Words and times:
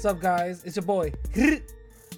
What's 0.00 0.14
up, 0.14 0.22
guys? 0.22 0.64
It's 0.64 0.76
your 0.76 0.86
boy, 0.86 1.12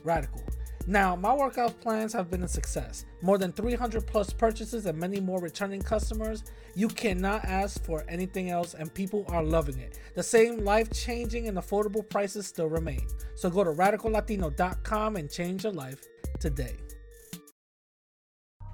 Radical. 0.04 0.40
Now, 0.86 1.16
my 1.16 1.34
workout 1.34 1.80
plans 1.80 2.12
have 2.12 2.30
been 2.30 2.44
a 2.44 2.48
success. 2.48 3.06
More 3.22 3.38
than 3.38 3.50
300 3.50 4.06
plus 4.06 4.32
purchases 4.32 4.86
and 4.86 4.96
many 4.96 5.18
more 5.18 5.40
returning 5.40 5.82
customers. 5.82 6.44
You 6.76 6.86
cannot 6.86 7.44
ask 7.44 7.84
for 7.84 8.04
anything 8.08 8.50
else, 8.50 8.74
and 8.74 8.94
people 8.94 9.24
are 9.30 9.42
loving 9.42 9.80
it. 9.80 9.98
The 10.14 10.22
same 10.22 10.58
life 10.64 10.92
changing 10.92 11.48
and 11.48 11.58
affordable 11.58 12.08
prices 12.08 12.46
still 12.46 12.68
remain. 12.68 13.04
So 13.34 13.50
go 13.50 13.64
to 13.64 13.72
radicallatino.com 13.72 15.16
and 15.16 15.28
change 15.28 15.64
your 15.64 15.72
life 15.72 16.06
today. 16.38 16.76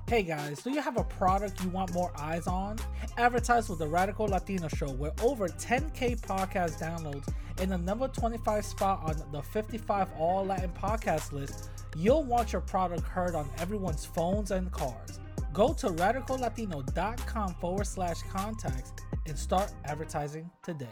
Hey 0.09 0.23
guys, 0.23 0.63
do 0.63 0.71
you 0.71 0.81
have 0.81 0.97
a 0.97 1.05
product 1.05 1.63
you 1.63 1.69
want 1.69 1.93
more 1.93 2.11
eyes 2.17 2.47
on? 2.47 2.79
Advertise 3.19 3.69
with 3.69 3.79
the 3.79 3.87
Radical 3.87 4.27
Latino 4.27 4.67
Show, 4.69 4.91
where 4.93 5.13
over 5.21 5.49
10k 5.49 6.19
podcast 6.23 6.81
downloads 6.81 7.31
in 7.61 7.69
the 7.69 7.77
number 7.77 8.09
25 8.09 8.65
spot 8.65 9.03
on 9.05 9.23
the 9.33 9.43
55 9.43 10.09
All 10.19 10.47
Latin 10.47 10.71
podcast 10.71 11.33
list. 11.33 11.69
You'll 11.95 12.25
want 12.25 12.55
your 12.55 12.63
product 12.63 13.03
heard 13.03 13.35
on 13.35 13.51
everyone's 13.59 14.07
phones 14.07 14.51
and 14.51 14.73
cars. 14.73 15.21
Go 15.53 15.75
to 15.75 15.89
radicallatino.com 15.89 17.55
forward 17.57 17.87
slash 17.87 18.23
contacts 18.33 18.93
and 19.27 19.39
start 19.39 19.71
advertising 19.85 20.51
today. 20.63 20.89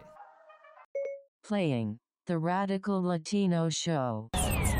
Playing 1.43 2.01
the 2.27 2.37
Radical 2.37 3.03
Latino 3.03 3.71
Show. 3.71 4.29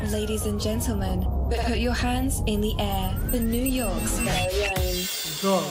Ladies 0.05 0.45
and 0.45 0.61
gentlemen, 0.61 1.25
put 1.65 1.79
your 1.79 1.93
hands 1.93 2.41
in 2.45 2.61
the 2.61 2.75
air. 2.79 3.13
The 3.31 3.39
New 3.39 3.63
York's 3.63 4.19
very 4.19 4.65
own. 4.65 5.63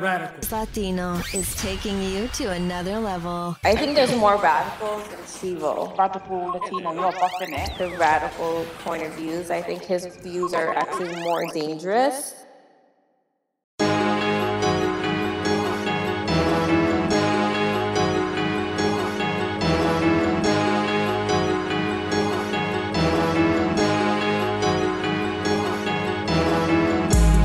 Radical. 0.00 0.58
Latino 0.58 1.20
is 1.34 1.54
taking 1.56 2.00
you 2.02 2.28
to 2.28 2.52
another 2.52 2.98
level. 2.98 3.56
I 3.64 3.74
think 3.74 3.96
there's 3.96 4.14
more 4.14 4.36
radicals 4.36 5.08
than 5.08 5.18
Sivo. 5.20 5.96
Radical 5.98 6.48
Latino, 6.52 6.92
you're 6.92 7.12
buffing 7.12 7.58
it. 7.58 7.78
The 7.78 7.90
radical 7.96 8.64
point 8.84 9.02
of 9.02 9.12
views, 9.14 9.50
I 9.50 9.62
think 9.62 9.82
his 9.82 10.06
views 10.22 10.52
are 10.52 10.74
actually 10.74 11.16
more 11.22 11.44
dangerous. 11.52 12.37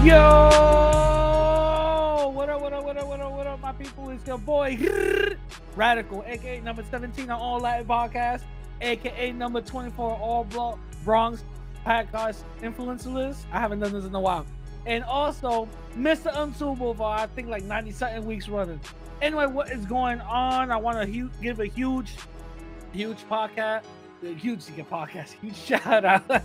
Yo! 0.03 0.19
What 2.35 2.49
up, 2.49 2.59
what 2.61 2.73
up, 2.73 2.83
what 2.83 2.97
up, 2.97 3.07
what 3.07 3.19
up, 3.21 3.31
what 3.31 3.47
up, 3.47 3.61
my 3.61 3.71
people? 3.71 4.09
It's 4.09 4.27
your 4.27 4.37
boy 4.37 4.77
Radical, 5.77 6.25
aka 6.27 6.59
number 6.59 6.83
17 6.91 7.29
on 7.29 7.39
All 7.39 7.61
Latin 7.61 7.87
Podcast, 7.87 8.41
aka 8.81 9.31
number 9.31 9.61
24 9.61 10.17
All 10.17 10.43
Blo- 10.43 10.77
Bronx 11.05 11.45
Podcast 11.85 12.43
Influencer 12.61 13.13
List. 13.13 13.45
I 13.53 13.61
haven't 13.61 13.79
done 13.79 13.93
this 13.93 14.03
in 14.03 14.13
a 14.13 14.19
while. 14.19 14.45
And 14.85 15.05
also, 15.05 15.69
Mr. 15.97 16.37
Unsuitable 16.37 16.93
for 16.95 17.07
I 17.07 17.25
think 17.27 17.47
like 17.47 17.63
90 17.63 17.91
something 17.91 18.25
weeks 18.25 18.49
running. 18.49 18.81
Anyway, 19.21 19.45
what 19.45 19.71
is 19.71 19.85
going 19.85 20.19
on? 20.19 20.69
I 20.69 20.75
want 20.75 20.99
to 20.99 21.05
hu- 21.05 21.29
give 21.41 21.61
a 21.61 21.67
huge, 21.67 22.13
huge 22.91 23.19
podcast, 23.29 23.83
a 24.21 24.33
huge 24.33 24.65
podcast, 24.65 25.31
huge 25.41 25.55
shout 25.55 26.03
out. 26.03 26.23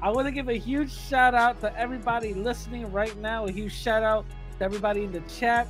I 0.00 0.10
want 0.10 0.26
to 0.26 0.32
give 0.32 0.48
a 0.48 0.56
huge 0.56 0.92
shout 0.96 1.34
out 1.34 1.60
to 1.60 1.76
everybody 1.76 2.32
listening 2.32 2.90
right 2.92 3.16
now. 3.18 3.46
A 3.46 3.50
huge 3.50 3.74
shout 3.74 4.04
out 4.04 4.24
to 4.58 4.64
everybody 4.64 5.02
in 5.02 5.10
the 5.10 5.20
chat, 5.22 5.66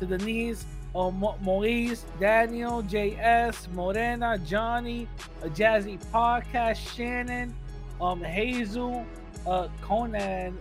to 0.00 0.06
Denise, 0.06 0.66
uh, 0.96 1.10
Mo- 1.10 1.36
Maurice, 1.42 2.04
Daniel, 2.18 2.82
JS, 2.82 3.72
Morena, 3.72 4.36
Johnny, 4.38 5.06
a 5.42 5.48
Jazzy 5.48 6.02
Podcast, 6.06 6.94
Shannon, 6.96 7.54
um, 8.00 8.20
Hazel, 8.22 9.06
uh, 9.46 9.68
Conan, 9.80 10.58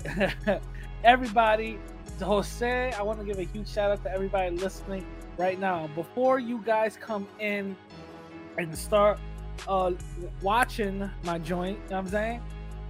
everybody, 1.03 1.79
Jose. 2.21 2.93
I 2.93 3.01
want 3.01 3.19
to 3.19 3.25
give 3.25 3.39
a 3.39 3.43
huge 3.43 3.67
shout 3.67 3.91
out 3.91 4.03
to 4.03 4.11
everybody 4.11 4.55
listening 4.55 5.05
right 5.37 5.59
now. 5.59 5.89
Before 5.95 6.37
you 6.39 6.61
guys 6.63 6.97
come 6.99 7.27
in 7.39 7.75
and 8.59 8.77
start 8.77 9.19
uh 9.67 9.91
watching 10.43 11.09
my 11.23 11.39
joint, 11.39 11.77
you 11.77 11.89
know 11.89 11.95
what 11.95 12.05
I'm 12.05 12.07
saying? 12.09 12.41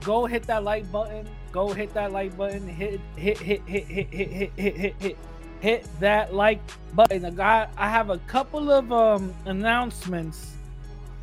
Go 0.04 0.26
hit 0.26 0.44
that 0.44 0.64
like 0.64 0.92
button. 0.92 1.28
Go 1.52 1.70
hit 1.70 1.94
that 1.94 2.12
like 2.12 2.36
button. 2.38 2.68
Hit 2.68 3.00
hit 3.16 3.38
hit 3.38 3.62
hit 3.68 3.88
hit 3.88 4.08
hit 4.08 4.52
hit 4.56 4.74
hit 4.76 4.96
hit 5.00 5.18
hit 5.60 6.00
that 6.00 6.34
like 6.34 6.60
button. 6.94 7.40
I 7.40 7.68
I 7.78 7.90
have 7.90 8.10
a 8.10 8.18
couple 8.20 8.72
of 8.72 8.92
um 8.92 9.34
announcements 9.46 10.56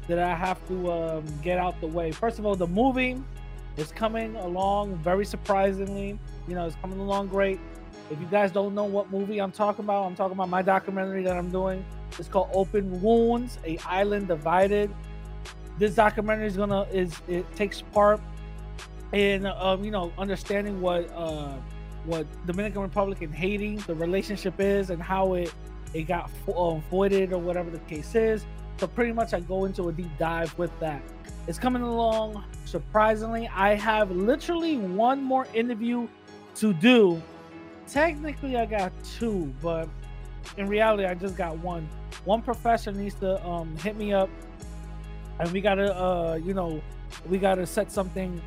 that 0.09 0.19
I 0.19 0.35
have 0.35 0.67
to 0.69 0.93
um 0.93 1.25
get 1.43 1.59
out 1.59 1.81
the 1.81 1.87
way. 1.87 2.13
First 2.13 2.39
of 2.39 2.47
all, 2.47 2.57
the 2.57 2.67
movie 2.67 3.23
is 3.77 3.91
coming 3.93 4.37
along 4.37 4.97
very 4.97 5.25
surprisingly. 5.25 6.19
You 6.49 6.55
know, 6.55 6.67
it's 6.67 6.77
coming 6.77 6.99
along 6.99 7.29
great. 7.29 7.59
If 8.11 8.21
you 8.21 8.27
guys 8.27 8.53
don't 8.53 8.75
know 8.75 8.85
what 8.85 9.11
movie 9.11 9.39
I'm 9.41 9.53
talking 9.53 9.85
about, 9.85 10.05
I'm 10.05 10.15
talking 10.15 10.35
about 10.35 10.49
my 10.49 10.63
documentary 10.63 11.23
that 11.23 11.37
I'm 11.37 11.51
doing. 11.51 11.85
It's 12.19 12.29
called 12.29 12.51
Open 12.53 13.01
Wounds: 13.03 13.59
A 13.65 13.79
Island 13.87 14.29
Divided. 14.29 14.91
This 15.79 15.95
documentary 15.95 16.47
is 16.47 16.57
gonna 16.57 16.83
is 16.93 17.21
it 17.27 17.45
takes 17.57 17.83
part 17.83 18.21
in 19.13 19.47
um, 19.47 19.85
you 19.85 19.91
know 19.91 20.13
understanding 20.19 20.81
what 20.81 21.11
uh, 21.15 21.55
what 22.05 22.27
Dominican 22.47 22.83
Republic 22.83 23.23
and 23.23 23.35
Haiti 23.35 23.77
the 23.77 23.95
relationship 23.95 24.61
is 24.61 24.91
and 24.91 25.03
how 25.03 25.35
it 25.35 25.53
it 25.93 26.03
got 26.03 26.31
fo- 26.31 26.75
um, 26.75 26.83
voided 26.91 27.33
or 27.33 27.39
whatever 27.39 27.71
the 27.71 27.79
case 27.81 28.15
is. 28.15 28.45
So 28.79 28.87
pretty 28.89 29.13
much 29.13 29.33
I 29.33 29.41
go 29.41 29.67
into 29.67 29.89
a 29.89 29.93
deep 29.93 30.11
dive 30.19 30.57
with 30.59 30.77
that. 30.81 31.01
It's 31.47 31.59
coming 31.59 31.83
along 31.83 32.43
surprisingly. 32.65 33.49
I 33.49 33.75
have 33.75 34.11
literally 34.11 34.79
one 34.79 35.23
more 35.23 35.47
interview 35.55 36.09
to 36.57 36.73
do. 36.73 37.23
Technically 37.87 38.57
I 38.57 38.67
got 38.67 38.93
two, 39.05 39.55
but 39.63 39.89
in 40.57 40.67
reality 40.67 41.05
I 41.05 41.15
just 41.15 41.37
got 41.37 41.57
one. 41.59 41.89
One 42.25 42.43
professor 42.43 42.91
needs 42.91 43.15
to 43.17 43.45
um, 43.47 43.77
hit 43.77 43.97
me 43.97 44.13
up 44.13 44.29
and 45.39 45.51
we 45.53 45.61
gotta 45.61 45.95
uh, 45.95 46.35
you 46.43 46.55
know 46.55 46.81
we 47.29 47.39
gotta 47.39 47.67
set 47.67 47.91
something 47.91 48.41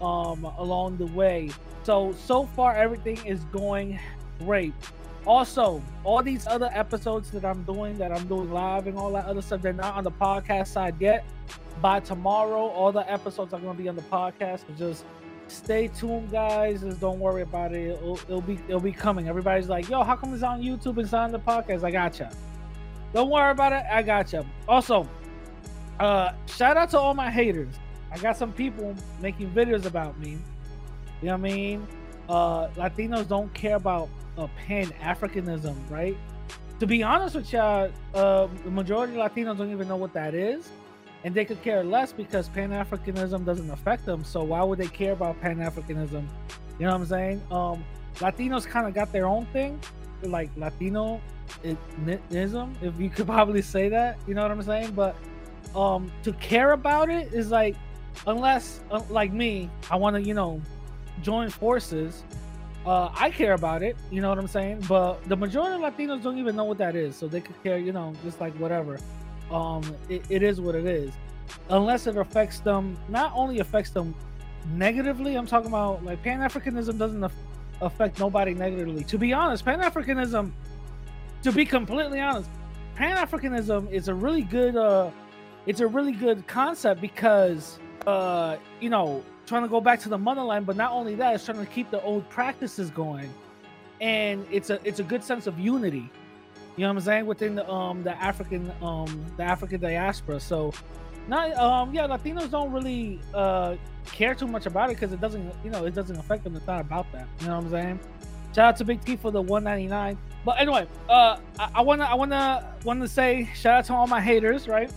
um 0.00 0.44
along 0.58 0.96
the 0.96 1.06
way. 1.06 1.50
So 1.82 2.12
so 2.12 2.44
far 2.44 2.74
everything 2.74 3.24
is 3.24 3.44
going 3.46 3.98
great. 4.40 4.74
Also 5.26 5.82
all 6.04 6.22
these 6.22 6.46
other 6.46 6.70
episodes 6.72 7.30
that 7.32 7.44
i'm 7.44 7.62
doing 7.64 7.98
that 7.98 8.12
i'm 8.12 8.26
doing 8.28 8.50
live 8.50 8.86
and 8.86 8.96
all 8.96 9.12
that 9.12 9.26
other 9.26 9.42
stuff 9.42 9.60
they're 9.60 9.72
not 9.72 9.94
on 9.94 10.04
the 10.04 10.10
podcast 10.10 10.68
side 10.68 10.94
yet. 11.00 11.24
By 11.80 12.00
tomorrow 12.00 12.68
all 12.68 12.92
the 12.92 13.10
episodes 13.10 13.52
are 13.52 13.60
going 13.60 13.76
to 13.76 13.82
be 13.82 13.88
on 13.88 13.96
the 13.96 14.02
podcast. 14.02 14.60
So 14.66 14.74
just 14.76 15.04
stay 15.48 15.88
tuned 15.88 16.30
guys 16.30 16.82
just 16.82 17.00
don't 17.00 17.18
worry 17.18 17.42
about 17.42 17.72
it. 17.72 17.90
It'll, 17.90 18.18
it'll 18.28 18.40
be 18.40 18.58
it'll 18.68 18.80
be 18.80 18.92
coming. 18.92 19.28
Everybody's 19.28 19.68
like 19.68 19.88
yo 19.88 20.02
how 20.02 20.16
come 20.16 20.34
it's 20.34 20.42
on 20.42 20.62
youtube 20.62 20.96
and 20.96 21.00
it's 21.00 21.12
on 21.12 21.32
the 21.32 21.40
podcast? 21.40 21.84
I 21.84 21.90
gotcha. 21.90 22.30
Don't 23.12 23.30
worry 23.30 23.50
about 23.50 23.72
it. 23.72 23.84
I 23.90 24.02
gotcha. 24.02 24.46
Also 24.68 25.08
uh 26.00 26.32
shout 26.46 26.76
out 26.76 26.90
to 26.90 26.98
all 26.98 27.14
my 27.14 27.30
haters 27.30 27.74
I 28.10 28.18
got 28.18 28.36
some 28.36 28.52
people 28.52 28.94
making 29.20 29.50
videos 29.50 29.84
about 29.84 30.18
me. 30.18 30.38
You 31.20 31.28
know 31.28 31.32
what 31.32 31.50
I 31.50 31.54
mean? 31.54 31.86
Uh, 32.28 32.68
Latinos 32.68 33.28
don't 33.28 33.52
care 33.54 33.76
about 33.76 34.08
uh, 34.36 34.46
Pan 34.56 34.86
Africanism, 35.02 35.76
right? 35.90 36.16
To 36.80 36.86
be 36.86 37.02
honest 37.02 37.34
with 37.34 37.52
y'all, 37.52 37.90
uh, 38.14 38.46
the 38.64 38.70
majority 38.70 39.18
of 39.18 39.30
Latinos 39.30 39.58
don't 39.58 39.72
even 39.72 39.88
know 39.88 39.96
what 39.96 40.12
that 40.12 40.34
is, 40.34 40.68
and 41.24 41.34
they 41.34 41.44
could 41.44 41.60
care 41.62 41.82
less 41.82 42.12
because 42.12 42.48
Pan 42.48 42.70
Africanism 42.70 43.44
doesn't 43.44 43.70
affect 43.70 44.06
them. 44.06 44.22
So 44.24 44.44
why 44.44 44.62
would 44.62 44.78
they 44.78 44.86
care 44.86 45.12
about 45.12 45.40
Pan 45.40 45.58
Africanism? 45.58 46.26
You 46.78 46.86
know 46.86 46.92
what 46.92 47.00
I'm 47.00 47.06
saying? 47.06 47.42
Um, 47.50 47.84
Latinos 48.16 48.64
kind 48.66 48.86
of 48.86 48.94
got 48.94 49.12
their 49.12 49.26
own 49.26 49.46
thing, 49.46 49.80
like 50.22 50.50
Latino 50.56 51.20
ism, 52.30 52.76
if 52.80 52.98
you 53.00 53.10
could 53.10 53.26
probably 53.34 53.62
say 53.62 53.88
that. 53.88 54.18
You 54.26 54.34
know 54.34 54.42
what 54.42 54.50
I'm 54.50 54.62
saying? 54.62 54.92
But 54.92 55.16
um, 55.74 56.12
to 56.22 56.32
care 56.34 56.72
about 56.72 57.10
it 57.10 57.32
is 57.32 57.50
like 57.50 57.76
unless 58.26 58.80
uh, 58.90 59.00
like 59.10 59.32
me 59.32 59.70
i 59.90 59.96
want 59.96 60.14
to 60.16 60.22
you 60.22 60.34
know 60.34 60.60
join 61.22 61.48
forces 61.50 62.24
uh 62.86 63.10
i 63.14 63.30
care 63.30 63.54
about 63.54 63.82
it 63.82 63.96
you 64.10 64.20
know 64.20 64.28
what 64.28 64.38
i'm 64.38 64.48
saying? 64.48 64.84
But 64.88 65.22
the 65.28 65.36
majority 65.36 65.82
of 65.82 65.92
latinos 65.92 66.22
don't 66.22 66.38
even 66.38 66.56
know 66.56 66.64
what 66.64 66.78
that 66.78 66.94
is 66.94 67.16
so 67.16 67.26
they 67.26 67.40
could 67.40 67.60
care 67.62 67.78
you 67.78 67.92
know 67.92 68.14
just 68.24 68.40
like 68.40 68.54
whatever. 68.54 68.98
Um 69.50 69.82
it, 70.08 70.22
it 70.28 70.42
is 70.42 70.60
what 70.60 70.74
it 70.74 70.86
is. 70.86 71.12
Unless 71.70 72.06
it 72.06 72.16
affects 72.16 72.60
them 72.60 72.96
not 73.08 73.32
only 73.34 73.58
affects 73.60 73.90
them 73.90 74.14
negatively 74.74 75.36
i'm 75.36 75.46
talking 75.46 75.68
about 75.68 76.04
like 76.04 76.22
pan-africanism 76.22 76.98
doesn't 76.98 77.24
af- 77.24 77.32
affect 77.80 78.18
nobody 78.18 78.54
negatively. 78.54 79.04
To 79.04 79.18
be 79.18 79.32
honest 79.32 79.64
pan-africanism 79.64 80.52
to 81.42 81.52
be 81.52 81.64
completely 81.64 82.20
honest 82.20 82.50
pan-africanism 82.94 83.90
is 83.92 84.08
a 84.08 84.14
really 84.14 84.42
good 84.42 84.76
uh 84.76 85.10
it's 85.66 85.80
a 85.80 85.86
really 85.86 86.12
good 86.12 86.46
concept 86.46 87.00
because 87.00 87.78
uh, 88.08 88.56
you 88.80 88.88
know, 88.88 89.22
trying 89.46 89.62
to 89.62 89.68
go 89.68 89.80
back 89.80 90.00
to 90.00 90.08
the 90.08 90.16
motherland, 90.16 90.64
but 90.64 90.76
not 90.76 90.92
only 90.92 91.14
that, 91.16 91.34
it's 91.34 91.44
trying 91.44 91.58
to 91.58 91.66
keep 91.66 91.90
the 91.90 92.00
old 92.02 92.26
practices 92.30 92.90
going, 92.90 93.32
and 94.00 94.46
it's 94.50 94.70
a 94.70 94.80
it's 94.82 94.98
a 94.98 95.02
good 95.02 95.22
sense 95.22 95.46
of 95.46 95.58
unity. 95.58 96.10
You 96.76 96.84
know 96.84 96.88
what 96.88 96.96
I'm 96.98 97.00
saying? 97.00 97.26
Within 97.26 97.54
the 97.54 97.70
um 97.70 98.02
the 98.02 98.16
African 98.22 98.72
um 98.80 99.26
the 99.36 99.42
African 99.42 99.80
diaspora. 99.80 100.40
So 100.40 100.72
not 101.26 101.54
um 101.58 101.92
yeah 101.92 102.06
latinos 102.06 102.50
don't 102.50 102.72
really 102.72 103.20
uh 103.34 103.76
care 104.06 104.34
too 104.34 104.46
much 104.46 104.64
about 104.64 104.88
it 104.88 104.94
because 104.94 105.12
it 105.12 105.20
doesn't 105.20 105.52
you 105.62 105.70
know 105.70 105.84
it 105.84 105.94
doesn't 105.94 106.16
affect 106.16 106.44
them 106.44 106.56
it's 106.56 106.66
not 106.66 106.80
about 106.80 107.10
that. 107.12 107.28
You 107.40 107.48
know 107.48 107.56
what 107.56 107.64
i'm 107.64 107.70
saying? 107.70 108.00
Shout 108.54 108.68
out 108.68 108.76
to 108.78 108.84
big 108.84 109.04
t 109.04 109.16
for 109.16 109.30
the 109.30 109.42
199 109.42 110.16
but 110.44 110.58
anyway 110.58 110.86
uh 111.10 111.36
i, 111.58 111.70
I 111.74 111.80
wanna 111.82 112.04
i 112.04 112.14
wanna 112.14 112.74
wanna 112.84 113.06
say 113.06 113.50
shout 113.54 113.80
out 113.80 113.84
to 113.86 113.92
all 113.94 114.06
my 114.06 114.22
haters 114.22 114.66
right? 114.66 114.90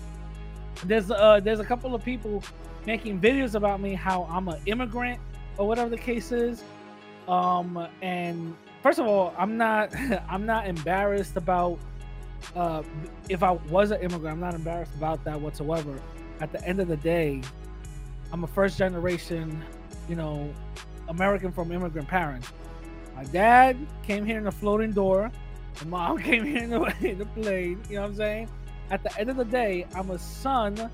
There's 0.86 1.12
uh 1.12 1.42
there's 1.44 1.60
a 1.60 1.66
couple 1.66 1.94
of 1.94 2.06
people 2.06 2.42
making 2.86 3.19
videos 3.19 3.56
about 3.56 3.80
me 3.81 3.94
how 3.94 4.24
i'm 4.30 4.48
an 4.48 4.60
immigrant 4.66 5.19
or 5.57 5.68
whatever 5.68 5.89
the 5.89 5.98
case 5.98 6.31
is 6.31 6.63
um 7.28 7.88
and 8.01 8.56
first 8.81 9.00
of 9.00 9.06
all 9.06 9.33
i'm 9.38 9.57
not 9.57 9.94
i'm 10.30 10.45
not 10.45 10.68
embarrassed 10.68 11.38
about 11.38 11.80
uh 12.56 12.81
if 13.30 13.44
i 13.44 13.51
was 13.51 13.92
an 13.92 14.00
immigrant 14.01 14.33
i'm 14.33 14.39
not 14.39 14.54
embarrassed 14.54 14.94
about 14.95 15.24
that 15.24 15.39
whatsoever 15.39 16.00
at 16.42 16.51
the 16.51 16.63
end 16.66 16.80
of 16.80 16.88
the 16.88 16.98
day, 16.98 17.42
I'm 18.33 18.44
a 18.44 18.48
first 18.48 18.78
generation, 18.78 19.63
you 20.10 20.16
know, 20.16 20.51
American 21.07 21.51
from 21.51 21.72
immigrant 21.72 22.07
parents. 22.07 22.51
My 23.16 23.24
dad 23.25 23.78
came 24.04 24.25
here 24.25 24.39
in 24.39 24.48
a 24.48 24.51
floating 24.51 24.92
door. 24.92 25.31
My 25.86 25.88
mom 25.88 26.18
came 26.22 26.44
here 26.44 26.63
in 26.63 26.72
the, 26.72 26.95
in 27.01 27.19
the 27.19 27.25
plane. 27.28 27.81
You 27.89 27.98
know 27.98 28.01
what 28.01 28.10
I'm 28.10 28.16
saying? 28.16 28.50
At 28.89 29.04
the 29.04 29.18
end 29.19 29.30
of 29.30 29.38
the 29.38 29.45
day, 29.45 29.86
I'm 29.95 30.10
a 30.10 30.19
son 30.19 30.89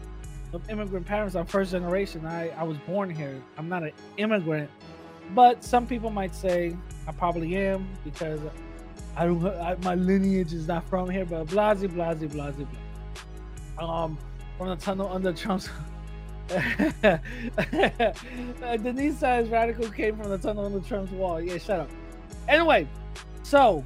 of 0.54 0.70
immigrant 0.70 1.06
parents. 1.06 1.36
I'm 1.36 1.46
first 1.46 1.72
generation. 1.72 2.26
I, 2.26 2.50
I 2.50 2.64
was 2.64 2.78
born 2.80 3.10
here. 3.10 3.42
I'm 3.58 3.70
not 3.70 3.84
an 3.84 3.92
immigrant. 4.18 4.70
But 5.36 5.64
some 5.64 5.86
people 5.86 6.10
might 6.10 6.34
say 6.34 6.76
I 7.08 7.12
probably 7.12 7.56
am 7.58 7.88
because 8.04 8.40
I 9.16 9.26
don't. 9.26 9.46
I, 9.46 9.76
my 9.84 9.96
lineage 9.96 10.54
is 10.54 10.68
not 10.68 10.88
from 10.88 11.10
here. 11.10 11.26
But 11.26 11.48
blasey, 11.48 11.90
blasey, 11.90 12.30
blasey, 12.30 12.68
blah. 13.78 14.04
Um, 14.04 14.18
from 14.58 14.70
the 14.70 14.76
tunnel 14.78 15.10
under 15.12 15.34
Trump's. 15.34 15.70
uh, 17.04 17.18
Denise 18.78 19.18
says 19.20 19.50
radical 19.50 19.90
came 19.90 20.16
from 20.16 20.30
the 20.30 20.38
tunnel 20.38 20.66
under 20.66 20.80
Trump's 20.80 21.12
wall. 21.12 21.42
Yeah, 21.42 21.58
shut 21.58 21.82
up. 21.82 21.90
Anyway, 22.48 22.88
so 23.44 23.84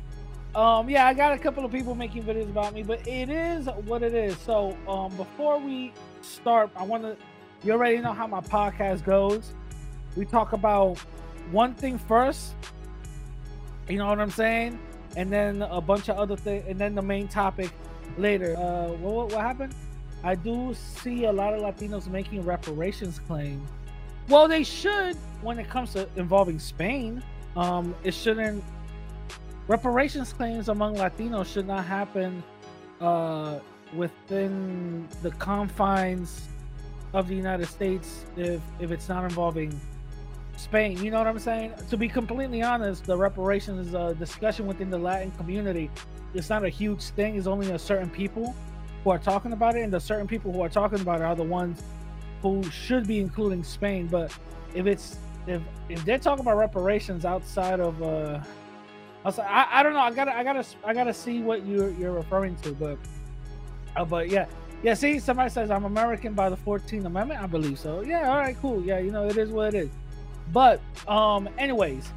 um 0.53 0.89
yeah, 0.89 1.07
I 1.07 1.13
got 1.13 1.33
a 1.33 1.37
couple 1.37 1.63
of 1.63 1.71
people 1.71 1.95
making 1.95 2.23
videos 2.23 2.49
about 2.49 2.73
me, 2.73 2.83
but 2.83 3.07
it 3.07 3.29
is 3.29 3.67
what 3.85 4.03
it 4.03 4.13
is. 4.13 4.37
So 4.39 4.77
um 4.87 5.15
before 5.15 5.59
we 5.59 5.93
start, 6.21 6.69
I 6.75 6.83
want 6.83 7.03
to 7.03 7.17
you 7.63 7.73
already 7.73 7.97
know 7.99 8.13
how 8.13 8.25
my 8.25 8.41
podcast 8.41 9.05
goes. 9.05 9.53
We 10.15 10.25
talk 10.25 10.53
about 10.53 10.97
one 11.51 11.75
thing 11.75 11.99
first. 11.99 12.55
You 13.87 13.97
know 13.97 14.07
what 14.07 14.19
I'm 14.19 14.31
saying? 14.31 14.79
And 15.15 15.31
then 15.31 15.61
a 15.61 15.79
bunch 15.79 16.09
of 16.09 16.17
other 16.17 16.35
things, 16.35 16.65
and 16.67 16.79
then 16.79 16.95
the 16.95 17.01
main 17.01 17.27
topic 17.27 17.71
later. 18.17 18.57
Uh, 18.57 18.93
what, 18.93 19.31
what 19.31 19.41
happened? 19.41 19.75
I 20.23 20.35
do 20.35 20.73
see 20.73 21.25
a 21.25 21.31
lot 21.31 21.53
of 21.53 21.61
Latinos 21.61 22.07
making 22.07 22.43
reparations 22.45 23.19
claim. 23.19 23.65
Well, 24.27 24.47
they 24.47 24.63
should 24.63 25.15
when 25.41 25.59
it 25.59 25.69
comes 25.69 25.93
to 25.93 26.07
involving 26.15 26.57
Spain. 26.57 27.21
Um, 27.55 27.93
it 28.03 28.13
shouldn't. 28.13 28.63
Reparations 29.67 30.33
claims 30.33 30.69
among 30.69 30.95
Latinos 30.95 31.51
should 31.51 31.67
not 31.67 31.85
happen 31.85 32.43
uh, 32.99 33.59
within 33.95 35.07
the 35.21 35.31
confines 35.31 36.47
of 37.13 37.27
the 37.27 37.35
United 37.35 37.67
States 37.67 38.25
if 38.37 38.61
if 38.79 38.91
it's 38.91 39.09
not 39.09 39.23
involving 39.23 39.79
Spain. 40.57 41.03
You 41.03 41.11
know 41.11 41.17
what 41.17 41.27
I'm 41.27 41.39
saying? 41.39 41.73
To 41.89 41.97
be 41.97 42.07
completely 42.07 42.61
honest, 42.61 43.05
the 43.05 43.17
reparations 43.17 43.93
uh, 43.93 44.13
discussion 44.13 44.67
within 44.67 44.89
the 44.89 44.97
Latin 44.97 45.31
community 45.31 45.89
it's 46.33 46.49
not 46.49 46.63
a 46.63 46.69
huge 46.69 47.01
thing. 47.01 47.35
It's 47.35 47.47
only 47.47 47.71
a 47.71 47.79
certain 47.79 48.09
people 48.09 48.55
who 49.03 49.09
are 49.09 49.19
talking 49.19 49.53
about 49.53 49.75
it, 49.75 49.81
and 49.81 49.91
the 49.91 49.99
certain 49.99 50.27
people 50.27 50.51
who 50.51 50.61
are 50.61 50.69
talking 50.69 50.99
about 51.01 51.21
it 51.21 51.23
are 51.23 51.35
the 51.35 51.43
ones 51.43 51.83
who 52.41 52.63
should 52.71 53.07
be 53.07 53.19
including 53.19 53.63
Spain. 53.63 54.07
But 54.07 54.35
if 54.73 54.85
it's 54.85 55.17
if 55.47 55.61
if 55.89 56.03
they're 56.05 56.19
talking 56.19 56.41
about 56.41 56.57
reparations 56.57 57.25
outside 57.25 57.79
of 57.79 58.01
uh 58.01 58.39
I, 59.23 59.67
I 59.71 59.83
don't 59.83 59.93
know. 59.93 59.99
I 59.99 60.11
gotta 60.11 60.35
I 60.35 60.43
gotta 60.43 60.65
I 60.83 60.93
gotta 60.93 61.13
see 61.13 61.41
what 61.41 61.65
you're 61.65 61.91
you're 61.91 62.13
referring 62.13 62.55
to, 62.57 62.71
but 62.73 62.97
uh, 63.95 64.05
but 64.05 64.29
yeah. 64.29 64.45
Yeah, 64.83 64.95
see, 64.95 65.19
somebody 65.19 65.51
says 65.51 65.69
I'm 65.69 65.85
American 65.85 66.33
by 66.33 66.49
the 66.49 66.57
14th 66.57 67.05
Amendment. 67.05 67.39
I 67.39 67.45
believe 67.45 67.77
so. 67.77 68.01
Yeah, 68.01 68.31
all 68.31 68.37
right, 68.37 68.57
cool. 68.59 68.83
Yeah, 68.83 68.97
you 68.97 69.11
know, 69.11 69.27
it 69.27 69.37
is 69.37 69.51
what 69.51 69.75
it 69.75 69.83
is. 69.85 69.89
But 70.51 70.81
um, 71.07 71.47
anyways, 71.59 72.11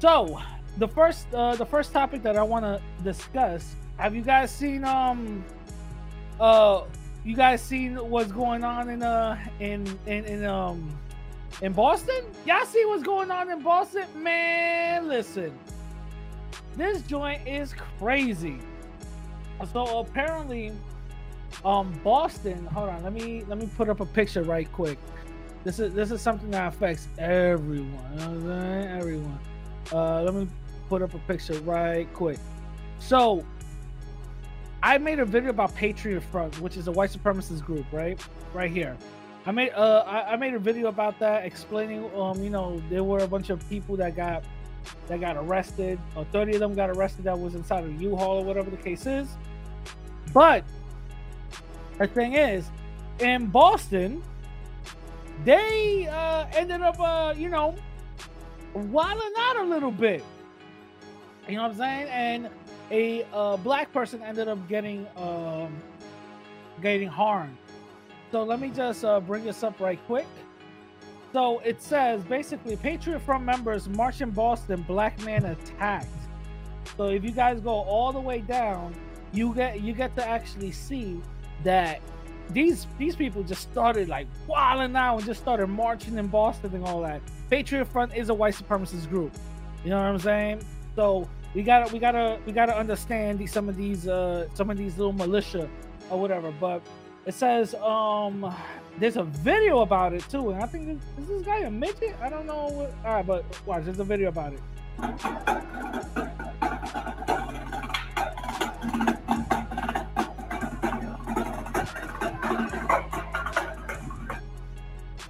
so 0.00 0.38
the 0.76 0.88
first 0.88 1.32
uh 1.32 1.54
the 1.54 1.66
first 1.66 1.92
topic 1.92 2.22
that 2.22 2.36
I 2.36 2.42
want 2.42 2.64
to 2.64 2.80
discuss. 3.02 3.74
Have 3.96 4.14
you 4.14 4.22
guys 4.22 4.50
seen 4.50 4.84
um 4.84 5.44
uh 6.40 6.82
you 7.24 7.36
guys 7.36 7.62
seen 7.62 7.96
what's 7.96 8.32
going 8.32 8.64
on 8.64 8.90
in 8.90 9.02
uh 9.02 9.38
in 9.60 9.86
in, 10.06 10.24
in 10.24 10.44
um 10.44 10.90
in 11.62 11.72
Boston? 11.72 12.24
Y'all 12.44 12.64
see 12.66 12.84
what's 12.86 13.02
going 13.02 13.30
on 13.30 13.50
in 13.50 13.62
Boston? 13.62 14.06
Man, 14.16 15.08
listen. 15.08 15.56
This 16.76 17.02
joint 17.02 17.46
is 17.46 17.72
crazy. 17.98 18.58
So 19.72 20.00
apparently 20.00 20.72
um 21.64 21.92
Boston, 22.02 22.66
hold 22.66 22.88
on, 22.88 23.02
let 23.02 23.12
me 23.12 23.44
let 23.48 23.58
me 23.58 23.68
put 23.76 23.88
up 23.88 24.00
a 24.00 24.06
picture 24.06 24.42
right 24.42 24.70
quick. 24.72 24.98
This 25.64 25.78
is 25.78 25.94
this 25.94 26.10
is 26.10 26.20
something 26.20 26.50
that 26.50 26.68
affects 26.74 27.08
everyone. 27.18 27.90
You 28.18 28.26
know? 28.26 28.96
Everyone. 28.98 29.38
Uh 29.92 30.22
let 30.22 30.34
me 30.34 30.48
put 30.88 31.02
up 31.02 31.14
a 31.14 31.18
picture 31.20 31.54
right 31.60 32.12
quick. 32.12 32.38
So 32.98 33.44
I 34.82 34.98
made 34.98 35.18
a 35.18 35.24
video 35.24 35.50
about 35.50 35.74
Patriot 35.74 36.20
Front, 36.20 36.60
which 36.60 36.76
is 36.76 36.88
a 36.88 36.92
white 36.92 37.10
supremacist 37.10 37.64
group, 37.64 37.86
right? 37.92 38.20
Right 38.52 38.70
here. 38.70 38.96
I 39.46 39.52
made 39.52 39.72
uh 39.72 40.04
I, 40.06 40.32
I 40.32 40.36
made 40.36 40.54
a 40.54 40.58
video 40.58 40.88
about 40.88 41.18
that 41.20 41.44
explaining 41.44 42.10
um 42.14 42.42
you 42.42 42.50
know 42.50 42.82
there 42.90 43.04
were 43.04 43.20
a 43.20 43.28
bunch 43.28 43.50
of 43.50 43.66
people 43.68 43.96
that 43.96 44.16
got 44.16 44.44
that 45.08 45.20
got 45.20 45.36
arrested 45.36 45.98
or 46.14 46.24
30 46.26 46.54
of 46.54 46.60
them 46.60 46.74
got 46.74 46.90
arrested 46.90 47.24
that 47.24 47.38
was 47.38 47.54
inside 47.54 47.84
of 47.84 48.02
U-Haul 48.02 48.38
or 48.38 48.44
whatever 48.44 48.70
the 48.70 48.76
case 48.76 49.06
is. 49.06 49.28
But 50.32 50.64
the 51.98 52.06
thing 52.06 52.34
is, 52.34 52.70
in 53.20 53.46
Boston, 53.46 54.22
they 55.44 56.06
uh 56.08 56.46
ended 56.54 56.80
up 56.80 56.98
uh 57.00 57.34
you 57.36 57.48
know 57.48 57.74
wilding 58.74 59.32
out 59.38 59.56
a 59.56 59.64
little 59.64 59.90
bit. 59.90 60.24
You 61.48 61.56
know 61.56 61.62
what 61.62 61.72
I'm 61.72 61.76
saying? 61.76 62.08
And 62.08 62.50
a 62.90 63.26
uh, 63.32 63.56
black 63.58 63.92
person 63.92 64.22
ended 64.22 64.48
up 64.48 64.66
getting 64.68 65.06
um, 65.16 65.74
getting 66.82 67.08
harmed. 67.08 67.56
So 68.32 68.42
let 68.42 68.60
me 68.60 68.70
just 68.70 69.04
uh, 69.04 69.20
bring 69.20 69.44
this 69.44 69.62
up 69.62 69.78
right 69.80 69.98
quick. 70.06 70.26
So 71.32 71.60
it 71.60 71.82
says 71.82 72.22
basically 72.24 72.76
Patriot 72.76 73.20
Front 73.20 73.44
members 73.44 73.88
march 73.88 74.20
in 74.20 74.30
Boston, 74.30 74.82
black 74.82 75.22
man 75.24 75.44
attacked. 75.44 76.06
So 76.96 77.04
if 77.04 77.24
you 77.24 77.32
guys 77.32 77.60
go 77.60 77.70
all 77.70 78.12
the 78.12 78.20
way 78.20 78.40
down, 78.40 78.94
you 79.32 79.54
get 79.54 79.80
you 79.80 79.92
get 79.92 80.14
to 80.16 80.26
actually 80.26 80.72
see 80.72 81.20
that 81.62 82.00
these 82.50 82.86
these 82.98 83.16
people 83.16 83.42
just 83.42 83.62
started 83.70 84.08
like 84.08 84.26
wilding 84.46 84.94
out 84.96 85.16
and 85.16 85.26
just 85.26 85.40
started 85.40 85.66
marching 85.66 86.18
in 86.18 86.26
Boston 86.26 86.74
and 86.74 86.84
all 86.84 87.00
that. 87.02 87.22
Patriot 87.50 87.86
Front 87.86 88.14
is 88.14 88.28
a 88.28 88.34
white 88.34 88.54
supremacist 88.54 89.08
group. 89.08 89.34
You 89.82 89.90
know 89.90 89.96
what 89.96 90.06
I'm 90.06 90.18
saying? 90.18 90.62
So 90.96 91.28
we 91.54 91.62
gotta 91.62 91.92
we 91.92 91.98
gotta 91.98 92.38
we 92.46 92.52
gotta 92.52 92.76
understand 92.76 93.38
these 93.38 93.52
some 93.52 93.68
of 93.68 93.76
these 93.76 94.06
uh 94.08 94.48
some 94.54 94.70
of 94.70 94.76
these 94.76 94.96
little 94.98 95.12
militia 95.12 95.68
or 96.10 96.20
whatever. 96.20 96.52
But 96.60 96.82
it 97.26 97.34
says 97.34 97.74
um 97.76 98.54
there's 98.98 99.16
a 99.16 99.24
video 99.24 99.80
about 99.80 100.12
it 100.12 100.28
too, 100.30 100.50
and 100.50 100.62
I 100.62 100.66
think 100.66 100.86
this, 100.86 100.98
is 101.18 101.28
this 101.28 101.42
guy 101.42 101.60
a 101.60 101.70
midget? 101.70 102.14
I 102.20 102.28
don't 102.28 102.46
know. 102.46 102.68
What, 102.68 102.94
all 103.04 103.14
right, 103.14 103.26
but 103.26 103.44
watch. 103.66 103.84
There's 103.84 103.98
a 103.98 104.04
video 104.04 104.28
about 104.28 104.52
it. 104.52 104.60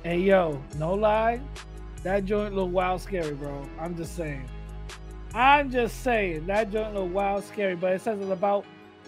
Hey 0.05 0.19
yo, 0.19 0.63
no 0.77 0.93
lie, 0.93 1.41
that 2.03 2.27
joint 2.27 2.55
look 2.55 2.71
wild 2.71 3.01
scary, 3.01 3.33
bro. 3.33 3.67
I'm 3.81 3.97
just 3.97 4.15
saying. 4.15 4.47
I'm 5.33 5.71
just 5.71 6.03
saying 6.03 6.45
that 6.45 6.71
joint 6.71 6.93
look 6.93 7.11
wild 7.11 7.43
scary, 7.45 7.75
but 7.75 7.95
it 7.95 8.03
says 8.03 8.21
at 8.21 8.31
about 8.31 8.67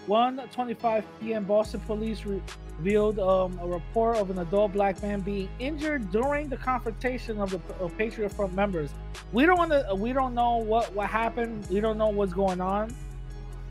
1:25 0.09 1.05
p.m. 1.21 1.45
Boston 1.45 1.81
police 1.81 2.25
revealed 2.25 3.19
um, 3.19 3.59
a 3.61 3.67
report 3.67 4.17
of 4.17 4.31
an 4.31 4.38
adult 4.38 4.73
black 4.73 5.03
man 5.03 5.21
being 5.21 5.50
injured 5.59 6.11
during 6.12 6.49
the 6.49 6.57
confrontation 6.57 7.43
of 7.43 7.50
the 7.50 7.61
of 7.75 7.95
Patriot 7.99 8.31
Front 8.31 8.55
members. 8.55 8.88
We 9.35 9.45
don't 9.45 9.59
want 9.59 9.73
to. 9.73 9.95
We 9.95 10.15
don't 10.15 10.33
know 10.33 10.57
what 10.57 10.95
what 10.95 11.11
happened. 11.11 11.67
We 11.69 11.81
don't 11.81 11.99
know 11.99 12.09
what's 12.09 12.33
going 12.33 12.62
on. 12.62 12.97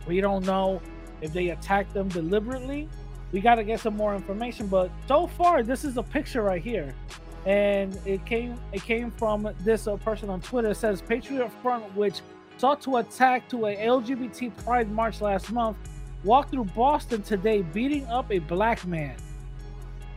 We 0.05 0.21
don't 0.21 0.45
know 0.45 0.79
if 1.21 1.33
they 1.33 1.49
attacked 1.49 1.91
them 1.91 2.07
deliberately. 2.07 2.87
We 3.35 3.41
got 3.41 3.55
to 3.55 3.65
get 3.65 3.81
some 3.81 3.97
more 3.97 4.15
information. 4.15 4.67
But 4.67 4.89
so 5.09 5.27
far, 5.27 5.61
this 5.61 5.83
is 5.83 5.97
a 5.97 6.03
picture 6.03 6.41
right 6.41 6.63
here, 6.63 6.95
and 7.45 7.99
it 8.05 8.25
came 8.25 8.57
it 8.71 8.81
came 8.81 9.11
from 9.11 9.53
this 9.59 9.89
uh, 9.89 9.97
person 9.97 10.29
on 10.29 10.39
Twitter. 10.39 10.69
It 10.69 10.75
says 10.75 11.01
Patriot 11.01 11.51
Front, 11.61 11.83
which 11.97 12.21
sought 12.55 12.79
to 12.83 12.95
attack 12.95 13.49
to 13.49 13.65
a 13.65 13.75
LGBT 13.75 14.55
pride 14.63 14.89
march 14.89 15.19
last 15.19 15.51
month, 15.51 15.75
walked 16.23 16.51
through 16.51 16.63
Boston 16.63 17.23
today 17.23 17.61
beating 17.61 18.07
up 18.07 18.31
a 18.31 18.39
black 18.39 18.87
man. 18.87 19.17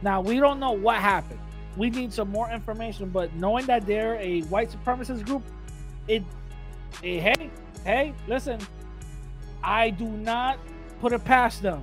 Now 0.00 0.20
we 0.20 0.38
don't 0.38 0.60
know 0.60 0.70
what 0.70 0.98
happened. 0.98 1.40
We 1.76 1.90
need 1.90 2.12
some 2.12 2.30
more 2.30 2.48
information, 2.48 3.10
but 3.10 3.34
knowing 3.34 3.66
that 3.66 3.84
they're 3.84 4.14
a 4.20 4.42
white 4.42 4.70
supremacist 4.70 5.26
group, 5.26 5.42
it, 6.06 6.22
it 7.02 7.20
hey, 7.20 7.50
hey, 7.84 8.14
listen, 8.28 8.60
I 9.60 9.90
do 9.90 10.06
not 10.06 10.60
put 11.00 11.12
it 11.12 11.24
past 11.24 11.62
them. 11.62 11.82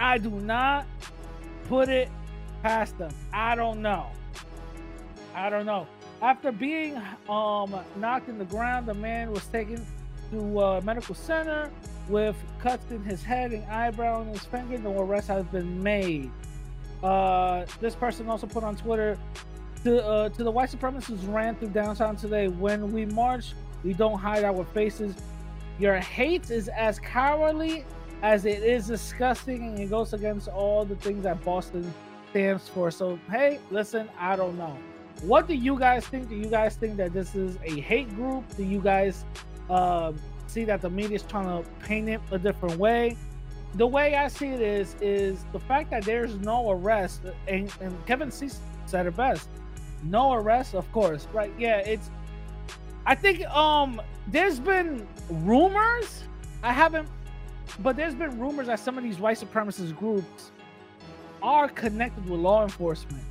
I 0.00 0.16
do 0.16 0.30
not 0.30 0.86
put 1.68 1.90
it 1.90 2.08
past 2.62 2.96
them. 2.96 3.12
I 3.34 3.54
don't 3.54 3.82
know. 3.82 4.06
I 5.34 5.50
don't 5.50 5.66
know. 5.66 5.86
After 6.22 6.50
being 6.50 6.96
um 7.28 7.76
knocked 7.96 8.28
in 8.28 8.38
the 8.38 8.46
ground, 8.46 8.86
the 8.86 8.94
man 8.94 9.30
was 9.30 9.44
taken 9.46 9.86
to 10.30 10.60
a 10.60 10.82
medical 10.82 11.14
center 11.14 11.70
with 12.08 12.34
cuts 12.58 12.90
in 12.90 13.02
his 13.04 13.22
head 13.22 13.52
and 13.52 13.64
eyebrow 13.66 14.22
and 14.22 14.30
his 14.30 14.44
finger. 14.44 14.78
No 14.78 14.98
arrest 15.00 15.28
has 15.28 15.44
been 15.46 15.82
made. 15.82 16.30
Uh, 17.02 17.66
this 17.80 17.94
person 17.94 18.28
also 18.28 18.46
put 18.46 18.64
on 18.64 18.76
Twitter 18.76 19.18
to 19.84 20.04
uh, 20.04 20.28
to 20.30 20.42
the 20.44 20.50
white 20.50 20.70
supremacists 20.70 21.30
ran 21.32 21.56
through 21.56 21.68
downtown 21.68 22.16
today. 22.16 22.48
When 22.48 22.90
we 22.90 23.04
march, 23.04 23.52
we 23.84 23.92
don't 23.92 24.18
hide 24.18 24.44
our 24.44 24.64
faces. 24.64 25.14
Your 25.78 25.96
hate 25.96 26.50
is 26.50 26.68
as 26.68 26.98
cowardly 26.98 27.84
as 28.22 28.44
it 28.44 28.62
is 28.62 28.86
disgusting, 28.86 29.64
and 29.64 29.78
it 29.78 29.90
goes 29.90 30.12
against 30.12 30.48
all 30.48 30.84
the 30.84 30.96
things 30.96 31.22
that 31.22 31.42
Boston 31.44 31.92
stands 32.30 32.68
for. 32.68 32.90
So, 32.90 33.18
hey, 33.30 33.58
listen, 33.70 34.08
I 34.18 34.36
don't 34.36 34.56
know. 34.56 34.76
What 35.22 35.46
do 35.46 35.54
you 35.54 35.78
guys 35.78 36.06
think? 36.06 36.28
Do 36.28 36.36
you 36.36 36.46
guys 36.46 36.76
think 36.76 36.96
that 36.96 37.12
this 37.12 37.34
is 37.34 37.58
a 37.64 37.80
hate 37.80 38.08
group? 38.14 38.44
Do 38.56 38.64
you 38.64 38.80
guys 38.80 39.24
uh, 39.68 40.12
see 40.46 40.64
that 40.64 40.80
the 40.80 40.90
media 40.90 41.16
is 41.16 41.22
trying 41.22 41.62
to 41.62 41.68
paint 41.80 42.08
it 42.08 42.20
a 42.30 42.38
different 42.38 42.76
way? 42.76 43.16
The 43.74 43.86
way 43.86 44.14
I 44.16 44.28
see 44.28 44.48
it 44.48 44.60
is, 44.60 44.96
is 45.00 45.44
the 45.52 45.60
fact 45.60 45.90
that 45.90 46.04
there's 46.04 46.34
no 46.36 46.70
arrest, 46.70 47.22
and, 47.46 47.72
and 47.80 48.06
Kevin 48.06 48.30
said 48.30 49.06
it 49.06 49.16
best. 49.16 49.48
No 50.02 50.32
arrest, 50.32 50.74
of 50.74 50.90
course, 50.92 51.28
right? 51.32 51.52
Yeah, 51.58 51.78
it's. 51.78 52.10
I 53.06 53.14
think 53.14 53.46
um 53.46 54.00
there's 54.28 54.58
been 54.60 55.06
rumors. 55.28 56.24
I 56.62 56.72
haven't, 56.72 57.08
but 57.78 57.96
there's 57.96 58.14
been 58.14 58.38
rumors 58.38 58.66
that 58.66 58.80
some 58.80 58.98
of 58.98 59.04
these 59.04 59.18
white 59.18 59.38
supremacist 59.38 59.96
groups 59.96 60.50
are 61.42 61.68
connected 61.68 62.28
with 62.28 62.40
law 62.40 62.62
enforcement. 62.62 63.22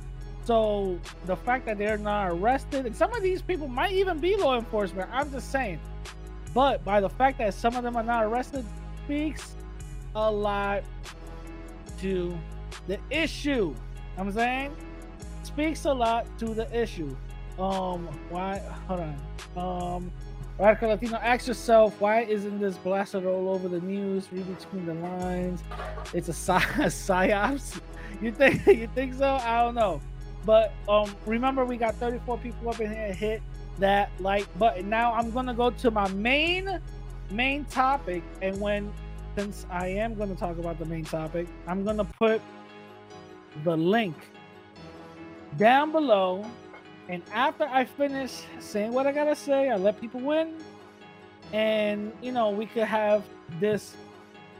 So 0.44 0.98
the 1.26 1.36
fact 1.36 1.66
that 1.66 1.78
they're 1.78 1.98
not 1.98 2.30
arrested, 2.30 2.86
and 2.86 2.96
some 2.96 3.12
of 3.14 3.22
these 3.22 3.42
people 3.42 3.68
might 3.68 3.92
even 3.92 4.18
be 4.18 4.36
law 4.36 4.58
enforcement. 4.58 5.08
I'm 5.12 5.30
just 5.30 5.52
saying. 5.52 5.78
But 6.52 6.84
by 6.84 7.00
the 7.00 7.08
fact 7.08 7.38
that 7.38 7.54
some 7.54 7.76
of 7.76 7.84
them 7.84 7.96
are 7.96 8.02
not 8.02 8.24
arrested, 8.24 8.64
speaks 9.04 9.54
a 10.16 10.30
lot 10.30 10.82
to 12.00 12.36
the 12.88 12.98
issue. 13.10 13.74
I'm 14.18 14.32
saying 14.32 14.74
speaks 15.42 15.84
a 15.84 15.92
lot 15.92 16.26
to 16.38 16.54
the 16.54 16.66
issue. 16.76 17.14
Um, 17.58 18.06
why? 18.28 18.58
Hold 18.88 19.00
on. 19.00 19.16
Um, 19.56 20.12
Radical 20.60 20.90
Latino, 20.90 21.16
ask 21.16 21.46
yourself 21.46 21.98
why 22.02 22.20
isn't 22.20 22.60
this 22.60 22.76
blasted 22.76 23.24
all 23.24 23.48
over 23.48 23.66
the 23.66 23.80
news? 23.80 24.30
Read 24.30 24.46
between 24.58 24.84
the 24.84 24.92
lines. 24.92 25.62
It's 26.12 26.28
a, 26.28 26.34
psy- 26.34 26.60
psyops. 26.60 27.80
You 28.20 28.30
think? 28.30 28.66
You 28.66 28.86
think 28.94 29.14
so? 29.14 29.36
I 29.36 29.62
don't 29.64 29.74
know. 29.74 30.02
But 30.44 30.74
um, 30.86 31.16
remember, 31.24 31.64
we 31.64 31.78
got 31.78 31.94
34 31.94 32.36
people 32.38 32.68
up 32.68 32.78
in 32.78 32.92
here. 32.92 33.14
Hit 33.14 33.42
that 33.78 34.10
like 34.18 34.46
button. 34.58 34.90
Now 34.90 35.14
I'm 35.14 35.30
gonna 35.30 35.54
go 35.54 35.70
to 35.70 35.90
my 35.90 36.08
main 36.08 36.78
main 37.30 37.64
topic, 37.64 38.22
and 38.42 38.60
when 38.60 38.92
since 39.38 39.64
I 39.70 39.86
am 39.86 40.14
gonna 40.14 40.34
talk 40.34 40.58
about 40.58 40.78
the 40.78 40.84
main 40.84 41.04
topic, 41.04 41.48
I'm 41.66 41.84
gonna 41.84 42.04
put 42.04 42.42
the 43.64 43.76
link 43.78 44.14
down 45.56 45.90
below. 45.90 46.44
And 47.10 47.22
after 47.32 47.64
I 47.64 47.84
finish 47.84 48.42
saying 48.60 48.92
what 48.92 49.06
I 49.06 49.12
gotta 49.12 49.34
say, 49.34 49.68
I 49.68 49.76
let 49.76 50.00
people 50.00 50.20
win, 50.20 50.54
and 51.52 52.12
you 52.22 52.30
know 52.30 52.50
we 52.50 52.66
could 52.66 52.84
have 52.84 53.24
this 53.58 53.96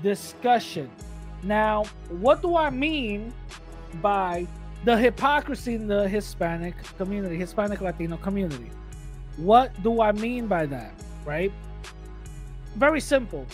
discussion. 0.02 0.90
Now, 1.44 1.84
what 2.08 2.42
do 2.42 2.56
I 2.56 2.70
mean 2.70 3.32
by 4.02 4.48
the 4.84 4.96
hypocrisy 4.96 5.74
in 5.74 5.86
the 5.86 6.08
Hispanic 6.08 6.74
community, 6.96 7.36
Hispanic 7.36 7.80
Latino 7.80 8.16
community. 8.16 8.70
What 9.36 9.70
do 9.82 10.00
I 10.00 10.12
mean 10.12 10.46
by 10.46 10.66
that? 10.66 10.92
Right? 11.24 11.52
Very 12.76 13.00
simple. 13.00 13.46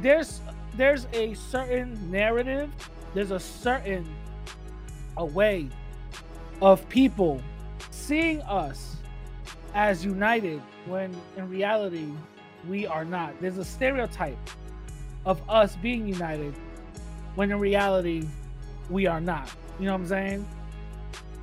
There's 0.00 0.40
there's 0.76 1.06
a 1.12 1.34
certain 1.34 2.10
narrative, 2.10 2.70
there's 3.12 3.30
a 3.30 3.40
certain 3.40 4.06
a 5.16 5.24
way 5.24 5.68
of 6.60 6.86
people 6.88 7.42
seeing 7.90 8.40
us 8.42 8.96
as 9.74 10.04
united 10.04 10.62
when 10.86 11.14
in 11.36 11.48
reality 11.48 12.08
we 12.68 12.86
are 12.86 13.04
not. 13.04 13.38
There's 13.40 13.58
a 13.58 13.64
stereotype 13.64 14.38
of 15.24 15.40
us 15.48 15.76
being 15.76 16.06
united 16.06 16.54
when 17.34 17.50
in 17.50 17.58
reality 17.58 18.26
we 18.88 19.06
are 19.06 19.20
not. 19.20 19.50
You 19.78 19.86
know 19.86 19.92
what 19.92 20.00
I'm 20.02 20.06
saying? 20.06 20.48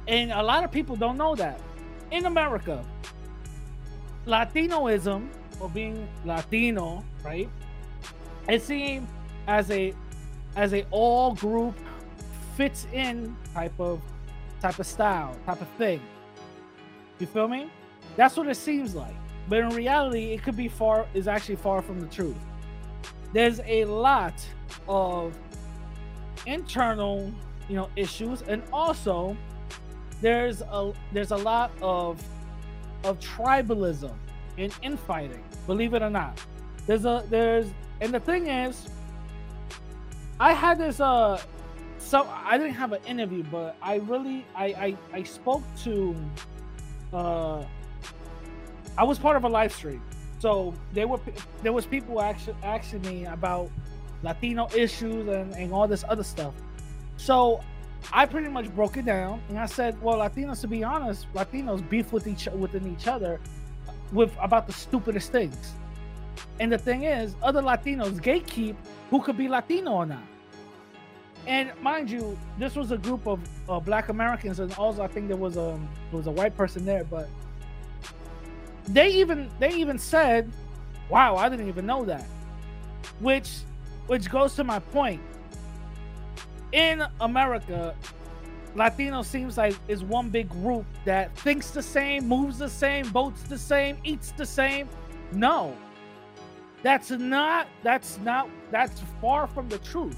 And 0.07 0.31
a 0.31 0.41
lot 0.41 0.63
of 0.63 0.71
people 0.71 0.95
don't 0.95 1.17
know 1.17 1.35
that. 1.35 1.59
In 2.11 2.25
America, 2.25 2.83
Latinoism 4.25 5.29
or 5.59 5.69
being 5.69 6.07
Latino, 6.25 7.03
right? 7.23 7.49
It's 8.47 8.65
seen 8.65 9.07
as 9.47 9.69
a 9.71 9.93
as 10.55 10.73
a 10.73 10.85
all 10.91 11.33
group 11.33 11.75
fits 12.55 12.87
in 12.93 13.35
type 13.53 13.79
of 13.79 14.01
type 14.61 14.79
of 14.79 14.85
style, 14.85 15.35
type 15.45 15.61
of 15.61 15.67
thing. 15.77 16.01
You 17.20 17.27
feel 17.27 17.48
me? 17.48 17.70
That's 18.15 18.36
what 18.36 18.48
it 18.48 18.55
seems 18.55 18.96
like. 18.96 19.15
But 19.48 19.60
in 19.60 19.70
reality, 19.70 20.32
it 20.32 20.43
could 20.43 20.55
be 20.55 20.67
far 20.67 21.05
is 21.13 21.27
actually 21.27 21.58
far 21.58 21.82
from 21.82 22.00
the 22.00 22.08
truth. 22.08 22.38
There's 23.34 23.60
a 23.65 23.86
lot 23.86 24.34
of 24.88 25.36
internal, 26.46 27.32
you 27.67 27.75
know, 27.75 27.89
issues 27.96 28.41
and 28.43 28.62
also 28.72 29.36
there's 30.22 30.62
a 30.62 30.93
there's 31.12 31.32
a 31.32 31.38
lot 31.38 31.72
of 31.82 32.24
of 33.03 33.20
tribalism 33.20 34.13
and 34.58 34.74
infighting. 34.82 35.43
Believe 35.67 35.93
it 35.93 36.01
or 36.01 36.10
not, 36.10 36.41
there's 36.88 37.05
a 37.05 37.24
there's 37.29 37.67
and 38.01 38.13
the 38.13 38.20
thing 38.20 38.48
is, 38.48 38.88
I 40.39 40.53
had 40.53 40.77
this 40.77 41.00
uh 41.00 41.41
so 41.98 42.27
I 42.29 42.58
didn't 42.58 42.75
have 42.75 42.93
an 42.93 43.03
interview, 43.05 43.43
but 43.51 43.75
I 43.82 43.96
really 43.96 44.46
I 44.55 44.65
I, 44.65 44.98
I 45.13 45.24
spoke 45.24 45.63
to 45.84 46.15
uh 47.13 47.63
I 48.98 49.03
was 49.03 49.17
part 49.17 49.36
of 49.36 49.43
a 49.43 49.50
live 49.50 49.74
stream. 49.74 50.01
So 50.39 50.74
there 50.93 51.08
were 51.08 51.20
there 51.62 51.74
was 51.74 51.86
people 51.86 52.22
actually 52.22 52.55
asking 52.63 53.01
me 53.03 53.25
about 53.25 53.70
Latino 54.24 54.67
issues 54.75 55.27
and, 55.27 55.53
and 55.53 55.74
all 55.74 55.88
this 55.88 56.03
other 56.08 56.24
stuff. 56.24 56.53
So 57.17 57.62
I 58.12 58.25
pretty 58.25 58.50
much 58.50 58.74
broke 58.75 58.98
it 58.98 59.05
down 59.05 59.41
and 59.50 59.58
I 59.58 59.65
said, 59.65 60.01
well, 60.01 60.17
Latinos, 60.17 60.62
to 60.62 60.67
be 60.67 60.84
honest, 60.84 61.32
Latinos 61.34 61.88
beef 61.89 62.12
with 62.12 62.27
each 62.27 62.48
within 62.48 62.91
each 62.93 63.08
other 63.08 63.39
with 64.12 64.36
about 64.41 64.67
the 64.67 64.74
stupidest 64.74 65.32
things. 65.32 65.74
And 66.60 66.72
the 66.72 66.77
thing 66.77 67.03
is, 67.03 67.36
other 67.41 67.62
Latinos 67.62 68.20
gatekeep 68.22 68.75
who 69.10 69.22
could 69.22 69.38
be 69.38 69.48
Latino 69.48 69.91
or 69.91 70.05
not. 70.05 70.24
And 71.45 71.71
mind 71.81 72.09
you, 72.09 72.38
this 72.57 72.75
was 72.75 72.91
a 72.91 72.97
group 72.97 73.27
of 73.27 73.39
uh, 73.67 73.79
Black 73.79 74.09
Americans, 74.09 74.59
and 74.59 74.73
also 74.75 75.03
I 75.03 75.07
think 75.07 75.27
there 75.27 75.38
was 75.38 75.57
a 75.57 75.79
there 76.09 76.17
was 76.17 76.27
a 76.27 76.31
white 76.31 76.55
person 76.55 76.85
there, 76.85 77.03
but 77.03 77.27
they 78.88 79.09
even 79.09 79.50
they 79.59 79.73
even 79.73 80.00
said, 80.00 80.51
"Wow, 81.09 81.35
I 81.35 81.50
didn't 81.50 81.67
even 81.67 81.85
know 81.85 82.05
that," 82.05 82.25
which 83.19 83.50
which 84.07 84.29
goes 84.29 84.55
to 84.55 84.63
my 84.63 84.79
point 84.79 85.21
in 86.73 87.03
America, 87.21 87.95
Latino 88.75 89.21
seems 89.21 89.57
like 89.57 89.75
is 89.88 90.03
one 90.03 90.29
big 90.29 90.50
group 90.50 90.85
that 91.05 91.35
thinks 91.38 91.71
the 91.71 91.83
same, 91.83 92.27
moves 92.27 92.57
the 92.57 92.69
same, 92.69 93.05
votes 93.05 93.43
the 93.43 93.57
same, 93.57 93.97
eats 94.03 94.31
the 94.31 94.45
same. 94.45 94.89
No. 95.31 95.75
That's 96.81 97.12
not 97.12 97.67
that's 97.81 98.17
not 98.19 98.50
that's 98.71 99.01
far 99.21 99.47
from 99.47 99.69
the 99.69 99.77
truth. 99.77 100.17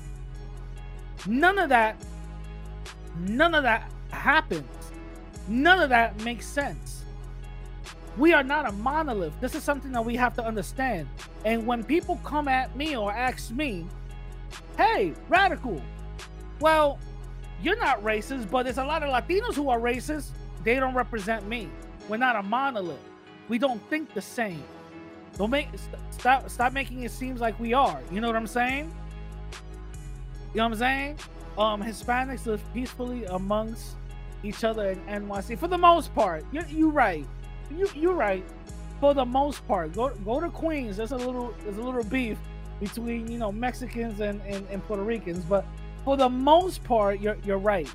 None 1.28 1.58
of 1.58 1.70
that 1.70 1.98
none 3.20 3.56
of 3.56 3.64
that 3.64 3.92
happens. 4.10 4.66
None 5.48 5.80
of 5.80 5.90
that 5.90 6.20
makes 6.22 6.46
sense. 6.46 7.04
We 8.18 8.34
are 8.34 8.44
not 8.44 8.68
a 8.68 8.72
monolith. 8.72 9.34
This 9.42 9.56
is 9.56 9.64
something 9.64 9.92
that 9.92 10.04
we 10.04 10.16
have 10.16 10.34
to 10.36 10.46
understand. 10.46 11.08
And 11.44 11.68
when 11.68 11.84
people 11.84 12.20
come 12.24 12.48
at 12.48 12.76
me 12.76 12.96
or 12.96 13.12
ask 13.12 13.52
me, 13.52 13.86
"Hey, 14.78 15.14
radical, 15.28 15.82
well, 16.60 17.00
you're 17.62 17.80
not 17.80 18.04
racist, 18.04 18.50
but 18.50 18.64
there's 18.64 18.78
a 18.78 18.84
lot 18.84 19.04
of 19.04 19.10
Latinos 19.10 19.56
who 19.56 19.70
are 19.70 19.80
racist. 19.80 20.30
They 20.64 20.76
don't 20.76 20.94
represent 20.94 21.48
me. 21.48 21.70
We're 22.08 22.18
not 22.18 22.36
a 22.36 22.44
monolith. 22.44 23.00
We 23.50 23.58
don't 23.58 23.82
think 23.90 24.14
the 24.14 24.22
same. 24.22 24.64
Don't 25.38 25.52
make 25.52 25.68
stop 26.12 26.50
stop 26.50 26.74
making 26.74 27.04
it 27.04 27.12
seem 27.12 27.36
like 27.36 27.60
we 27.60 27.74
are. 27.74 28.00
You 28.12 28.22
know 28.22 28.28
what 28.28 28.36
I'm 28.36 28.48
saying? 28.48 28.94
You 30.56 30.60
know 30.60 30.70
what 30.70 30.74
I'm 30.74 30.80
saying? 30.80 31.20
um 31.58 31.84
Hispanics 31.84 32.46
live 32.46 32.62
peacefully 32.74 33.26
amongst 33.26 33.96
each 34.42 34.64
other 34.64 34.92
in 34.92 35.00
NYC 35.02 35.58
for 35.58 35.68
the 35.68 35.78
most 35.78 36.16
part. 36.16 36.46
You're, 36.54 36.66
you 36.68 36.90
right. 36.90 37.26
You 37.70 37.90
you 37.94 38.12
right. 38.12 38.46
For 39.02 39.14
the 39.14 39.26
most 39.26 39.68
part, 39.68 39.94
go 39.94 40.10
go 40.24 40.40
to 40.40 40.50
Queens. 40.50 40.96
There's 40.96 41.12
a 41.12 41.18
little 41.18 41.54
there's 41.64 41.78
a 41.78 41.82
little 41.82 42.06
beef 42.06 42.38
between 42.80 43.30
you 43.30 43.38
know 43.38 43.52
Mexicans 43.52 44.22
and, 44.22 44.42
and, 44.48 44.66
and 44.70 44.82
Puerto 44.86 45.04
Ricans, 45.04 45.44
but 45.44 45.66
for 46.06 46.16
the 46.16 46.30
most 46.30 46.82
part, 46.86 47.20
you're 47.20 47.38
you're 47.44 47.58
right. 47.58 47.92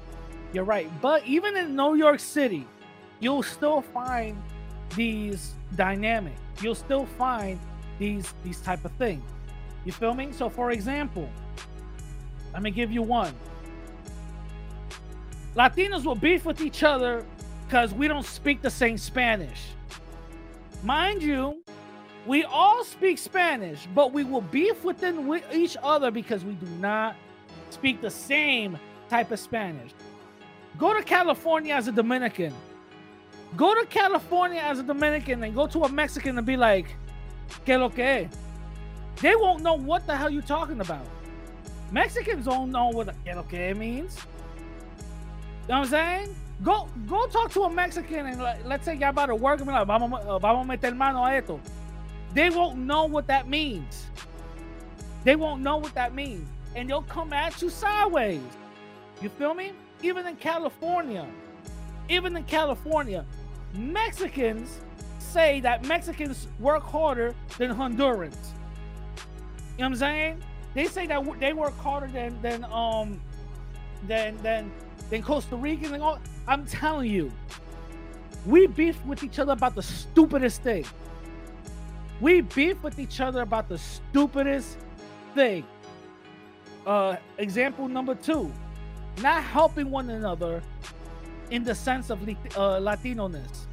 You're 0.52 0.64
right. 0.64 0.90
But 1.00 1.24
even 1.26 1.56
in 1.56 1.74
New 1.74 1.94
York 1.94 2.20
City, 2.20 2.66
you'll 3.20 3.42
still 3.42 3.80
find 3.80 4.36
these 4.94 5.54
dynamic. 5.76 6.34
You'll 6.60 6.74
still 6.74 7.06
find 7.06 7.58
these 7.98 8.34
these 8.44 8.60
type 8.60 8.84
of 8.84 8.92
things. 8.92 9.24
You 9.86 9.92
feel 9.92 10.12
me? 10.12 10.32
So 10.32 10.50
for 10.50 10.72
example, 10.72 11.30
let 12.52 12.62
me 12.62 12.70
give 12.70 12.90
you 12.90 13.02
one. 13.02 13.34
Latinos 15.56 16.04
will 16.04 16.14
beef 16.14 16.44
with 16.44 16.60
each 16.60 16.82
other 16.82 17.24
because 17.66 17.92
we 17.92 18.08
don't 18.08 18.26
speak 18.26 18.62
the 18.62 18.70
same 18.70 18.98
Spanish. 18.98 19.68
Mind 20.82 21.22
you, 21.22 21.62
we 22.26 22.44
all 22.44 22.84
speak 22.84 23.18
Spanish, 23.18 23.86
but 23.94 24.12
we 24.12 24.24
will 24.24 24.40
beef 24.40 24.84
within 24.84 25.26
with 25.26 25.44
each 25.52 25.76
other 25.82 26.10
because 26.10 26.44
we 26.44 26.52
do 26.54 26.66
not 26.78 27.16
speak 27.70 28.00
the 28.00 28.10
same 28.10 28.78
type 29.08 29.30
of 29.30 29.40
Spanish. 29.40 29.92
Go 30.78 30.94
to 30.94 31.02
California 31.02 31.74
as 31.74 31.88
a 31.88 31.92
Dominican. 31.92 32.54
Go 33.56 33.74
to 33.74 33.84
California 33.86 34.60
as 34.60 34.78
a 34.78 34.82
Dominican 34.82 35.42
and 35.42 35.54
go 35.54 35.66
to 35.66 35.84
a 35.84 35.88
Mexican 35.88 36.38
and 36.38 36.46
be 36.46 36.56
like, 36.56 36.86
que 37.64 37.76
lo 37.76 37.88
que? 37.88 38.28
They 39.20 39.36
won't 39.36 39.62
know 39.62 39.74
what 39.74 40.06
the 40.06 40.16
hell 40.16 40.30
you're 40.30 40.42
talking 40.42 40.80
about. 40.80 41.06
Mexicans 41.90 42.44
don't 42.44 42.70
know 42.70 42.88
what 42.88 43.14
que 43.24 43.34
lo 43.34 43.42
que 43.42 43.74
means. 43.74 44.16
You 44.16 45.74
know 45.74 45.80
what 45.80 45.86
I'm 45.86 45.86
saying? 45.86 46.36
Go 46.62 46.88
go 47.06 47.26
talk 47.26 47.50
to 47.52 47.62
a 47.62 47.70
Mexican 47.70 48.26
and 48.26 48.42
like, 48.42 48.64
let's 48.64 48.84
say 48.84 48.96
you're 48.96 49.08
about 49.08 49.26
to 49.26 49.34
work 49.34 49.58
and 49.58 49.66
be 49.66 49.72
like, 49.72 49.86
vamos, 49.86 50.20
uh, 50.24 50.38
vamos 50.38 50.64
a 50.64 50.68
meter 50.68 50.94
mano 50.94 51.24
a 51.24 51.32
esto. 51.32 51.60
They 52.34 52.50
won't 52.50 52.78
know 52.78 53.06
what 53.06 53.26
that 53.26 53.48
means. 53.48 54.06
They 55.24 55.36
won't 55.36 55.62
know 55.62 55.78
what 55.78 55.94
that 55.94 56.14
means. 56.14 56.48
And 56.76 56.88
they'll 56.88 57.02
come 57.02 57.32
at 57.32 57.60
you 57.60 57.70
sideways. 57.70 58.40
You 59.20 59.28
feel 59.30 59.54
me? 59.54 59.72
Even 60.02 60.26
in 60.26 60.36
California, 60.36 61.26
even 62.08 62.36
in 62.36 62.44
California, 62.44 63.24
Mexicans 63.74 64.80
say 65.18 65.60
that 65.60 65.84
Mexicans 65.84 66.46
work 66.58 66.82
harder 66.82 67.34
than 67.58 67.70
Hondurans. 67.70 68.34
You 69.76 69.84
know 69.84 69.84
what 69.84 69.86
I'm 69.86 69.96
saying? 69.96 70.42
They 70.74 70.86
say 70.86 71.06
that 71.06 71.24
they 71.40 71.52
work 71.52 71.76
harder 71.78 72.06
than 72.06 72.40
than 72.42 72.64
um 72.64 73.20
than 74.06 74.40
than 74.42 74.70
than 75.10 75.22
Costa 75.22 75.56
Ricans 75.56 75.92
and 75.92 76.02
all. 76.02 76.18
I'm 76.46 76.64
telling 76.66 77.10
you, 77.10 77.30
we 78.46 78.66
beef 78.66 79.04
with 79.04 79.22
each 79.22 79.38
other 79.38 79.52
about 79.52 79.74
the 79.74 79.82
stupidest 79.82 80.62
thing. 80.62 80.84
We 82.20 82.42
beef 82.42 82.82
with 82.82 82.98
each 82.98 83.20
other 83.20 83.42
about 83.42 83.68
the 83.68 83.78
stupidest 83.78 84.76
thing. 85.34 85.64
Uh, 86.86 87.16
example 87.38 87.88
number 87.88 88.14
two, 88.14 88.52
not 89.22 89.42
helping 89.42 89.90
one 89.90 90.10
another 90.10 90.62
in 91.50 91.64
the 91.64 91.74
sense 91.74 92.10
of 92.10 92.20
uh, 92.56 92.78
Latino-ness. 92.78 93.66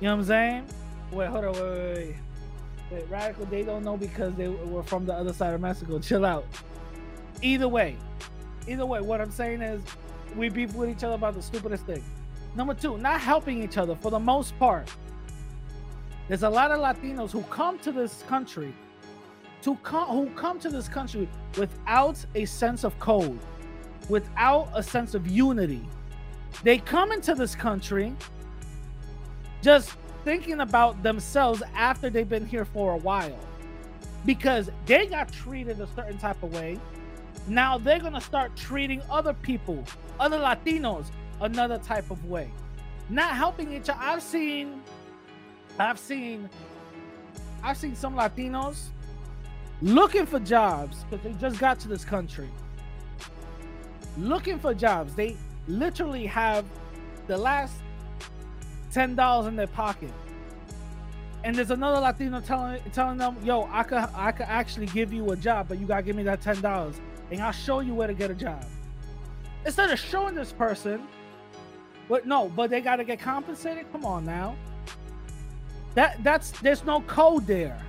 You 0.00 0.08
know 0.08 0.14
what 0.14 0.20
I'm 0.20 0.24
saying? 0.24 0.66
Wait, 1.12 1.28
hold 1.28 1.44
on, 1.44 1.52
wait, 1.52 1.62
wait, 1.62 1.94
wait. 1.94 2.16
Wait, 2.90 3.08
radical, 3.08 3.46
they 3.46 3.62
don't 3.62 3.84
know 3.84 3.96
because 3.96 4.34
they 4.34 4.48
were 4.48 4.82
from 4.82 5.06
the 5.06 5.14
other 5.14 5.32
side 5.32 5.54
of 5.54 5.60
Mexico. 5.60 5.98
Chill 6.00 6.24
out. 6.24 6.44
Either 7.40 7.68
way, 7.68 7.96
either 8.66 8.84
way, 8.84 9.00
what 9.00 9.20
I'm 9.20 9.30
saying 9.30 9.62
is 9.62 9.80
we 10.36 10.48
beef 10.48 10.74
with 10.74 10.90
each 10.90 11.04
other 11.04 11.14
about 11.14 11.34
the 11.34 11.42
stupidest 11.42 11.86
thing. 11.86 12.04
Number 12.56 12.74
two, 12.74 12.98
not 12.98 13.20
helping 13.20 13.62
each 13.62 13.78
other 13.78 13.94
for 13.94 14.10
the 14.10 14.18
most 14.18 14.58
part. 14.58 14.90
There's 16.26 16.42
a 16.42 16.50
lot 16.50 16.70
of 16.70 16.80
Latinos 16.80 17.30
who 17.30 17.42
come 17.44 17.78
to 17.80 17.92
this 17.92 18.22
country, 18.22 18.74
to 19.62 19.76
come 19.76 20.08
who 20.08 20.30
come 20.30 20.58
to 20.60 20.68
this 20.68 20.88
country 20.88 21.28
without 21.56 22.24
a 22.34 22.44
sense 22.44 22.84
of 22.84 22.98
code, 22.98 23.38
without 24.08 24.68
a 24.74 24.82
sense 24.82 25.14
of 25.14 25.28
unity. 25.28 25.88
They 26.64 26.78
come 26.78 27.12
into 27.12 27.34
this 27.34 27.54
country 27.54 28.14
just 29.62 29.96
thinking 30.24 30.60
about 30.60 31.02
themselves 31.02 31.62
after 31.74 32.10
they've 32.10 32.28
been 32.28 32.46
here 32.46 32.64
for 32.64 32.94
a 32.94 32.98
while. 32.98 33.38
Because 34.26 34.70
they 34.86 35.06
got 35.06 35.32
treated 35.32 35.80
a 35.80 35.88
certain 35.96 36.18
type 36.18 36.42
of 36.42 36.52
way. 36.52 36.78
Now 37.48 37.78
they're 37.78 38.00
gonna 38.00 38.20
start 38.20 38.54
treating 38.56 39.02
other 39.10 39.32
people, 39.32 39.84
other 40.18 40.38
Latinos, 40.38 41.06
another 41.40 41.78
type 41.78 42.10
of 42.10 42.24
way. 42.26 42.50
Not 43.08 43.34
helping 43.34 43.72
each 43.72 43.88
other. 43.88 43.98
I've 44.00 44.22
seen 44.22 44.82
I've 45.78 45.98
seen 45.98 46.48
I've 47.62 47.76
seen 47.76 47.96
some 47.96 48.14
Latinos 48.14 48.88
looking 49.82 50.26
for 50.26 50.38
jobs 50.38 51.04
because 51.04 51.24
they 51.24 51.32
just 51.40 51.58
got 51.58 51.80
to 51.80 51.88
this 51.88 52.04
country. 52.04 52.48
Looking 54.18 54.58
for 54.58 54.74
jobs. 54.74 55.14
They 55.14 55.36
literally 55.66 56.26
have 56.26 56.64
the 57.26 57.36
last 57.36 57.74
ten 58.92 59.14
dollars 59.14 59.46
in 59.46 59.56
their 59.56 59.66
pocket. 59.66 60.12
And 61.42 61.56
there's 61.56 61.70
another 61.70 62.00
Latino 62.00 62.40
telling 62.40 62.80
telling 62.92 63.18
them, 63.18 63.36
yo, 63.44 63.68
I 63.70 63.82
could 63.82 63.98
I 64.14 64.32
could 64.32 64.46
actually 64.46 64.86
give 64.86 65.12
you 65.12 65.30
a 65.30 65.36
job, 65.36 65.68
but 65.68 65.78
you 65.78 65.86
gotta 65.86 66.02
give 66.02 66.16
me 66.16 66.22
that 66.24 66.40
ten 66.40 66.60
dollars 66.60 67.00
and 67.30 67.40
I'll 67.40 67.52
show 67.52 67.80
you 67.80 67.94
where 67.94 68.08
to 68.08 68.14
get 68.14 68.30
a 68.30 68.34
job. 68.34 68.64
Instead 69.64 69.90
of 69.90 69.98
showing 69.98 70.34
this 70.34 70.52
person, 70.52 71.06
but 72.08 72.26
no, 72.26 72.48
but 72.48 72.70
they 72.70 72.80
gotta 72.80 73.04
get 73.04 73.20
compensated. 73.20 73.90
Come 73.92 74.04
on 74.04 74.24
now. 74.24 74.56
That 75.94 76.22
that's 76.22 76.50
there's 76.60 76.84
no 76.84 77.00
code 77.02 77.46
there. 77.46 77.80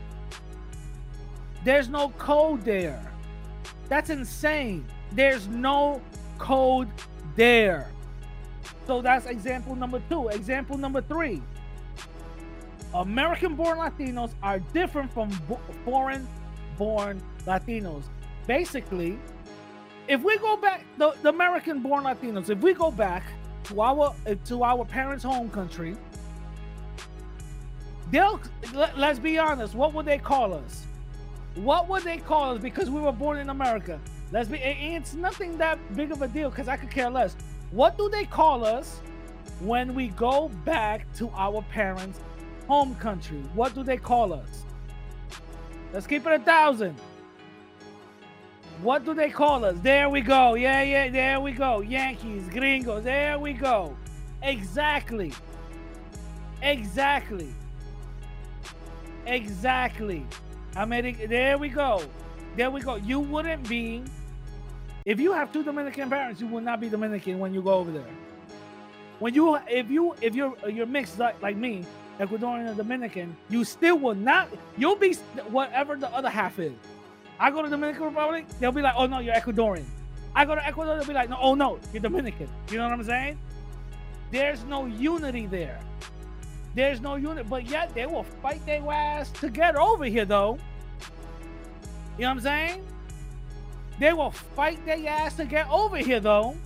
There's 1.64 1.90
no 1.90 2.10
code 2.10 2.64
there. 2.64 3.12
That's 3.90 4.10
insane. 4.10 4.86
There's 5.12 5.48
no 5.48 6.02
code 6.38 6.90
there. 7.36 7.92
So 8.88 9.02
that's 9.02 9.26
example 9.26 9.76
number 9.76 10.02
two. 10.10 10.30
Example 10.30 10.78
number 10.78 11.02
three. 11.02 11.42
American 12.94 13.56
born 13.56 13.78
Latinos 13.78 14.32
are 14.44 14.60
different 14.60 15.12
from 15.14 15.32
foreign 15.86 16.28
born 16.78 17.22
Latinos. 17.46 18.04
Basically, 18.48 19.18
if 20.08 20.22
we 20.24 20.38
go 20.40 20.58
back, 20.58 20.84
the, 20.98 21.16
the 21.22 21.30
American 21.30 21.82
born 21.82 22.04
Latinos, 22.04 22.50
if 22.50 22.60
we 22.60 22.74
go 22.74 22.92
back 22.92 23.24
to 23.66 23.82
our 23.82 24.14
to 24.46 24.64
our 24.64 24.84
parents' 24.84 25.24
home 25.24 25.50
country, 25.50 25.96
they'll 28.12 28.40
let, 28.74 28.98
let's 28.98 29.20
be 29.20 29.38
honest 29.38 29.74
what 29.74 29.94
would 29.94 30.06
they 30.06 30.18
call 30.18 30.54
us 30.54 30.86
what 31.56 31.88
would 31.88 32.04
they 32.04 32.18
call 32.18 32.54
us 32.54 32.62
because 32.62 32.90
we 32.90 33.00
were 33.00 33.12
born 33.12 33.38
in 33.38 33.50
america 33.50 34.00
let's 34.32 34.50
be 34.50 34.58
it's 34.58 35.14
nothing 35.14 35.58
that 35.58 35.80
big 35.96 36.12
of 36.12 36.22
a 36.22 36.28
deal 36.28 36.50
because 36.50 36.68
i 36.68 36.76
could 36.76 36.92
care 36.92 37.10
less 37.10 37.36
what 37.72 37.98
do 37.98 38.10
they 38.10 38.26
call 38.26 38.64
us 38.66 39.00
when 39.60 39.94
we 39.94 40.10
go 40.10 40.50
back 40.66 41.12
to 41.14 41.30
our 41.36 41.62
parents 41.64 42.20
home 42.68 42.96
country 42.96 43.42
what 43.54 43.74
do 43.74 43.84
they 43.84 43.98
call 43.98 44.34
us 44.34 44.66
let's 45.94 46.08
keep 46.08 46.26
it 46.26 46.34
a 46.34 46.40
thousand 46.40 46.96
what 48.82 49.06
do 49.06 49.14
they 49.14 49.30
call 49.30 49.64
us 49.66 49.76
there 49.82 50.10
we 50.10 50.22
go 50.22 50.56
yeah 50.56 50.82
yeah 50.82 51.10
there 51.10 51.40
we 51.40 51.52
go 51.52 51.82
yankees 51.82 52.48
gringos 52.50 53.04
there 53.04 53.38
we 53.38 53.54
go 53.54 53.96
exactly 54.42 55.34
exactly 56.62 57.54
Exactly. 59.26 60.26
America. 60.76 61.28
There 61.28 61.58
we 61.58 61.70
go. 61.70 62.02
There 62.56 62.72
we 62.72 62.82
go. 62.82 62.96
You 62.96 63.20
wouldn't 63.20 63.68
be 63.68 64.04
if 65.06 65.20
you 65.20 65.32
have 65.34 65.52
two 65.52 65.64
Dominican 65.64 66.10
parents. 66.10 66.42
You 66.42 66.48
will 66.48 66.62
not 66.62 66.80
be 66.80 66.90
Dominican 66.90 67.40
when 67.40 67.54
you 67.54 67.62
go 67.62 67.74
over 67.74 67.92
there. 67.92 68.04
When 69.20 69.34
you, 69.34 69.56
if 69.70 69.90
you, 69.90 70.16
if 70.22 70.36
you're 70.36 70.56
you're 70.68 70.86
mixed 70.86 71.20
like, 71.20 71.42
like 71.42 71.56
me, 71.56 71.86
Ecuadorian 72.20 72.68
and 72.68 72.78
Dominican, 72.78 73.36
you 73.50 73.64
still 73.64 73.98
will 73.98 74.16
not. 74.16 74.50
You'll 74.78 74.96
be 74.96 75.14
whatever 75.50 75.96
the 75.96 76.10
other 76.10 76.30
half 76.30 76.60
is. 76.60 76.74
I 77.40 77.50
go 77.50 77.62
to 77.62 77.70
Dominican 77.70 78.04
Republic, 78.04 78.46
they'll 78.60 78.72
be 78.72 78.82
like, 78.82 78.94
"Oh 78.96 79.08
no, 79.08 79.20
you're 79.20 79.34
Ecuadorian." 79.34 79.86
I 80.36 80.46
go 80.46 80.56
to 80.56 80.66
Ecuador, 80.66 80.96
they'll 80.96 81.08
be 81.08 81.14
like, 81.14 81.30
"No, 81.30 81.38
oh 81.42 81.56
no, 81.56 81.80
you're 81.92 82.02
Dominican." 82.02 82.48
You 82.70 82.78
know 82.78 82.84
what 82.86 82.94
I'm 82.94 83.04
saying? 83.04 83.40
There's 84.32 84.64
no 84.66 84.86
unity 84.86 85.48
there. 85.48 85.80
There's 86.74 87.02
no 87.02 87.16
unit, 87.16 87.50
but 87.50 87.66
yet 87.68 87.94
they 87.94 88.06
will 88.06 88.24
fight 88.24 88.66
their 88.66 88.82
ass 88.92 89.30
to 89.42 89.50
get 89.50 89.76
over 89.76 90.06
here, 90.06 90.24
though. 90.24 90.58
You 92.18 92.24
know 92.24 92.30
what 92.30 92.30
I'm 92.30 92.40
saying? 92.40 92.86
They 94.02 94.12
will 94.14 94.32
fight 94.32 94.84
their 94.84 95.08
ass 95.08 95.36
to 95.36 95.46
get 95.46 95.70
over 95.70 95.98
here, 95.98 96.20
though. 96.20 96.58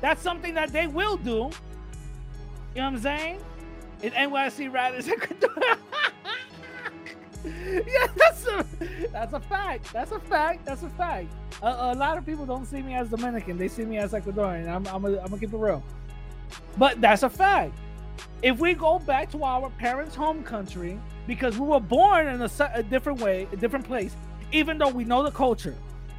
That's 0.00 0.20
something 0.20 0.52
that 0.54 0.72
they 0.72 0.88
will 0.88 1.16
do. 1.16 1.30
You 1.30 1.38
know 1.38 1.52
what 2.74 2.82
I'm 2.82 2.98
saying? 2.98 3.38
In 4.02 4.10
NYC 4.10 4.74
Riders 4.74 5.06
yeah, 5.14 5.14
that's 8.16 8.48
a 8.48 8.66
that's 9.12 9.32
a 9.32 9.38
fact. 9.38 9.92
That's 9.92 10.10
a 10.10 10.18
fact. 10.18 10.66
That's 10.66 10.82
a 10.82 10.88
fact. 10.88 11.28
a, 11.62 11.68
a 11.68 11.94
lot 11.94 12.18
of 12.18 12.26
people 12.26 12.44
don't 12.44 12.66
see 12.66 12.82
me 12.82 12.94
as 12.94 13.10
Dominican. 13.10 13.56
They 13.56 13.68
see 13.68 13.84
me 13.84 13.98
as 13.98 14.10
Ecuadorian. 14.10 14.66
I'm, 14.66 14.88
I'm, 14.88 15.04
I'm 15.04 15.14
gonna 15.14 15.38
keep 15.38 15.52
it 15.52 15.56
real. 15.56 15.84
But 16.76 17.00
that's 17.00 17.22
a 17.22 17.30
fact. 17.30 17.78
If 18.42 18.58
we 18.58 18.74
go 18.74 18.98
back 18.98 19.30
to 19.30 19.44
our 19.44 19.70
parents' 19.70 20.16
home 20.16 20.42
country, 20.42 20.98
because 21.28 21.60
we 21.60 21.68
were 21.68 21.78
born 21.78 22.26
in 22.26 22.42
a, 22.42 22.50
a 22.74 22.82
different 22.82 23.20
way, 23.20 23.46
a 23.52 23.56
different 23.56 23.84
place, 23.84 24.16
even 24.50 24.78
though 24.78 24.88
we 24.88 25.04
know 25.04 25.22
the 25.22 25.30
culture, 25.30 25.76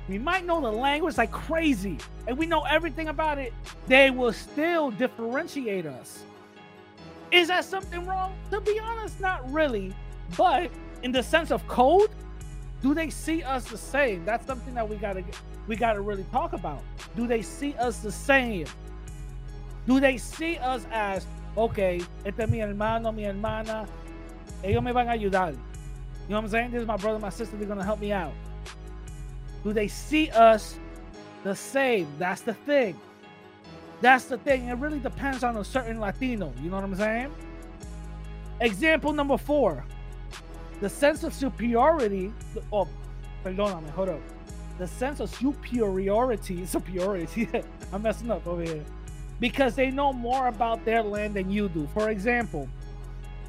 we 0.09 0.17
might 0.17 0.43
know 0.43 0.59
the 0.59 0.71
language 0.71 1.17
like 1.17 1.31
crazy, 1.31 1.97
and 2.27 2.35
we 2.35 2.47
know 2.47 2.63
everything 2.63 3.09
about 3.09 3.37
it, 3.37 3.53
they 3.87 4.09
will 4.09 4.33
still 4.33 4.89
differentiate 4.89 5.85
us. 5.85 6.23
Is 7.31 7.49
that 7.49 7.63
something 7.63 8.05
wrong? 8.07 8.33
To 8.49 8.59
be 8.59 8.79
honest, 8.79 9.21
not 9.21 9.49
really. 9.51 9.93
But 10.35 10.71
in 11.03 11.11
the 11.11 11.21
sense 11.21 11.51
of 11.51 11.65
code, 11.67 12.09
do 12.81 12.95
they 12.95 13.11
see 13.11 13.43
us 13.43 13.65
the 13.65 13.77
same? 13.77 14.25
That's 14.25 14.47
something 14.47 14.73
that 14.73 14.87
we 14.87 14.95
gotta 14.95 15.23
we 15.67 15.75
gotta 15.75 16.01
really 16.01 16.25
talk 16.31 16.53
about. 16.53 16.81
Do 17.15 17.27
they 17.27 17.43
see 17.43 17.75
us 17.75 17.99
the 17.99 18.11
same? 18.11 18.65
Do 19.85 19.99
they 19.99 20.17
see 20.17 20.57
us 20.57 20.87
as 20.91 21.27
okay, 21.55 22.01
este 22.25 22.39
es 22.39 22.49
mi 22.49 22.59
hermano, 22.59 23.11
mi 23.11 23.23
hermana, 23.23 23.87
ellos 24.63 24.83
me 24.83 24.91
van 24.91 25.07
a 25.07 25.11
ayudar. 25.11 25.51
You 25.51 26.35
know 26.35 26.37
what 26.37 26.45
I'm 26.45 26.49
saying? 26.49 26.71
This 26.71 26.81
is 26.81 26.87
my 26.87 26.97
brother, 26.97 27.19
my 27.19 27.29
sister, 27.29 27.57
they're 27.57 27.67
gonna 27.67 27.83
help 27.83 27.99
me 27.99 28.11
out. 28.11 28.33
Do 29.63 29.73
they 29.73 29.87
see 29.87 30.29
us 30.29 30.77
the 31.43 31.55
same? 31.55 32.07
That's 32.17 32.41
the 32.41 32.53
thing. 32.53 32.99
That's 34.01 34.25
the 34.25 34.37
thing. 34.37 34.67
It 34.67 34.77
really 34.77 34.99
depends 34.99 35.43
on 35.43 35.57
a 35.57 35.63
certain 35.63 35.99
Latino. 35.99 36.53
You 36.61 36.69
know 36.69 36.77
what 36.77 36.85
I'm 36.85 36.95
saying? 36.95 37.33
Example 38.61 39.13
number 39.13 39.37
four 39.37 39.85
the 40.81 40.89
sense 40.89 41.23
of 41.23 41.33
superiority. 41.33 42.33
Oh, 42.71 42.87
perdóname, 43.43 43.89
hold 43.89 44.09
up. 44.09 44.21
The 44.77 44.87
sense 44.87 45.19
of 45.19 45.29
superiority, 45.29 46.65
superiority. 46.77 47.49
I'm 47.93 48.01
messing 48.01 48.31
up 48.31 48.47
over 48.47 48.63
here. 48.63 48.83
Because 49.39 49.75
they 49.75 49.89
know 49.91 50.11
more 50.13 50.47
about 50.47 50.83
their 50.85 51.01
land 51.01 51.33
than 51.33 51.49
you 51.49 51.69
do. 51.69 51.87
For 51.93 52.09
example, 52.09 52.67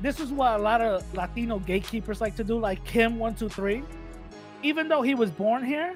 this 0.00 0.18
is 0.20 0.32
what 0.32 0.58
a 0.58 0.62
lot 0.62 0.80
of 0.80 1.02
Latino 1.14 1.58
gatekeepers 1.58 2.20
like 2.20 2.36
to 2.36 2.44
do, 2.44 2.58
like 2.58 2.84
Kim123. 2.84 3.84
Even 4.62 4.88
though 4.88 5.02
he 5.02 5.14
was 5.14 5.30
born 5.30 5.64
here, 5.64 5.94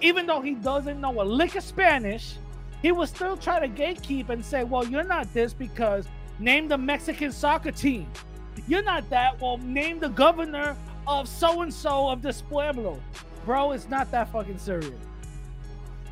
even 0.00 0.26
though 0.26 0.40
he 0.40 0.54
doesn't 0.54 1.00
know 1.00 1.20
a 1.20 1.24
lick 1.24 1.56
of 1.56 1.64
Spanish, 1.64 2.36
he 2.82 2.92
will 2.92 3.06
still 3.06 3.36
try 3.36 3.58
to 3.58 3.68
gatekeep 3.68 4.28
and 4.28 4.44
say, 4.44 4.62
well, 4.64 4.86
you're 4.86 5.04
not 5.04 5.32
this 5.34 5.52
because 5.52 6.06
name 6.38 6.68
the 6.68 6.78
Mexican 6.78 7.32
soccer 7.32 7.72
team. 7.72 8.06
You're 8.68 8.82
not 8.82 9.08
that. 9.10 9.40
Well, 9.40 9.58
name 9.58 9.98
the 9.98 10.08
governor 10.08 10.76
of 11.06 11.28
so 11.28 11.62
and 11.62 11.72
so 11.72 12.08
of 12.08 12.22
this 12.22 12.42
pueblo. 12.42 13.00
Bro, 13.44 13.72
it's 13.72 13.88
not 13.88 14.10
that 14.12 14.30
fucking 14.30 14.58
serious. 14.58 14.92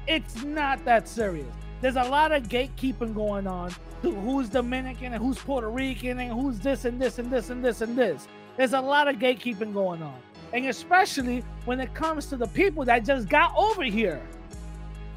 It's 0.07 0.43
not 0.43 0.85
that 0.85 1.09
serious. 1.09 1.47
There's 1.81 1.97
a 1.97 2.05
lot 2.05 2.33
of 2.33 2.45
gatekeeping 2.45 3.15
going 3.15 3.47
on. 3.47 3.73
Who's 4.03 4.49
Dominican 4.49 5.13
and 5.13 5.23
who's 5.23 5.39
Puerto 5.39 5.69
Rican 5.69 6.19
and 6.19 6.33
who's 6.33 6.59
this 6.59 6.85
and 6.85 7.01
this 7.01 7.19
and 7.19 7.31
this 7.31 7.51
and 7.51 7.65
this 7.65 7.81
and 7.81 7.97
this. 7.97 8.27
There's 8.57 8.73
a 8.73 8.81
lot 8.81 9.09
of 9.09 9.17
gatekeeping 9.17 9.75
going 9.75 10.03
on. 10.03 10.19
And 10.53 10.67
especially 10.67 11.45
when 11.65 11.81
it 11.81 11.93
comes 11.95 12.27
to 12.27 12.37
the 12.37 12.47
people 12.47 12.85
that 12.85 13.05
just 13.05 13.29
got 13.29 13.53
over 13.57 13.85
here 13.85 14.23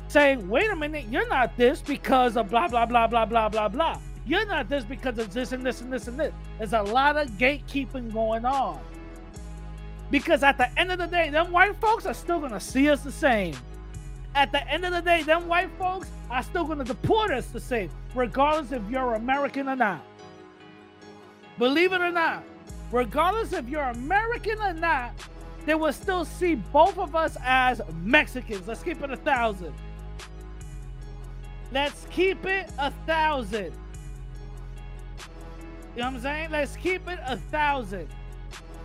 saying, 0.07 0.47
wait 0.49 0.69
a 0.71 0.75
minute, 0.75 1.05
you're 1.09 1.27
not 1.27 1.55
this 1.55 1.81
because 1.81 2.35
of 2.35 2.49
blah, 2.49 2.67
blah, 2.67 2.85
blah, 2.85 3.07
blah, 3.07 3.25
blah, 3.25 3.47
blah, 3.47 3.67
blah. 3.67 3.99
You're 4.25 4.45
not 4.45 4.69
this 4.69 4.83
because 4.83 5.17
of 5.17 5.31
this 5.33 5.51
and 5.51 5.65
this 5.65 5.81
and 5.81 5.91
this 5.93 6.07
and 6.07 6.19
this. 6.19 6.33
There's 6.57 6.73
a 6.73 6.81
lot 6.81 7.17
of 7.17 7.29
gatekeeping 7.31 8.11
going 8.11 8.45
on. 8.45 8.79
Because 10.11 10.43
at 10.43 10.57
the 10.57 10.67
end 10.79 10.91
of 10.91 10.97
the 10.97 11.05
day, 11.07 11.29
them 11.29 11.51
white 11.51 11.79
folks 11.79 12.05
are 12.05 12.13
still 12.13 12.39
going 12.39 12.51
to 12.51 12.59
see 12.59 12.89
us 12.89 13.01
the 13.01 13.11
same. 13.11 13.55
At 14.35 14.51
the 14.51 14.67
end 14.67 14.85
of 14.85 14.93
the 14.93 15.01
day, 15.01 15.23
them 15.23 15.47
white 15.47 15.69
folks 15.77 16.09
are 16.29 16.43
still 16.43 16.65
going 16.65 16.79
to 16.79 16.83
deport 16.83 17.31
us 17.31 17.47
the 17.47 17.59
same, 17.59 17.89
regardless 18.15 18.71
if 18.71 18.81
you're 18.89 19.15
American 19.15 19.67
or 19.67 19.75
not. 19.75 20.03
Believe 21.57 21.93
it 21.93 22.01
or 22.01 22.11
not, 22.11 22.43
regardless 22.91 23.53
if 23.53 23.67
you're 23.69 23.83
American 23.83 24.59
or 24.59 24.73
not, 24.73 25.13
they 25.65 25.75
will 25.75 25.93
still 25.93 26.25
see 26.25 26.55
both 26.55 26.97
of 26.97 27.15
us 27.15 27.37
as 27.43 27.81
Mexicans. 28.03 28.67
Let's 28.67 28.83
keep 28.83 29.01
it 29.01 29.11
a 29.11 29.17
thousand. 29.17 29.73
Let's 31.71 32.07
keep 32.09 32.45
it 32.45 32.71
a 32.79 32.91
thousand. 33.05 33.73
You 35.95 36.01
know 36.01 36.05
what 36.05 36.15
I'm 36.15 36.21
saying? 36.21 36.51
Let's 36.51 36.75
keep 36.75 37.07
it 37.07 37.19
a 37.25 37.37
thousand. 37.37 38.07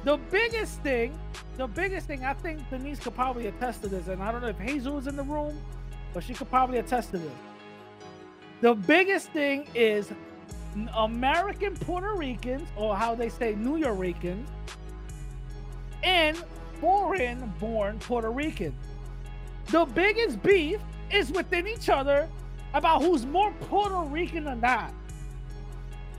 The 0.04 0.18
biggest 0.30 0.82
thing, 0.82 1.18
the 1.56 1.66
biggest 1.66 2.06
thing, 2.06 2.24
I 2.24 2.34
think 2.34 2.68
Denise 2.68 2.98
could 2.98 3.14
probably 3.14 3.46
attest 3.46 3.82
to 3.82 3.88
this, 3.88 4.08
and 4.08 4.22
I 4.22 4.30
don't 4.32 4.42
know 4.42 4.48
if 4.48 4.58
Hazel 4.58 4.98
is 4.98 5.06
in 5.06 5.16
the 5.16 5.22
room, 5.22 5.58
but 6.12 6.22
she 6.22 6.34
could 6.34 6.50
probably 6.50 6.78
attest 6.78 7.12
to 7.12 7.18
this. 7.18 7.32
The 8.60 8.74
biggest 8.74 9.30
thing 9.30 9.66
is 9.74 10.12
American 10.96 11.74
Puerto 11.76 12.14
Ricans, 12.14 12.68
or 12.76 12.96
how 12.96 13.14
they 13.14 13.28
say 13.28 13.54
New 13.54 13.76
Yorkers, 13.76 14.38
and 16.02 16.36
foreign 16.80 17.52
born 17.60 17.98
Puerto 17.98 18.30
Ricans. 18.30 18.74
The 19.66 19.84
biggest 19.84 20.42
beef 20.42 20.80
is 21.10 21.30
within 21.32 21.66
each 21.66 21.88
other 21.88 22.28
about 22.74 23.02
who's 23.02 23.24
more 23.24 23.52
Puerto 23.60 24.00
Rican 24.00 24.44
than 24.44 24.60
not. 24.60 24.92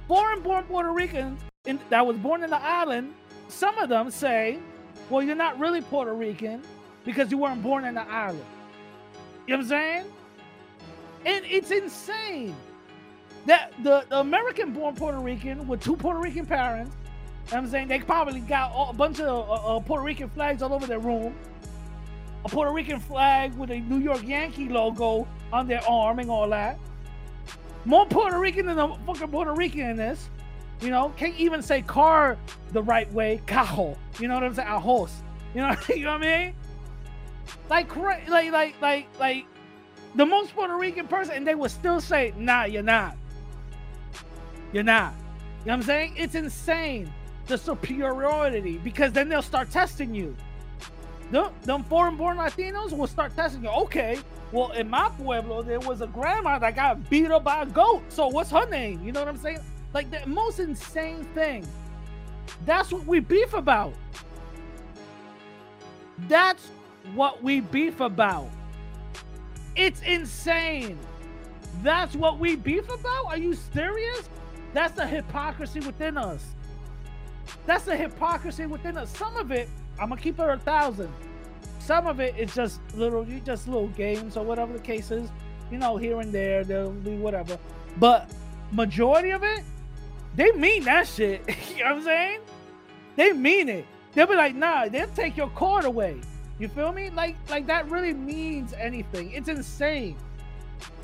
Foreign 0.08 0.42
born 0.42 0.64
Puerto 0.66 0.92
Ricans 0.92 1.40
in, 1.66 1.80
that 1.90 2.06
was 2.06 2.18
born 2.18 2.44
in 2.44 2.50
the 2.50 2.62
island, 2.62 3.14
some 3.48 3.78
of 3.78 3.90
them 3.90 4.10
say, 4.10 4.60
well, 5.10 5.22
you're 5.22 5.36
not 5.36 5.60
really 5.60 5.82
Puerto 5.82 6.14
Rican 6.14 6.62
because 7.04 7.32
you 7.32 7.38
weren't 7.38 7.62
born 7.62 7.86
in 7.86 7.96
the 7.96 8.08
island. 8.08 8.44
You 9.48 9.58
know 9.58 9.58
what 9.58 9.64
I'm 9.64 9.70
saying? 9.70 10.06
And 11.26 11.46
it's 11.46 11.72
insane 11.72 12.56
that 13.46 13.74
the, 13.84 14.06
the 14.10 14.20
American 14.20 14.74
born 14.74 14.96
Puerto 14.96 15.20
Rican 15.20 15.68
with 15.68 15.82
two 15.82 15.96
Puerto 15.96 16.20
Rican 16.20 16.46
parents, 16.46 16.96
you 16.96 17.52
know 17.52 17.58
what 17.58 17.66
I'm 17.66 17.70
saying, 17.70 17.88
they 17.88 18.00
probably 18.00 18.40
got 18.40 18.72
a 18.76 18.94
bunch 18.94 19.20
of 19.20 19.50
uh, 19.50 19.78
uh, 19.78 19.80
Puerto 19.80 20.04
Rican 20.04 20.30
flags 20.30 20.62
all 20.62 20.74
over 20.74 20.88
their 20.88 21.00
room. 21.00 21.36
A 22.44 22.50
Puerto 22.50 22.72
Rican 22.72 23.00
flag 23.00 23.56
with 23.56 23.72
a 23.72 23.80
New 23.80 24.00
York 24.00 24.24
Yankee 24.24 24.70
logo 24.70 25.28
on 25.52 25.68
their 25.68 25.82
arm 25.88 26.20
and 26.20 26.30
all 26.30 26.50
that. 26.50 26.80
More 27.86 28.06
Puerto 28.08 28.40
Rican 28.40 28.66
than 28.66 28.78
the 28.78 28.88
fucking 29.06 29.30
Puerto 29.30 29.54
Rican 29.54 29.82
in 29.82 29.96
this. 29.98 30.30
You 30.82 30.90
know, 30.90 31.10
can't 31.18 31.38
even 31.38 31.62
say 31.62 31.82
car 31.82 32.38
the 32.72 32.82
right 32.82 33.12
way. 33.14 33.42
Cajo. 33.46 33.96
You 34.20 34.28
know 34.28 34.36
what 34.36 34.44
I'm 34.44 34.54
saying? 34.54 34.68
A 34.68 34.80
horse. 34.80 35.16
You 35.54 35.62
know, 35.62 35.76
you 35.90 36.04
know 36.04 36.14
what 36.14 36.24
I 36.24 36.46
mean? 36.46 36.56
Like, 37.70 37.96
like, 37.96 38.28
like, 38.28 38.82
like, 38.82 39.08
like, 39.20 39.46
the 40.16 40.26
most 40.26 40.54
Puerto 40.56 40.76
Rican 40.76 41.08
person, 41.08 41.36
and 41.36 41.48
they 41.48 41.56
would 41.56 41.72
still 41.72 42.02
say, 42.02 42.34
"Nah, 42.38 42.64
you're 42.64 42.82
not. 42.82 43.16
You're 44.76 44.84
not." 44.84 45.14
You 45.14 45.72
know 45.72 45.72
what 45.72 45.74
I'm 45.74 45.84
saying? 45.84 46.14
It's 46.18 46.36
insane 46.36 47.10
the 47.48 47.58
superiority 47.58 48.78
because 48.84 49.14
then 49.14 49.30
they'll 49.30 49.42
start 49.42 49.72
testing 49.72 50.14
you. 50.14 50.36
The, 51.32 51.50
them 51.64 51.84
foreign-born 51.86 52.38
Latinos 52.38 52.92
will 52.92 53.08
start 53.08 53.36
testing 53.36 53.64
you. 53.64 53.70
Okay, 53.70 54.20
well, 54.52 54.72
in 54.72 54.90
my 54.90 55.10
pueblo, 55.18 55.64
there 55.64 55.80
was 55.80 56.02
a 56.02 56.08
grandma 56.08 56.60
that 56.60 56.76
got 56.76 57.10
beat 57.10 57.32
up 57.32 57.46
by 57.46 57.64
a 57.64 57.66
goat. 57.66 58.04
So 58.10 58.28
what's 58.28 58.52
her 58.52 58.70
name? 58.70 59.02
You 59.04 59.12
know 59.14 59.22
what 59.22 59.30
I'm 59.30 59.38
saying? 59.38 59.60
Like 59.94 60.12
the 60.12 60.28
most 60.28 60.60
insane 60.60 61.24
thing. 61.34 61.66
That's 62.66 62.92
what 62.92 63.06
we 63.06 63.22
beef 63.22 63.54
about. 63.54 63.94
That's 66.28 66.68
what 67.14 67.42
we 67.42 67.62
beef 67.62 68.02
about. 68.02 68.50
It's 69.76 70.02
insane. 70.02 71.00
That's 71.82 72.16
what 72.16 72.40
we 72.40 72.56
beef 72.56 72.90
about? 72.90 73.26
Are 73.28 73.38
you 73.38 73.54
serious? 73.54 74.30
That's 74.76 74.94
the 74.94 75.08
hypocrisy 75.08 75.80
within 75.80 76.18
us. 76.18 76.44
That's 77.66 77.86
the 77.86 77.96
hypocrisy 77.96 78.66
within 78.66 78.98
us. 78.98 79.10
Some 79.18 79.38
of 79.38 79.50
it, 79.52 79.70
I'm 79.98 80.10
gonna 80.10 80.20
keep 80.20 80.38
it 80.38 80.50
a 80.50 80.58
thousand. 80.58 81.14
Some 81.80 82.08
of 82.08 82.20
it 82.20 82.36
is 82.38 82.54
just 82.54 82.82
little, 82.94 83.26
you 83.26 83.40
just 83.40 83.70
little 83.70 83.88
games 83.88 84.36
or 84.36 84.44
whatever 84.44 84.74
the 84.74 84.80
case 84.80 85.12
is. 85.12 85.30
You 85.72 85.78
know, 85.78 85.96
here 85.96 86.20
and 86.20 86.30
there, 86.34 86.66
there'll 86.66 86.92
be 86.92 87.16
whatever. 87.16 87.58
But 88.00 88.30
majority 88.74 89.30
of 89.30 89.44
it, 89.44 89.64
they 90.36 90.52
mean 90.52 90.84
that 90.84 91.08
shit. 91.08 91.48
you 91.70 91.78
know 91.78 91.92
what 91.92 91.98
I'm 92.00 92.04
saying? 92.04 92.40
They 93.16 93.32
mean 93.32 93.70
it. 93.70 93.86
They'll 94.12 94.28
be 94.28 94.36
like, 94.36 94.56
nah, 94.56 94.90
they'll 94.90 95.08
take 95.08 95.38
your 95.38 95.52
card 95.52 95.86
away. 95.86 96.20
You 96.60 96.68
feel 96.68 96.92
me? 96.92 97.12
Like, 97.12 97.38
like 97.50 97.66
that 97.68 97.90
really 97.90 98.14
means 98.14 98.74
anything. 98.74 99.32
It's 99.32 99.48
insane. 99.48 100.18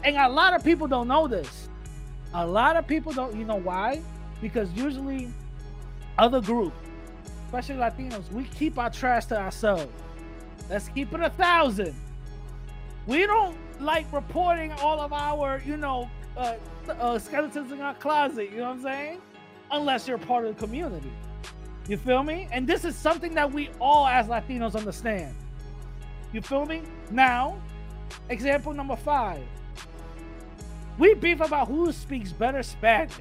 And 0.04 0.18
a 0.18 0.28
lot 0.28 0.54
of 0.54 0.62
people 0.62 0.88
don't 0.88 1.08
know 1.08 1.26
this. 1.26 1.70
A 2.34 2.46
lot 2.46 2.78
of 2.78 2.88
people 2.88 3.12
don't. 3.12 3.36
You 3.36 3.46
know 3.46 3.60
why? 3.60 4.02
Because 4.42 4.72
usually, 4.74 5.32
other 6.18 6.42
groups, 6.42 6.76
especially 7.46 7.76
Latinos, 7.76 8.32
we 8.32 8.46
keep 8.46 8.78
our 8.78 8.90
trash 8.90 9.26
to 9.28 9.40
ourselves. 9.40 9.92
Let's 10.70 10.88
keep 10.88 11.14
it 11.14 11.20
a 11.20 11.30
thousand. 11.30 11.96
We 13.08 13.26
don't 13.26 13.58
like 13.82 14.12
reporting 14.14 14.72
all 14.74 15.02
of 15.02 15.12
our, 15.12 15.62
you 15.66 15.76
know, 15.76 16.10
uh, 16.38 16.56
uh, 16.88 17.20
skeletons 17.20 17.72
in 17.72 17.82
our 17.82 17.96
closet. 17.96 18.52
You 18.52 18.58
know 18.58 18.64
what 18.66 18.78
I'm 18.78 18.82
saying? 18.82 19.22
Unless 19.72 20.08
you're 20.08 20.18
part 20.18 20.46
of 20.46 20.56
the 20.56 20.66
community. 20.66 21.12
You 21.88 21.98
feel 21.98 22.24
me? 22.24 22.48
And 22.52 22.68
this 22.68 22.86
is 22.86 22.96
something 22.96 23.34
that 23.34 23.52
we 23.52 23.70
all 23.80 24.08
as 24.08 24.28
Latinos 24.28 24.76
understand. 24.76 25.36
You 26.32 26.42
feel 26.42 26.66
me? 26.66 26.84
Now, 27.10 27.60
example 28.30 28.74
number 28.74 28.96
five. 28.96 29.44
We 30.98 31.14
beef 31.16 31.42
about 31.42 31.68
who 31.68 31.92
speaks 31.92 32.32
better 32.32 32.64
Spanish. 32.64 33.14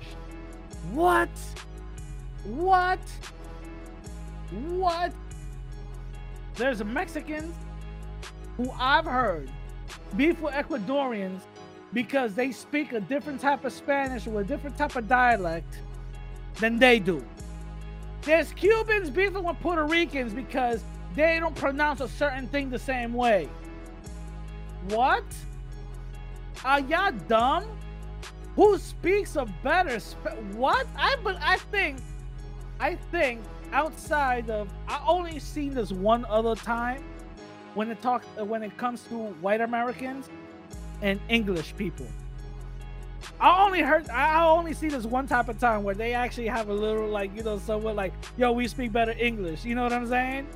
What? 0.92 1.28
What? 2.44 2.98
What? 4.50 5.12
There's 6.56 6.82
Mexicans 6.84 7.54
who 8.56 8.70
I've 8.78 9.06
heard 9.06 9.50
beef 10.16 10.40
with 10.40 10.54
Ecuadorians 10.54 11.40
because 11.92 12.34
they 12.34 12.52
speak 12.52 12.92
a 12.92 13.00
different 13.00 13.40
type 13.40 13.64
of 13.64 13.72
Spanish 13.72 14.26
or 14.26 14.40
a 14.40 14.44
different 14.44 14.76
type 14.76 14.96
of 14.96 15.08
dialect 15.08 15.78
than 16.56 16.78
they 16.78 16.98
do. 16.98 17.24
There's 18.22 18.52
Cubans 18.52 19.10
beefing 19.10 19.44
with 19.44 19.58
Puerto 19.60 19.86
Ricans 19.86 20.32
because 20.32 20.84
they 21.14 21.40
don't 21.40 21.56
pronounce 21.56 22.00
a 22.00 22.08
certain 22.08 22.46
thing 22.48 22.70
the 22.70 22.78
same 22.78 23.14
way. 23.14 23.48
What? 24.88 25.24
Are 26.64 26.80
y'all 26.80 27.12
dumb? 27.26 27.64
Who 28.56 28.76
speaks 28.78 29.36
a 29.36 29.46
better 29.62 29.98
sp- 30.02 30.36
what? 30.52 30.86
I 30.96 31.16
but 31.24 31.36
I 31.40 31.56
think 31.56 31.98
I 32.78 32.96
think 33.10 33.40
outside 33.72 34.50
of 34.50 34.68
I 34.86 35.00
only 35.06 35.38
seen 35.38 35.72
this 35.72 35.92
one 35.92 36.26
other 36.26 36.54
time 36.54 37.02
when 37.74 37.90
it 37.90 38.02
talks 38.02 38.26
uh, 38.38 38.44
when 38.44 38.62
it 38.62 38.76
comes 38.76 39.02
to 39.04 39.16
white 39.16 39.60
Americans 39.62 40.28
and 41.00 41.18
English 41.28 41.74
people. 41.76 42.06
I 43.40 43.64
only 43.64 43.80
heard 43.80 44.10
I 44.10 44.44
only 44.46 44.74
see 44.74 44.88
this 44.88 45.04
one 45.04 45.26
type 45.26 45.48
of 45.48 45.58
time 45.58 45.82
where 45.82 45.94
they 45.94 46.12
actually 46.12 46.48
have 46.48 46.68
a 46.68 46.74
little 46.74 47.08
like 47.08 47.34
you 47.34 47.42
know 47.42 47.58
somewhat 47.58 47.96
like 47.96 48.12
yo 48.36 48.52
we 48.52 48.68
speak 48.68 48.92
better 48.92 49.12
English. 49.12 49.64
You 49.64 49.74
know 49.74 49.82
what 49.84 49.94
I'm 49.94 50.06
saying? 50.06 50.46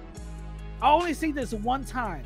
I 0.82 0.92
only 0.92 1.14
see 1.14 1.32
this 1.32 1.54
one 1.54 1.84
time, 1.84 2.24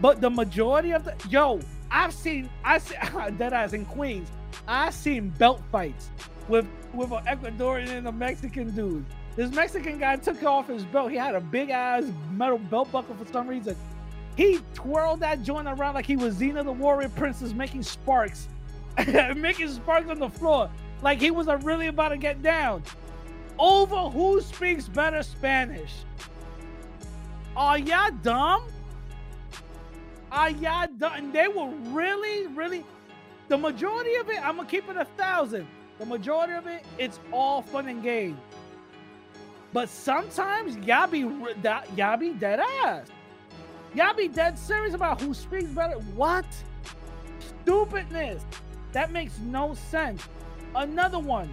but 0.00 0.20
the 0.20 0.30
majority 0.30 0.92
of 0.92 1.04
the 1.04 1.14
yo 1.28 1.60
I've 1.90 2.12
seen 2.12 2.48
I 2.64 2.78
see 2.78 2.94
dead 3.38 3.52
eyes 3.52 3.72
in 3.72 3.84
Queens. 3.84 4.28
I've 4.66 4.94
seen 4.94 5.30
belt 5.30 5.62
fights 5.70 6.10
with 6.48 6.66
with 6.92 7.12
an 7.12 7.24
Ecuadorian 7.24 7.90
and 7.90 8.08
a 8.08 8.12
Mexican 8.12 8.74
dude. 8.74 9.04
This 9.36 9.50
Mexican 9.52 9.98
guy 9.98 10.16
took 10.16 10.42
off 10.42 10.68
his 10.68 10.84
belt. 10.84 11.10
He 11.10 11.16
had 11.16 11.34
a 11.34 11.40
big 11.40 11.70
ass 11.70 12.04
metal 12.32 12.58
belt 12.58 12.90
buckle 12.90 13.14
for 13.14 13.30
some 13.32 13.48
reason. 13.48 13.76
He 14.36 14.60
twirled 14.74 15.20
that 15.20 15.42
joint 15.42 15.68
around 15.68 15.94
like 15.94 16.06
he 16.06 16.16
was 16.16 16.36
Xena 16.36 16.64
the 16.64 16.72
Warrior 16.72 17.08
Princess 17.10 17.52
making 17.52 17.82
sparks, 17.82 18.48
making 19.36 19.68
sparks 19.68 20.08
on 20.08 20.18
the 20.18 20.28
floor, 20.28 20.70
like 21.02 21.20
he 21.20 21.30
was 21.30 21.46
really 21.62 21.88
about 21.88 22.08
to 22.08 22.16
get 22.16 22.42
down. 22.42 22.82
Over 23.58 24.08
who 24.10 24.40
speaks 24.40 24.88
better 24.88 25.22
Spanish? 25.22 25.92
Are 27.56 27.78
y'all 27.78 28.10
dumb? 28.22 28.62
Dumb? 30.30 31.12
And 31.14 31.32
they 31.32 31.48
were 31.48 31.68
really, 31.92 32.46
really. 32.48 32.84
The 33.48 33.58
majority 33.58 34.14
of 34.16 34.30
it, 34.30 34.44
I'm 34.44 34.56
gonna 34.56 34.68
keep 34.68 34.88
it 34.88 34.96
a 34.96 35.04
thousand. 35.04 35.66
The 35.98 36.06
majority 36.06 36.54
of 36.54 36.66
it, 36.66 36.84
it's 36.98 37.18
all 37.32 37.62
fun 37.62 37.88
and 37.88 38.02
games. 38.02 38.38
But 39.72 39.88
sometimes 39.88 40.76
y'all 40.86 41.06
be 41.06 41.20
y'all 41.96 42.16
be 42.16 42.30
dead 42.34 42.60
ass. 42.84 43.08
Y'all 43.94 44.14
be 44.14 44.28
dead 44.28 44.58
serious 44.58 44.94
about 44.94 45.20
who 45.20 45.34
speaks 45.34 45.70
better. 45.70 45.98
What? 46.14 46.46
Stupidness. 47.64 48.42
That 48.92 49.10
makes 49.10 49.38
no 49.38 49.74
sense. 49.74 50.22
Another 50.74 51.18
one. 51.18 51.50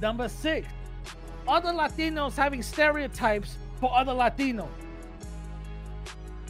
Number 0.00 0.28
six. 0.28 0.68
Other 1.46 1.70
Latinos 1.70 2.34
having 2.34 2.62
stereotypes 2.62 3.58
for 3.78 3.94
other 3.94 4.12
Latinos. 4.12 4.68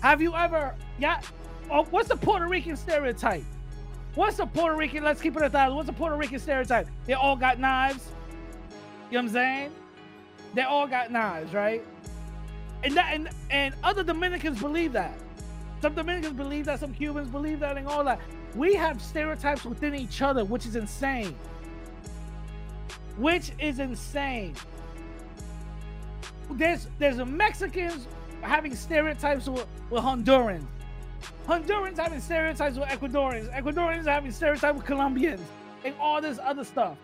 Have 0.00 0.20
you 0.22 0.34
ever, 0.34 0.74
yeah? 0.98 1.20
Oh, 1.70 1.84
what's 1.84 2.08
the 2.08 2.16
Puerto 2.16 2.46
Rican 2.46 2.76
stereotype? 2.76 3.44
What's 4.14 4.36
the 4.36 4.46
Puerto 4.46 4.76
Rican? 4.76 5.02
Let's 5.02 5.20
keep 5.20 5.36
it 5.36 5.42
a 5.42 5.50
thousand. 5.50 5.76
What's 5.76 5.88
the 5.88 5.92
Puerto 5.92 6.16
Rican 6.16 6.38
stereotype? 6.38 6.88
They 7.06 7.14
all 7.14 7.36
got 7.36 7.58
knives. 7.58 8.08
You 9.10 9.18
know 9.18 9.22
what 9.22 9.28
I'm 9.28 9.32
saying? 9.32 9.72
They 10.54 10.62
all 10.62 10.86
got 10.86 11.10
knives, 11.10 11.52
right? 11.52 11.82
And 12.84 12.94
that 12.96 13.12
and, 13.14 13.28
and 13.50 13.74
other 13.82 14.04
Dominicans 14.04 14.60
believe 14.60 14.92
that. 14.92 15.18
Some 15.82 15.94
Dominicans 15.94 16.34
believe 16.34 16.66
that, 16.66 16.80
some 16.80 16.94
Cubans 16.94 17.28
believe 17.28 17.60
that, 17.60 17.76
and 17.76 17.86
all 17.86 18.04
that. 18.04 18.20
We 18.54 18.74
have 18.74 19.02
stereotypes 19.02 19.64
within 19.64 19.94
each 19.94 20.22
other, 20.22 20.44
which 20.44 20.64
is 20.64 20.76
insane. 20.76 21.34
Which 23.16 23.50
is 23.58 23.80
insane. 23.80 24.54
There's 26.50 26.88
there's 26.98 27.16
Mexicans 27.16 28.06
having 28.42 28.74
stereotypes 28.76 29.48
with, 29.48 29.66
with 29.90 30.02
Hondurans. 30.02 30.66
Hondurans 31.46 31.96
having 31.96 32.20
stereotypes 32.20 32.76
with 32.76 32.88
Ecuadorians. 32.88 33.52
Ecuadorians 33.52 34.06
having 34.06 34.32
stereotypes 34.32 34.76
with 34.76 34.86
Colombians 34.86 35.42
and 35.84 35.94
all 36.00 36.20
this 36.20 36.38
other 36.42 36.64
stuff. 36.64 36.96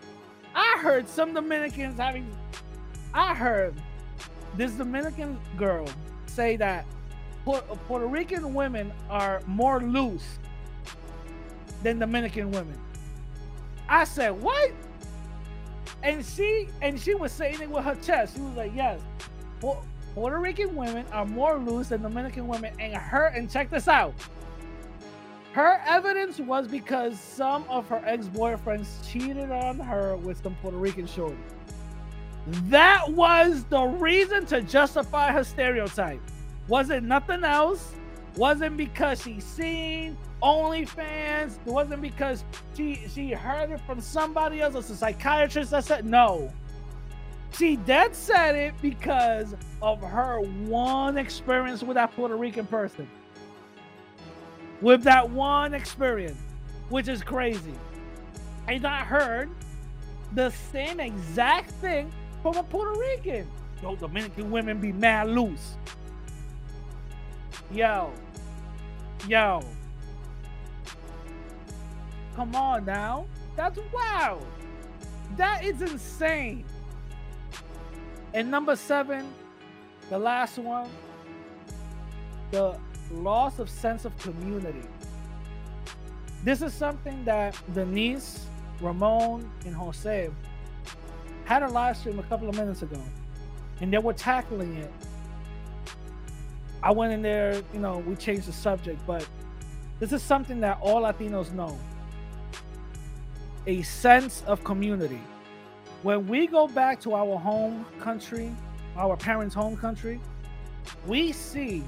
I 0.55 0.77
heard 0.81 1.07
some 1.07 1.33
Dominicans 1.33 1.99
having 1.99 2.35
I 3.13 3.35
heard 3.35 3.73
this 4.55 4.71
Dominican 4.73 5.39
girl 5.57 5.87
say 6.25 6.55
that 6.57 6.85
Puerto 7.43 8.07
Rican 8.07 8.53
women 8.53 8.91
are 9.09 9.41
more 9.47 9.81
loose 9.81 10.39
than 11.83 11.99
Dominican 11.99 12.51
women. 12.51 12.77
I 13.89 14.03
said, 14.03 14.31
"What?" 14.41 14.71
And 16.03 16.25
she 16.25 16.69
and 16.81 16.99
she 16.99 17.15
was 17.15 17.31
saying 17.31 17.61
it 17.61 17.69
with 17.69 17.83
her 17.83 17.95
chest. 17.95 18.35
She 18.35 18.41
was 18.41 18.55
like, 18.55 18.71
"Yes, 18.75 19.01
Puerto 20.13 20.39
Rican 20.39 20.75
women 20.75 21.05
are 21.11 21.25
more 21.25 21.57
loose 21.57 21.89
than 21.89 22.01
Dominican 22.01 22.47
women." 22.47 22.73
And 22.79 22.93
her 22.95 23.27
and 23.27 23.49
check 23.49 23.69
this 23.69 23.87
out. 23.87 24.13
Her 25.53 25.81
evidence 25.85 26.39
was 26.39 26.67
because 26.67 27.19
some 27.19 27.65
of 27.69 27.87
her 27.89 28.01
ex-boyfriends 28.05 28.87
cheated 29.07 29.51
on 29.51 29.79
her 29.79 30.15
with 30.15 30.41
some 30.41 30.55
Puerto 30.61 30.77
Rican 30.77 31.05
shorty. 31.05 31.35
That 32.69 33.11
was 33.11 33.65
the 33.65 33.83
reason 33.83 34.45
to 34.47 34.61
justify 34.61 35.31
her 35.31 35.43
stereotype. 35.43 36.21
Was 36.67 36.89
it 36.89 37.03
nothing 37.03 37.43
else? 37.43 37.93
Wasn't 38.37 38.77
because 38.77 39.21
she 39.21 39.41
seen 39.41 40.17
OnlyFans. 40.41 41.57
It 41.65 41.71
wasn't 41.71 42.01
because 42.01 42.45
she 42.75 43.07
she 43.13 43.31
heard 43.31 43.71
it 43.71 43.81
from 43.81 43.99
somebody 43.99 44.61
else, 44.61 44.89
a 44.89 44.95
psychiatrist 44.95 45.71
that 45.71 45.83
said 45.83 46.05
no. 46.05 46.51
She 47.53 47.75
dead 47.75 48.15
said 48.15 48.55
it 48.55 48.73
because 48.81 49.55
of 49.81 50.01
her 50.01 50.39
one 50.39 51.17
experience 51.17 51.83
with 51.83 51.95
that 51.95 52.15
Puerto 52.15 52.35
Rican 52.35 52.65
person. 52.65 53.09
With 54.81 55.03
that 55.03 55.29
one 55.29 55.73
experience, 55.73 56.39
which 56.89 57.07
is 57.07 57.21
crazy. 57.21 57.73
And 58.67 58.85
I 58.85 59.03
heard 59.03 59.49
the 60.33 60.49
same 60.71 60.99
exact 60.99 61.71
thing 61.71 62.11
from 62.41 62.55
a 62.55 62.63
Puerto 62.63 62.99
Rican. 62.99 63.47
Yo, 63.83 63.95
Dominican 63.95 64.49
women 64.49 64.79
be 64.79 64.91
mad 64.91 65.29
loose. 65.29 65.75
Yo. 67.71 68.11
Yo. 69.27 69.61
Come 72.35 72.55
on 72.55 72.85
now. 72.85 73.25
That's 73.55 73.79
wow. 73.93 74.39
That 75.37 75.63
is 75.63 75.81
insane. 75.81 76.65
And 78.33 78.49
number 78.49 78.75
seven, 78.75 79.33
the 80.09 80.17
last 80.17 80.57
one, 80.57 80.89
the 82.51 82.77
loss 83.11 83.59
of 83.59 83.69
sense 83.69 84.05
of 84.05 84.17
community. 84.19 84.87
This 86.43 86.61
is 86.61 86.73
something 86.73 87.23
that 87.25 87.57
Denise, 87.73 88.45
Ramon, 88.79 89.49
and 89.65 89.75
Jose 89.75 90.29
had 91.45 91.63
a 91.63 91.67
live 91.67 91.97
stream 91.97 92.19
a 92.19 92.23
couple 92.23 92.47
of 92.47 92.55
minutes 92.55 92.81
ago, 92.81 93.01
and 93.81 93.91
they 93.91 93.97
were 93.97 94.13
tackling 94.13 94.75
it. 94.77 94.91
I 96.81 96.91
went 96.91 97.13
in 97.13 97.21
there, 97.21 97.61
you 97.73 97.79
know, 97.79 97.99
we 97.99 98.15
changed 98.15 98.47
the 98.47 98.53
subject, 98.53 98.99
but 99.05 99.27
this 99.99 100.13
is 100.13 100.23
something 100.23 100.61
that 100.61 100.79
all 100.81 101.01
Latinos 101.01 101.51
know 101.51 101.77
a 103.67 103.81
sense 103.83 104.41
of 104.47 104.63
community. 104.63 105.21
When 106.03 106.27
we 106.27 106.47
go 106.47 106.67
back 106.67 106.99
to 107.01 107.13
our 107.13 107.37
home 107.37 107.85
country, 107.99 108.55
our 108.97 109.15
parents' 109.15 109.55
home 109.55 109.77
country, 109.77 110.19
we 111.05 111.31
see 111.31 111.83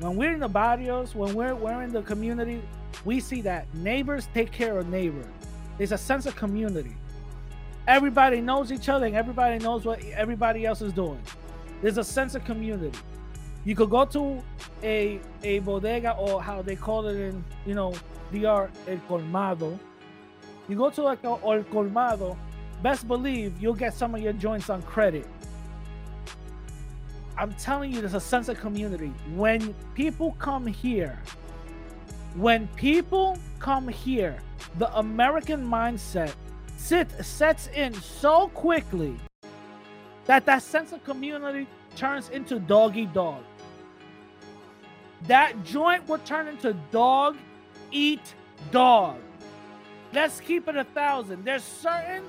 when 0.00 0.16
we're 0.16 0.32
in 0.32 0.40
the 0.40 0.48
barrios, 0.48 1.14
when 1.14 1.34
we're, 1.34 1.54
we're 1.54 1.82
in 1.82 1.92
the 1.92 2.02
community, 2.02 2.62
we 3.04 3.20
see 3.20 3.40
that 3.42 3.72
neighbors 3.74 4.28
take 4.34 4.52
care 4.52 4.78
of 4.78 4.88
neighbors. 4.88 5.26
There's 5.78 5.92
a 5.92 5.98
sense 5.98 6.26
of 6.26 6.36
community 6.36 6.94
everybody 7.88 8.42
knows 8.42 8.70
each 8.70 8.88
other 8.88 9.06
and 9.06 9.16
everybody 9.16 9.58
knows 9.58 9.84
what 9.84 10.04
everybody 10.10 10.66
else 10.66 10.82
is 10.82 10.92
doing. 10.92 11.20
There's 11.80 11.98
a 11.98 12.04
sense 12.04 12.34
of 12.34 12.44
community. 12.44 12.96
You 13.64 13.74
could 13.74 13.90
go 13.90 14.04
to 14.04 14.42
a 14.82 15.20
a 15.42 15.58
bodega 15.60 16.12
or 16.16 16.42
how 16.42 16.62
they 16.62 16.76
call 16.76 17.06
it 17.08 17.16
in 17.16 17.42
you 17.66 17.74
know 17.74 17.94
DR 18.32 18.70
el 18.86 18.98
colmado. 19.08 19.78
You 20.68 20.76
go 20.76 20.90
to 20.90 21.02
like 21.02 21.24
a, 21.24 21.28
el 21.28 21.64
colmado, 21.64 22.36
best 22.82 23.08
believe 23.08 23.60
you'll 23.60 23.74
get 23.74 23.94
some 23.94 24.14
of 24.14 24.20
your 24.20 24.32
joints 24.32 24.70
on 24.70 24.82
credit. 24.82 25.26
I'm 27.36 27.52
telling 27.54 27.92
you, 27.92 28.00
there's 28.00 28.14
a 28.14 28.20
sense 28.20 28.48
of 28.48 28.58
community. 28.58 29.12
When 29.34 29.74
people 29.94 30.32
come 30.38 30.66
here, 30.66 31.18
when 32.34 32.66
people 32.68 33.38
come 33.58 33.86
here, 33.88 34.38
the 34.78 34.96
American 34.98 35.64
mindset 35.64 36.34
sit, 36.76 37.10
sets 37.24 37.68
in 37.68 37.94
so 37.94 38.48
quickly 38.48 39.16
that 40.26 40.44
that 40.46 40.62
sense 40.62 40.92
of 40.92 41.02
community 41.04 41.66
turns 41.96 42.28
into 42.30 42.58
doggy 42.58 43.06
dog. 43.06 43.42
That 45.26 45.64
joint 45.64 46.08
will 46.08 46.18
turn 46.18 46.48
into 46.48 46.74
dog 46.90 47.36
eat 47.90 48.34
dog. 48.70 49.16
Let's 50.12 50.40
keep 50.40 50.68
it 50.68 50.76
a 50.76 50.84
thousand. 50.84 51.44
There's 51.44 51.64
certain 51.64 52.24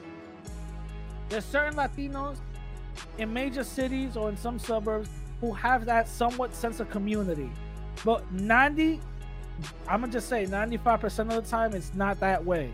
there's 1.30 1.46
certain 1.46 1.76
Latinos 1.76 2.38
in 3.18 3.32
major 3.32 3.64
cities 3.64 4.18
or 4.18 4.30
in 4.30 4.38
some 4.38 4.60
suburbs 4.60 5.10
who 5.42 5.54
have 5.54 5.86
that 5.86 6.08
somewhat 6.08 6.54
sense 6.54 6.80
of 6.80 6.90
community. 6.90 7.50
But 8.04 8.30
90, 8.32 9.00
I'm 9.88 10.02
gonna 10.02 10.12
just 10.12 10.28
say 10.28 10.46
95% 10.46 11.36
of 11.36 11.44
the 11.44 11.50
time 11.50 11.74
it's 11.74 11.94
not 11.94 12.20
that 12.20 12.44
way. 12.44 12.72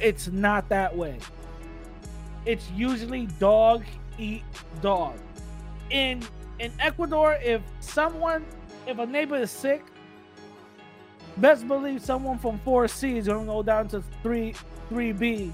It's 0.00 0.28
not 0.28 0.68
that 0.68 0.94
way. 0.94 1.18
It's 2.44 2.70
usually 2.72 3.26
dog 3.38 3.84
eat 4.18 4.42
dog. 4.82 5.14
In 5.90 6.22
in 6.58 6.70
Ecuador, 6.78 7.38
if 7.42 7.62
someone, 7.80 8.44
if 8.86 8.98
a 8.98 9.06
neighbor 9.06 9.36
is 9.36 9.50
sick, 9.50 9.82
best 11.38 11.66
believe 11.66 12.02
someone 12.02 12.38
from 12.38 12.58
4C 12.60 13.16
is 13.16 13.26
gonna 13.26 13.46
go 13.46 13.62
down 13.62 13.88
to 13.88 14.02
3 14.22 14.54
3B. 14.90 15.52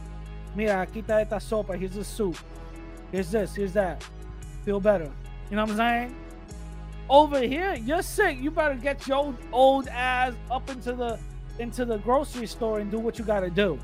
Mira, 0.57 0.87
quita 0.87 1.21
esta 1.21 1.37
sopa. 1.37 1.79
Here's 1.79 1.95
the 1.95 2.05
soup. 2.05 2.39
Here's 3.13 3.31
this. 3.31 3.55
Here's 3.55 3.75
that. 3.75 4.03
Feel 4.65 4.81
better. 4.81 5.11
You 5.51 5.57
know 5.57 5.63
what 5.63 5.73
I'm 5.73 5.77
saying? 5.77 6.17
Over 7.09 7.41
here, 7.41 7.75
you're 7.75 8.03
sick. 8.03 8.39
You 8.41 8.51
better 8.51 8.75
get 8.75 9.07
your 9.07 9.19
old, 9.19 9.37
old 9.53 9.89
ass 9.89 10.33
up 10.51 10.69
into 10.71 10.93
the 10.93 11.19
into 11.59 11.85
the 11.85 11.99
grocery 11.99 12.47
store 12.47 12.81
and 12.81 12.91
do 12.91 12.99
what 12.99 13.19
you 13.19 13.25
gotta 13.25 13.51
do. 13.51 13.63
You 13.63 13.69
know 13.69 13.79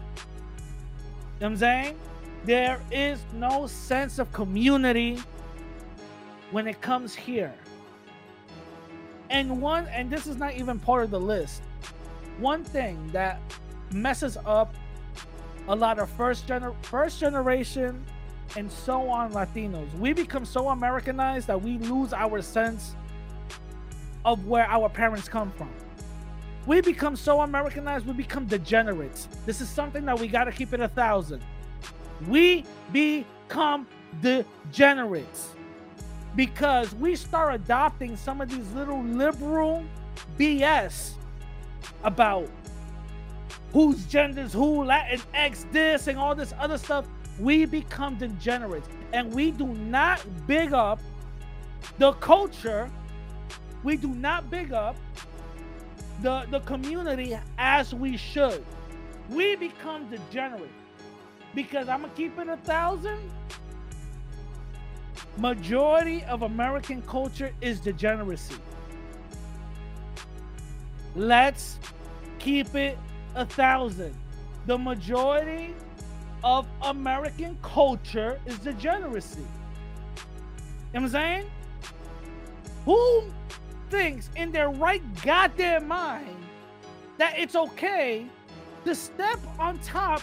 what 1.39 1.47
I'm 1.47 1.57
saying? 1.57 1.97
There 2.45 2.81
is 2.91 3.21
no 3.33 3.67
sense 3.67 4.19
of 4.19 4.33
community 4.33 5.19
when 6.51 6.67
it 6.67 6.81
comes 6.81 7.15
here. 7.15 7.55
And 9.31 9.63
one, 9.63 9.87
and 9.87 10.11
this 10.11 10.27
is 10.27 10.37
not 10.37 10.55
even 10.55 10.79
part 10.79 11.05
of 11.05 11.11
the 11.11 11.21
list. 11.21 11.63
One 12.39 12.65
thing 12.65 13.09
that 13.13 13.41
messes 13.93 14.37
up 14.45 14.75
a 15.73 15.75
lot 15.75 15.99
of 15.99 16.09
first 16.11 16.47
gener 16.47 16.75
first 16.83 17.19
generation 17.19 18.05
and 18.57 18.71
so 18.71 19.09
on 19.09 19.33
Latinos, 19.33 19.91
we 19.99 20.13
become 20.13 20.45
so 20.45 20.69
Americanized 20.69 21.47
that 21.47 21.61
we 21.61 21.79
lose 21.79 22.13
our 22.13 22.43
sense 22.43 22.95
of 24.27 24.47
where 24.47 24.67
our 24.67 24.91
parents 24.91 25.31
come 25.31 25.51
from. 25.53 25.71
We 26.67 26.83
become 26.83 27.17
so 27.17 27.41
Americanized, 27.41 28.07
we 28.07 28.13
become 28.13 28.45
degenerates. 28.45 29.29
This 29.47 29.63
is 29.63 29.69
something 29.71 30.05
that 30.05 30.21
we 30.21 30.29
got 30.29 30.45
to 30.45 30.53
keep 30.53 30.75
it 30.75 30.81
a 30.81 30.89
thousand. 30.89 31.43
We 32.29 32.67
become 32.93 33.87
degenerates 34.21 35.53
because 36.37 36.95
we 36.97 37.17
start 37.17 37.55
adopting 37.55 38.19
some 38.19 38.43
of 38.43 38.51
these 38.51 38.71
little 38.73 39.03
liberal 39.03 39.83
BS 40.39 41.13
about 42.05 42.47
whose 43.73 44.05
genders 44.07 44.53
who, 44.53 44.85
Latin 44.85 45.21
X 45.35 45.67
this 45.73 46.07
and 46.07 46.19
all 46.19 46.35
this 46.35 46.53
other 46.59 46.79
stuff. 46.79 47.07
We 47.39 47.65
become 47.65 48.17
degenerates 48.17 48.89
and 49.13 49.33
we 49.33 49.51
do 49.51 49.67
not 49.67 50.25
big 50.47 50.73
up 50.73 51.01
the 51.99 52.13
culture. 52.15 52.91
We 53.83 53.97
do 53.97 54.09
not 54.09 54.51
big 54.51 54.73
up 54.73 54.97
the, 56.21 56.47
the 56.51 56.61
community 56.61 57.37
as 57.59 57.95
we 57.95 58.17
should. 58.17 58.65
We 59.31 59.57
become 59.57 60.09
degenerate 60.11 60.71
because 61.55 61.89
I'm 61.89 62.03
gonna 62.03 62.13
keep 62.15 62.39
it 62.39 62.49
a 62.49 62.57
thousand. 62.59 63.31
Majority 65.39 66.23
of 66.25 66.43
American 66.43 67.01
culture 67.03 67.53
is 67.63 67.81
degeneracy. 67.81 68.57
Let's 71.15 71.79
keep 72.39 72.75
it 72.75 72.99
a 73.35 73.47
thousand. 73.47 74.15
The 74.67 74.79
majority 74.79 75.75
of 76.45 76.67
American 76.83 77.57
culture 77.63 78.41
is 78.47 78.59
degeneracy. 78.59 79.41
You 79.41 79.45
know 79.45 79.49
what 80.93 81.03
I'm 81.03 81.09
saying? 81.09 81.51
Who 82.85 83.25
thinks 83.91 84.29
in 84.37 84.53
their 84.53 84.71
right 84.71 85.03
goddamn 85.23 85.89
mind 85.89 86.37
that 87.19 87.39
it's 87.39 87.55
okay 87.55 88.27
to 88.85 88.95
step 88.95 89.39
on 89.59 89.79
top 89.81 90.23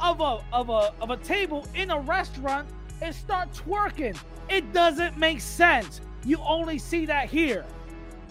of 0.00 0.20
a 0.20 0.42
of 0.52 0.68
a 0.70 0.92
of 1.00 1.10
a 1.10 1.16
table 1.18 1.66
in 1.74 1.90
a 1.90 2.00
restaurant 2.00 2.68
and 3.00 3.14
start 3.14 3.52
twerking? 3.52 4.18
It 4.48 4.72
doesn't 4.72 5.16
make 5.16 5.40
sense. 5.40 6.00
You 6.24 6.38
only 6.46 6.78
see 6.78 7.06
that 7.06 7.30
here. 7.30 7.64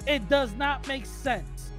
It 0.06 0.30
does 0.30 0.54
not 0.56 0.88
make 0.88 1.06
sense. 1.06 1.72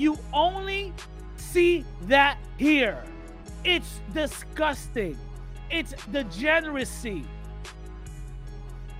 You 0.00 0.18
only 0.32 0.94
see 1.36 1.84
that 2.04 2.38
here. 2.56 3.04
It's 3.66 4.00
disgusting. 4.14 5.18
It's 5.70 5.92
degeneracy. 6.06 7.22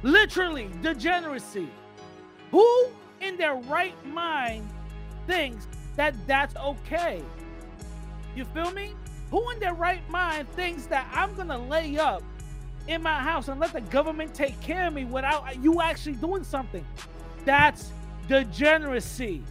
Literally, 0.03 0.69
degeneracy. 0.83 1.71
Who 2.51 2.89
in 3.23 3.39
their 3.39 3.55
right 3.55 3.95
mind 4.09 4.69
thinks 5.27 5.67
that 5.97 6.15
that's 6.27 6.55
okay? 6.57 7.23
You 8.37 8.45
feel 8.45 8.71
me? 8.73 8.93
Who 9.31 9.49
in 9.53 9.59
their 9.59 9.73
right 9.73 10.07
mind 10.11 10.51
thinks 10.51 10.85
that 10.87 11.11
I'm 11.15 11.35
gonna 11.35 11.57
lay 11.57 11.97
up 11.97 12.23
in 12.89 13.03
my 13.03 13.21
house 13.21 13.49
and 13.49 13.59
let 13.59 13.73
the 13.73 13.81
government 13.81 14.35
take 14.35 14.61
care 14.61 14.89
of 14.89 14.93
me 14.93 15.07
without 15.07 15.63
you 15.63 15.81
actually 15.81 16.17
doing 16.17 16.45
something? 16.45 16.85
That's 17.47 17.91
degeneracy. 18.29 19.43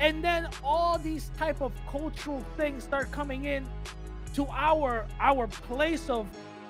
And 0.00 0.22
then 0.22 0.48
all 0.62 0.98
these 0.98 1.30
type 1.36 1.60
of 1.60 1.72
cultural 1.90 2.44
things 2.56 2.84
start 2.84 3.10
coming 3.10 3.44
in 3.44 3.66
to 4.34 4.46
our 4.48 5.06
our 5.20 5.46
place 5.46 6.10
of 6.10 6.26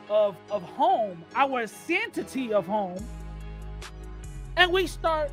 of 0.09 0.37
of 0.51 0.63
home, 0.63 1.25
our 1.35 1.67
sanctity 1.67 2.53
of 2.53 2.67
home. 2.67 3.03
And 4.57 4.73
we 4.73 4.87
start, 4.87 5.31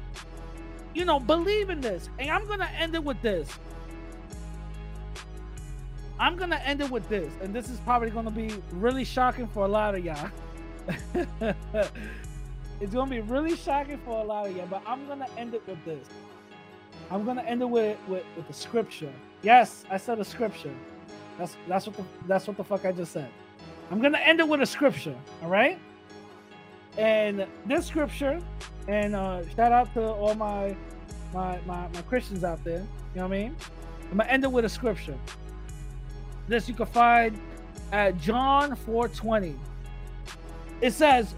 you 0.96 1.06
know, 1.06 1.20
believing 1.20 1.82
this. 1.82 2.10
And 2.18 2.30
I'm 2.30 2.48
gonna 2.48 2.70
end 2.78 2.96
it 2.96 3.04
with 3.04 3.22
this. 3.22 3.60
I'm 6.20 6.38
gonna 6.38 6.62
end 6.64 6.82
it 6.82 6.92
with 6.92 7.10
this, 7.10 7.34
and 7.42 7.54
this 7.54 7.68
is 7.68 7.80
probably 7.80 8.12
gonna 8.12 8.30
be 8.32 8.54
really 8.72 9.04
shocking 9.04 9.48
for 9.48 9.66
a 9.66 9.68
lot 9.68 9.96
of 9.96 10.06
y'all. 10.06 10.30
it's 12.80 12.94
gonna 12.94 13.10
be 13.10 13.22
really 13.22 13.56
shocking 13.56 13.98
for 14.06 14.22
a 14.22 14.24
lot 14.24 14.48
of 14.48 14.56
y'all, 14.56 14.68
but 14.68 14.84
I'm 14.86 15.08
gonna 15.08 15.28
end 15.36 15.56
it 15.56 15.64
with 15.68 15.84
this. 15.84 16.08
I'm 17.12 17.26
gonna 17.26 17.44
end 17.44 17.62
it 17.62 17.70
with 17.70 17.98
with, 18.08 18.24
with 18.38 18.48
the 18.48 18.54
scripture. 18.54 19.12
Yes, 19.44 19.84
I 19.90 19.98
said 19.98 20.20
a 20.20 20.26
scripture. 20.26 20.74
That's 21.38 21.58
that's 21.68 21.86
what 21.86 21.98
the 21.98 22.06
that's 22.26 22.48
what 22.48 22.56
the 22.56 22.64
fuck 22.64 22.86
I 22.86 22.94
just 22.94 23.12
said. 23.12 23.30
I'm 23.92 24.02
gonna 24.02 24.18
end 24.20 24.40
it 24.40 24.48
with 24.48 24.62
a 24.62 24.66
scripture. 24.66 25.16
All 25.44 25.50
right. 25.50 25.78
And 26.98 27.46
this 27.66 27.86
scripture, 27.86 28.42
and 28.88 29.16
uh, 29.16 29.46
shout 29.56 29.74
out 29.74 29.94
to 29.96 30.04
all 30.04 30.36
my 30.36 30.76
my 31.34 31.60
my 31.66 31.88
my 31.94 32.02
Christians 32.04 32.46
out 32.46 32.64
there. 32.64 32.80
You 33.14 33.22
know 33.22 33.28
what 33.28 33.36
I 33.36 33.40
mean? 33.40 33.56
I'm 34.10 34.18
gonna 34.18 34.30
end 34.30 34.46
it 34.46 34.52
with 34.52 34.64
a 34.64 34.70
scripture. 34.70 35.18
This 36.48 36.70
you 36.70 36.74
can 36.74 36.86
find 36.86 37.38
at 37.92 38.18
John 38.22 38.78
4:20. 38.88 39.58
It 40.80 40.92
says, 40.92 41.36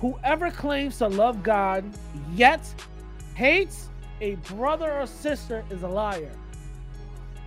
"Whoever 0.00 0.52
claims 0.52 0.98
to 0.98 1.08
love 1.08 1.42
God 1.42 1.84
yet 2.34 2.62
hates 3.34 3.88
a 4.22 4.36
brother 4.54 5.00
or 5.00 5.06
sister 5.06 5.64
is 5.70 5.82
a 5.82 5.88
liar. 5.88 6.32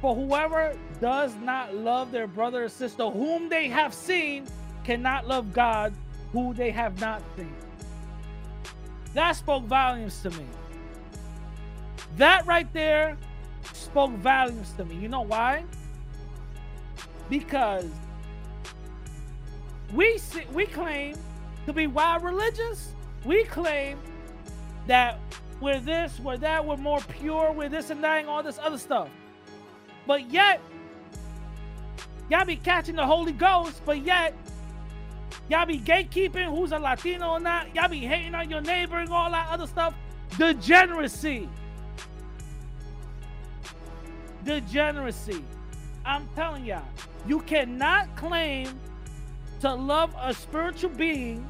For 0.01 0.13
whoever 0.13 0.78
does 1.01 1.34
not 1.38 1.73
love 1.73 2.11
their 2.11 2.28
brother 2.28 2.65
or 2.65 2.69
sister 2.69 3.09
whom 3.09 3.49
they 3.49 3.67
have 3.69 3.93
seen 3.93 4.45
cannot 4.84 5.28
love 5.28 5.53
God 5.53 5.93
who 6.32 6.53
they 6.53 6.69
have 6.69 6.99
not 6.99 7.23
seen." 7.36 7.55
That 9.13 9.32
spoke 9.36 9.63
volumes 9.63 10.21
to 10.21 10.30
me. 10.30 10.45
That 12.17 12.45
right 12.45 12.71
there 12.73 13.17
spoke 13.73 14.11
volumes 14.11 14.71
to 14.73 14.86
me. 14.86 14.95
You 14.95 15.07
know 15.07 15.21
why? 15.21 15.63
because 17.30 17.89
we 19.93 20.19
we 20.53 20.65
claim 20.65 21.15
to 21.65 21.73
be 21.73 21.88
wild 21.88 22.23
religious. 22.23 22.93
We 23.23 23.43
claim 23.45 23.97
that 24.88 25.19
we're 25.62 25.80
this, 25.80 26.20
we're 26.20 26.38
that, 26.38 26.66
we're 26.66 26.78
more 26.78 26.99
pure, 27.20 27.51
we're 27.51 27.70
this 27.70 27.89
and 27.89 28.03
that, 28.03 28.20
and 28.20 28.30
all 28.30 28.43
this 28.43 28.60
other 28.60 28.78
stuff. 28.78 29.10
But 30.06 30.32
yet, 30.32 30.62
y'all 32.30 32.45
be 32.45 32.58
catching 32.58 32.95
the 32.95 33.06
Holy 33.06 33.32
Ghost, 33.32 33.82
but 33.86 34.03
yet 34.06 34.34
Y'all 35.47 35.66
be 35.66 35.80
gatekeeping 35.80 36.45
who's 36.45 36.72
a 36.72 36.80
Latino 36.80 37.32
or 37.32 37.39
not. 37.39 37.74
Y'all 37.76 37.88
be 37.88 37.99
hating 37.99 38.34
on 38.34 38.49
your 38.49 38.62
neighbor 38.62 38.97
and 38.97 39.10
all 39.10 39.30
that 39.30 39.47
other 39.49 39.68
stuff. 39.68 39.93
Degeneracy. 40.38 41.47
Degeneracy. 44.43 45.43
I'm 46.03 46.28
telling 46.36 46.66
y'all, 46.66 46.84
you 47.28 47.41
cannot 47.41 48.16
claim 48.16 48.80
to 49.62 49.74
love 49.74 50.16
a 50.20 50.34
spiritual 50.34 50.91
being 50.91 51.47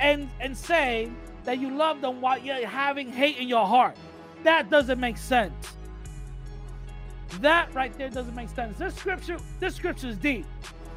and 0.00 0.28
and 0.40 0.56
say 0.56 1.10
that 1.44 1.58
you 1.58 1.70
love 1.70 2.00
them 2.00 2.20
while 2.20 2.38
you're 2.38 2.66
having 2.66 3.10
hate 3.10 3.38
in 3.38 3.48
your 3.48 3.66
heart. 3.66 3.96
That 4.42 4.70
doesn't 4.70 5.00
make 5.00 5.16
sense. 5.16 5.54
That 7.40 7.72
right 7.74 7.96
there 7.98 8.10
doesn't 8.10 8.34
make 8.34 8.48
sense. 8.50 8.78
This 8.78 8.94
scripture, 8.94 9.38
this 9.60 9.74
scripture 9.74 10.08
is 10.08 10.16
deep. 10.16 10.46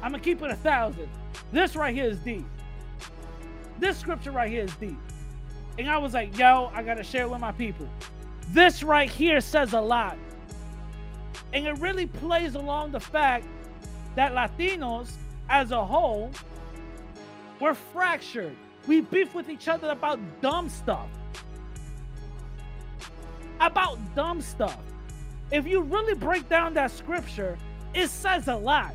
I'm 0.02 0.12
gonna 0.12 0.22
keep 0.22 0.42
it 0.42 0.50
a 0.50 0.56
thousand. 0.56 1.08
This 1.52 1.74
right 1.74 1.94
here 1.94 2.06
is 2.06 2.18
deep. 2.18 2.44
This 3.78 3.96
scripture 3.98 4.30
right 4.30 4.50
here 4.50 4.64
is 4.64 4.74
deep. 4.76 4.98
And 5.78 5.88
I 5.88 5.98
was 5.98 6.14
like, 6.14 6.36
yo, 6.36 6.70
I 6.74 6.82
gotta 6.82 7.04
share 7.04 7.22
it 7.22 7.30
with 7.30 7.40
my 7.40 7.52
people. 7.52 7.88
This 8.50 8.82
right 8.82 9.10
here 9.10 9.40
says 9.40 9.72
a 9.72 9.80
lot. 9.80 10.16
And 11.52 11.66
it 11.66 11.78
really 11.78 12.06
plays 12.06 12.54
along 12.54 12.92
the 12.92 13.00
fact 13.00 13.46
that 14.14 14.32
Latinos 14.32 15.12
as 15.48 15.70
a 15.70 15.84
whole 15.84 16.30
were 17.60 17.74
fractured. 17.74 18.56
We 18.88 19.02
beef 19.02 19.34
with 19.34 19.50
each 19.50 19.68
other 19.68 19.90
about 19.90 20.18
dumb 20.40 20.70
stuff. 20.70 21.08
About 23.60 23.98
dumb 24.14 24.40
stuff. 24.40 24.80
If 25.52 25.66
you 25.66 25.82
really 25.82 26.14
break 26.14 26.48
down 26.48 26.72
that 26.74 26.90
scripture, 26.90 27.58
it 27.94 28.08
says 28.08 28.48
a 28.48 28.56
lot. 28.56 28.94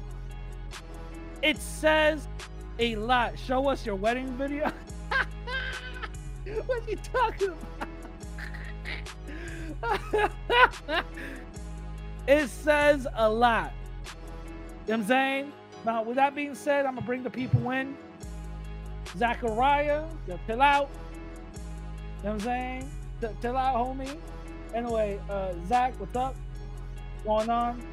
It 1.44 1.58
says 1.58 2.28
a 2.80 2.96
lot. 2.96 3.38
Show 3.38 3.70
us 3.70 3.86
your 3.86 3.96
wedding 3.96 4.36
video. 4.36 4.72
what 6.66 6.82
are 6.82 6.90
you 6.90 6.98
talking 6.98 7.54
about? 9.84 10.26
it 12.28 12.48
says 12.48 13.06
a 13.14 13.30
lot. 13.30 13.74
You 14.06 14.10
know 14.10 14.16
what 14.86 14.94
I'm 14.94 15.06
saying? 15.06 15.54
Now, 15.86 16.02
with 16.02 16.16
that 16.16 16.34
being 16.34 16.56
said, 16.56 16.88
I'm 16.88 16.96
gonna 16.96 17.06
bring 17.06 17.22
the 17.22 17.30
people 17.30 17.70
in. 17.70 17.96
Zachariah, 19.16 20.06
you 20.28 20.40
chill 20.48 20.62
out. 20.62 20.90
You 22.24 22.30
know 22.30 22.30
what 22.30 22.34
I'm 22.34 22.40
saying? 22.40 22.92
Chill 23.42 23.58
out, 23.58 23.76
homie. 23.76 24.18
Anyway, 24.74 25.20
uh, 25.30 25.54
Zach, 25.68 25.94
what's 26.00 26.16
up? 26.16 26.36
What's 27.14 27.24
going 27.26 27.50
on? 27.50 27.84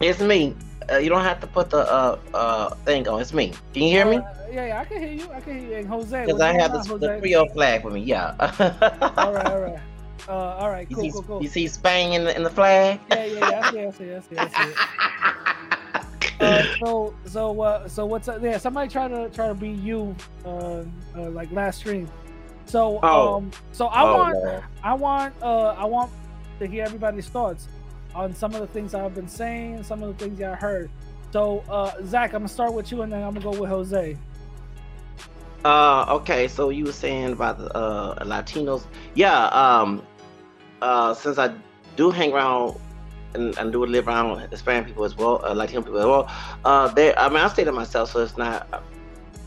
It's 0.00 0.20
me. 0.20 0.54
Uh, 0.90 0.98
you 0.98 1.08
don't 1.08 1.22
have 1.22 1.40
to 1.40 1.46
put 1.46 1.70
the 1.70 1.78
uh 1.78 2.18
uh 2.34 2.74
thing 2.84 3.08
on. 3.08 3.20
It's 3.20 3.32
me. 3.32 3.52
Can 3.72 3.82
you 3.82 3.90
hear 3.90 4.04
me? 4.04 4.16
Uh, 4.18 4.22
yeah, 4.50 4.66
yeah, 4.66 4.80
I 4.80 4.84
can 4.84 5.00
hear 5.00 5.12
you. 5.12 5.30
I 5.32 5.40
can 5.40 5.58
hear 5.58 5.68
you. 5.70 5.76
And 5.76 5.88
Jose, 5.88 6.24
Because 6.24 6.40
I 6.40 6.52
have 6.52 6.72
this, 6.72 6.86
the 6.86 7.18
Creole 7.20 7.48
flag 7.48 7.84
with 7.84 7.94
me. 7.94 8.00
Yeah. 8.02 8.34
all 9.16 9.32
right, 9.32 9.46
all 9.46 9.60
right. 9.60 9.78
Uh, 10.28 10.32
all 10.32 10.70
right, 10.70 10.88
You 10.90 10.96
cool, 10.96 11.04
see, 11.04 11.10
cool, 11.12 11.22
cool. 11.22 11.42
you 11.42 11.48
see 11.48 11.66
Spain 11.68 12.12
in 12.12 12.24
the 12.24 12.36
in 12.36 12.42
the 12.42 12.50
flag. 12.50 13.00
Yeah, 13.08 13.24
yeah, 13.24 13.48
yeah. 13.50 13.60
I 13.60 13.70
see, 13.70 13.80
I 13.80 13.90
see, 13.90 14.10
I 14.12 14.20
see, 14.20 14.36
I 14.38 14.48
see. 14.48 14.74
Uh, 16.40 16.62
so, 16.84 17.14
so, 17.24 17.60
uh, 17.60 17.88
so 17.88 18.04
what's 18.06 18.28
up? 18.28 18.42
Yeah, 18.42 18.58
somebody 18.58 18.90
try 18.90 19.08
to 19.08 19.30
try 19.30 19.48
to 19.48 19.54
be 19.54 19.70
you, 19.70 20.14
uh, 20.44 20.82
uh 21.16 21.30
like 21.30 21.50
last 21.52 21.78
stream. 21.78 22.08
So, 22.66 23.00
Oh. 23.02 23.36
um, 23.36 23.50
so 23.72 23.86
I 23.86 24.02
Oh, 24.02 24.16
want, 24.16 24.34
Lord. 24.34 24.64
I 24.82 24.94
want, 24.94 25.34
uh, 25.42 25.68
I 25.68 25.84
want 25.84 26.10
to 26.58 26.66
hear 26.66 26.84
everybody's 26.84 27.28
thoughts 27.28 27.68
on 28.14 28.34
some 28.34 28.54
of 28.54 28.60
the 28.60 28.66
things 28.66 28.94
I've 28.94 29.14
been 29.14 29.28
saying, 29.28 29.82
some 29.84 30.02
of 30.02 30.16
the 30.16 30.24
things 30.24 30.40
I 30.42 30.54
heard. 30.54 30.90
So, 31.32 31.62
uh, 31.68 31.92
Zach, 32.04 32.32
I'm 32.32 32.40
gonna 32.40 32.48
start 32.48 32.72
with 32.72 32.90
you, 32.90 33.02
and 33.02 33.12
then 33.12 33.22
I'm 33.22 33.34
gonna 33.34 33.44
go 33.52 33.60
with 33.60 33.70
Jose. 33.70 34.16
Uh, 35.64 36.04
okay, 36.08 36.48
so 36.48 36.70
you 36.70 36.84
were 36.84 36.92
saying 36.92 37.32
about 37.32 37.58
the 37.58 37.74
uh, 37.76 38.24
Latinos. 38.24 38.84
Yeah, 39.14 39.46
um, 39.46 40.02
uh, 40.80 41.14
since 41.14 41.38
I 41.38 41.54
do 41.96 42.10
hang 42.10 42.32
around 42.32 42.78
and, 43.36 43.56
and 43.58 43.72
do 43.72 43.84
live 43.84 44.08
around 44.08 44.48
Hispanic 44.50 44.86
people 44.86 45.04
as 45.04 45.16
well, 45.16 45.44
uh, 45.44 45.52
Latino 45.52 45.82
people 45.82 45.98
as 45.98 46.06
well, 46.06 46.30
uh, 46.64 46.88
they, 46.88 47.14
I 47.14 47.28
mean, 47.28 47.38
I 47.38 47.48
stay 47.48 47.64
to 47.64 47.72
myself, 47.72 48.10
so 48.12 48.22
it's 48.22 48.36
not. 48.36 48.82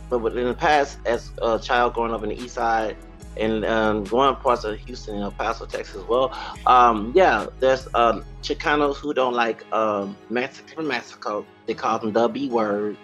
But 0.10 0.36
in 0.38 0.46
the 0.46 0.54
past, 0.54 0.98
as 1.06 1.32
a 1.42 1.60
child 1.60 1.94
growing 1.94 2.14
up 2.14 2.24
in 2.24 2.30
the 2.30 2.36
East 2.36 2.56
Side 2.56 2.96
and 3.38 3.64
um, 3.66 4.04
going 4.06 4.36
parts 4.38 4.64
of 4.64 4.78
Houston 4.80 5.16
and 5.16 5.24
El 5.24 5.32
Paso, 5.32 5.66
Texas 5.66 5.98
as 5.98 6.04
well, 6.04 6.34
um, 6.66 7.12
yeah, 7.16 7.46
there's 7.60 7.88
uh, 7.94 8.22
Chicanos 8.42 8.96
who 8.96 9.14
don't 9.14 9.36
like 9.36 9.72
um, 9.72 10.18
Mexican 10.30 10.76
from 10.76 10.88
Mexico. 10.88 11.46
They 11.68 11.76
call 11.76 12.00
them 12.00 12.12
the 12.12 12.28
B 12.28 12.50
word. 12.50 12.98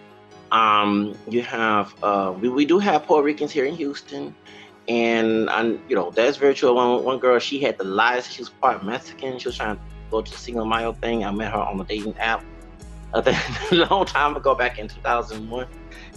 Um, 0.52 1.16
you 1.28 1.42
have 1.44 1.94
uh, 2.02 2.34
we, 2.40 2.50
we 2.50 2.66
do 2.66 2.80
have 2.80 3.04
Puerto 3.06 3.24
Ricans 3.24 3.52
here 3.52 3.66
in 3.66 3.76
Houston, 3.76 4.34
and 4.88 5.50
and 5.50 5.80
you 5.88 5.96
know 5.96 6.12
that's 6.12 6.38
very 6.38 6.56
true. 6.56 6.74
One 6.74 7.04
one 7.04 7.20
girl 7.20 7.38
she 7.40 7.60
had 7.60 7.78
the 7.78 7.84
lies. 7.84 8.32
She 8.32 8.42
was 8.42 8.50
part 8.50 8.84
Mexican. 8.84 9.38
She 9.38 9.48
was 9.48 9.58
trying 9.58 9.76
to 9.76 9.82
go 10.12 10.22
to 10.22 10.32
the 10.32 10.38
Cinco 10.38 10.66
mile 10.66 10.94
thing. 10.94 11.26
I 11.26 11.32
met 11.32 11.52
her 11.52 11.60
on 11.60 11.78
the 11.78 11.84
dating 11.84 12.18
app 12.18 12.44
a 13.16 13.36
long 13.72 14.06
time 14.06 14.36
ago, 14.36 14.56
back 14.56 14.78
in 14.78 14.90
2001, 14.90 15.68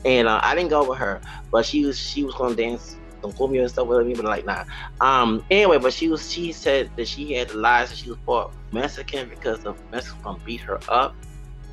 and 0.05 0.27
uh, 0.27 0.41
I 0.43 0.55
didn't 0.55 0.71
go 0.71 0.89
with 0.89 0.99
her, 0.99 1.21
but 1.53 1.65
she 1.65 1.85
was 1.85 1.97
she 1.99 2.25
was 2.25 2.35
gonna 2.35 2.57
dance 2.57 2.97
some 3.21 3.33
cumbia 3.33 3.61
and 3.61 3.71
stuff 3.71 3.87
with 3.87 4.07
me, 4.07 4.15
but 4.15 4.25
like 4.25 4.45
nah. 4.45 4.65
Um, 5.01 5.45
anyway, 5.51 5.79
but 5.79 5.93
she 5.93 6.09
was 6.09 6.31
she 6.31 6.51
said 6.53 6.91
that 6.97 7.07
she 7.07 7.35
had 7.35 7.55
lies 7.55 7.91
that 7.91 7.99
she 7.99 8.11
was 8.11 8.19
part 8.27 8.53
Mexican 8.73 9.29
because 9.29 9.61
the 9.61 9.75
Mexicans 9.93 10.23
gonna 10.25 10.39
beat 10.45 10.61
her 10.63 10.81
up. 10.89 11.15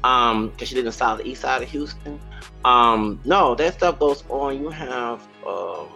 Um, 0.04 0.50
because 0.50 0.68
she 0.68 0.76
lived 0.76 0.86
in 0.86 0.94
South 0.94 1.18
the 1.18 1.28
East 1.28 1.42
side 1.42 1.64
of 1.64 1.70
Houston. 1.70 2.20
Um, 2.64 3.20
no, 3.26 3.56
that 3.56 3.74
stuff 3.74 3.98
goes 3.98 4.24
on. 4.30 4.62
You 4.62 4.70
have 4.70 5.28
um, 5.48 5.88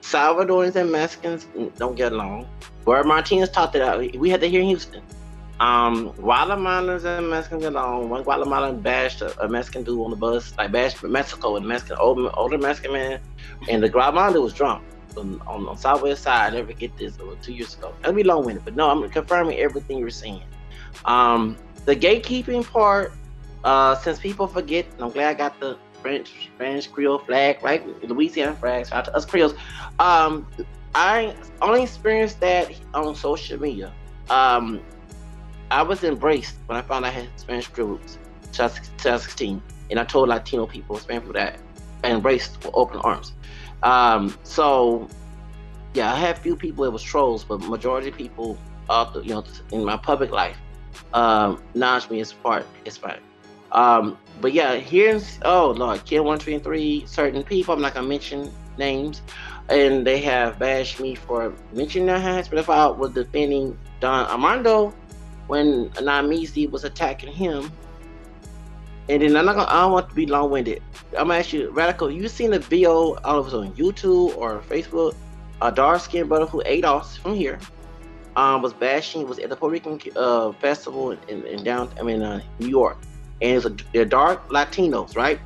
Salvadorans 0.00 0.76
and 0.76 0.92
Mexicans 0.92 1.48
don't 1.76 1.96
get 1.96 2.12
along. 2.12 2.46
Where 2.84 3.02
Martinez 3.02 3.50
taught 3.50 3.72
that 3.72 3.82
out, 3.82 4.16
we 4.16 4.30
had 4.30 4.40
here 4.42 4.60
in 4.60 4.68
Houston. 4.68 5.02
Um, 5.60 6.12
Guatemalans 6.12 7.04
and 7.04 7.30
Mexicans 7.30 7.62
get 7.62 7.72
along. 7.72 8.08
One 8.08 8.22
Guatemalan 8.22 8.80
bashed 8.80 9.22
a, 9.22 9.42
a 9.42 9.48
Mexican 9.48 9.82
dude 9.82 10.00
on 10.00 10.10
the 10.10 10.16
bus, 10.16 10.56
like 10.56 10.70
bashed 10.70 11.02
Mexico 11.02 11.56
and 11.56 11.66
Mexican 11.66 11.96
older, 11.98 12.30
older 12.34 12.58
Mexican 12.58 12.92
man, 12.92 13.20
and 13.68 13.82
the 13.82 13.88
Guatemalan 13.88 14.34
dude 14.34 14.42
was 14.42 14.52
drunk. 14.52 14.84
On, 15.16 15.40
on, 15.48 15.76
Southwest 15.76 16.22
side, 16.22 16.52
I 16.52 16.56
never 16.56 16.72
get 16.72 16.96
this. 16.96 17.18
Two 17.42 17.52
years 17.52 17.74
ago. 17.74 17.92
That'll 18.00 18.14
be 18.14 18.22
long 18.22 18.44
winded, 18.44 18.64
but 18.64 18.76
no, 18.76 18.88
I'm 18.88 19.08
confirming 19.10 19.58
everything 19.58 19.98
you're 19.98 20.10
saying. 20.10 20.42
Um, 21.06 21.56
the 21.86 21.96
gatekeeping 21.96 22.64
part, 22.70 23.12
uh, 23.64 23.96
since 23.96 24.20
people 24.20 24.46
forget, 24.46 24.86
I'm 25.00 25.10
glad 25.10 25.30
I 25.30 25.34
got 25.34 25.58
the 25.58 25.76
French 26.02 26.50
Spanish 26.54 26.86
Creole 26.86 27.18
flag, 27.18 27.62
right? 27.64 27.84
Louisiana 28.04 28.54
flag, 28.54 28.86
shout 28.86 28.98
out 28.98 29.04
to 29.06 29.16
us 29.16 29.24
Creoles. 29.24 29.54
Um, 29.98 30.46
I 30.94 31.34
only 31.60 31.82
experienced 31.82 32.38
that 32.40 32.72
on 32.94 33.14
social 33.16 33.60
media. 33.60 33.92
Um, 34.30 34.80
I 35.70 35.82
was 35.82 36.02
embraced 36.04 36.54
when 36.66 36.78
I 36.78 36.82
found 36.82 37.04
I 37.04 37.10
had 37.10 37.28
Spanish 37.36 37.68
roots, 37.76 38.18
2016, 38.52 39.62
and 39.90 40.00
I 40.00 40.04
told 40.04 40.28
Latino 40.28 40.66
people, 40.66 40.96
Spanish 40.98 41.22
people 41.22 41.34
that 41.34 41.58
I 42.04 42.10
embraced 42.10 42.64
with 42.64 42.70
open 42.74 42.98
arms. 43.00 43.32
Um, 43.82 44.36
so 44.42 45.08
yeah, 45.94 46.12
I 46.12 46.16
had 46.16 46.36
a 46.36 46.40
few 46.40 46.56
people 46.56 46.84
it 46.84 46.92
was 46.92 47.02
trolls, 47.02 47.44
but 47.44 47.60
majority 47.60 48.08
of 48.08 48.16
people, 48.16 48.58
uh, 48.88 49.10
you 49.22 49.34
know, 49.34 49.44
in 49.72 49.84
my 49.84 49.96
public 49.96 50.30
life, 50.30 50.56
um, 51.12 51.62
me 51.74 52.20
as 52.20 52.32
part 52.32 52.66
Hispanic. 52.84 53.22
Um, 53.72 54.16
but 54.40 54.52
yeah, 54.52 54.76
here's 54.76 55.38
oh 55.44 55.72
Lord, 55.72 56.04
Kill 56.04 56.24
One 56.24 56.38
Three 56.38 56.54
and 56.54 56.64
Three, 56.64 57.04
certain 57.06 57.42
people, 57.42 57.74
I'm 57.74 57.82
not 57.82 57.94
gonna 57.94 58.08
mention 58.08 58.50
names, 58.78 59.22
and 59.68 60.06
they 60.06 60.20
have 60.20 60.58
bashed 60.58 61.00
me 61.00 61.14
for 61.14 61.52
mentioning 61.72 62.06
their 62.06 62.20
hands. 62.20 62.48
But 62.48 62.58
if 62.58 62.70
I 62.70 62.86
was 62.86 63.12
defending 63.12 63.78
Don 64.00 64.26
Armando 64.26 64.94
when 65.48 65.90
Anamisi 65.90 66.70
was 66.70 66.84
attacking 66.84 67.32
him, 67.32 67.72
and 69.08 69.22
then 69.22 69.36
I'm 69.36 69.46
not 69.46 69.56
gonna, 69.56 69.68
I 69.68 69.80
don't 69.82 69.92
want 69.92 70.08
to 70.10 70.14
be 70.14 70.26
long 70.26 70.50
winded. 70.50 70.82
I'm 71.16 71.28
gonna 71.28 71.40
ask 71.40 71.52
you, 71.52 71.70
Radical, 71.70 72.10
you 72.10 72.28
seen 72.28 72.50
the 72.50 72.58
video, 72.58 73.14
I 73.16 73.32
don't 73.32 73.42
know 73.42 73.46
if 73.46 73.54
on 73.54 73.72
YouTube 73.72 74.36
or 74.36 74.60
Facebook, 74.60 75.14
a 75.62 75.72
dark 75.72 76.00
skinned 76.00 76.28
brother 76.28 76.46
who 76.46 76.62
ate 76.64 76.84
off 76.84 77.16
from 77.16 77.34
here. 77.34 77.58
Um, 78.36 78.62
was 78.62 78.72
bashing 78.72 79.26
was 79.26 79.40
at 79.40 79.48
the 79.48 79.56
Puerto 79.56 79.72
Rican 79.72 80.00
uh, 80.14 80.52
festival 80.52 81.10
in, 81.10 81.18
in, 81.28 81.44
in 81.44 81.64
down 81.64 81.90
I 81.98 82.04
mean 82.04 82.22
uh, 82.22 82.40
New 82.60 82.68
York, 82.68 82.98
and 83.42 83.56
it's 83.56 83.66
a 83.66 83.74
they're 83.92 84.04
dark 84.04 84.48
Latinos, 84.50 85.16
right? 85.16 85.40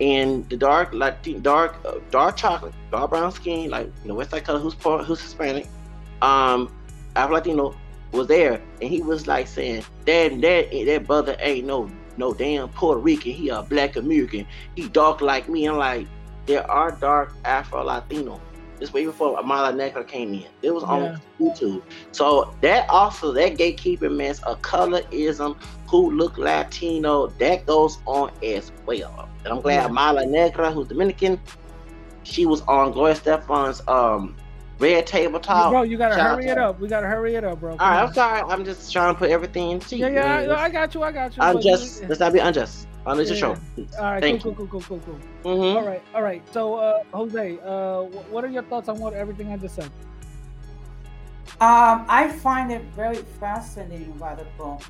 And 0.00 0.48
the 0.48 0.56
dark 0.56 0.94
Latin, 0.94 1.42
dark 1.42 1.76
uh, 1.84 1.98
dark 2.10 2.36
chocolate, 2.36 2.72
dark 2.90 3.10
brown 3.10 3.30
skin, 3.32 3.68
like 3.68 3.88
you 4.02 4.08
know 4.08 4.14
West 4.14 4.30
Side 4.30 4.44
color, 4.44 4.58
who's 4.58 4.74
who's 5.04 5.20
Hispanic, 5.20 5.66
um, 6.22 6.72
Afro 7.14 7.34
Latino 7.34 7.74
was 8.14 8.28
there, 8.28 8.62
and 8.80 8.90
he 8.90 9.02
was 9.02 9.26
like 9.26 9.46
saying 9.48 9.84
that 10.06 10.40
that 10.40 10.70
that 10.86 11.06
brother 11.06 11.36
ain't 11.40 11.66
no 11.66 11.90
no 12.16 12.32
damn 12.34 12.68
Puerto 12.68 13.00
Rican, 13.00 13.32
he 13.32 13.48
a 13.48 13.62
Black 13.62 13.96
American, 13.96 14.46
he 14.76 14.88
dark 14.88 15.20
like 15.20 15.48
me. 15.48 15.66
I'm 15.66 15.76
like 15.78 16.08
there 16.46 16.68
are 16.70 16.92
dark 16.92 17.34
Afro 17.44 17.82
Latino 17.84 18.40
This 18.78 18.92
way 18.92 19.06
before 19.06 19.38
Amara 19.38 19.70
La 19.70 19.72
Negra 19.72 20.04
came 20.04 20.34
in. 20.34 20.46
It 20.62 20.72
was 20.74 20.84
on 20.84 21.02
Yeah. 21.02 21.16
YouTube. 21.40 21.82
So 22.12 22.54
that 22.60 22.88
also 22.90 23.32
that 23.32 23.56
gatekeeping 23.56 24.16
mess, 24.16 24.42
of 24.42 24.60
colorism, 24.62 25.56
who 25.88 26.10
look 26.10 26.36
Latino, 26.38 27.28
that 27.38 27.66
goes 27.66 27.98
on 28.06 28.30
as 28.42 28.72
well. 28.86 29.28
And 29.44 29.52
I'm 29.54 29.60
glad 29.60 29.76
Yeah. 29.76 29.86
Amara 29.86 30.12
La 30.20 30.24
Negra, 30.24 30.70
who's 30.72 30.88
Dominican, 30.88 31.40
she 32.24 32.46
was 32.46 32.62
on 32.62 32.92
Gloria 32.92 33.14
Estefan's 33.14 33.80
um 33.88 34.36
Red 34.78 35.06
Table 35.06 35.38
Talk. 35.40 35.70
bro, 35.70 35.82
you 35.82 35.96
gotta 35.96 36.16
Shout 36.16 36.36
hurry 36.36 36.46
it 36.48 36.58
up. 36.58 36.80
We 36.80 36.88
gotta 36.88 37.06
hurry 37.06 37.34
it 37.36 37.44
up, 37.44 37.60
bro. 37.60 37.72
All 37.72 37.78
Come 37.78 37.88
right, 37.88 38.02
on. 38.02 38.08
I'm 38.08 38.14
sorry. 38.14 38.40
I'm 38.42 38.64
just 38.64 38.92
trying 38.92 39.14
to 39.14 39.18
put 39.18 39.30
everything 39.30 39.70
in 39.70 39.80
Yeah, 39.90 40.08
yeah, 40.08 40.52
I, 40.54 40.64
I 40.64 40.70
got 40.70 40.94
you. 40.94 41.02
I 41.02 41.12
got 41.12 41.36
you. 41.36 41.42
I'm 41.42 41.60
just 41.60 42.02
let's 42.04 42.20
not 42.20 42.32
be 42.32 42.38
unjust. 42.40 42.88
On 43.06 43.16
this 43.18 43.28
Yeah. 43.28 43.36
show. 43.36 43.56
please. 43.74 43.94
All 43.98 44.04
right, 44.04 44.20
Thank 44.22 44.42
cool, 44.42 44.52
you. 44.52 44.56
cool, 44.56 44.66
cool, 44.68 44.82
cool, 44.82 45.00
cool, 45.00 45.20
cool. 45.44 45.54
Mhm. 45.56 45.76
All 45.76 45.84
right, 45.84 46.02
all 46.14 46.22
right. 46.22 46.42
So, 46.52 46.74
uh, 46.76 47.02
Jose, 47.12 47.58
uh, 47.64 48.00
what 48.02 48.44
are 48.44 48.48
your 48.48 48.62
thoughts 48.62 48.88
on 48.88 48.98
what 48.98 49.12
everything 49.12 49.52
I 49.52 49.56
just 49.58 49.74
said? 49.74 49.90
Um, 51.60 52.06
I 52.08 52.28
find 52.28 52.72
it 52.72 52.82
very 52.96 53.16
fascinating, 53.38 54.18
Radical, 54.18 54.82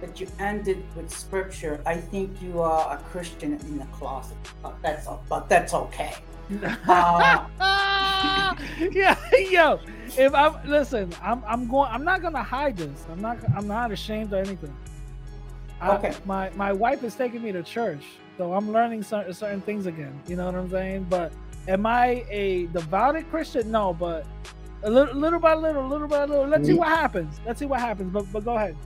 that 0.00 0.18
you 0.20 0.26
ended 0.38 0.82
with 0.96 1.10
scripture. 1.10 1.80
I 1.86 1.96
think 1.96 2.40
you 2.42 2.60
are 2.60 2.92
a 2.96 2.98
Christian 3.02 3.52
in 3.54 3.78
the 3.78 3.84
closet, 3.86 4.36
but 4.62 4.80
that's 4.82 5.06
but 5.28 5.48
that's 5.48 5.74
okay. 5.74 6.14
Uh, 6.50 7.44
yeah, 8.92 9.16
yo, 9.50 9.80
if 10.16 10.34
I'm 10.34 10.54
listen, 10.68 11.12
I'm 11.22 11.42
I'm 11.46 11.68
going. 11.68 11.90
I'm 11.92 12.04
not 12.04 12.22
gonna 12.22 12.42
hide 12.42 12.76
this. 12.76 13.04
I'm 13.10 13.20
not. 13.20 13.38
I'm 13.56 13.66
not 13.66 13.92
ashamed 13.92 14.32
or 14.32 14.36
anything. 14.38 14.74
I- 15.80 15.96
Okay. 15.96 16.12
my 16.24 16.50
my 16.56 16.72
wife 16.72 17.04
is 17.04 17.14
taking 17.14 17.42
me 17.42 17.52
to 17.52 17.62
church, 17.62 18.04
so 18.36 18.52
I'm 18.54 18.72
learning 18.72 19.02
certain 19.02 19.32
certain 19.34 19.60
things 19.60 19.86
again. 19.86 20.18
You 20.26 20.36
know 20.36 20.46
what 20.46 20.54
I'm 20.54 20.70
saying? 20.70 21.06
But 21.10 21.32
am 21.68 21.86
I 21.86 22.24
a 22.30 22.66
devoted 22.68 23.28
Christian? 23.30 23.70
No, 23.70 23.92
but 23.92 24.26
a 24.84 24.90
little, 24.90 25.14
little 25.14 25.40
by 25.40 25.54
little, 25.54 25.86
little 25.86 26.08
by 26.08 26.24
little. 26.24 26.46
Let's 26.46 26.66
see 26.66 26.74
what 26.74 26.88
happens. 26.88 27.40
Let's 27.46 27.58
see 27.58 27.66
what 27.66 27.80
happens. 27.80 28.12
But 28.12 28.24
but 28.32 28.44
go 28.44 28.56
ahead. 28.56 28.76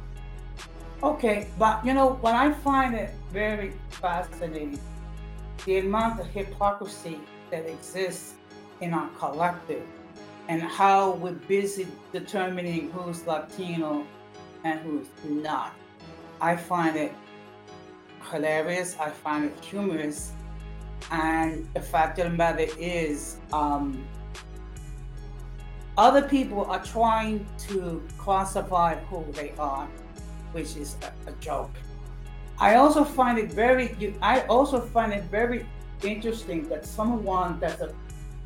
Okay, 1.03 1.47
but 1.59 1.85
you 1.85 1.95
know 1.95 2.15
what 2.21 2.35
I 2.35 2.53
find 2.53 2.95
it 2.95 3.11
very 3.33 3.73
fascinating, 3.91 4.79
the 5.65 5.79
amount 5.79 6.21
of 6.21 6.27
hypocrisy 6.29 7.19
that 7.53 7.67
exists 7.67 8.35
in 8.81 8.93
our 8.93 9.09
collective, 9.11 9.87
and 10.49 10.61
how 10.61 11.13
we're 11.13 11.33
busy 11.33 11.87
determining 12.13 12.91
who's 12.91 13.25
Latino 13.29 14.05
and 14.65 14.81
who's 14.81 15.07
not. 15.25 15.73
I 16.41 16.57
find 16.57 16.97
it 16.97 17.13
hilarious. 18.29 18.97
I 18.99 19.11
find 19.11 19.45
it 19.45 19.65
humorous, 19.65 20.33
and 21.13 21.69
the 21.75 21.81
fact 21.81 22.19
of 22.19 22.33
the 22.33 22.37
matter 22.37 22.67
is, 22.77 23.37
um, 23.53 24.05
other 25.97 26.23
people 26.23 26.65
are 26.65 26.83
trying 26.83 27.47
to 27.69 28.03
classify 28.19 28.97
who 29.05 29.25
they 29.33 29.53
are 29.59 29.89
which 30.53 30.77
is 30.77 30.97
a, 31.03 31.31
a 31.31 31.33
joke. 31.41 31.71
I 32.59 32.77
also 32.77 33.03
find 33.05 33.39
it 33.39 33.53
very. 33.53 34.15
I 34.23 34.43
also 34.43 34.81
find 34.81 35.13
it 35.13 35.25
very 35.25 35.67
interesting 36.05 36.69
that 36.69 36.85
someone 36.87 37.59
that's 37.61 37.81
a 37.81 37.95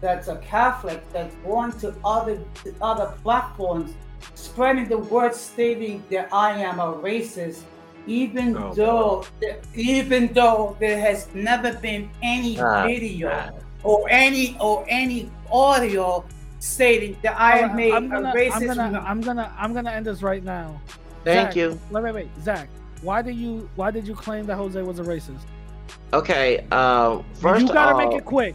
that's 0.00 0.28
a 0.28 0.36
Catholic 0.36 1.02
that's 1.12 1.34
born 1.36 1.72
to 1.80 1.94
other 2.04 2.38
to 2.64 2.74
other 2.82 3.14
platforms, 3.22 3.94
spreading 4.34 4.88
the 4.88 4.98
word, 4.98 5.34
stating 5.34 6.04
that 6.10 6.28
I 6.32 6.50
am 6.62 6.78
a 6.80 6.92
racist, 6.94 7.62
even 8.06 8.56
Oh, 8.56 8.74
though 8.74 9.24
even 9.74 10.32
though 10.34 10.76
there 10.80 11.00
has 11.00 11.28
never 11.34 11.72
been 11.74 12.10
any 12.22 12.58
Ah, 12.60 12.86
video 12.86 13.30
ah. 13.32 13.50
or 13.82 14.06
any 14.10 14.56
or 14.60 14.84
any 14.88 15.30
audio 15.50 16.24
stating 16.58 17.16
that 17.22 17.38
I 17.38 17.56
have 17.58 17.74
made 17.74 17.92
I'm 17.92 18.08
gonna, 18.08 18.30
a 18.30 18.34
racist. 18.34 18.52
I'm 18.52 18.66
gonna, 18.66 18.84
remark. 18.84 19.04
I'm 19.06 19.20
gonna, 19.20 19.54
I'm 19.58 19.72
gonna 19.74 19.90
end 19.90 20.06
this 20.06 20.22
right 20.22 20.42
now. 20.42 20.80
Thank 21.24 21.48
Zach, 21.48 21.56
you. 21.56 21.80
Wait, 21.90 22.02
wait, 22.04 22.14
wait, 22.14 22.28
Zach. 22.42 22.68
Why 23.02 23.22
did 23.22 23.36
you, 23.36 23.68
why 23.76 23.90
did 23.90 24.06
you 24.06 24.14
claim 24.14 24.46
that 24.46 24.56
Jose 24.56 24.80
was 24.82 24.98
a 24.98 25.02
racist? 25.04 25.40
Okay. 26.12 26.66
Um. 26.70 27.24
First, 27.34 27.66
you 27.66 27.72
gotta 27.72 27.92
all, 27.94 27.98
make 28.08 28.16
it 28.18 28.24
quick. 28.24 28.54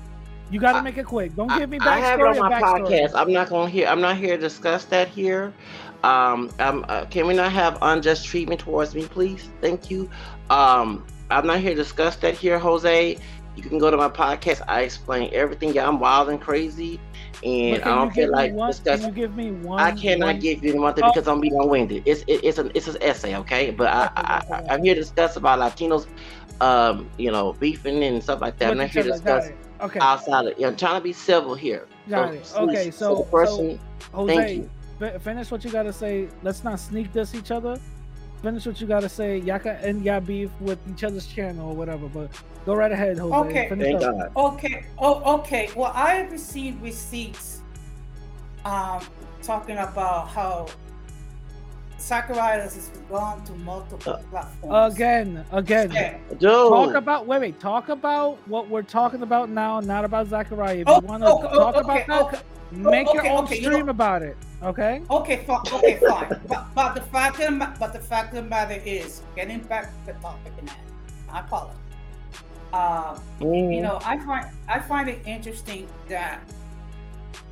You 0.50 0.60
gotta 0.60 0.80
I- 0.80 0.82
make 0.82 0.98
it 0.98 1.06
quick. 1.06 1.36
Don't 1.36 1.48
give 1.58 1.70
me 1.70 1.80
back. 1.80 1.88
I 1.88 2.00
have 2.00 2.20
it 2.20 2.26
on 2.28 2.38
my 2.38 2.62
podcast. 2.62 3.12
I'm 3.16 3.32
not 3.32 3.48
to 3.50 3.68
hear. 3.68 3.88
I'm 3.88 4.02
not 4.02 4.18
here 4.18 4.36
to 4.36 4.42
discuss 4.42 4.86
that 4.86 5.08
here. 5.08 5.54
Um, 6.04 6.52
uh, 6.60 7.06
can 7.06 7.28
we 7.28 7.34
not 7.34 7.52
have 7.52 7.78
unjust 7.82 8.26
treatment 8.26 8.60
towards 8.62 8.96
me, 8.96 9.06
please? 9.06 9.50
Thank 9.62 9.90
you. 9.92 10.10
Um, 10.50 11.06
I'm 11.30 11.46
not 11.46 11.60
here 11.60 11.70
to 11.72 11.76
discuss 11.76 12.16
that 12.18 12.36
here, 12.36 12.58
Jose. 12.60 13.18
You 13.56 13.64
can 13.64 13.78
go 13.80 13.92
to 13.92 13.98
my 13.98 14.10
podcast. 14.10 14.62
I 14.68 14.82
explain 14.82 15.30
everything. 15.34 15.74
Yeah, 15.74 15.88
I'm 15.88 16.00
wild 16.00 16.30
and 16.30 16.40
crazy, 16.42 17.00
and 17.44 17.82
I 17.84 17.96
don't 17.96 18.12
feel 18.12 18.32
like 18.32 18.54
one? 18.54 18.70
discuss. 18.72 19.02
Can 19.02 19.10
you 19.10 19.16
give 19.16 19.36
me 19.36 19.52
one? 19.52 19.80
I 19.80 19.92
cannot 19.92 20.26
one- 20.28 20.40
give 20.40 20.64
you 20.64 20.80
one 20.82 20.94
thing 20.94 21.04
Oh. 21.04 21.12
because 21.14 21.28
I'm 21.28 21.40
being 21.40 21.54
long-winded. 21.54 22.04
It's 22.06 22.22
it, 22.28 22.44
it's 22.44 22.58
an 22.58 22.72
it's 22.74 22.88
an 22.88 22.98
essay, 23.02 23.36
okay? 23.38 23.72
But 23.72 23.88
I, 23.88 24.10
I. 24.16 24.42
I 24.52 24.64
I'm 24.70 24.84
here 24.84 24.96
to 24.96 25.02
discuss 25.02 25.36
about 25.36 25.60
Latinos, 25.60 26.08
um, 26.62 27.10
you 27.18 27.32
know, 27.32 27.54
beefing 27.54 28.04
and 28.04 28.24
stuff 28.24 28.40
like 28.40 28.58
that. 28.60 28.72
I'm 28.72 28.78
not 28.78 28.90
here 28.90 29.04
to 29.04 29.12
discuss. 29.12 29.50
Okay, 29.82 30.00
outside 30.00 30.46
of. 30.46 30.54
You 30.58 30.62
know, 30.62 30.68
I'm 30.70 30.76
trying 30.78 31.00
to 31.00 31.04
be 31.04 31.12
civil 31.12 31.56
here. 31.56 31.88
got 32.08 32.34
it. 32.34 32.50
Okay, 32.56 32.84
please, 32.84 32.96
so, 32.96 33.16
the 33.16 33.24
person. 33.24 33.80
so 34.14 34.28
thank 34.28 34.42
Jose, 34.42 34.56
you. 34.56 34.70
fi- 35.00 35.18
finish 35.18 35.52
what 35.52 35.66
you 35.66 35.72
gotta 35.72 35.92
say. 35.92 36.30
Let's 36.44 36.64
not 36.64 36.80
sneak 36.80 37.12
this 37.12 37.34
each 37.34 37.50
other. 37.50 37.80
Finish 38.44 38.66
what 38.68 38.80
you 38.80 38.86
gotta 38.86 39.10
say. 39.10 39.40
Y'all 39.40 39.58
can 39.58 39.76
end 39.78 40.06
y'all 40.06 40.22
beef 40.22 40.52
with 40.60 40.80
each 40.90 41.04
other's 41.04 41.26
channel 41.26 41.70
or 41.70 41.76
whatever. 41.76 42.08
But 42.08 42.30
go 42.66 42.76
right 42.76 42.92
ahead, 42.92 43.18
Jose. 43.18 43.36
Okay. 43.36 43.70
Finish 43.70 44.00
Thank 44.00 44.04
up. 44.04 44.34
God. 44.34 44.54
Okay. 44.54 44.86
Oh, 45.00 45.40
okay. 45.40 45.70
Well, 45.76 45.92
I 45.96 46.14
have 46.16 46.32
received 46.32 46.82
receipts 46.84 47.62
um, 48.66 49.04
talking 49.42 49.78
about 49.78 50.28
how 50.28 50.68
Zacharias 52.02 52.76
has 52.76 52.88
gone 53.10 53.44
to 53.46 53.54
multiple 53.54 54.20
platforms. 54.30 54.94
Again, 54.96 55.46
again. 55.52 55.92
Yeah. 55.92 56.18
Dude. 56.32 56.42
Talk 56.42 56.94
about 56.96 57.28
wait, 57.28 57.42
wait. 57.42 57.60
Talk 57.60 57.90
about 57.90 58.38
what 58.48 58.68
we're 58.70 58.82
talking 58.82 59.22
about 59.22 59.50
now, 59.50 59.80
not 59.80 60.04
about 60.06 60.28
Zachariah. 60.28 60.78
If 60.80 60.88
Oh, 60.88 61.00
you 61.02 61.08
want 61.08 61.24
to 61.24 61.30
oh, 61.30 61.48
oh, 61.52 61.58
talk 61.72 61.76
okay, 61.76 62.04
about 62.04 62.08
that, 62.08 62.22
okay. 62.34 62.40
make 62.72 63.08
Oh, 63.08 63.14
your 63.14 63.28
own 63.28 63.44
okay, 63.46 63.58
you 63.58 63.64
stream 63.66 63.86
know- 63.86 63.92
about 63.92 64.22
it. 64.24 64.36
Okay. 64.64 65.02
Okay, 65.10 65.38
fine. 65.46 65.60
Okay, 65.74 65.96
fine. 66.08 66.40
but, 66.48 66.66
but 66.76 66.94
the 66.96 67.02
fact 67.02 67.40
of 67.40 67.60
the, 67.60 67.74
but 67.80 67.94
the 67.94 68.00
fact 68.00 68.30
of 68.36 68.44
the 68.44 68.50
matter 68.50 68.80
is, 68.86 69.22
getting 69.36 69.60
back 69.62 69.86
to 70.06 70.14
the 70.14 70.20
topic 70.20 70.54
in 70.60 70.68
hand, 70.68 70.82
I 71.32 71.40
apologize. 71.40 71.76
Uh, 72.74 73.18
Mhm. 73.40 73.76
you 73.76 73.82
know, 73.82 74.00
I 74.06 74.18
find 74.20 74.46
I 74.70 74.80
find 74.80 75.10
it 75.10 75.20
interesting 75.26 75.88
that 76.08 76.40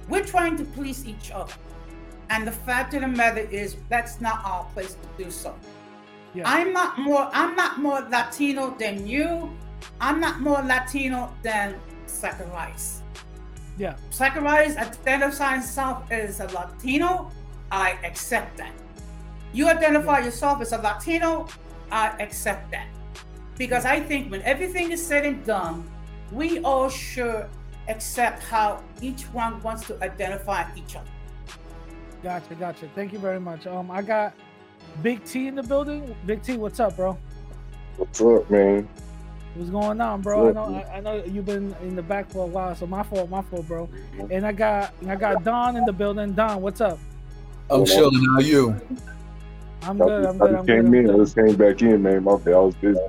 we're 0.07 0.23
trying 0.23 0.55
to 0.57 0.63
please 0.63 1.05
each 1.05 1.31
other, 1.31 1.53
and 2.29 2.45
the 2.45 2.51
fact 2.51 2.93
of 2.93 3.01
the 3.01 3.07
matter 3.07 3.47
is 3.51 3.75
that's 3.89 4.21
not 4.21 4.43
our 4.45 4.65
place 4.73 4.95
to 4.95 5.23
do 5.23 5.31
so. 5.31 5.55
Yeah. 6.33 6.43
I'm 6.45 6.73
not 6.73 6.99
more 6.99 7.29
I'm 7.33 7.55
not 7.55 7.79
more 7.79 8.01
Latino 8.01 8.75
than 8.77 9.07
you. 9.07 9.51
I'm 9.99 10.19
not 10.19 10.41
more 10.41 10.61
Latino 10.61 11.33
than 11.41 11.75
Zacharias. 12.07 13.01
Yeah. 13.77 13.95
Zacharias 14.11 14.77
identifies 14.77 15.63
himself 15.63 16.03
as 16.11 16.39
a 16.39 16.47
Latino. 16.47 17.31
I 17.71 17.97
accept 18.03 18.57
that. 18.57 18.73
You 19.53 19.67
identify 19.67 20.19
yourself 20.19 20.61
as 20.61 20.73
a 20.73 20.77
Latino. 20.77 21.47
I 21.91 22.09
accept 22.19 22.69
that. 22.71 22.87
Because 23.57 23.85
I 23.85 23.99
think 23.99 24.31
when 24.31 24.41
everything 24.43 24.91
is 24.91 25.05
said 25.05 25.25
and 25.25 25.43
done, 25.45 25.89
we 26.31 26.59
all 26.59 26.89
should 26.89 27.47
accept 27.87 28.43
how 28.43 28.83
each 29.01 29.23
one 29.33 29.61
wants 29.63 29.87
to 29.87 30.01
identify 30.03 30.65
each 30.75 30.95
other. 30.95 31.09
Gotcha, 32.21 32.55
gotcha. 32.55 32.89
Thank 32.95 33.13
you 33.13 33.19
very 33.19 33.39
much. 33.39 33.65
Um, 33.65 33.89
I 33.89 34.01
got 34.01 34.33
Big 35.01 35.23
T 35.23 35.47
in 35.47 35.55
the 35.55 35.63
building. 35.63 36.15
Big 36.25 36.43
T, 36.43 36.57
what's 36.57 36.79
up, 36.79 36.95
bro? 36.97 37.17
What's 37.97 38.19
up, 38.21 38.49
man? 38.49 38.87
What's 39.55 39.69
going 39.69 39.99
on, 39.99 40.21
bro? 40.21 40.49
I 40.49 40.51
know, 40.51 40.75
I, 40.75 40.97
I 40.97 40.99
know 40.99 41.23
you've 41.23 41.45
been 41.45 41.75
in 41.81 41.95
the 41.95 42.03
back 42.03 42.29
for 42.29 42.43
a 42.43 42.47
while, 42.47 42.75
so 42.75 42.85
my 42.85 43.03
fault, 43.03 43.29
my 43.29 43.41
fault, 43.41 43.67
bro. 43.67 43.89
And 44.29 44.45
I 44.45 44.51
got, 44.51 44.93
I 45.07 45.15
got 45.15 45.43
Don 45.43 45.75
in 45.75 45.85
the 45.85 45.93
building. 45.93 46.33
Don, 46.33 46.61
what's 46.61 46.81
up? 46.81 46.99
I'm 47.69 47.85
chilling. 47.85 48.23
How 48.33 48.39
you? 48.39 48.79
I'm 49.81 49.97
good. 49.97 50.25
I'm 50.25 50.37
good. 50.37 50.51
just 50.51 50.59
I'm 50.59 50.65
good. 50.65 50.67
came 50.67 50.85
I'm 50.87 50.93
in. 50.93 51.09
I 51.09 51.17
just 51.17 51.35
came 51.35 51.55
back 51.55 51.81
in, 51.81 52.03
man. 52.03 52.23
My 52.23 52.37
bad. 52.37 52.53
I 52.53 52.59
was 52.59 52.75
busy. 52.75 52.99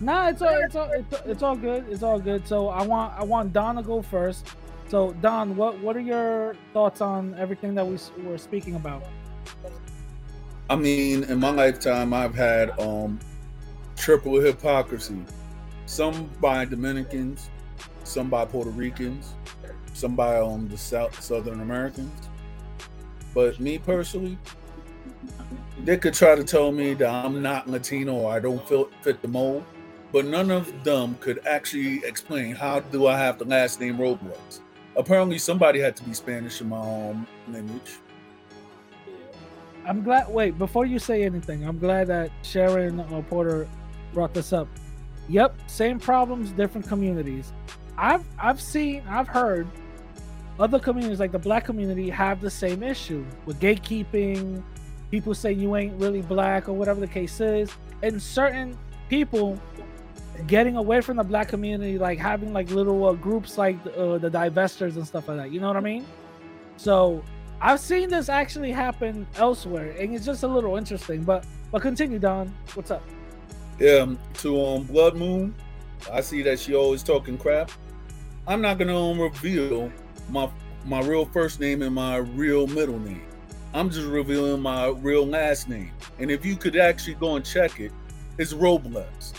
Nah, 0.00 0.28
it's 0.28 0.42
all, 0.42 0.48
it's 0.48 0.76
all, 0.76 0.90
it's, 0.90 1.20
it's 1.26 1.42
all 1.42 1.56
good. 1.56 1.86
It's 1.88 2.02
all 2.02 2.18
good. 2.18 2.46
So 2.46 2.68
I 2.68 2.82
want, 2.82 3.14
I 3.18 3.24
want 3.24 3.52
Don 3.52 3.76
to 3.76 3.82
go 3.82 4.02
first. 4.02 4.46
So 4.90 5.12
Don, 5.20 5.54
what, 5.54 5.78
what 5.78 5.96
are 5.96 6.00
your 6.00 6.56
thoughts 6.72 7.00
on 7.00 7.36
everything 7.38 7.76
that 7.76 7.86
we 7.86 7.96
were 8.24 8.38
speaking 8.38 8.74
about? 8.74 9.04
I 10.68 10.74
mean, 10.74 11.22
in 11.22 11.38
my 11.38 11.50
lifetime, 11.50 12.12
I've 12.12 12.34
had 12.34 12.76
um 12.80 13.20
triple 13.96 14.40
hypocrisy. 14.40 15.24
Some 15.86 16.28
by 16.40 16.64
Dominicans, 16.64 17.50
some 18.02 18.28
by 18.28 18.44
Puerto 18.44 18.70
Ricans, 18.70 19.34
some 19.92 20.16
by 20.16 20.40
um 20.40 20.68
the 20.68 20.76
South 20.76 21.22
Southern 21.22 21.60
Americans. 21.60 22.28
But 23.32 23.60
me 23.60 23.78
personally, 23.78 24.38
they 25.84 25.98
could 25.98 26.14
try 26.14 26.34
to 26.34 26.42
tell 26.42 26.72
me 26.72 26.94
that 26.94 27.08
I'm 27.08 27.40
not 27.40 27.70
Latino 27.70 28.14
or 28.14 28.32
I 28.32 28.40
don't 28.40 28.68
fit, 28.68 28.88
fit 29.02 29.22
the 29.22 29.28
mold, 29.28 29.62
but 30.10 30.24
none 30.24 30.50
of 30.50 30.82
them 30.82 31.16
could 31.20 31.46
actually 31.46 32.04
explain 32.04 32.56
how 32.56 32.80
do 32.80 33.06
I 33.06 33.16
have 33.16 33.38
the 33.38 33.44
last 33.44 33.80
name 33.80 33.96
Robles. 33.96 34.62
Apparently 35.00 35.38
somebody 35.38 35.80
had 35.80 35.96
to 35.96 36.04
be 36.04 36.14
Spanish 36.14 36.60
in 36.60 36.68
my 36.68 36.78
um, 36.78 37.26
lineage. 37.48 37.98
I'm 39.86 40.02
glad. 40.02 40.28
Wait, 40.28 40.58
before 40.58 40.84
you 40.84 40.98
say 40.98 41.24
anything, 41.24 41.64
I'm 41.64 41.78
glad 41.78 42.06
that 42.08 42.30
Sharon 42.42 43.00
uh, 43.00 43.22
Porter 43.22 43.66
brought 44.12 44.34
this 44.34 44.52
up. 44.52 44.68
Yep, 45.28 45.56
same 45.66 45.98
problems, 45.98 46.52
different 46.52 46.86
communities. 46.86 47.52
I've 47.96 48.24
I've 48.38 48.60
seen, 48.60 49.02
I've 49.08 49.28
heard 49.28 49.66
other 50.58 50.78
communities 50.78 51.18
like 51.18 51.32
the 51.32 51.38
black 51.38 51.64
community 51.64 52.10
have 52.10 52.40
the 52.40 52.50
same 52.50 52.82
issue 52.82 53.24
with 53.46 53.58
gatekeeping. 53.60 54.62
People 55.10 55.34
say 55.34 55.52
you 55.52 55.74
ain't 55.76 55.98
really 56.00 56.22
black 56.22 56.68
or 56.68 56.72
whatever 56.74 57.00
the 57.00 57.08
case 57.08 57.40
is, 57.40 57.70
and 58.02 58.22
certain 58.22 58.78
people 59.08 59.58
getting 60.46 60.76
away 60.76 61.00
from 61.00 61.16
the 61.16 61.24
black 61.24 61.48
community, 61.48 61.98
like 61.98 62.18
having 62.18 62.52
like 62.52 62.70
little 62.70 63.06
uh, 63.06 63.12
groups 63.12 63.58
like 63.58 63.76
uh, 63.96 64.18
the 64.18 64.30
divestors 64.30 64.96
and 64.96 65.06
stuff 65.06 65.28
like 65.28 65.36
that. 65.38 65.52
You 65.52 65.60
know 65.60 65.68
what 65.68 65.76
I 65.76 65.80
mean? 65.80 66.06
So 66.76 67.22
I've 67.60 67.80
seen 67.80 68.08
this 68.08 68.28
actually 68.28 68.72
happen 68.72 69.26
elsewhere, 69.36 69.94
and 69.98 70.14
it's 70.14 70.24
just 70.24 70.42
a 70.42 70.48
little 70.48 70.76
interesting. 70.76 71.22
But 71.22 71.44
but 71.70 71.82
continue, 71.82 72.18
Don. 72.18 72.54
What's 72.74 72.90
up? 72.90 73.02
Yeah, 73.78 74.00
um, 74.00 74.18
to 74.34 74.64
um 74.64 74.84
Blood 74.84 75.16
Moon, 75.16 75.54
I 76.12 76.20
see 76.20 76.42
that 76.42 76.58
she 76.58 76.74
always 76.74 77.02
talking 77.02 77.38
crap. 77.38 77.70
I'm 78.46 78.60
not 78.60 78.78
gonna 78.78 78.98
um, 78.98 79.20
reveal 79.20 79.92
my 80.28 80.50
my 80.84 81.00
real 81.00 81.26
first 81.26 81.60
name 81.60 81.82
and 81.82 81.94
my 81.94 82.16
real 82.16 82.66
middle 82.66 82.98
name. 82.98 83.22
I'm 83.72 83.90
just 83.90 84.08
revealing 84.08 84.60
my 84.60 84.88
real 84.88 85.26
last 85.26 85.68
name. 85.68 85.92
And 86.18 86.30
if 86.30 86.44
you 86.44 86.56
could 86.56 86.76
actually 86.76 87.14
go 87.14 87.36
and 87.36 87.44
check 87.44 87.78
it, 87.78 87.92
it's 88.38 88.52
Robles. 88.52 89.32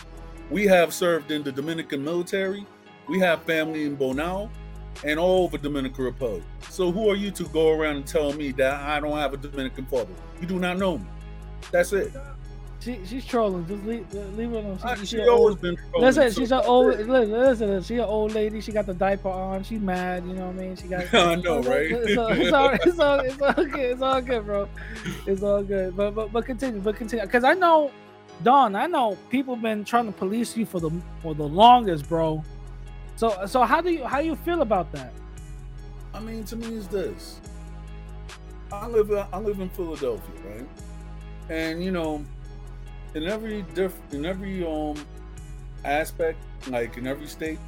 We 0.52 0.66
have 0.68 0.94
served 0.94 1.32
in 1.32 1.44
the 1.44 1.52
Dominican 1.52 2.04
military. 2.04 2.66
We 3.08 3.20
have 3.20 3.42
family 3.44 3.86
in 3.86 3.96
Bonao 3.98 4.50
and 5.06 5.18
all 5.18 5.46
over 5.46 5.58
Dominican 5.58 6.04
Republic. 6.04 6.44
So 6.70 6.92
who 6.92 7.10
are 7.10 7.16
you 7.16 7.32
to 7.32 7.46
go 7.46 7.72
around 7.72 7.96
and 7.96 8.06
tell 8.06 8.34
me 8.34 8.52
that 8.54 8.82
I 8.82 9.00
don't 9.00 9.18
have 9.18 9.34
a 9.34 9.38
Dominican 9.38 9.86
father? 9.86 10.14
You 10.42 10.48
do 10.48 10.60
not 10.60 10.78
know 10.78 10.98
me. 10.98 11.06
That's 11.72 11.94
it. 11.94 12.12
She 12.82 13.00
she's 13.06 13.26
trolling. 13.26 13.66
Just 13.68 13.86
leave, 13.86 14.12
leave 14.36 14.50
her 14.50 14.58
alone. 14.58 14.78
She, 14.80 14.84
I- 14.84 14.96
she 14.96 15.06
she 15.06 15.20
always 15.22 15.30
old, 15.52 15.62
been 15.62 15.78
trolling, 15.78 16.02
Listen, 16.08 16.32
so 16.32 16.42
she's 16.42 16.52
an 16.52 16.62
old. 16.66 16.88
Listen, 16.98 17.32
listen, 17.32 17.84
she 17.84 17.96
an 17.96 18.02
old 18.02 18.34
lady. 18.34 18.60
She 18.60 18.72
got 18.72 18.88
the 18.88 18.94
diaper 18.96 19.30
on. 19.30 19.64
She's 19.64 19.80
mad. 19.80 20.26
You 20.26 20.34
know 20.34 20.48
what 20.48 20.56
I 20.56 20.60
mean? 20.60 20.76
She 20.76 20.88
got. 20.88 21.14
I 21.14 21.36
know, 21.36 21.62
right? 21.62 21.92
It's 21.92 22.18
all, 22.18 22.30
it's 22.32 22.52
all, 22.52 22.70
it's 22.72 23.00
all, 23.00 23.20
it's 23.20 23.42
all 23.42 23.54
good. 23.66 23.76
It's 23.92 24.02
all 24.02 24.22
good, 24.22 24.46
bro. 24.46 24.68
It's 25.28 25.44
all 25.44 25.64
good. 25.64 25.96
But 25.96 26.16
but 26.16 26.34
but 26.34 26.46
continue. 26.46 26.82
But 26.82 26.96
continue. 26.96 27.24
Because 27.24 27.44
I 27.44 27.54
know, 27.54 27.92
Don. 28.44 28.76
I 28.76 28.88
know 28.88 29.18
people 29.30 29.56
been 29.56 29.84
trying 29.84 30.06
to 30.06 30.12
police 30.12 30.56
you 30.58 30.66
for 30.66 30.80
the 30.80 30.92
for 31.22 31.36
the 31.36 31.48
longest, 31.48 32.08
bro. 32.10 32.44
So 33.16 33.46
so 33.46 33.64
how 33.64 33.82
do 33.82 33.92
you 33.92 34.04
how 34.04 34.20
you 34.20 34.36
feel 34.36 34.62
about 34.62 34.92
that? 34.94 35.14
I 36.14 36.20
mean, 36.20 36.44
to 36.46 36.56
me, 36.56 36.76
it's 36.76 36.88
this. 36.88 37.40
I 38.72 38.88
live 38.88 39.12
I 39.12 39.38
live 39.38 39.60
in 39.60 39.70
Philadelphia, 39.70 40.36
right? 40.46 40.68
And 41.50 41.84
you 41.84 41.92
know, 41.92 42.24
in 43.14 43.24
every 43.24 43.64
diff 43.74 43.96
in 44.12 44.26
every 44.26 44.66
um 44.66 44.96
aspect, 45.84 46.40
like 46.68 46.98
in 46.98 47.08
every 47.08 47.28
state, 47.28 47.60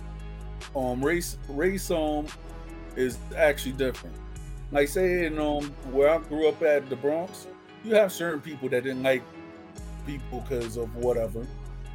um 0.76 1.04
race 1.04 1.38
race 1.50 1.92
um 1.92 2.28
is 2.96 3.18
actually 3.38 3.74
different. 3.74 4.16
Like 4.72 4.88
say 4.88 5.26
in 5.26 5.40
um 5.40 5.66
where 5.92 6.10
I 6.10 6.18
grew 6.20 6.48
up 6.48 6.62
at 6.64 6.90
the 6.90 6.96
Bronx, 6.96 7.48
you 7.84 7.96
have 7.96 8.12
certain 8.12 8.42
people 8.42 8.70
that 8.70 8.84
didn't 8.84 9.04
like 9.04 9.24
people 10.06 10.42
because 10.42 10.78
of 10.78 10.96
whatever. 10.96 11.46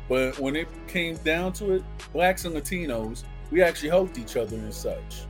But 0.09 0.39
when 0.39 0.57
it 0.57 0.69
came 0.87 1.17
down 1.19 1.53
to 1.55 1.75
it, 1.75 1.83
blacks 2.13 2.45
and 2.45 2.55
Latinos, 2.55 3.25
we 3.51 3.63
actually 3.63 3.91
helped 3.91 4.19
each 4.19 4.37
other 4.37 4.57
and 4.57 4.73
such. 4.73 5.27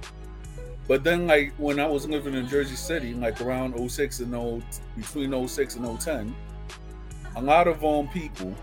But 0.86 1.04
then, 1.04 1.26
like 1.26 1.52
when 1.58 1.78
I 1.78 1.86
was 1.86 2.08
living 2.08 2.34
in 2.34 2.48
Jersey 2.48 2.76
City, 2.76 3.12
like 3.12 3.40
around 3.40 3.74
06 3.90 4.20
and 4.20 4.30
0, 4.30 4.62
between 4.96 5.48
06 5.48 5.76
and 5.76 6.00
010, 6.00 6.34
a 7.36 7.42
lot 7.42 7.68
of 7.68 7.84
um 7.84 8.08
people, 8.08 8.54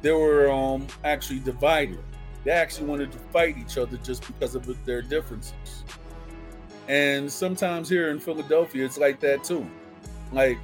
they 0.00 0.12
were 0.12 0.50
um 0.50 0.86
actually 1.02 1.40
divided. 1.40 1.98
They 2.44 2.52
actually 2.52 2.86
wanted 2.86 3.10
to 3.12 3.18
fight 3.18 3.56
each 3.58 3.78
other 3.78 3.96
just 3.98 4.26
because 4.26 4.54
of 4.54 4.84
their 4.84 5.02
differences. 5.02 5.84
And 6.88 7.32
sometimes 7.32 7.88
here 7.88 8.10
in 8.10 8.20
Philadelphia, 8.20 8.84
it's 8.84 8.98
like 8.98 9.18
that 9.20 9.42
too. 9.42 9.66
Like 10.32 10.58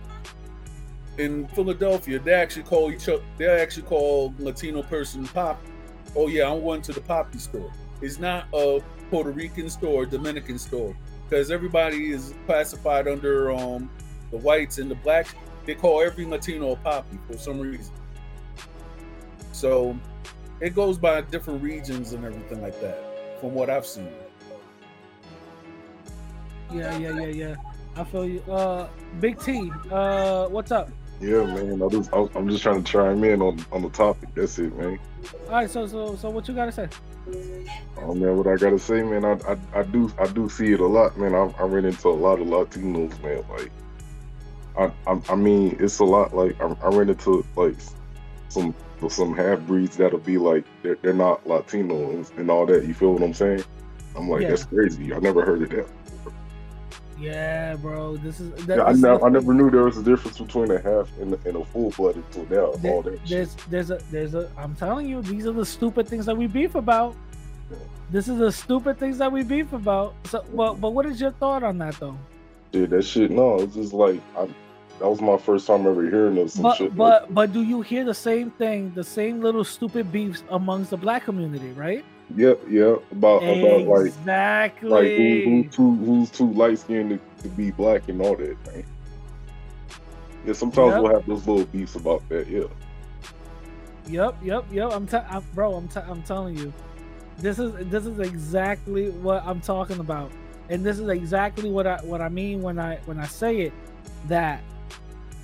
in 1.18 1.48
Philadelphia, 1.48 2.18
they 2.18 2.32
actually 2.32 2.62
call 2.62 2.90
each 2.90 3.08
other. 3.08 3.22
They 3.36 3.46
actually 3.46 3.84
call 3.84 4.34
Latino 4.38 4.82
person 4.82 5.26
pop. 5.26 5.60
Oh 6.16 6.28
yeah, 6.28 6.50
I'm 6.50 6.62
going 6.62 6.82
to 6.82 6.92
the 6.92 7.00
poppy 7.00 7.38
store. 7.38 7.72
It's 8.00 8.18
not 8.18 8.46
a 8.54 8.82
Puerto 9.10 9.30
Rican 9.30 9.68
store, 9.68 10.06
Dominican 10.06 10.58
store, 10.58 10.96
because 11.28 11.50
everybody 11.50 12.12
is 12.12 12.34
classified 12.46 13.08
under 13.08 13.52
um 13.52 13.90
the 14.30 14.38
whites 14.38 14.78
and 14.78 14.90
the 14.90 14.94
blacks. 14.94 15.34
They 15.66 15.74
call 15.74 16.00
every 16.00 16.24
Latino 16.24 16.72
a 16.72 16.76
poppy 16.76 17.18
for 17.26 17.36
some 17.36 17.60
reason. 17.60 17.92
So 19.52 19.96
it 20.60 20.74
goes 20.74 20.98
by 20.98 21.20
different 21.22 21.62
regions 21.62 22.12
and 22.12 22.24
everything 22.24 22.62
like 22.62 22.80
that, 22.80 23.38
from 23.40 23.52
what 23.52 23.68
I've 23.68 23.86
seen. 23.86 24.08
Yeah 26.72 26.96
yeah 26.98 27.20
yeah 27.20 27.26
yeah. 27.26 27.54
I 27.96 28.04
feel 28.04 28.24
you. 28.24 28.40
Uh, 28.42 28.88
Big 29.18 29.38
T. 29.40 29.70
Uh, 29.90 30.46
what's 30.46 30.70
up? 30.70 30.90
Yeah, 31.20 31.44
man. 31.44 31.82
I 31.82 31.88
just, 31.88 32.10
I'm 32.12 32.48
just 32.48 32.62
trying 32.62 32.82
to 32.82 32.90
chime 32.92 33.22
in 33.24 33.42
on 33.42 33.64
on 33.72 33.82
the 33.82 33.90
topic. 33.90 34.30
That's 34.34 34.58
it, 34.58 34.74
man. 34.76 34.98
All 35.46 35.52
right. 35.52 35.70
So 35.70 35.86
so 35.86 36.16
so 36.16 36.30
what 36.30 36.48
you 36.48 36.54
gotta 36.54 36.72
say? 36.72 36.88
Oh 37.98 38.14
man, 38.14 38.36
what 38.36 38.46
I 38.46 38.56
gotta 38.56 38.78
say, 38.78 39.02
man, 39.02 39.24
I, 39.24 39.32
I, 39.46 39.80
I 39.80 39.82
do 39.82 40.10
I 40.18 40.26
do 40.26 40.48
see 40.48 40.72
it 40.72 40.80
a 40.80 40.86
lot, 40.86 41.18
man. 41.18 41.34
I, 41.34 41.52
I 41.58 41.64
ran 41.64 41.84
into 41.84 42.08
a 42.08 42.10
lot 42.10 42.40
of 42.40 42.46
Latinos, 42.46 43.22
man. 43.22 43.44
Like, 43.50 43.70
I 44.78 45.10
I, 45.10 45.20
I 45.28 45.34
mean, 45.36 45.76
it's 45.78 45.98
a 45.98 46.04
lot. 46.04 46.34
Like, 46.34 46.58
I, 46.60 46.74
I 46.82 46.88
ran 46.88 47.10
into 47.10 47.44
like 47.54 47.76
some 48.48 48.74
some 49.08 49.34
half 49.34 49.60
breeds 49.60 49.96
that'll 49.98 50.18
be 50.18 50.38
like 50.38 50.64
they're, 50.82 50.96
they're 51.02 51.12
not 51.12 51.46
Latino 51.46 52.10
and, 52.10 52.30
and 52.38 52.50
all 52.50 52.64
that. 52.66 52.84
You 52.86 52.94
feel 52.94 53.12
what 53.12 53.22
I'm 53.22 53.34
saying? 53.34 53.62
I'm 54.16 54.28
like, 54.28 54.42
Yeah. 54.42 54.48
that's 54.50 54.64
crazy. 54.64 55.12
I 55.12 55.18
never 55.18 55.44
heard 55.44 55.62
of 55.62 55.70
that. 55.70 55.88
Yeah, 57.20 57.76
bro. 57.76 58.16
This 58.16 58.40
is. 58.40 58.50
That, 58.66 58.78
Yeah, 58.78 58.84
I, 58.84 58.92
this 58.92 59.02
never, 59.02 59.24
I 59.24 59.28
never 59.28 59.52
knew 59.54 59.70
there 59.70 59.84
was 59.84 59.98
a 59.98 60.02
difference 60.02 60.38
between 60.38 60.70
a 60.70 60.80
half 60.80 61.08
and, 61.18 61.34
a- 61.34 61.38
and 61.48 61.56
a 61.58 61.64
full 61.66 61.90
blooded 61.90 62.24
until 62.34 62.46
now. 62.46 62.90
All 62.90 63.02
There- 63.02 63.12
that 63.12 63.20
shit. 63.28 63.28
there's 63.28 63.54
there's 63.68 63.90
a 63.90 63.98
there's 64.10 64.34
a 64.34 64.50
I'm 64.56 64.74
telling 64.74 65.08
you 65.08 65.20
these 65.22 65.46
are 65.46 65.52
the 65.52 65.66
stupid 65.66 66.08
things 66.08 66.26
that 66.26 66.36
we 66.36 66.46
beef 66.46 66.74
about. 66.74 67.14
This 68.10 68.26
is 68.26 68.38
the 68.38 68.50
stupid 68.50 68.98
things 68.98 69.18
that 69.18 69.30
we 69.30 69.42
beef 69.44 69.72
about. 69.72 70.14
So 70.26 70.44
but 70.54 70.74
but 70.80 70.90
what 70.94 71.06
is 71.06 71.20
your 71.20 71.32
thought 71.32 71.62
on 71.62 71.78
that 71.78 71.94
though? 72.00 72.16
Yeah, 72.72 72.86
that 72.86 73.02
shit. 73.02 73.30
No, 73.30 73.60
it's 73.60 73.74
just 73.74 73.92
like 73.92 74.20
I, 74.36 74.46
that 74.98 75.08
was 75.08 75.20
my 75.20 75.36
first 75.36 75.66
time 75.66 75.86
ever 75.86 76.02
hearing 76.02 76.48
some 76.48 76.62
But 76.62 76.76
shit. 76.76 76.88
like 76.96 76.96
but 76.96 77.34
but 77.34 77.52
do 77.52 77.62
you 77.62 77.82
hear 77.82 78.04
the 78.04 78.14
same 78.14 78.50
thing, 78.52 78.92
the 78.94 79.04
same 79.04 79.40
little 79.42 79.64
stupid 79.64 80.10
beefs 80.10 80.42
amongst 80.50 80.90
the 80.90 80.96
black 80.96 81.24
community, 81.24 81.70
right? 81.72 82.04
Yeah, 82.36 82.54
yep. 82.68 83.02
About 83.12 83.42
about 83.42 83.82
like 83.86 84.06
exactly. 84.06 84.88
like 84.88 85.08
who, 85.08 85.40
who's 85.62 85.74
too 85.74 85.94
who's 85.96 86.30
too 86.30 86.52
light 86.52 86.78
skinned 86.78 87.10
to, 87.38 87.42
to 87.42 87.48
be 87.50 87.70
black 87.70 88.08
and 88.08 88.20
all 88.22 88.36
that, 88.36 88.56
man. 88.66 88.84
Yeah, 90.46 90.52
sometimes 90.54 90.92
Yep. 90.92 91.02
we'll 91.02 91.12
have 91.14 91.26
those 91.26 91.46
little 91.46 91.64
beefs 91.66 91.96
about 91.96 92.26
that. 92.28 92.46
Yeah, 92.48 92.64
Yep, 94.08 94.36
yep, 94.42 94.64
yep. 94.72 94.92
I'm, 94.92 95.06
t- 95.06 95.16
I'm 95.18 95.44
bro. 95.54 95.74
I'm, 95.74 95.88
t- 95.88 96.00
I'm 96.00 96.22
telling 96.22 96.56
you, 96.56 96.72
this 97.38 97.58
is 97.58 97.72
this 97.90 98.06
is 98.06 98.18
exactly 98.20 99.10
what 99.10 99.42
I'm 99.44 99.60
talking 99.60 99.98
about, 99.98 100.30
and 100.68 100.84
this 100.84 100.98
is 100.98 101.08
exactly 101.08 101.70
what 101.70 101.86
I 101.86 101.96
what 102.02 102.20
I 102.20 102.28
mean 102.28 102.62
when 102.62 102.78
I 102.78 102.96
when 103.06 103.18
I 103.18 103.26
say 103.26 103.60
it 103.62 103.72
that 104.28 104.62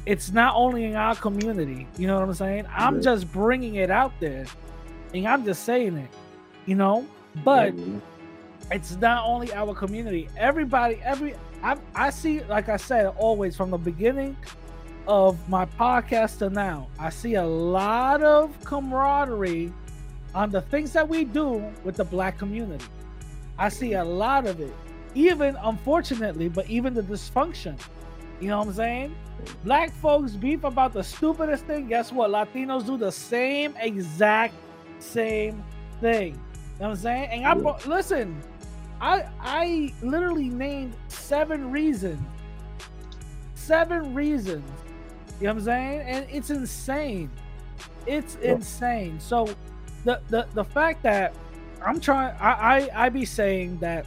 it's 0.06 0.30
not 0.32 0.54
only 0.54 0.84
in 0.84 0.94
our 0.94 1.14
community. 1.16 1.86
You 1.98 2.06
know 2.06 2.14
what 2.14 2.22
I'm 2.28 2.34
saying? 2.34 2.66
I'm 2.74 2.96
Yeah. 2.96 3.00
just 3.02 3.32
bringing 3.32 3.74
it 3.76 3.90
out 3.90 4.12
there, 4.20 4.46
and 5.12 5.26
I'm 5.28 5.44
just 5.44 5.64
saying 5.64 5.96
it. 5.96 6.10
You 6.66 6.74
know, 6.74 7.06
but 7.44 7.74
Mhm. 7.74 8.00
it's 8.70 8.96
not 8.96 9.24
only 9.26 9.52
our 9.54 9.74
community. 9.74 10.28
Everybody, 10.36 11.00
every 11.04 11.34
I 11.62 11.76
I 11.94 12.10
see, 12.10 12.40
like 12.44 12.68
I 12.68 12.76
said, 12.76 13.06
always 13.16 13.56
from 13.56 13.70
the 13.70 13.78
beginning 13.78 14.36
of 15.08 15.48
my 15.48 15.64
podcast 15.64 16.38
to 16.38 16.50
now, 16.50 16.88
I 16.98 17.10
see 17.10 17.34
a 17.34 17.44
lot 17.44 18.22
of 18.22 18.52
camaraderie 18.64 19.72
on 20.34 20.50
the 20.50 20.60
things 20.60 20.92
that 20.92 21.08
we 21.08 21.24
do 21.24 21.62
with 21.84 21.96
the 21.96 22.04
black 22.04 22.36
community. 22.38 22.84
I 23.58 23.68
see 23.70 23.94
a 23.94 24.04
lot 24.04 24.46
of 24.46 24.60
it, 24.60 24.74
even 25.14 25.56
unfortunately, 25.62 26.48
but 26.48 26.68
even 26.68 26.92
the 26.92 27.02
dysfunction. 27.02 27.78
You 28.40 28.48
know 28.48 28.58
what 28.58 28.68
I'm 28.68 28.74
saying? 28.74 29.14
Black 29.64 29.92
folks 29.92 30.32
beef 30.32 30.64
about 30.64 30.92
the 30.92 31.02
stupidest 31.02 31.64
thing. 31.64 31.86
Guess 31.86 32.12
what? 32.12 32.30
Latinos 32.30 32.84
do 32.84 32.98
the 32.98 33.12
same 33.12 33.74
exact 33.80 34.54
same 34.98 35.62
thing. 36.00 36.38
You 36.78 36.84
know 36.84 36.90
what 36.90 36.98
I'm 36.98 37.02
saying? 37.02 37.28
And 37.32 37.46
I 37.46 37.54
Yeah. 37.54 37.62
brought, 37.62 37.86
listen, 37.86 38.44
I 39.00 39.24
I 39.40 39.94
literally 40.02 40.50
named 40.50 40.96
seven 41.08 41.70
reasons. 41.70 42.28
Seven 43.54 44.14
reasons. 44.14 44.84
You 45.40 45.46
know 45.48 45.54
what 45.54 45.60
I'm 45.60 45.64
saying? 45.64 46.00
And 46.02 46.26
it's 46.30 46.50
insane. 46.50 47.32
It's 48.06 48.36
insane. 48.36 49.20
So 49.20 49.58
the 50.04 50.22
the 50.28 50.48
the 50.54 50.64
fact 50.64 51.02
that 51.04 51.36
I'm 51.80 52.00
trying 52.00 52.34
I, 52.40 52.88
I 52.94 53.06
I 53.06 53.08
be 53.10 53.24
saying 53.24 53.80
that 53.80 54.06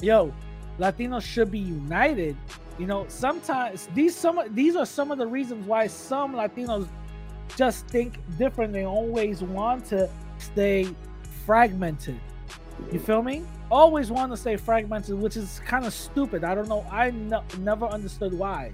yo, 0.00 0.36
Latinos 0.78 1.22
should 1.24 1.50
be 1.50 1.60
united. 1.60 2.38
You 2.78 2.86
know, 2.86 3.06
sometimes 3.08 3.88
these 3.94 4.18
some 4.18 4.40
these 4.54 4.76
are 4.76 4.86
some 4.86 5.10
of 5.10 5.18
the 5.18 5.26
reasons 5.26 5.66
why 5.66 5.86
some 5.88 6.34
Latinos 6.34 6.90
just 7.56 7.90
think 7.90 8.20
different. 8.38 8.72
They 8.72 8.84
always 8.84 9.42
want 9.42 9.86
to 9.86 10.10
stay 10.38 10.96
fragmented. 11.46 12.20
You 12.92 12.98
feel 12.98 13.22
me? 13.22 13.44
Always 13.70 14.10
want 14.10 14.32
to 14.32 14.36
stay 14.36 14.56
fragmented, 14.56 15.18
which 15.18 15.36
is 15.36 15.60
kind 15.64 15.86
of 15.86 15.94
stupid. 15.94 16.44
I 16.44 16.54
don't 16.54 16.68
know. 16.68 16.84
I 16.90 17.10
never 17.58 17.86
understood 17.86 18.34
why. 18.34 18.72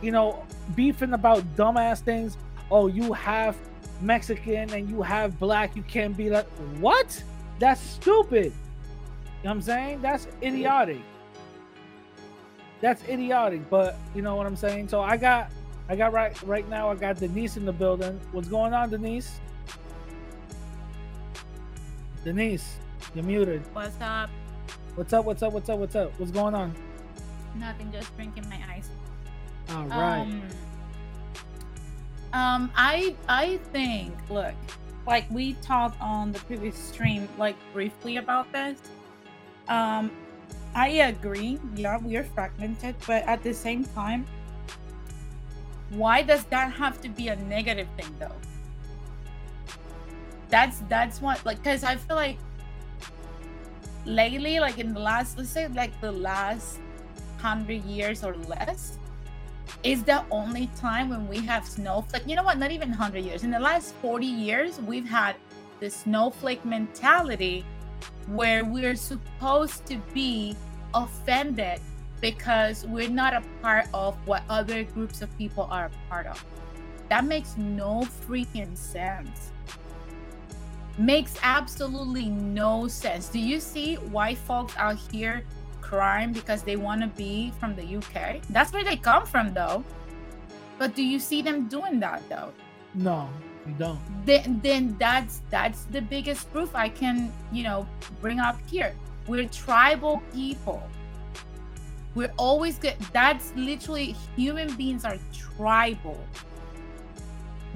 You 0.00 0.12
know, 0.12 0.44
beefing 0.74 1.12
about 1.12 1.44
dumbass 1.56 2.00
things. 2.00 2.38
Oh, 2.70 2.86
you 2.86 3.12
have 3.12 3.56
Mexican 4.00 4.72
and 4.72 4.88
you 4.88 5.02
have 5.02 5.38
black. 5.38 5.76
You 5.76 5.82
can't 5.82 6.16
be 6.16 6.30
like 6.30 6.46
what? 6.80 7.22
That's 7.58 7.80
stupid. 7.80 8.44
You 8.44 8.50
know 8.50 8.54
what 9.42 9.50
I'm 9.50 9.62
saying? 9.62 10.02
That's 10.02 10.26
idiotic. 10.42 11.00
That's 12.80 13.02
idiotic, 13.08 13.68
but 13.68 13.96
you 14.14 14.22
know 14.22 14.36
what 14.36 14.46
I'm 14.46 14.56
saying? 14.56 14.88
So 14.88 15.00
I 15.00 15.16
got 15.16 15.50
I 15.88 15.96
got 15.96 16.12
right 16.12 16.40
right 16.44 16.68
now 16.68 16.90
I 16.90 16.94
got 16.94 17.18
Denise 17.18 17.56
in 17.56 17.64
the 17.64 17.72
building. 17.72 18.20
What's 18.30 18.48
going 18.48 18.72
on, 18.72 18.90
Denise? 18.90 19.40
Denise, 22.28 22.76
you're 23.14 23.24
muted. 23.24 23.62
What's 23.72 23.98
up? 24.02 24.28
What's 24.96 25.14
up? 25.14 25.24
What's 25.24 25.42
up? 25.42 25.50
What's 25.54 25.70
up? 25.70 25.78
What's 25.78 25.96
up? 25.96 26.12
What's 26.20 26.30
going 26.30 26.54
on? 26.54 26.74
Nothing, 27.54 27.90
just 27.90 28.14
drinking 28.16 28.46
my 28.50 28.60
ice. 28.70 28.90
All 29.70 29.86
right. 29.86 30.20
Um, 30.20 30.42
um, 32.34 32.70
I 32.76 33.16
I 33.30 33.56
think 33.72 34.12
look, 34.28 34.52
like 35.06 35.24
we 35.30 35.54
talked 35.62 35.98
on 36.02 36.32
the 36.32 36.38
previous 36.40 36.76
stream, 36.76 37.30
like 37.38 37.56
briefly 37.72 38.18
about 38.18 38.52
this. 38.52 38.78
Um, 39.66 40.10
I 40.74 40.88
agree. 41.08 41.58
Yeah, 41.76 41.96
we 41.96 42.18
are 42.18 42.24
fragmented, 42.24 42.96
but 43.06 43.22
at 43.26 43.42
the 43.42 43.54
same 43.54 43.84
time, 43.84 44.26
why 45.88 46.20
does 46.20 46.44
that 46.52 46.74
have 46.74 47.00
to 47.00 47.08
be 47.08 47.28
a 47.28 47.36
negative 47.36 47.88
thing 47.96 48.14
though? 48.18 48.36
That's 50.48 50.80
that's 50.88 51.20
what 51.20 51.44
like 51.44 51.58
because 51.62 51.84
I 51.84 51.96
feel 51.96 52.16
like 52.16 52.38
lately, 54.04 54.60
like 54.60 54.78
in 54.78 54.94
the 54.94 55.00
last 55.00 55.36
let's 55.36 55.50
say 55.50 55.68
like 55.68 55.98
the 56.00 56.12
last 56.12 56.78
hundred 57.38 57.84
years 57.84 58.24
or 58.24 58.34
less, 58.34 58.98
is 59.82 60.02
the 60.02 60.24
only 60.30 60.68
time 60.76 61.10
when 61.10 61.28
we 61.28 61.38
have 61.38 61.66
snowflake. 61.66 62.22
You 62.26 62.36
know 62.36 62.42
what? 62.42 62.58
Not 62.58 62.70
even 62.70 62.90
100 62.90 63.24
years. 63.24 63.44
In 63.44 63.50
the 63.50 63.60
last 63.60 63.94
40 63.96 64.26
years, 64.26 64.80
we've 64.80 65.08
had 65.08 65.36
the 65.80 65.90
snowflake 65.90 66.64
mentality 66.64 67.64
where 68.26 68.64
we're 68.64 68.96
supposed 68.96 69.86
to 69.86 69.96
be 70.12 70.56
offended 70.94 71.80
because 72.20 72.84
we're 72.86 73.08
not 73.08 73.34
a 73.34 73.42
part 73.62 73.86
of 73.94 74.16
what 74.26 74.42
other 74.48 74.82
groups 74.82 75.22
of 75.22 75.38
people 75.38 75.68
are 75.70 75.86
a 75.86 76.10
part 76.10 76.26
of. 76.26 76.44
That 77.08 77.24
makes 77.24 77.56
no 77.56 78.06
freaking 78.26 78.76
sense. 78.76 79.52
Makes 80.98 81.36
absolutely 81.44 82.28
no 82.28 82.88
sense. 82.88 83.28
Do 83.28 83.38
you 83.38 83.60
see 83.60 83.94
why 83.94 84.34
folks 84.34 84.74
out 84.76 84.98
here 85.12 85.44
crying 85.80 86.32
because 86.32 86.62
they 86.62 86.74
want 86.74 87.02
to 87.02 87.06
be 87.06 87.52
from 87.60 87.76
the 87.76 87.96
UK? 87.96 88.42
That's 88.50 88.72
where 88.72 88.82
they 88.82 88.96
come 88.96 89.24
from, 89.24 89.54
though. 89.54 89.84
But 90.76 90.96
do 90.96 91.02
you 91.04 91.20
see 91.20 91.40
them 91.40 91.68
doing 91.68 92.00
that, 92.00 92.28
though? 92.28 92.52
No, 92.94 93.28
you 93.64 93.74
don't. 93.78 94.00
Then, 94.26 94.60
then 94.62 94.96
that's 94.98 95.42
that's 95.50 95.84
the 95.84 96.00
biggest 96.00 96.52
proof 96.52 96.74
I 96.74 96.88
can, 96.88 97.32
you 97.52 97.62
know, 97.62 97.86
bring 98.20 98.40
up 98.40 98.58
here. 98.68 98.94
We're 99.28 99.48
tribal 99.48 100.20
people. 100.32 100.82
We're 102.14 102.32
always 102.36 102.78
good. 102.78 102.96
That's 103.12 103.52
literally 103.54 104.16
human 104.36 104.74
beings 104.74 105.04
are 105.04 105.18
tribal. 105.32 106.18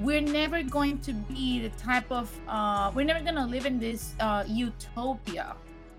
We're 0.03 0.19
never 0.19 0.63
going 0.63 0.99
to 0.99 1.13
be 1.13 1.61
the 1.61 1.69
type 1.81 2.11
of 2.11 2.29
uh, 2.49 2.91
we're 2.93 3.05
never 3.05 3.23
gonna 3.23 3.47
live 3.47 3.65
in 3.65 3.79
this 3.79 4.15
uh, 4.19 4.43
utopia 4.45 5.55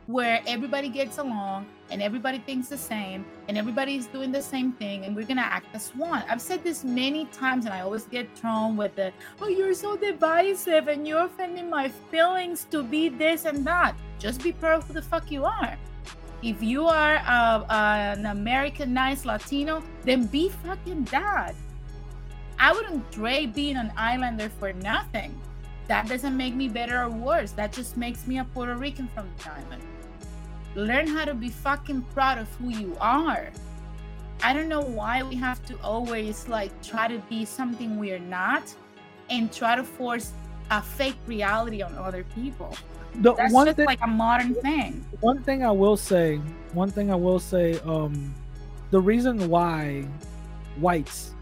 where 0.09 0.42
everybody 0.46 0.90
gets 0.90 1.16
along 1.16 1.64
and 1.90 2.02
everybody 2.02 2.38
thinks 2.38 2.68
the 2.68 2.76
same 2.76 3.24
and 3.48 3.57
everybody's 3.57 4.07
doing 4.09 4.30
the 4.30 4.42
same 4.42 4.72
thing 4.72 5.07
and 5.07 5.16
we're 5.16 5.24
gonna 5.24 5.40
act 5.40 5.74
as 5.74 5.88
one. 5.96 6.22
I've 6.28 6.42
said 6.42 6.62
this 6.62 6.84
many 6.84 7.24
times 7.32 7.64
and 7.64 7.72
I 7.72 7.80
always 7.80 8.05
get 8.05 8.28
thrown 8.36 8.76
with 8.76 8.94
the 8.94 9.11
oh 9.40 9.48
you're 9.48 9.72
so 9.72 9.96
divisive 9.96 10.88
and 10.88 11.09
you're 11.09 11.24
offending 11.24 11.70
my 11.70 11.88
feelings 12.11 12.66
to 12.72 12.82
be 12.82 13.09
this 13.09 13.46
and 13.46 13.66
that. 13.66 13.96
Just 14.18 14.42
be 14.42 14.52
proud 14.52 14.82
of 14.82 14.86
who 14.86 14.92
the 14.92 15.00
fuck 15.00 15.30
you 15.30 15.46
are. 15.46 15.78
If 16.42 16.62
you 16.62 16.86
are 16.88 17.22
uh, 17.26 17.64
an 17.70 18.26
Americanized 18.26 19.24
Latino, 19.24 19.82
then 20.05 20.26
be 20.26 20.50
fucking 20.50 21.05
that. 21.05 21.55
I 22.59 22.72
wouldn't 22.72 23.11
trade 23.12 23.55
being 23.55 23.76
an 23.76 23.92
islander 23.96 24.48
for 24.48 24.72
nothing. 24.72 25.40
That 25.88 26.09
doesn't 26.09 26.36
make 26.36 26.55
me 26.55 26.68
better 26.68 27.02
or 27.02 27.11
worse. 27.11 27.52
That 27.52 27.72
just 27.72 27.96
makes 27.96 28.26
me 28.26 28.38
a 28.38 28.44
Puerto 28.44 28.76
Rican 28.76 29.09
from 29.09 29.28
the 29.38 29.50
island. 29.52 29.82
Learn 30.74 31.07
how 31.07 31.24
to 31.24 31.34
be 31.34 31.50
fucking 31.50 32.02
proud 32.14 32.38
of 32.38 32.52
who 32.57 32.70
you 32.70 32.96
are. 33.00 33.50
I 34.42 34.52
don't 34.52 34.68
know 34.68 34.82
why 34.82 35.22
we 35.22 35.36
have 35.36 35.64
to 35.66 35.78
always 35.82 36.48
like 36.48 36.82
try 36.82 37.09
to 37.09 37.18
be 37.30 37.44
something 37.44 37.98
we're 37.98 38.18
not 38.18 38.74
and 39.30 39.52
try 39.52 39.76
to 39.76 39.84
force 39.84 40.32
a 40.70 40.82
fake 40.82 41.16
reality 41.26 41.82
on 41.82 41.96
other 41.96 42.24
people. 42.24 42.76
The 43.14 43.34
That's 43.34 43.52
one 43.52 43.66
just 43.66 43.76
thing, 43.76 43.86
like 43.86 44.00
a 44.02 44.07
modern 44.09 44.55
thing. 44.57 45.05
one 45.20 45.42
thing 45.42 45.64
I 45.64 45.70
will 45.70 45.96
say, 45.96 46.38
one 46.72 46.90
thing 46.92 47.11
I 47.11 47.14
will 47.16 47.38
say, 47.38 47.78
um, 47.80 48.34
the 48.90 49.00
reason 49.00 49.48
why 49.48 50.09
whites, 50.76 51.34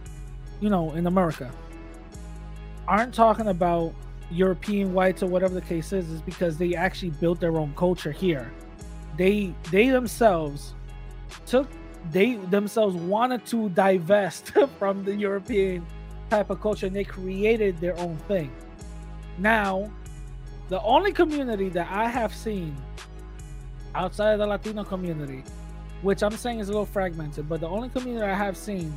you 0.62 0.70
know, 0.70 0.92
in 0.92 1.08
America, 1.08 1.50
aren't 2.86 3.12
talking 3.12 3.48
about 3.48 3.92
European 4.30 4.94
whites 4.94 5.22
or 5.22 5.26
whatever 5.26 5.54
the 5.54 5.60
case 5.60 5.92
is, 5.92 6.08
is 6.08 6.22
because 6.22 6.56
they 6.56 6.74
actually 6.74 7.10
built 7.10 7.40
their 7.40 7.56
own 7.58 7.74
culture 7.76 8.12
here. 8.12 8.50
They 9.18 9.52
they 9.70 9.90
themselves 9.90 10.74
took 11.46 11.68
they 12.10 12.36
themselves 12.36 12.94
wanted 12.94 13.44
to 13.46 13.68
divest 13.70 14.52
from 14.78 15.04
the 15.04 15.14
European 15.14 15.84
type 16.30 16.48
of 16.48 16.60
culture 16.60 16.86
and 16.86 16.96
they 16.96 17.04
created 17.04 17.78
their 17.78 17.98
own 17.98 18.16
thing. 18.28 18.50
Now, 19.38 19.90
the 20.68 20.80
only 20.82 21.12
community 21.12 21.68
that 21.70 21.90
I 21.90 22.08
have 22.08 22.34
seen 22.34 22.76
outside 23.94 24.32
of 24.34 24.38
the 24.38 24.46
Latino 24.46 24.84
community, 24.84 25.42
which 26.02 26.22
I'm 26.22 26.36
saying 26.36 26.60
is 26.60 26.68
a 26.68 26.72
little 26.72 26.86
fragmented, 26.86 27.48
but 27.48 27.60
the 27.60 27.68
only 27.68 27.88
community 27.88 28.24
I 28.24 28.34
have 28.34 28.56
seen 28.56 28.92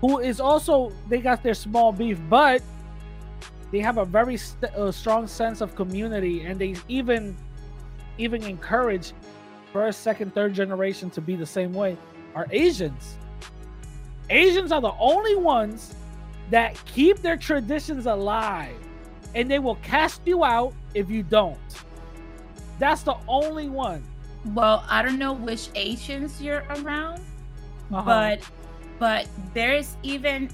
who 0.00 0.18
is 0.20 0.40
also 0.40 0.92
they 1.08 1.18
got 1.18 1.42
their 1.42 1.54
small 1.54 1.92
beef, 1.92 2.18
but 2.28 2.62
they 3.72 3.80
have 3.80 3.98
a 3.98 4.04
very 4.04 4.36
st- 4.36 4.72
uh, 4.74 4.92
strong 4.92 5.26
sense 5.26 5.60
of 5.60 5.74
community, 5.74 6.42
and 6.44 6.58
they 6.58 6.74
even 6.88 7.36
even 8.18 8.42
encourage 8.44 9.12
first, 9.72 10.00
second, 10.02 10.32
third 10.34 10.54
generation 10.54 11.10
to 11.10 11.20
be 11.20 11.36
the 11.36 11.44
same 11.46 11.72
way. 11.74 11.96
Are 12.34 12.46
Asians? 12.50 13.16
Asians 14.30 14.72
are 14.72 14.80
the 14.80 14.94
only 14.98 15.36
ones 15.36 15.94
that 16.50 16.80
keep 16.86 17.18
their 17.18 17.36
traditions 17.36 18.06
alive, 18.06 18.74
and 19.34 19.50
they 19.50 19.58
will 19.58 19.74
cast 19.76 20.22
you 20.24 20.44
out 20.44 20.72
if 20.94 21.10
you 21.10 21.22
don't. 21.22 21.58
That's 22.78 23.02
the 23.02 23.16
only 23.28 23.68
one. 23.68 24.02
Well, 24.54 24.84
I 24.88 25.02
don't 25.02 25.18
know 25.18 25.32
which 25.32 25.68
Asians 25.74 26.40
you're 26.40 26.64
around, 26.70 27.20
Uh-huh. 27.92 28.02
but 28.04 28.40
but 28.98 29.26
there's 29.54 29.96
even 30.02 30.50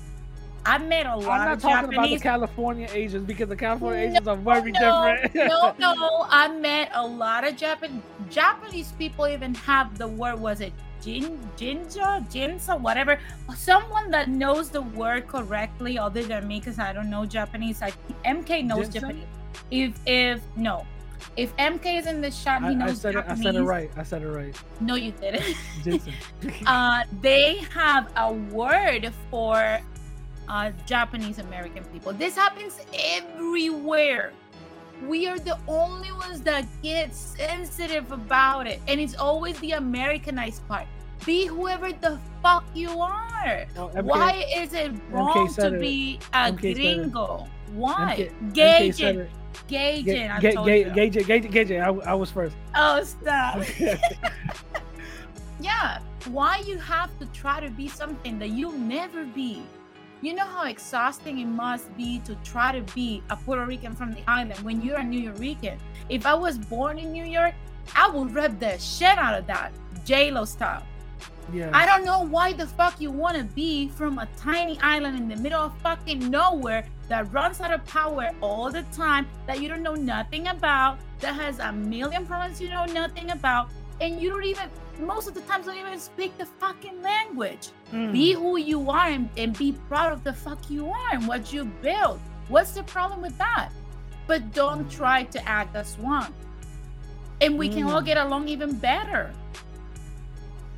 I 0.65 0.79
met 0.79 1.07
a 1.07 1.17
lot 1.17 1.49
of 1.49 1.61
Japanese. 1.61 1.65
I'm 1.65 1.69
not 1.81 1.91
talking 1.91 1.95
about 1.99 2.09
the 2.11 2.19
California 2.19 2.89
Asians 2.93 3.27
because 3.27 3.49
the 3.49 3.57
California 3.57 4.01
No, 4.07 4.11
Asians 4.11 4.29
are 4.29 4.37
very 4.37 4.71
no, 4.73 5.17
different. 5.33 5.35
no, 5.79 5.95
no, 5.95 6.27
I 6.31 6.49
met 6.49 6.91
a 6.95 7.05
lot 7.05 7.47
of 7.47 7.57
Japan 7.57 8.03
Japanese 8.31 8.93
people 8.93 9.27
even 9.27 9.55
have 9.57 9.99
the 9.99 10.07
word 10.07 10.39
was 10.41 10.61
it 10.61 10.73
jin 11.03 11.37
jinja 11.57 12.25
jinsa 12.31 12.81
whatever 12.81 13.19
someone 13.57 14.09
that 14.13 14.29
knows 14.29 14.71
the 14.71 14.83
word 14.83 15.27
correctly 15.27 15.99
other 15.99 16.23
than 16.23 16.47
me 16.47 16.61
because 16.61 16.79
I 16.79 16.93
don't 16.93 17.11
know 17.11 17.27
Japanese. 17.27 17.83
I 17.83 17.93
MK 18.25 18.65
knows 18.65 18.89
Ginseng? 18.89 19.01
Japanese. 19.01 19.27
If 19.71 20.01
if 20.07 20.41
no. 20.57 20.87
If 21.37 21.57
MK 21.57 21.99
is 21.99 22.07
in 22.07 22.21
the 22.21 22.31
shot, 22.31 22.63
he 22.63 22.69
I, 22.69 22.71
I 22.71 22.75
knows 22.75 23.01
said 23.01 23.17
it. 23.17 23.25
I 23.27 23.35
said 23.35 23.55
it 23.55 23.63
right. 23.63 23.91
I 23.97 24.03
said 24.03 24.23
it 24.23 24.29
right. 24.29 24.57
No, 24.81 24.95
you 24.95 25.13
didn't. 25.13 25.57
Ginseng. 25.83 26.13
uh, 26.67 27.05
they 27.21 27.57
have 27.73 28.11
a 28.17 28.33
word 28.33 29.13
for 29.31 29.81
uh, 30.49 30.71
Japanese 30.87 31.39
American 31.39 31.85
people. 31.85 32.13
This 32.13 32.37
happens 32.37 32.81
everywhere. 32.93 34.33
We 35.07 35.27
are 35.27 35.39
the 35.39 35.59
only 35.67 36.13
ones 36.13 36.43
that 36.43 36.67
get 36.83 37.15
sensitive 37.15 38.13
about 38.13 38.67
it, 38.67 38.81
and 38.87 39.01
it's 39.01 39.17
always 39.17 39.59
the 39.61 39.73
Americanized 39.73 40.67
part. 40.69 40.87
Be 41.25 41.47
whoever 41.47 41.93
the 41.93 42.19
fuck 42.43 42.65
you 42.75 43.01
are. 43.01 43.67
MK 43.77 44.03
Why 44.05 44.45
is 44.55 44.75
it 44.75 44.93
wrong 45.11 45.53
to 45.55 45.75
it. 45.75 45.81
be 45.81 46.21
a 46.33 46.53
MK 46.53 46.75
gringo? 46.75 47.49
Why? 47.73 48.31
MK 48.43 48.53
MK 48.53 48.55
Gauge 48.55 48.95
said 48.97 49.17
it. 49.17 49.21
it. 49.21 49.31
Gauge 49.69 50.05
Ga- 50.05 50.25
it. 50.25 50.31
I 50.31 50.53
told 50.53 50.67
you. 50.69 50.91
Gauge 50.91 51.17
it. 51.17 51.27
Gauge 51.27 51.45
it. 51.45 51.51
Gauge 51.51 51.71
it. 51.71 51.79
I, 51.79 51.89
I 51.89 52.15
was 52.15 52.31
first. 52.31 52.57
Oh, 52.75 53.03
stop. 53.05 53.63
yeah, 55.61 56.01
why 56.27 56.59
you 56.67 56.79
have 56.79 57.17
to 57.19 57.27
try 57.27 57.61
to 57.61 57.71
be 57.71 57.89
something 57.89 58.39
that 58.39 58.51
you'll 58.51 58.73
never 58.73 59.25
be? 59.25 59.63
You 60.21 60.35
know 60.35 60.45
how 60.45 60.67
exhausting 60.67 61.41
it 61.41 61.47
must 61.47 61.95
be 61.97 62.21
to 62.21 62.37
try 62.45 62.71
to 62.79 62.95
be 62.95 63.23
a 63.31 63.37
Puerto 63.37 63.67
Rican 63.67 63.95
from 63.95 64.13
the 64.13 64.23
island 64.31 64.61
when 64.61 64.81
you're 64.81 64.99
a 64.99 65.03
New 65.05 65.33
Yorker. 65.33 65.77
If 66.09 66.27
I 66.27 66.35
was 66.35 66.59
born 66.59 66.99
in 66.99 67.11
New 67.11 67.25
York, 67.25 67.55
I 67.97 68.09
would 68.09 68.33
rep 68.33 68.61
the 68.61 68.79
shit 68.79 69.19
out 69.19 69.37
of 69.37 69.47
that, 69.49 69.73
J 70.05 70.31
Lo 70.31 70.45
style. 70.45 70.85
Yeah. 71.53 71.71
I 71.73 71.85
don't 71.87 72.05
know 72.05 72.23
why 72.25 72.53
the 72.53 72.67
fuck 72.67 73.01
you 73.01 73.11
want 73.11 73.37
to 73.37 73.45
be 73.45 73.89
from 73.89 74.19
a 74.19 74.29
tiny 74.37 74.79
island 74.81 75.17
in 75.17 75.29
the 75.29 75.37
middle 75.37 75.61
of 75.61 75.77
fucking 75.79 76.31
nowhere 76.31 76.85
that 77.09 77.31
runs 77.33 77.61
out 77.61 77.73
of 77.73 77.85
power 77.87 78.31
all 78.41 78.71
the 78.71 78.83
time, 78.85 79.27
that 79.47 79.61
you 79.61 79.69
don't 79.69 79.83
know 79.83 79.95
nothing 79.95 80.49
about, 80.49 80.99
that 81.21 81.35
has 81.35 81.59
a 81.59 81.73
million 81.73 82.25
problems 82.27 82.61
you 82.61 82.71
know 82.71 82.85
nothing 82.87 83.31
about, 83.31 83.71
and 84.01 84.21
you 84.21 84.31
don't 84.31 84.45
even, 84.45 84.69
most 85.01 85.29
of 85.29 85.35
the 85.35 85.41
times, 85.43 85.67
don't 85.67 85.77
even 85.77 85.99
speak 85.99 86.37
the 86.39 86.47
fucking 86.47 87.03
language. 87.03 87.69
Mm. 87.93 88.13
Be 88.13 88.33
who 88.33 88.57
you 88.57 88.89
are 88.91 89.09
and, 89.09 89.29
and 89.37 89.57
be 89.59 89.73
proud 89.89 90.13
of 90.13 90.25
the 90.25 90.33
fuck 90.33 90.59
you 90.71 90.89
are 90.89 91.09
and 91.13 91.29
what 91.29 91.53
you 91.53 91.65
built. 91.65 92.19
What's 92.49 92.73
the 92.73 92.83
problem 92.85 93.21
with 93.21 93.37
that? 93.39 93.71
But 94.27 94.53
don't 94.55 94.91
try 94.91 95.25
to 95.25 95.49
act 95.49 95.77
as 95.77 95.99
one. 95.99 96.33
And 97.41 97.59
we 97.59 97.69
can 97.69 97.85
all 97.85 98.01
Mm. 98.01 98.07
get 98.07 98.17
along 98.17 98.49
even 98.49 98.73
better. 98.77 99.33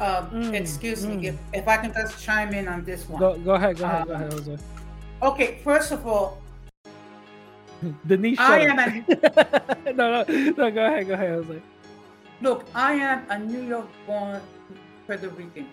Um, 0.01 0.27
Mm, 0.31 0.55
excuse 0.55 1.05
mm. 1.07 1.17
me, 1.21 1.29
if, 1.29 1.37
if 1.53 1.69
I 1.69 1.77
can 1.77 1.93
just 1.93 2.23
chime 2.23 2.53
in 2.53 2.67
on 2.69 2.85
this 2.85 3.09
one. 3.09 3.21
Go, 3.21 3.39
go 3.39 3.53
ahead, 3.55 3.79
go 3.79 3.85
ahead, 3.85 4.07
go 4.07 4.15
Um, 4.15 4.21
ahead, 4.23 4.33
Jose. 4.33 4.59
Okay, 5.23 5.61
first 5.63 5.93
of 5.93 6.07
all, 6.07 6.43
Denise, 8.07 8.39
I 8.41 8.61
am 8.61 8.79
a 8.79 9.93
no, 9.93 10.25
no, 10.25 10.25
no, 10.27 10.71
go 10.71 10.85
ahead, 10.87 11.07
go 11.07 11.15
ahead, 11.15 11.31
Jose. 11.45 11.63
look. 12.41 12.67
I 12.75 12.95
am 12.95 13.25
a 13.31 13.39
New 13.39 13.63
York-born 13.63 14.41
Puerto 15.07 15.29
Rican. 15.31 15.69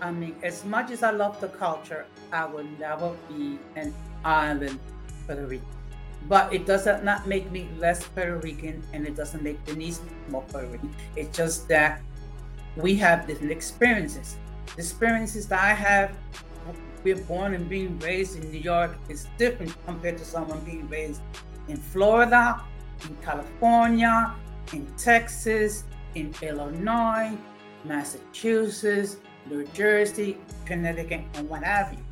I 0.00 0.10
mean, 0.10 0.34
as 0.42 0.64
much 0.64 0.90
as 0.90 1.02
I 1.02 1.10
love 1.10 1.40
the 1.40 1.48
culture, 1.48 2.06
I 2.32 2.46
will 2.46 2.64
never 2.78 3.12
be 3.28 3.58
an 3.76 3.92
island 4.24 4.78
Puerto 5.26 5.46
Rican. 5.46 5.66
But 6.28 6.52
it 6.52 6.66
does 6.66 6.86
not 7.02 7.26
make 7.26 7.50
me 7.50 7.68
less 7.78 8.04
Puerto 8.08 8.36
Rican, 8.38 8.82
and 8.92 9.06
it 9.06 9.16
doesn't 9.16 9.42
make 9.42 9.62
Denise 9.66 10.00
more 10.28 10.42
Puerto 10.48 10.68
Rican. 10.68 10.94
It's 11.16 11.36
just 11.36 11.68
that 11.68 12.00
we 12.76 12.96
have 12.96 13.26
different 13.26 13.52
experiences. 13.52 14.36
The 14.76 14.82
experiences 14.82 15.46
that 15.48 15.60
I 15.60 15.74
have, 15.74 16.16
we're 17.02 17.16
born 17.16 17.54
and 17.54 17.68
being 17.68 17.98
raised 18.00 18.36
in 18.36 18.50
New 18.50 18.58
York, 18.58 18.96
is 19.08 19.26
different 19.38 19.74
compared 19.86 20.18
to 20.18 20.24
someone 20.24 20.60
being 20.60 20.88
raised 20.88 21.20
in 21.68 21.76
Florida, 21.76 22.62
in 23.08 23.16
California, 23.22 24.34
in 24.72 24.86
Texas, 24.96 25.84
in 26.14 26.34
Illinois, 26.42 27.36
Massachusetts, 27.84 29.16
New 29.48 29.64
Jersey, 29.68 30.38
Connecticut, 30.66 31.22
and 31.34 31.48
what 31.48 31.62
have 31.62 31.92
you. 31.92 32.04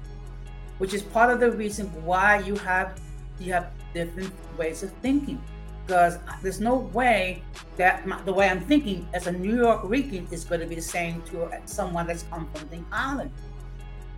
Which 0.79 0.95
is 0.95 1.03
part 1.03 1.31
of 1.31 1.41
the 1.41 1.51
reason 1.51 1.87
why 2.05 2.39
you 2.41 2.55
have 2.57 3.01
you 3.39 3.53
have 3.53 3.71
different 3.95 4.33
ways 4.57 4.83
of 4.83 4.91
thinking. 5.03 5.41
Because 5.89 6.18
there's 6.43 6.61
no 6.61 6.76
way 6.93 7.43
that 7.78 8.07
my, 8.07 8.20
the 8.24 8.32
way 8.32 8.47
I'm 8.47 8.61
thinking 8.61 9.09
as 9.14 9.26
a 9.26 9.32
New 9.32 9.57
York 9.57 9.80
Rican 9.84 10.28
is 10.30 10.45
going 10.45 10.61
to 10.61 10.66
be 10.66 10.74
the 10.74 10.82
same 10.82 11.22
to 11.30 11.49
someone 11.64 12.07
that's 12.07 12.24
come 12.24 12.47
from 12.53 12.68
the 12.68 12.84
island. 12.93 13.30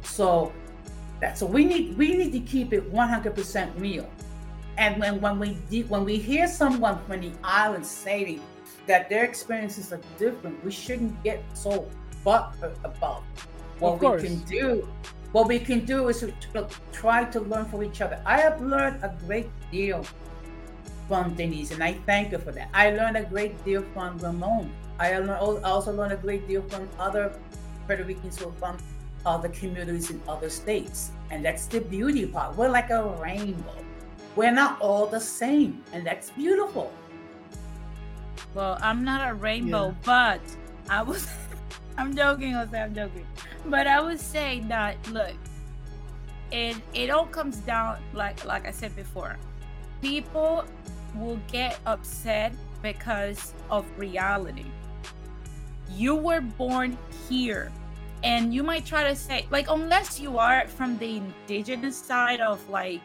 So 0.02 0.52
that 1.20 1.38
so 1.38 1.46
we 1.46 1.64
need 1.64 1.96
we 1.96 2.16
need 2.16 2.32
to 2.32 2.40
keep 2.40 2.72
it 2.72 2.92
100% 2.92 3.80
real. 3.80 4.10
And 4.78 5.00
when 5.00 5.20
when 5.20 5.38
we 5.38 5.58
de- 5.70 5.84
when 5.84 6.04
we 6.04 6.16
hear 6.16 6.48
someone 6.48 6.98
from 7.06 7.20
the 7.20 7.30
island 7.44 7.86
saying 7.86 8.42
that 8.88 9.08
their 9.08 9.22
experiences 9.22 9.92
are 9.92 10.00
different, 10.18 10.64
we 10.64 10.72
shouldn't 10.72 11.22
get 11.22 11.40
so 11.54 11.88
butthurt 12.26 12.74
about. 12.82 13.22
What 13.78 14.00
we 14.00 14.20
can 14.20 14.40
do, 14.40 14.88
what 15.30 15.46
we 15.46 15.60
can 15.60 15.84
do 15.84 16.08
is 16.08 16.18
to 16.18 16.32
to 16.52 16.66
try 16.90 17.26
to 17.26 17.38
learn 17.38 17.66
from 17.66 17.84
each 17.84 18.00
other. 18.00 18.20
I 18.26 18.40
have 18.40 18.60
learned 18.60 19.04
a 19.04 19.16
great 19.24 19.48
deal 19.70 20.04
from 21.10 21.34
Denise, 21.34 21.72
and 21.72 21.82
I 21.82 21.94
thank 22.06 22.30
her 22.30 22.38
for 22.38 22.52
that. 22.52 22.68
I 22.72 22.92
learned 22.92 23.16
a 23.16 23.24
great 23.24 23.64
deal 23.64 23.82
from 23.92 24.16
Ramon. 24.18 24.70
I 25.00 25.18
also 25.18 25.92
learned 25.92 26.12
a 26.12 26.16
great 26.16 26.46
deal 26.46 26.62
from 26.62 26.88
other 27.00 27.34
Puerto 27.88 28.04
Ricans 28.04 28.38
who 28.38 28.48
are 28.48 28.52
from 28.52 28.78
other 29.26 29.48
communities 29.48 30.10
in 30.10 30.22
other 30.28 30.48
states. 30.48 31.10
And 31.32 31.44
that's 31.44 31.66
the 31.66 31.80
beauty 31.80 32.26
part. 32.26 32.56
We're 32.56 32.70
like 32.70 32.90
a 32.90 33.02
rainbow. 33.20 33.74
We're 34.36 34.52
not 34.52 34.80
all 34.80 35.06
the 35.06 35.18
same, 35.18 35.82
and 35.92 36.06
that's 36.06 36.30
beautiful. 36.30 36.92
Well, 38.54 38.78
I'm 38.80 39.02
not 39.02 39.28
a 39.28 39.34
rainbow, 39.34 39.96
but 40.04 40.40
I 40.88 41.02
was 41.02 41.26
I'm 41.98 42.14
joking, 42.14 42.52
Jose, 42.52 42.80
I'm 42.80 42.94
joking. 42.94 43.26
But 43.66 43.88
I 43.88 44.00
would 44.00 44.20
say 44.20 44.62
that 44.68 44.94
look, 45.10 45.34
it 46.52 46.76
it 46.94 47.10
all 47.10 47.26
comes 47.26 47.56
down 47.56 47.98
like 48.14 48.44
like 48.44 48.68
I 48.68 48.70
said 48.70 48.94
before. 48.94 49.36
People 50.00 50.64
will 51.14 51.40
get 51.50 51.78
upset 51.86 52.52
because 52.82 53.54
of 53.70 53.84
reality. 53.98 54.66
You 55.90 56.14
were 56.14 56.40
born 56.40 56.96
here. 57.28 57.72
And 58.22 58.52
you 58.52 58.62
might 58.62 58.84
try 58.84 59.04
to 59.04 59.16
say, 59.16 59.46
like, 59.50 59.70
unless 59.70 60.20
you 60.20 60.36
are 60.36 60.68
from 60.68 60.98
the 60.98 61.16
indigenous 61.16 61.96
side 61.96 62.40
of 62.40 62.68
like 62.68 63.00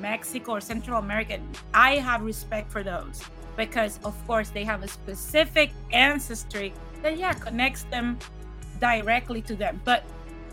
Mexico 0.00 0.52
or 0.52 0.60
Central 0.60 1.00
America, 1.00 1.40
I 1.74 1.96
have 1.96 2.22
respect 2.22 2.70
for 2.70 2.84
those 2.84 3.20
because, 3.56 3.98
of 4.04 4.14
course, 4.28 4.50
they 4.50 4.62
have 4.62 4.84
a 4.84 4.88
specific 4.88 5.72
ancestry 5.92 6.72
that, 7.02 7.18
yeah, 7.18 7.32
connects 7.32 7.82
them 7.84 8.18
directly 8.80 9.42
to 9.42 9.56
them. 9.56 9.80
But 9.84 10.04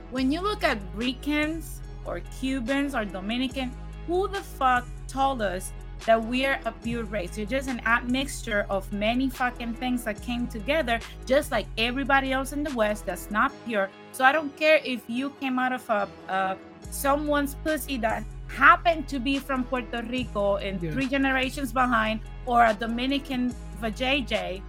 when 0.10 0.32
you 0.32 0.41
look 0.41 0.64
at 0.64 0.80
Ricans 0.95 1.82
or 2.03 2.22
Cubans 2.39 2.95
or 2.95 3.05
Dominican, 3.05 3.72
who 4.08 4.28
the 4.28 4.41
fuck 4.41 4.88
told 5.08 5.43
us 5.43 5.74
that 6.06 6.24
we're 6.24 6.60
a 6.66 6.72
pure 6.72 7.04
race? 7.04 7.38
You're 7.38 7.48
just 7.48 7.68
an 7.70 7.82
admixture 7.86 8.66
of 8.70 8.91
many 8.93 9.30
fucking 9.30 9.74
things 9.76 10.04
that 10.04 10.22
came 10.22 10.48
together, 10.48 11.00
just 11.26 11.52
like 11.52 11.66
everybody 11.78 12.32
else 12.32 12.54
in 12.54 12.64
the 12.64 12.74
West 12.76 13.06
that's 13.06 13.30
not 13.32 13.52
pure. 13.66 13.89
So 14.12 14.24
I 14.24 14.32
don't 14.32 14.56
care 14.56 14.80
if 14.84 15.02
you 15.08 15.32
came 15.39 15.60
out 15.60 15.74
of 15.74 15.89
a 15.89 16.08
uh, 16.30 16.56
someone's 16.91 17.56
pussy 17.56 17.98
that 17.98 18.24
happened 18.48 19.08
to 19.10 19.20
be 19.20 19.39
from 19.39 19.64
Puerto 19.66 20.02
Rico 20.10 20.56
and 20.56 20.82
Yeah. 20.82 20.91
three 20.91 21.08
generations 21.08 21.74
behind, 21.74 22.22
or 22.45 22.66
a 22.66 22.74
Dominican 22.74 23.54
vajayjay 23.82 24.62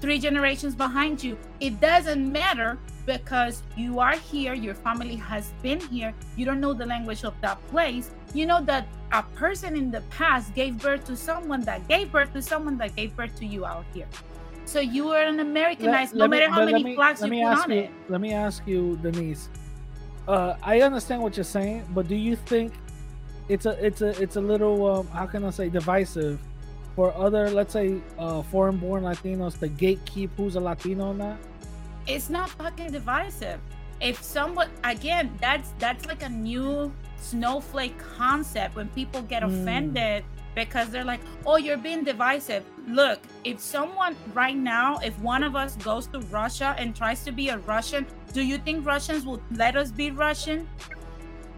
three 0.00 0.18
generations 0.18 0.74
behind 0.74 1.24
you. 1.24 1.38
It 1.58 1.80
doesn't 1.80 2.30
matter 2.30 2.78
because 3.06 3.62
you 3.76 4.00
are 4.00 4.16
here, 4.16 4.52
your 4.52 4.74
family 4.74 5.16
has 5.16 5.52
been 5.62 5.80
here, 5.80 6.12
you 6.36 6.44
don't 6.44 6.60
know 6.60 6.74
the 6.74 6.84
language 6.84 7.24
of 7.24 7.34
that 7.40 7.64
place. 7.68 8.10
You 8.34 8.46
know 8.46 8.60
that 8.64 8.86
a 9.12 9.22
person 9.22 9.76
in 9.76 9.90
the 9.90 10.00
past 10.10 10.54
gave 10.54 10.78
birth 10.78 11.04
to 11.06 11.16
someone 11.16 11.62
that 11.62 11.86
gave 11.88 12.12
birth 12.12 12.32
to 12.34 12.42
someone 12.42 12.76
that 12.78 12.94
gave 12.96 13.16
birth 13.16 13.34
to 13.36 13.46
you 13.46 13.64
out 13.64 13.84
here. 13.94 14.08
So 14.64 14.80
you 14.80 15.10
are 15.10 15.22
an 15.22 15.38
Americanized, 15.38 16.14
no 16.14 16.26
me- 16.26 16.38
matter 16.40 16.50
how 16.50 16.64
many 16.64 16.82
me- 16.82 16.94
flags 16.96 17.20
let 17.20 17.32
you 17.32 17.44
put 17.44 17.58
on 17.64 17.70
you, 17.70 17.78
it. 17.82 17.90
Let 18.08 18.20
me 18.20 18.32
ask 18.32 18.66
you, 18.66 18.98
Denise. 19.00 19.48
Uh, 20.26 20.56
I 20.60 20.80
understand 20.80 21.22
what 21.22 21.36
you're 21.36 21.44
saying, 21.44 21.86
but 21.94 22.08
do 22.08 22.16
you 22.16 22.34
think 22.34 22.72
it's 23.48 23.64
a 23.64 23.86
it's 23.86 24.02
a 24.02 24.20
it's 24.20 24.34
a 24.34 24.40
little 24.40 24.84
um, 24.86 25.06
how 25.08 25.24
can 25.26 25.44
I 25.44 25.50
say 25.50 25.68
divisive 25.68 26.40
for 26.96 27.14
other 27.16 27.48
let's 27.48 27.72
say 27.72 28.00
uh, 28.18 28.42
foreign-born 28.42 29.04
Latinos 29.04 29.56
to 29.60 29.68
gatekeep 29.68 30.30
who's 30.36 30.56
a 30.56 30.60
Latino 30.60 31.12
or 31.12 31.14
not? 31.14 31.38
It's 32.06 32.28
not 32.30 32.50
fucking 32.50 32.92
divisive. 32.92 33.60
If 34.00 34.22
someone 34.22 34.68
again, 34.84 35.30
that's 35.40 35.72
that's 35.78 36.06
like 36.06 36.22
a 36.22 36.28
new 36.28 36.92
snowflake 37.16 37.98
concept 37.98 38.76
when 38.76 38.88
people 38.88 39.22
get 39.22 39.42
Mm. 39.42 39.62
offended 39.62 40.24
because 40.54 40.88
they're 40.90 41.04
like, 41.04 41.20
"Oh, 41.46 41.56
you're 41.56 41.78
being 41.78 42.04
divisive." 42.04 42.62
Look, 42.88 43.20
if 43.44 43.58
someone 43.60 44.16
right 44.34 44.56
now, 44.56 44.98
if 44.98 45.18
one 45.20 45.42
of 45.42 45.56
us 45.56 45.76
goes 45.76 46.06
to 46.08 46.20
Russia 46.30 46.74
and 46.78 46.94
tries 46.94 47.24
to 47.24 47.32
be 47.32 47.48
a 47.48 47.58
Russian, 47.58 48.06
do 48.32 48.42
you 48.42 48.58
think 48.58 48.86
Russians 48.86 49.24
will 49.26 49.40
let 49.52 49.76
us 49.76 49.90
be 49.90 50.10
Russian? 50.10 50.68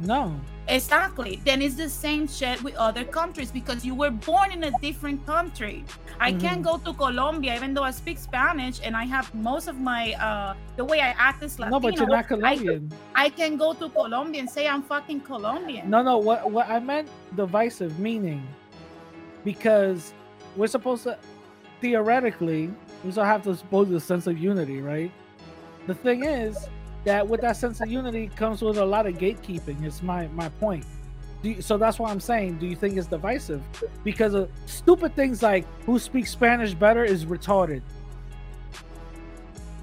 No. 0.00 0.40
Exactly. 0.68 1.40
Then 1.44 1.62
it's 1.62 1.76
the 1.76 1.88
same 1.88 2.28
shit 2.28 2.62
with 2.62 2.74
other 2.76 3.04
countries 3.04 3.50
because 3.50 3.84
you 3.84 3.94
were 3.94 4.10
born 4.10 4.52
in 4.52 4.64
a 4.64 4.70
different 4.80 5.24
country. 5.24 5.84
I 6.20 6.32
can't 6.32 6.62
go 6.62 6.78
to 6.78 6.92
Colombia 6.92 7.54
even 7.54 7.74
though 7.74 7.84
I 7.84 7.90
speak 7.92 8.18
Spanish 8.18 8.80
and 8.82 8.96
I 8.96 9.04
have 9.04 9.32
most 9.34 9.68
of 9.68 9.80
my 9.80 10.12
uh 10.14 10.54
the 10.76 10.84
way 10.84 11.00
I 11.00 11.14
act 11.16 11.42
is 11.42 11.58
Latino. 11.58 11.76
No, 11.76 11.80
but 11.80 11.96
you're 11.96 12.08
not 12.08 12.24
I- 12.24 12.28
Colombian. 12.28 12.92
I, 13.14 13.30
can 13.30 13.56
go 13.56 13.72
to 13.72 13.88
Colombia 13.88 14.40
and 14.40 14.50
say 14.50 14.66
I'm 14.66 14.82
fucking 14.82 15.20
Colombian. 15.20 15.88
No, 15.88 16.02
no. 16.02 16.18
What 16.18 16.50
what 16.50 16.68
I 16.68 16.80
meant 16.80 17.08
divisive 17.36 17.98
meaning 17.98 18.46
because 19.44 20.12
we're 20.56 20.66
supposed 20.66 21.04
to 21.04 21.18
theoretically 21.80 22.70
we 23.04 23.12
still 23.12 23.24
have 23.24 23.42
to 23.44 23.54
suppose 23.54 23.90
a 23.90 24.00
sense 24.00 24.26
of 24.26 24.38
unity, 24.38 24.80
right? 24.80 25.12
The 25.86 25.94
thing 25.94 26.24
is 26.24 26.68
that 27.04 27.26
with 27.26 27.40
that 27.40 27.56
sense 27.56 27.80
of 27.80 27.88
unity 27.88 28.30
comes 28.36 28.62
with 28.62 28.78
a 28.78 28.84
lot 28.84 29.06
of 29.06 29.14
gatekeeping. 29.14 29.82
It's 29.84 30.02
my 30.02 30.28
my 30.28 30.48
point. 30.60 30.84
You, 31.42 31.62
so 31.62 31.78
that's 31.78 31.98
why 31.98 32.10
I'm 32.10 32.20
saying. 32.20 32.58
Do 32.58 32.66
you 32.66 32.74
think 32.74 32.96
it's 32.96 33.06
divisive? 33.06 33.62
Because 34.02 34.34
of 34.34 34.50
stupid 34.66 35.14
things 35.14 35.42
like 35.42 35.66
who 35.84 35.98
speaks 35.98 36.32
Spanish 36.32 36.74
better 36.74 37.04
is 37.04 37.24
retarded. 37.24 37.82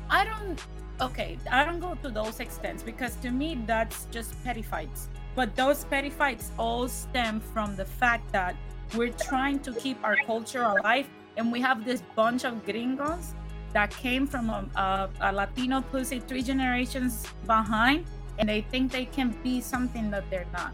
I 0.09 0.25
don't 0.25 0.61
okay, 1.01 1.37
I 1.51 1.65
don't 1.65 1.79
go 1.79 1.95
to 2.03 2.09
those 2.09 2.39
extents 2.39 2.83
because 2.83 3.15
to 3.17 3.31
me 3.31 3.61
that's 3.65 4.07
just 4.11 4.41
petty 4.43 4.61
fights. 4.61 5.07
But 5.35 5.55
those 5.55 5.83
petty 5.85 6.09
fights 6.09 6.51
all 6.57 6.87
stem 6.87 7.39
from 7.39 7.75
the 7.75 7.85
fact 7.85 8.31
that 8.31 8.55
we're 8.95 9.11
trying 9.11 9.59
to 9.59 9.73
keep 9.73 10.01
our 10.03 10.15
culture 10.25 10.63
alive, 10.63 11.07
and 11.35 11.51
we 11.51 11.59
have 11.59 11.83
this 11.83 12.01
bunch 12.15 12.45
of 12.45 12.63
gringos 12.65 13.33
that 13.75 13.91
came 13.91 14.25
from 14.25 14.49
a, 14.49 14.63
a, 14.79 15.09
a 15.19 15.29
Latino 15.33 15.81
pussy 15.81 16.19
three 16.21 16.41
generations 16.41 17.27
behind, 17.45 18.05
and 18.39 18.47
they 18.47 18.61
think 18.61 18.89
they 18.91 19.03
can 19.05 19.35
be 19.43 19.59
something 19.59 20.09
that 20.11 20.23
they're 20.31 20.47
not. 20.53 20.73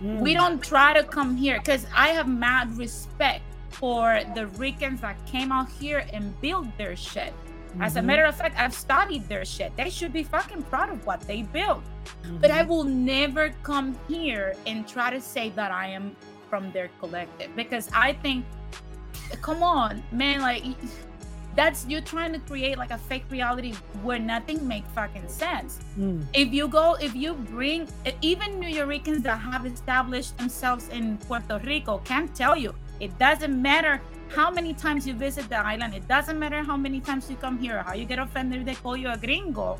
We 0.00 0.32
Mm. 0.32 0.38
don't 0.40 0.62
try 0.62 0.94
to 0.94 1.02
come 1.02 1.36
here 1.36 1.58
because 1.58 1.84
I 1.94 2.08
have 2.18 2.28
mad 2.28 2.78
respect 2.78 3.42
for 3.70 4.20
the 4.36 4.46
Ricans 4.56 5.00
that 5.02 5.16
came 5.26 5.50
out 5.52 5.68
here 5.82 6.06
and 6.14 6.24
built 6.40 6.68
their 6.78 6.94
shit. 6.96 7.34
As 7.80 7.96
a 7.96 8.00
Mhm. 8.00 8.04
matter 8.10 8.24
of 8.24 8.34
fact, 8.36 8.54
I've 8.58 8.72
studied 8.86 9.28
their 9.28 9.44
shit. 9.44 9.76
They 9.76 9.90
should 9.90 10.12
be 10.12 10.22
fucking 10.22 10.62
proud 10.70 10.90
of 10.90 11.04
what 11.06 11.20
they 11.30 11.42
built. 11.42 11.82
But 12.40 12.50
I 12.50 12.62
will 12.62 12.84
never 12.84 13.50
come 13.62 13.98
here 14.08 14.54
and 14.66 14.86
try 14.88 15.10
to 15.10 15.20
say 15.20 15.50
that 15.58 15.70
I 15.70 15.86
am 15.88 16.16
from 16.48 16.70
their 16.72 16.88
collective 17.00 17.50
because 17.54 17.86
I 17.92 18.14
think, 18.24 18.44
come 19.42 19.62
on, 19.62 20.02
man, 20.12 20.40
like 20.40 20.62
that's 21.56 21.86
you're 21.88 22.00
trying 22.00 22.32
to 22.32 22.38
create 22.40 22.78
like 22.78 22.90
a 22.90 22.98
fake 22.98 23.24
reality 23.30 23.74
where 24.02 24.18
nothing 24.18 24.66
makes 24.66 24.88
fucking 24.94 25.28
sense. 25.28 25.80
Mm. 25.98 26.24
if 26.34 26.52
you 26.52 26.68
go 26.68 26.94
if 27.00 27.14
you 27.14 27.34
bring 27.34 27.88
even 28.22 28.60
new 28.60 28.68
yorkers 28.68 29.22
that 29.22 29.38
have 29.38 29.66
established 29.66 30.36
themselves 30.38 30.88
in 30.88 31.18
puerto 31.18 31.60
rico 31.64 31.98
can 32.04 32.28
tell 32.28 32.56
you. 32.56 32.74
It 33.00 33.18
doesn't 33.18 33.62
matter 33.62 34.00
how 34.28 34.50
many 34.50 34.74
times 34.74 35.06
you 35.06 35.14
visit 35.14 35.48
the 35.48 35.56
island. 35.56 35.94
It 35.94 36.06
doesn't 36.06 36.38
matter 36.38 36.62
how 36.62 36.76
many 36.76 37.00
times 37.00 37.30
you 37.30 37.36
come 37.36 37.58
here 37.58 37.82
how 37.82 37.94
you 37.94 38.04
get 38.04 38.18
offended 38.18 38.60
if 38.60 38.66
they 38.66 38.74
call 38.74 38.96
you 38.96 39.08
a 39.10 39.16
gringo. 39.16 39.78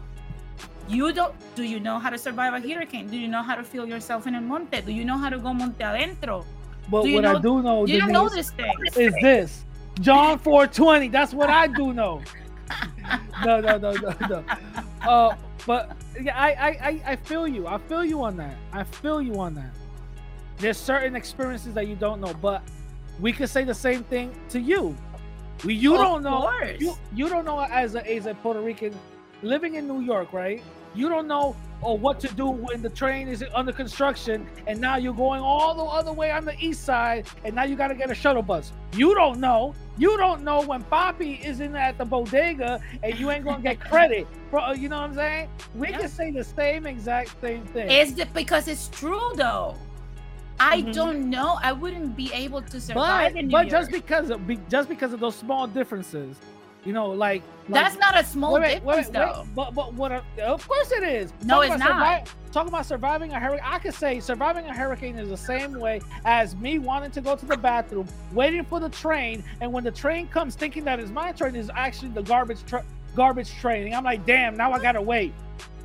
You 0.89 1.13
don't 1.13 1.35
do 1.55 1.63
you 1.63 1.79
know 1.79 1.99
how 1.99 2.11
to 2.11 2.19
survive 2.19 2.53
a 2.55 2.61
hurricane? 2.61 3.07
Do 3.09 3.17
you 3.17 3.29
know 3.29 3.43
how 3.43 3.55
to 3.55 3.63
feel 3.63 3.87
yourself 3.87 4.27
in 4.27 4.35
a 4.35 4.41
monte? 4.41 4.81
Do 4.81 4.93
you 4.93 5.05
know 5.05 5.19
how 5.19 5.29
to 5.29 5.39
go 5.39 5.53
monte 5.53 5.85
adentro? 5.85 6.45
But 6.91 7.05
what 7.05 7.23
know, 7.23 7.37
I 7.37 7.41
do 7.41 7.63
know, 7.63 7.87
you 7.87 8.01
don't 8.01 8.11
know 8.11 8.29
this 8.29 8.51
thing. 8.51 8.75
is 8.97 9.15
this 9.23 9.65
John 10.01 10.39
420. 10.39 11.09
That's 11.09 11.35
what 11.35 11.51
I 11.51 11.67
do 11.67 11.93
know. 11.93 12.23
no, 13.45 13.61
no, 13.61 13.79
no, 13.79 13.93
no, 13.93 14.15
no. 14.29 14.45
Uh, 15.03 15.35
but 15.67 15.97
yeah, 16.21 16.39
I, 16.39 16.51
I, 16.51 17.03
I, 17.07 17.17
feel 17.17 17.47
you. 17.47 17.67
I 17.67 17.79
feel 17.79 18.05
you 18.05 18.23
on 18.23 18.37
that. 18.37 18.57
I 18.73 18.85
feel 18.85 19.21
you 19.21 19.39
on 19.41 19.55
that. 19.55 19.71
There's 20.59 20.79
certain 20.79 21.17
experiences 21.17 21.75
that 21.75 21.87
you 21.87 21.97
don't 21.97 22.21
know, 22.21 22.35
but 22.35 22.63
we 23.19 23.33
could 23.33 23.49
say 23.49 23.65
the 23.65 23.75
same 23.75 24.05
thing 24.05 24.35
to 24.51 24.61
you. 24.61 24.97
We, 25.65 25.75
you 25.75 25.95
Of 25.95 26.01
don't 26.01 26.23
know. 26.23 26.41
course. 26.41 26.81
You, 26.81 26.95
you 27.15 27.29
don't 27.29 27.45
know 27.45 27.61
as 27.61 27.95
a, 27.95 28.11
as 28.11 28.27
a 28.27 28.35
Puerto 28.35 28.61
Rican 28.61 28.95
living 29.43 29.75
in 29.75 29.87
New 29.87 30.01
York, 30.01 30.33
right? 30.33 30.63
You 30.95 31.09
don't 31.09 31.27
know 31.29 31.55
or 31.83 31.97
what 31.97 32.21
to 32.21 32.29
do 32.35 32.47
when 32.51 32.83
the 32.83 32.91
train 32.91 33.27
is 33.29 33.43
under 33.55 33.73
construction 33.73 34.47
and 34.67 34.79
now 34.81 34.97
you're 34.97 35.15
going 35.15 35.41
all 35.41 35.75
the 35.75 35.83
other 35.83 36.13
way 36.13 36.31
on 36.31 36.45
the 36.45 36.55
east 36.61 36.85
side 36.85 37.27
and 37.45 37.55
now 37.55 37.65
you 37.65 37.75
got 37.75 37.89
to 37.89 37.95
get 37.95 38.11
a 38.11 38.15
shuttle 38.15 38.43
bus. 38.43 38.73
You 38.95 39.15
don't 39.15 39.41
know. 39.41 39.75
You 39.97 40.17
don't 40.19 40.43
know 40.43 40.61
when 40.63 40.83
Poppy 40.83 41.35
is 41.43 41.61
in 41.61 41.75
at 41.77 41.97
the 41.97 42.05
bodega 42.05 42.81
and 43.03 43.19
you 43.19 43.31
ain't 43.31 43.45
gonna 43.45 43.63
get 43.63 43.81
credit 43.91 44.27
for. 44.51 44.59
uh, 44.59 44.75
You 44.75 44.89
know 44.89 45.01
what 45.01 45.11
I'm 45.11 45.15
saying? 45.15 45.49
We 45.75 45.89
Yeah. 45.91 45.99
can 45.99 46.09
say 46.09 46.31
the 46.33 46.45
same 46.45 46.87
exact 46.87 47.41
same 47.41 47.65
thing. 47.67 47.89
Is 47.91 48.19
it 48.19 48.33
because 48.35 48.69
it's 48.69 48.89
true 48.89 49.33
though? 49.37 49.75
I 50.59 50.83
Mhm. 50.83 50.93
don't 50.93 51.31
know. 51.31 51.59
I 51.63 51.73
wouldn't 51.73 52.15
be 52.17 52.31
able 52.35 52.61
to 52.61 52.79
survive 52.81 53.33
but 53.33 53.41
in 53.41 53.47
New 53.47 53.53
but 53.53 53.69
just 53.71 53.91
because 53.91 54.29
of 54.29 54.47
be, 54.47 54.59
just 54.69 54.89
because 54.91 55.15
of 55.15 55.21
those 55.21 55.37
small 55.37 55.67
differences, 55.67 56.37
you 56.85 56.93
know, 56.93 57.09
like, 57.09 57.43
like 57.69 57.85
That's 57.85 57.99
not 57.99 58.19
a 58.19 58.25
small 58.25 58.55
wait, 58.55 58.61
difference 58.77 58.85
wait, 58.85 58.97
wait, 59.07 59.13
though. 59.13 59.47
But 59.55 59.75
but 59.75 59.93
what? 59.95 60.13
a- 60.13 60.25
of 60.43 60.67
course 60.67 60.91
it 60.93 61.03
is. 61.03 61.33
No, 61.45 61.57
Talking 61.57 61.73
it's 61.75 61.81
not. 61.81 62.25
survi- 62.25 62.53
talking 62.53 62.69
about 62.69 62.87
surviving 62.87 63.33
a 63.33 63.39
hurricane, 63.39 63.67
I 63.71 63.79
could 63.79 63.95
say 63.95 64.19
surviving 64.21 64.65
a 64.67 64.75
hurricane 64.75 65.17
is 65.19 65.29
the 65.29 65.37
same 65.37 65.79
way 65.79 66.01
as 66.25 66.57
me 66.57 66.79
wanting 66.79 67.11
to 67.13 67.21
go 67.21 67.37
to 67.37 67.47
the 67.47 67.57
bathroom, 67.57 68.09
waiting 68.33 68.65
for 68.65 68.81
the 68.81 68.89
train, 68.89 69.45
and 69.61 69.73
when 69.73 69.85
the 69.85 69.93
train 69.93 70.27
comes, 70.29 70.55
thinking 70.55 70.85
that 70.85 70.99
it's 70.99 71.11
my 71.11 71.33
train, 71.33 71.55
is 71.55 71.71
actually 71.75 72.11
the 72.11 72.23
garbage 72.23 72.65
truck, 72.67 72.85
garbage 73.15 73.53
train. 73.61 73.87
And 73.87 73.95
I'm 73.95 74.05
like, 74.05 74.25
damn, 74.27 74.57
now 74.57 74.73
I 74.73 74.79
gotta 74.81 75.03
wait. 75.03 75.33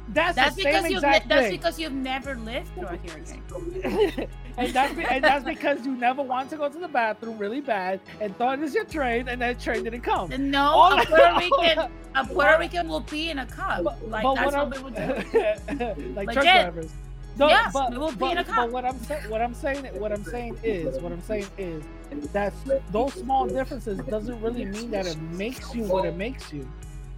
That's, 0.09 0.35
That's 0.35 0.55
the 0.55 0.61
same 0.61 0.73
because 0.83 0.91
you've 0.91 1.01
ne- 1.01 1.23
that's 1.27 1.49
because 1.49 1.79
you've 1.79 1.91
never 1.93 2.35
lived 2.35 2.71
through 2.75 2.85
a 2.87 2.97
hurricane. 2.97 4.27
and 4.57 4.71
that's 4.71 4.93
be- 4.93 5.03
and 5.03 5.23
that's 5.23 5.43
because 5.43 5.83
you 5.85 5.95
never 5.95 6.21
want 6.21 6.49
to 6.51 6.57
go 6.57 6.69
to 6.69 6.77
the 6.77 6.87
bathroom 6.87 7.39
really 7.39 7.59
bad 7.59 7.99
and 8.21 8.37
thought 8.37 8.59
it's 8.59 8.75
your 8.75 8.85
train, 8.85 9.27
and 9.27 9.41
that 9.41 9.59
train 9.59 9.83
didn't 9.83 10.01
come. 10.01 10.29
No, 10.51 10.61
All 10.63 10.99
a 11.01 11.05
Puerto 11.05 11.35
Rican, 11.39 11.89
a 12.13 12.25
Puerto 12.27 12.59
Rican 12.59 12.87
will 12.87 13.01
pee 13.01 13.31
in 13.31 13.39
a 13.39 13.45
cup. 13.47 13.83
like 14.07 14.23
but 14.23 14.35
that's 14.35 14.53
what 14.55 14.69
what 14.69 14.77
we 14.77 14.83
would 14.83 14.95
do. 16.05 16.13
like 16.13 16.27
Legit. 16.27 16.33
truck 16.43 16.43
drivers. 16.43 16.91
No, 17.37 17.49
Yes, 17.49 17.73
but, 17.73 17.91
we 17.91 17.97
will 17.97 18.11
be 18.11 18.17
but, 18.17 18.31
in 18.31 18.37
a 18.37 18.43
but 18.45 18.71
what 18.71 18.85
I'm 18.85 18.97
saying, 18.99 19.29
what 19.29 19.41
I'm 19.41 19.53
saying, 19.53 19.85
what 19.99 20.11
I'm 20.13 20.23
saying 20.23 20.57
is, 20.63 20.97
what 20.99 21.11
I'm 21.11 21.21
saying 21.21 21.47
is 21.57 21.83
that 22.31 22.53
those 22.91 23.13
small 23.15 23.45
differences 23.45 23.97
doesn't 24.07 24.39
really 24.41 24.63
mean 24.65 24.89
that 24.91 25.05
it 25.05 25.19
makes 25.19 25.73
you 25.75 25.83
what 25.83 26.05
it 26.05 26.15
makes 26.15 26.53
you. 26.53 26.65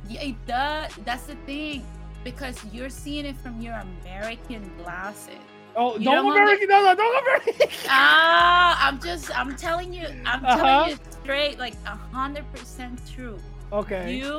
Yeah, 0.09 0.21
it 0.23 0.45
does. 0.47 0.91
That's 1.05 1.23
the 1.25 1.35
thing, 1.45 1.85
because 2.31 2.57
you're 2.73 2.89
seeing 3.03 3.25
it 3.25 3.37
from 3.43 3.55
your 3.61 3.75
American 3.89 4.63
glasses. 4.83 5.39
Oh, 5.79 5.95
You 5.97 6.05
don't 6.05 6.25
don't 6.25 6.31
American, 6.35 6.67
no, 6.67 6.83
no, 6.83 6.91
don't 7.01 7.17
American. 7.23 7.53
Ah, 7.87 8.71
I'm 8.85 8.99
just, 8.99 9.25
I'm 9.39 9.55
telling 9.55 9.93
you, 9.93 10.07
I'm 10.25 10.43
Uh-huh. 10.43 10.57
telling 10.57 10.89
you 10.91 10.97
straight, 11.23 11.55
like 11.65 11.75
a 11.85 11.95
hundred 12.17 12.45
percent 12.53 12.95
true. 13.13 13.37
Okay. 13.71 14.03
You, 14.19 14.33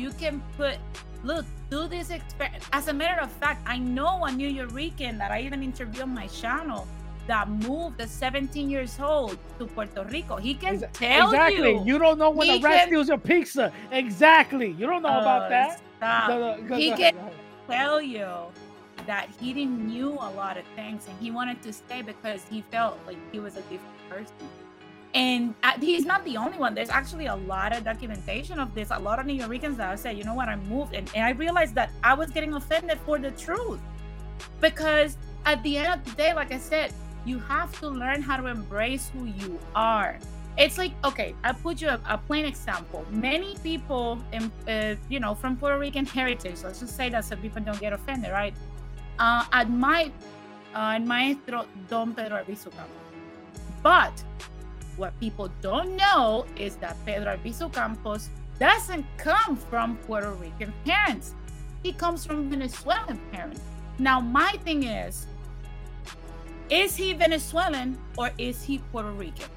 you 0.00 0.10
can 0.22 0.42
put, 0.58 0.76
look, 1.24 1.46
do 1.70 1.80
this 1.88 2.10
experiment. 2.10 2.64
As 2.78 2.88
a 2.88 2.92
matter 3.02 3.20
of 3.26 3.30
fact, 3.42 3.60
I 3.74 3.78
know 3.78 4.12
a 4.28 4.30
New 4.40 4.48
Yorker 4.60 5.12
that 5.20 5.30
I 5.36 5.38
even 5.48 5.62
interviewed 5.62 6.02
on 6.02 6.12
my 6.22 6.26
channel 6.42 6.82
that 7.30 7.48
moved 7.48 8.00
at 8.04 8.10
17 8.10 8.68
years 8.68 8.98
old 9.00 9.38
to 9.58 9.64
Puerto 9.74 10.02
Rico. 10.14 10.36
He 10.36 10.52
can 10.54 10.74
Exa- 10.80 10.92
tell 10.92 11.30
exactly. 11.30 11.78
you. 11.88 11.96
don't 12.04 12.18
know 12.18 12.30
when 12.30 12.48
He 12.48 12.58
a 12.58 12.60
rat 12.60 12.72
can- 12.80 12.86
steals 12.88 13.08
your 13.08 13.22
pizza. 13.30 13.72
Exactly. 13.92 14.68
You 14.78 14.84
don't 14.90 15.02
know 15.06 15.18
about 15.24 15.42
Oh, 15.46 15.48
that. 15.54 15.80
Stop. 16.02 16.28
No, 16.28 16.56
no, 16.56 16.76
he 16.76 16.90
can 16.90 17.00
ahead, 17.00 17.14
go 17.14 17.20
ahead. 17.20 17.32
tell 17.68 18.02
you 18.02 18.28
that 19.06 19.28
he 19.40 19.52
didn't 19.52 19.86
knew 19.86 20.10
a 20.10 20.30
lot 20.30 20.56
of 20.56 20.64
things 20.74 21.06
and 21.08 21.16
he 21.20 21.30
wanted 21.30 21.62
to 21.62 21.72
stay 21.72 22.02
because 22.02 22.44
he 22.50 22.62
felt 22.70 22.98
like 23.06 23.16
he 23.32 23.40
was 23.40 23.56
a 23.56 23.62
different 23.62 24.08
person. 24.08 24.34
And 25.14 25.54
uh, 25.62 25.72
he's 25.78 26.06
not 26.06 26.24
the 26.24 26.36
only 26.38 26.56
one. 26.58 26.74
There's 26.74 26.88
actually 26.88 27.26
a 27.26 27.36
lot 27.36 27.76
of 27.76 27.84
documentation 27.84 28.58
of 28.58 28.74
this. 28.74 28.90
A 28.90 28.98
lot 28.98 29.18
of 29.18 29.26
New 29.26 29.34
Yorkers 29.34 29.76
that 29.76 29.90
have 29.90 29.98
said, 29.98 30.16
you 30.16 30.24
know 30.24 30.34
what, 30.34 30.48
I 30.48 30.56
moved. 30.56 30.94
And, 30.94 31.10
and 31.14 31.24
I 31.24 31.30
realized 31.30 31.74
that 31.74 31.90
I 32.02 32.14
was 32.14 32.30
getting 32.30 32.54
offended 32.54 32.98
for 33.04 33.18
the 33.18 33.30
truth. 33.32 33.80
Because 34.60 35.18
at 35.44 35.62
the 35.62 35.76
end 35.76 35.92
of 35.92 36.04
the 36.04 36.12
day, 36.12 36.32
like 36.32 36.50
I 36.50 36.58
said, 36.58 36.94
you 37.26 37.38
have 37.40 37.78
to 37.80 37.88
learn 37.88 38.22
how 38.22 38.38
to 38.38 38.46
embrace 38.46 39.10
who 39.10 39.26
you 39.26 39.60
are. 39.74 40.18
It's 40.58 40.76
like, 40.76 40.92
okay, 41.04 41.34
I'll 41.44 41.54
put 41.54 41.80
you 41.80 41.88
a, 41.88 42.00
a 42.08 42.18
plain 42.18 42.44
example. 42.44 43.06
Many 43.10 43.56
people, 43.62 44.18
in, 44.32 44.52
uh, 44.68 44.96
you 45.08 45.18
know, 45.18 45.34
from 45.34 45.56
Puerto 45.56 45.78
Rican 45.78 46.04
heritage, 46.04 46.62
let's 46.62 46.80
just 46.80 46.94
say 46.94 47.08
that 47.08 47.24
so 47.24 47.36
people 47.36 47.62
don't 47.62 47.80
get 47.80 47.92
offended, 47.92 48.30
right? 48.32 48.54
Uh, 49.18 49.44
admire 49.52 50.10
uh, 50.74 50.96
el 50.96 51.00
maestro 51.00 51.66
Don 51.88 52.14
Pedro 52.14 52.38
Albizu 52.42 52.70
Campos. 52.70 53.02
But 53.82 54.22
what 54.96 55.18
people 55.20 55.50
don't 55.62 55.96
know 55.96 56.46
is 56.56 56.76
that 56.76 56.96
Pedro 57.06 57.36
Albizu 57.36 57.72
Campos 57.72 58.28
doesn't 58.58 59.06
come 59.16 59.56
from 59.56 59.96
Puerto 60.06 60.32
Rican 60.32 60.72
parents. 60.84 61.34
He 61.82 61.92
comes 61.92 62.26
from 62.26 62.50
Venezuelan 62.50 63.18
parents. 63.32 63.60
Now, 63.98 64.20
my 64.20 64.52
thing 64.64 64.84
is, 64.84 65.26
is 66.70 66.94
he 66.96 67.12
Venezuelan 67.12 67.98
or 68.16 68.30
is 68.38 68.62
he 68.62 68.78
Puerto 68.92 69.10
Rican? 69.12 69.48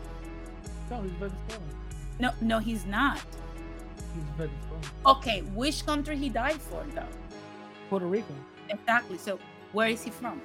No, 0.89 1.01
he's 1.01 1.11
Venezuelan. 1.13 1.69
No, 2.19 2.31
no, 2.41 2.59
he's 2.59 2.85
not. 2.85 3.17
He's 4.13 4.23
Venezuelan. 4.37 4.81
Okay, 5.05 5.41
which 5.53 5.85
country 5.85 6.17
he 6.17 6.29
died 6.29 6.61
for 6.61 6.83
though? 6.93 7.07
Puerto 7.89 8.05
Rico. 8.07 8.33
Exactly. 8.69 9.17
So 9.17 9.39
where 9.73 9.89
is 9.89 10.03
he 10.03 10.11
from? 10.11 10.41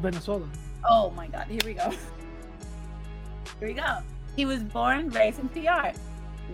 Venezuela. 0.00 0.48
Oh 0.88 1.10
my 1.10 1.26
God! 1.26 1.46
Here 1.48 1.60
we 1.64 1.74
go. 1.74 1.90
Here 3.58 3.68
we 3.68 3.72
go. 3.74 3.98
He 4.36 4.44
was 4.44 4.62
born, 4.62 5.10
raised 5.10 5.40
in 5.40 5.48
PR. 5.48 5.90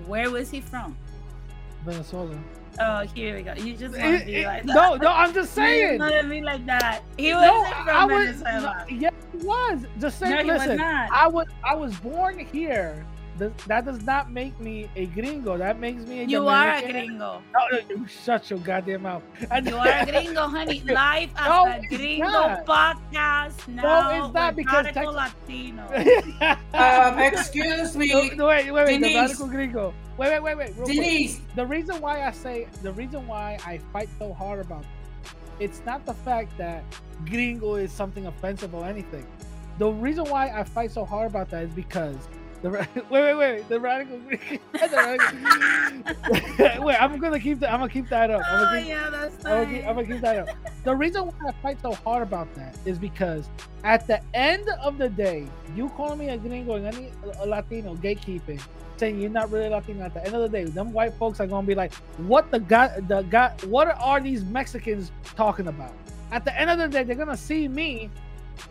Where 0.06 0.30
was 0.30 0.50
he 0.50 0.60
from? 0.60 0.96
Venezuela. 1.84 2.38
Oh, 2.80 3.00
here 3.14 3.36
we 3.36 3.42
go. 3.42 3.52
You 3.54 3.76
just 3.76 3.94
eh, 3.94 4.02
want 4.02 4.20
to 4.20 4.26
be 4.26 4.36
eh, 4.36 4.46
like 4.46 4.64
that. 4.64 4.74
no, 4.74 4.96
no, 4.96 5.08
I'm 5.08 5.32
just 5.34 5.52
saying. 5.54 5.92
You 5.94 5.98
want 5.98 6.14
to 6.22 6.28
be 6.28 6.40
like 6.40 6.64
that. 6.66 7.02
He 7.18 7.32
wasn't 7.34 7.74
from 7.74 7.88
I 7.88 8.04
was- 8.06 8.26
Venezuela. 8.42 8.86
no, 8.90 8.96
yeah, 8.96 9.10
he 9.40 9.46
was. 9.46 9.82
Just 10.00 10.20
No, 10.20 10.28
saying. 10.28 10.44
he 10.46 10.50
was 10.50 10.60
listen, 10.60 10.76
not. 10.78 11.10
I 11.12 11.26
was 11.28 11.46
I 11.62 11.74
was 11.74 11.94
born 11.96 12.38
here, 12.38 13.04
does, 13.38 13.52
that 13.66 13.84
does 13.84 14.02
not 14.04 14.30
make 14.30 14.58
me 14.60 14.88
a 14.96 15.06
gringo. 15.06 15.56
That 15.58 15.78
makes 15.80 16.04
me 16.06 16.20
a 16.20 16.24
You 16.24 16.46
are 16.48 16.74
a 16.76 16.82
gringo. 16.82 17.42
No, 17.52 17.60
no, 17.72 17.78
you 17.88 18.06
shut 18.06 18.48
your 18.50 18.58
goddamn 18.60 19.02
mouth. 19.02 19.22
You 19.64 19.76
are 19.76 19.88
a 19.88 20.06
gringo, 20.06 20.42
honey. 20.46 20.80
Life 20.86 21.30
as 21.36 21.46
No, 21.48 21.66
a 21.66 21.80
gringo 21.88 22.24
not. 22.24 22.66
podcast 22.66 23.68
now. 23.68 24.24
it's 24.26 24.32
not 24.34 24.54
with 24.56 24.56
because 24.56 24.84
Radical 24.86 25.12
Tex- 25.12 25.34
Latino. 25.48 26.58
Um, 26.74 27.18
excuse 27.20 27.96
me. 27.96 28.08
No, 28.12 28.22
no, 28.34 28.46
wait, 28.48 28.70
wait, 28.70 28.72
wait. 28.72 28.86
The 29.00 29.08
Denise. 29.08 29.16
radical 29.16 29.46
gringo. 29.48 29.94
Wait, 30.16 30.30
wait, 30.30 30.40
wait, 30.42 30.56
wait. 30.56 30.74
Real 30.76 30.84
quick. 30.84 30.96
Denise. 30.96 31.40
The 31.56 31.66
reason 31.66 32.00
why 32.00 32.24
I 32.26 32.30
say 32.32 32.68
the 32.82 32.92
reason 32.92 33.26
why 33.26 33.58
I 33.66 33.78
fight 33.92 34.08
so 34.18 34.32
hard 34.32 34.60
about 34.60 34.82
it, 34.82 34.86
it's 35.60 35.82
not 35.86 36.04
the 36.06 36.14
fact 36.14 36.56
that 36.58 36.84
gringo 37.26 37.74
is 37.76 37.92
something 37.92 38.26
offensive 38.26 38.74
or 38.74 38.84
anything. 38.84 39.26
The 39.78 39.88
reason 39.88 40.24
why 40.26 40.50
I 40.50 40.64
fight 40.64 40.90
so 40.90 41.04
hard 41.04 41.30
about 41.30 41.50
that 41.50 41.64
is 41.64 41.72
because 41.72 42.16
the 42.64 42.70
ra- 42.70 42.86
wait, 42.94 43.10
wait, 43.10 43.34
wait. 43.34 43.68
The 43.68 43.78
radical. 43.78 44.18
the 44.72 44.88
radical 46.48 46.82
wait, 46.86 46.96
I'm 46.96 47.18
gonna 47.18 47.38
keep 47.38 47.60
that. 47.60 47.70
I'm 47.70 47.80
gonna 47.80 47.92
keep 47.92 48.08
that 48.08 48.30
up. 48.30 48.40
I'm 48.50 48.56
Oh 48.58 48.64
gonna 48.64 48.80
keep, 48.80 48.88
yeah, 48.88 49.10
that's 49.10 49.44
I'm 49.44 49.52
gonna, 49.52 49.66
keep. 49.66 49.86
I'm 49.86 49.94
gonna 49.96 50.06
keep 50.06 50.20
that 50.22 50.48
up. 50.48 50.56
The 50.82 50.96
reason 50.96 51.26
why 51.26 51.32
I 51.48 51.52
fight 51.60 51.78
so 51.82 51.92
hard 51.92 52.22
about 52.22 52.52
that 52.54 52.78
is 52.86 52.98
because 52.98 53.50
at 53.84 54.06
the 54.06 54.18
end 54.32 54.66
of 54.82 54.96
the 54.96 55.10
day, 55.10 55.46
you 55.76 55.90
calling 55.90 56.18
me 56.18 56.30
a 56.30 56.38
gringo 56.38 56.76
and 56.76 56.86
any 56.86 57.10
a 57.40 57.46
Latino 57.46 57.96
gatekeeping, 57.96 58.62
saying 58.96 59.20
you're 59.20 59.28
not 59.28 59.50
really 59.50 59.68
Latino. 59.68 60.02
At 60.02 60.14
the 60.14 60.24
end 60.24 60.34
of 60.34 60.40
the 60.40 60.48
day, 60.48 60.64
them 60.64 60.90
white 60.94 61.12
folks 61.18 61.40
are 61.40 61.46
gonna 61.46 61.66
be 61.66 61.74
like, 61.74 61.92
"What 62.16 62.50
the 62.50 62.60
god? 62.60 63.08
The 63.08 63.20
god? 63.24 63.62
What 63.64 63.94
are 64.00 64.20
these 64.22 64.42
Mexicans 64.42 65.12
talking 65.36 65.66
about?" 65.66 65.92
At 66.32 66.46
the 66.46 66.58
end 66.58 66.70
of 66.70 66.78
the 66.78 66.88
day, 66.88 67.04
they're 67.04 67.14
gonna 67.14 67.36
see 67.36 67.68
me, 67.68 68.08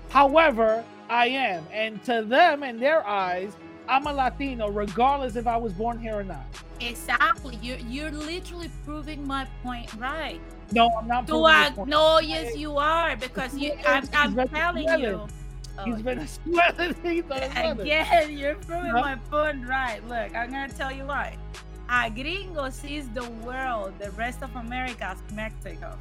however 0.09 0.83
I 1.11 1.27
am, 1.27 1.63
and 1.71 2.03
to 2.05 2.23
them 2.23 2.63
in 2.63 2.79
their 2.79 3.05
eyes, 3.07 3.55
I'm 3.87 4.07
a 4.07 4.13
Latino, 4.13 4.69
regardless 4.69 5.35
if 5.35 5.47
I 5.47 5.57
was 5.57 5.73
born 5.73 5.99
here 5.99 6.15
or 6.17 6.23
not. 6.23 6.45
Exactly. 6.79 7.57
You're 7.61 7.77
you're 7.77 8.11
literally 8.11 8.69
proving 8.85 9.25
my 9.27 9.47
point 9.61 9.93
right. 9.95 10.39
No, 10.71 10.89
I'm 10.99 11.07
not. 11.07 11.27
Do 11.27 11.33
proving 11.33 11.45
I? 11.45 11.85
No, 11.85 12.19
yes, 12.19 12.57
you 12.57 12.77
are 12.77 13.15
because 13.15 13.55
you. 13.55 13.73
I'm, 13.85 14.07
I'm 14.13 14.47
telling 14.49 14.87
you. 15.01 15.27
Oh, 15.77 15.83
He's 15.85 16.01
Venezuelan. 16.01 16.95
He's 17.03 17.23
Again, 17.29 18.37
you're 18.37 18.55
proving 18.55 18.91
Huh? 18.91 19.01
my 19.01 19.15
point 19.31 19.67
right. 19.67 20.01
Look, 20.07 20.35
I'm 20.35 20.51
gonna 20.51 20.69
tell 20.69 20.91
you 20.91 21.05
why. 21.05 21.37
A 21.89 22.09
gringo 22.09 22.69
sees 22.69 23.09
the 23.09 23.29
world, 23.45 23.93
the 23.99 24.11
rest 24.11 24.41
of 24.43 24.55
America 24.55 25.05
as 25.05 25.17
Mexico. 25.33 25.97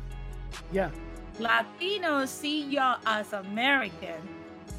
Yeah. 0.73 0.91
Latinos 1.39 2.29
see 2.29 2.65
y'all 2.65 2.99
as 3.07 3.33
American. 3.33 4.21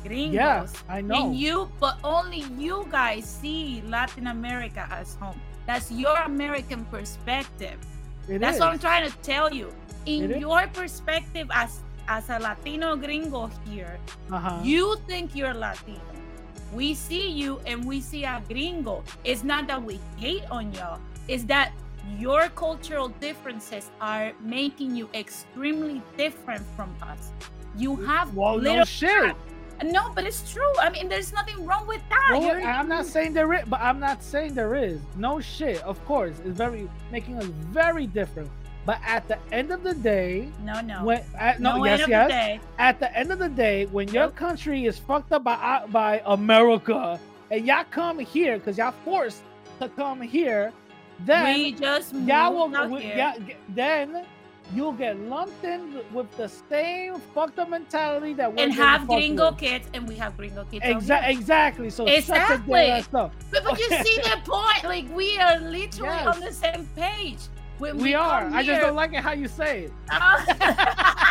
Gringos. 0.03 0.33
Yeah, 0.33 0.67
I 0.89 1.01
know. 1.01 1.15
And 1.27 1.35
you, 1.35 1.69
but 1.79 1.97
only 2.03 2.43
you 2.57 2.85
guys 2.91 3.25
see 3.25 3.81
Latin 3.87 4.27
America 4.27 4.87
as 4.91 5.15
home. 5.15 5.39
That's 5.65 5.91
your 5.91 6.15
American 6.25 6.85
perspective. 6.85 7.77
It 8.27 8.39
That's 8.39 8.55
is. 8.55 8.59
what 8.61 8.69
I'm 8.73 8.79
trying 8.79 9.09
to 9.09 9.17
tell 9.19 9.53
you. 9.53 9.67
It 10.05 10.23
In 10.23 10.31
is. 10.31 10.41
your 10.41 10.67
perspective 10.73 11.47
as 11.53 11.81
as 12.07 12.29
a 12.29 12.37
Latino 12.37 12.97
gringo 12.97 13.49
here, 13.65 13.97
Uh-huh. 14.29 14.59
you 14.61 14.97
think 15.07 15.35
you're 15.35 15.53
Latino. 15.53 16.03
We 16.73 16.93
see 16.93 17.29
you 17.29 17.61
and 17.65 17.85
we 17.85 18.01
see 18.01 18.25
a 18.25 18.43
gringo. 18.49 19.03
It's 19.23 19.43
not 19.43 19.67
that 19.67 19.81
we 19.81 19.99
hate 20.17 20.43
on 20.51 20.73
y'all. 20.73 20.99
It's 21.29 21.45
that 21.45 21.71
your 22.19 22.49
cultural 22.49 23.07
differences 23.23 23.89
are 24.01 24.33
making 24.41 24.95
you 24.97 25.07
extremely 25.13 26.01
different 26.17 26.65
from 26.75 26.91
us. 27.01 27.31
You 27.77 27.95
have 28.03 28.35
Well, 28.35 28.57
no 28.57 28.63
little 28.71 28.85
shit. 28.85 29.35
No, 29.83 30.11
but 30.15 30.25
it's 30.25 30.51
true. 30.51 30.73
I 30.79 30.89
mean, 30.89 31.09
there's 31.09 31.33
nothing 31.33 31.65
wrong 31.65 31.87
with 31.87 32.01
that. 32.09 32.29
I'm 32.65 32.87
not 32.87 33.05
saying 33.05 33.33
there 33.33 33.51
is, 33.53 33.65
but 33.67 33.79
I'm 33.81 33.99
not 33.99 34.23
saying 34.23 34.53
there 34.53 34.75
is. 34.75 34.99
No 35.17 35.39
shit. 35.39 35.81
Of 35.83 36.03
course, 36.05 36.35
it's 36.45 36.57
very 36.57 36.89
making 37.11 37.37
us 37.37 37.45
very 37.45 38.07
different. 38.07 38.49
But 38.85 38.99
at 39.05 39.27
the 39.29 39.37
end 39.53 39.71
of 39.71 39.81
the 39.83 39.93
day, 39.93 40.49
no, 40.61 40.81
no, 40.81 41.05
when 41.05 41.23
at, 41.39 41.61
no, 41.61 41.77
No 41.77 41.85
yes, 41.85 42.01
end 42.01 42.13
of 42.13 42.23
the 42.23 42.27
day. 42.27 42.59
At 42.79 42.99
the 42.99 43.17
end 43.17 43.31
of 43.31 43.39
the 43.39 43.47
day, 43.47 43.85
when 43.85 44.09
your 44.09 44.29
country 44.29 44.85
is 44.85 44.97
fucked 44.99 45.31
up 45.31 45.45
by 45.45 45.53
uh, 45.53 45.87
by 45.87 46.21
America, 46.25 47.17
and 47.49 47.65
y'all 47.65 47.85
come 47.89 48.19
here 48.19 48.57
because 48.57 48.77
y'all 48.77 48.93
forced 49.05 49.41
to 49.79 49.87
come 49.89 50.19
here, 50.19 50.73
then 51.21 51.45
we 51.45 51.71
just 51.71 52.13
y'all 52.13 52.53
will 52.53 52.89
we- 52.89 53.05
y'all 53.13 53.35
then 53.69 54.25
you'll 54.73 54.91
get 54.93 55.19
lumped 55.19 55.63
in 55.63 55.99
with 56.13 56.29
the 56.37 56.47
same 56.47 57.19
fucked 57.33 57.59
up 57.59 57.69
mentality 57.69 58.33
that 58.33 58.51
we're 58.53 58.63
and 58.63 58.73
have 58.73 59.07
gringo 59.07 59.51
with. 59.51 59.59
kids, 59.59 59.87
and 59.93 60.07
we 60.07 60.15
have 60.15 60.35
gringo 60.37 60.65
kids. 60.65 60.83
out 60.85 61.01
Exa- 61.01 61.27
exactly. 61.29 61.89
So 61.89 62.05
shut 62.05 62.09
your 62.09 62.17
Exactly. 62.19 62.73
damn 62.81 62.99
ass 62.99 63.09
up. 63.13 63.33
But, 63.51 63.63
but 63.63 63.79
you 63.79 63.87
see 64.03 64.17
the 64.23 64.37
point? 64.45 64.83
Like 64.83 65.05
we 65.15 65.37
are 65.39 65.59
literally 65.59 66.09
Yes. 66.15 66.27
on 66.35 66.39
the 66.41 66.51
same 66.53 66.87
page. 66.95 67.39
When 67.79 67.97
We 67.97 68.13
are. 68.13 68.43
come 68.43 68.53
I 68.53 68.63
just 68.63 68.81
don't 68.81 68.95
like 68.95 69.13
it 69.13 69.21
how 69.23 69.31
you 69.33 69.47
say 69.47 69.85
it. 69.85 69.93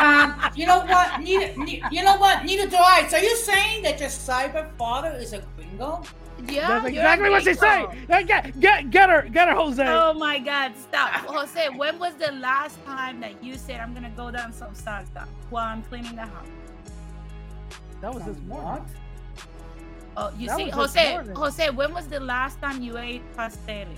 Um, 0.00 0.40
you 0.54 0.64
know 0.64 0.78
what? 0.84 1.20
Neither, 1.20 1.52
ne- 1.56 1.82
you 1.90 2.04
know 2.04 2.16
what? 2.18 2.44
Neither 2.44 2.68
do 2.70 2.76
I. 2.76 3.08
So 3.08 3.16
you're 3.16 3.34
saying 3.34 3.82
that 3.82 3.98
your 3.98 4.08
cyber 4.08 4.70
father 4.78 5.08
is 5.18 5.32
a 5.32 5.42
gringo? 5.56 6.04
Yeah, 6.46 6.68
That's 6.68 6.86
exactly 6.86 7.30
what 7.30 7.42
she 7.42 7.54
said. 7.54 7.86
Get, 8.08 8.60
get, 8.60 8.90
get 8.90 9.10
her, 9.10 9.22
get 9.22 9.48
her, 9.48 9.54
Jose. 9.54 9.84
Oh 9.86 10.14
my 10.14 10.38
God! 10.38 10.72
Stop, 10.76 11.10
Jose. 11.26 11.68
When 11.76 11.98
was 11.98 12.14
the 12.14 12.32
last 12.32 12.82
time 12.84 13.20
that 13.20 13.42
you 13.42 13.56
said 13.56 13.80
I'm 13.80 13.92
gonna 13.92 14.12
go 14.16 14.30
down 14.30 14.52
some 14.52 14.72
salsa 14.74 15.26
while 15.50 15.64
I'm 15.66 15.82
cleaning 15.82 16.14
the 16.14 16.22
house? 16.22 16.46
that 18.00 18.14
was 18.14 18.22
this 18.24 18.38
morning. 18.46 18.84
Oh, 20.16 20.32
you 20.38 20.46
That 20.48 20.56
see, 20.56 20.68
Jose. 20.70 21.20
Jose, 21.34 21.70
when 21.70 21.92
was 21.92 22.06
the 22.06 22.20
last 22.20 22.60
time 22.60 22.82
you 22.82 22.98
ate 22.98 23.22
pasteles? 23.36 23.88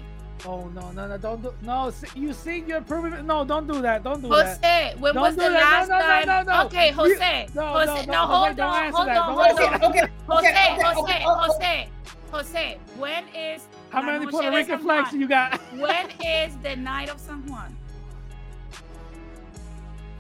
Oh 0.47 0.69
no, 0.75 0.91
no, 0.93 1.07
no! 1.07 1.19
Don't 1.19 1.43
do. 1.43 1.53
No, 1.61 1.91
see, 1.91 2.07
you 2.19 2.33
see, 2.33 2.65
you're 2.67 2.81
proving. 2.81 3.27
No, 3.27 3.45
don't 3.45 3.67
do 3.67 3.83
that. 3.83 4.03
Don't 4.03 4.23
do 4.23 4.29
that. 4.31 4.57
Jose, 4.57 4.95
when 4.99 5.13
Don't 5.15 5.23
was 5.23 5.35
do 5.35 5.43
the 5.43 5.51
that. 5.51 5.89
No, 5.89 5.89
last 5.89 5.89
no, 5.91 5.99
no, 5.99 6.05
time? 6.07 6.47
no, 6.47 6.53
no. 6.63 6.67
Okay, 6.67 6.89
You- 6.89 6.95
Jose. 6.95 7.47
no, 7.55 7.63
Jose, 7.67 7.87
no, 7.87 8.13
no, 8.13 8.13
no, 8.13 8.27
Jose, 8.27 8.45
hold 8.47 8.57
don't 8.57 8.61
on, 8.61 8.91
hold 8.91 9.07
on, 9.07 9.51
hold 9.51 9.61
on. 9.61 9.73
that. 9.73 9.85
Okay, 9.85 10.01
Jose, 10.29 10.49
okay, 10.49 10.51
okay, 10.51 10.83
Jose, 10.83 11.01
okay, 11.03 11.23
Jose, 11.23 11.25
Jose. 11.25 11.89
Jose, 12.33 12.79
when 12.97 13.25
is 13.35 13.67
How 13.91 14.03
many 14.03 14.25
Puerto 14.27 14.51
Rican 14.51 14.79
flags 14.79 15.11
do 15.11 15.19
you 15.19 15.29
got? 15.29 15.61
When 15.77 16.11
is 16.25 16.57
the 16.59 16.77
night 16.77 17.09
of 17.09 17.19
San 17.19 17.45
Juan? 17.47 17.77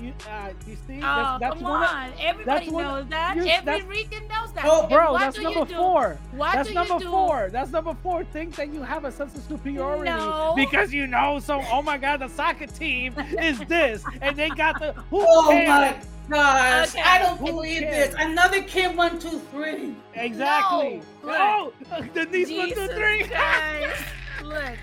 You, 0.01 0.15
uh, 0.31 0.49
you 0.67 0.77
see, 0.87 0.97
Oh, 0.99 1.01
that's, 1.01 1.41
that's 1.41 1.55
come 1.57 1.63
one 1.65 1.83
of- 1.83 1.91
on. 1.91 2.13
Everybody 2.21 2.71
one- 2.71 2.85
knows 2.85 3.07
that. 3.09 3.37
you- 3.37 3.45
Every 3.47 3.65
that's- 3.67 3.85
Rican 3.85 4.23
knows 4.29 4.53
that. 4.55 4.65
Oh, 4.67 4.87
bro, 4.89 5.19
that's 5.19 5.39
number 5.39 5.67
four. 5.67 6.19
What 6.33 6.53
that's 6.55 6.71
number 6.73 6.99
do? 6.99 7.11
four. 7.11 7.49
That's 7.53 7.71
number 7.71 7.95
four. 8.03 8.25
Think 8.25 8.57
that 8.57 8.73
you 8.73 8.83
have 8.83 9.05
a 9.05 9.13
sense 9.13 9.37
of 9.37 9.43
superiority 9.43 10.11
No. 10.11 10.55
because 10.57 10.93
you 10.95 11.07
know. 11.07 11.39
So, 11.39 11.61
oh 11.71 11.83
my 11.83 11.99
God, 11.99 12.21
the 12.21 12.29
soccer 12.29 12.67
team 12.67 13.15
is 13.39 13.59
this, 13.69 14.03
and 14.23 14.37
they 14.37 14.49
got 14.49 14.79
the. 14.81 14.93
Who 15.11 15.21
Oh 15.21 15.49
cares? 15.51 15.69
my 15.69 15.97
gosh! 16.37 16.91
Okay. 16.95 17.03
I 17.03 17.19
don't 17.19 17.39
Who 17.39 17.47
believe 17.47 17.83
cares? 17.83 18.15
this. 18.15 18.17
Another 18.19 18.63
kid, 18.63 18.97
one, 18.97 19.19
two, 19.19 19.39
three. 19.53 19.95
Exactly. 20.15 21.03
No. 21.25 21.73
Oh, 21.93 22.03
Denise 22.15 22.51
one, 22.51 22.69
two, 22.69 22.75
Jesus 22.75 22.95
three. 22.95 23.25
Look, 24.49 24.79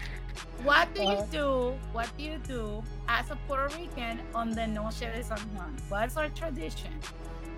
what 0.63 0.93
do 0.93 1.01
you 1.01 1.07
Uh-huh. 1.07 1.25
do? 1.31 1.73
What 1.93 2.09
do 2.17 2.23
you 2.23 2.37
do 2.47 2.83
as 3.07 3.29
a 3.31 3.35
Puerto 3.47 3.75
Rican 3.77 4.19
on 4.33 4.51
the 4.51 4.67
Noche 4.67 4.99
de 4.99 5.23
San 5.23 5.39
Juan? 5.55 5.75
What's 5.89 6.17
our 6.17 6.29
tradition? 6.29 6.91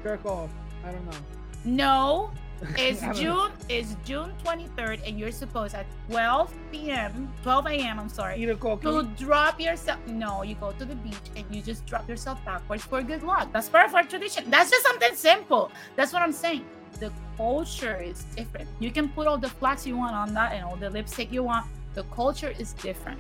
Jerk 0.04 0.26
off. 0.26 0.50
I 0.86 0.92
don't 0.92 1.06
know. 1.06 1.18
No, 1.66 2.32
it's 2.78 3.02
June. 3.18 3.36
know. 3.36 3.52
It's 3.68 3.96
June 4.06 4.32
23rd, 4.44 5.08
and 5.08 5.20
you're 5.20 5.32
supposed 5.32 5.76
at 5.76 5.86
12 6.10 6.54
p.m. 6.72 7.32
12 7.44 7.68
a.m. 7.68 8.00
I'm 8.00 8.10
sorry. 8.10 8.42
Eat 8.42 8.50
a 8.50 8.56
cookie. 8.56 8.84
To 8.88 9.04
drop 9.18 9.60
yourself. 9.60 10.00
No, 10.08 10.44
you 10.44 10.56
go 10.56 10.72
to 10.72 10.86
the 10.86 10.96
beach 10.96 11.16
and 11.36 11.46
you 11.54 11.62
just 11.62 11.86
drop 11.86 12.08
yourself 12.08 12.44
backwards 12.46 12.84
for 12.84 13.02
good 13.02 13.24
luck. 13.24 13.50
That's 13.52 13.70
part 13.70 13.88
of 13.90 13.96
our 13.96 14.04
tradition. 14.04 14.50
That's 14.50 14.70
just 14.70 14.86
something 14.86 15.16
simple. 15.16 15.72
That's 15.96 16.14
what 16.14 16.22
I'm 16.22 16.32
saying. 16.32 16.66
The 17.00 17.12
culture 17.38 17.98
is 18.02 18.24
different. 18.36 18.68
You 18.80 18.92
can 18.92 19.10
put 19.10 19.28
all 19.28 19.38
the 19.38 19.50
flags 19.50 19.86
you 19.88 19.96
want 19.98 20.16
on 20.16 20.34
that 20.34 20.54
and 20.54 20.64
all 20.66 20.76
the 20.76 20.90
lipstick 20.90 21.32
you 21.32 21.44
want. 21.44 21.66
The 21.94 22.04
culture 22.04 22.54
is 22.58 22.74
different. 22.74 23.20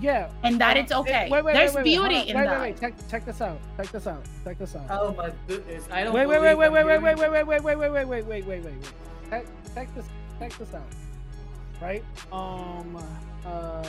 Yeah. 0.00 0.28
And 0.42 0.60
that 0.60 0.76
Uh, 0.76 0.80
it's 0.80 0.92
okay. 0.92 1.28
Wait, 1.30 1.44
wait, 1.44 1.54
There's 1.54 1.74
wait, 1.74 1.84
wait, 1.84 1.96
hold 1.96 2.08
beauty 2.08 2.22
on. 2.22 2.28
in 2.28 2.36
wait, 2.36 2.44
that. 2.46 2.60
Wait, 2.60 2.70
wait, 2.72 2.80
check, 2.80 3.10
check 3.10 3.24
this 3.24 3.40
out. 3.40 3.58
Check 3.76 3.88
this 3.92 4.06
out. 4.06 4.24
Check 4.44 4.58
this 4.58 4.76
out. 4.76 4.86
Oh 4.90 5.14
my 5.14 5.30
goodness! 5.46 5.84
I 5.90 6.04
don't. 6.04 6.14
wait, 6.14 6.26
wait, 6.26 6.40
wait, 6.40 6.54
believe 6.54 6.58
wait, 6.58 6.66
I'm 6.66 6.72
wait, 6.72 6.84
wait, 6.84 7.02
hearing 7.02 7.02
wait, 7.02 7.30
wait, 7.30 7.46
wait, 7.46 7.46
wait, 7.46 7.64
wait, 7.64 7.88
wait, 7.88 8.06
wait, 8.06 8.24
wait, 8.24 8.44
wait, 8.46 8.46
wait, 8.46 8.64
wait. 8.64 8.74
Check, 9.30 9.46
check 9.74 9.94
this, 9.94 10.06
check 10.38 10.58
this 10.58 10.74
out. 10.74 10.82
Right? 11.80 12.04
Um. 12.32 12.96
Uh. 13.46 13.82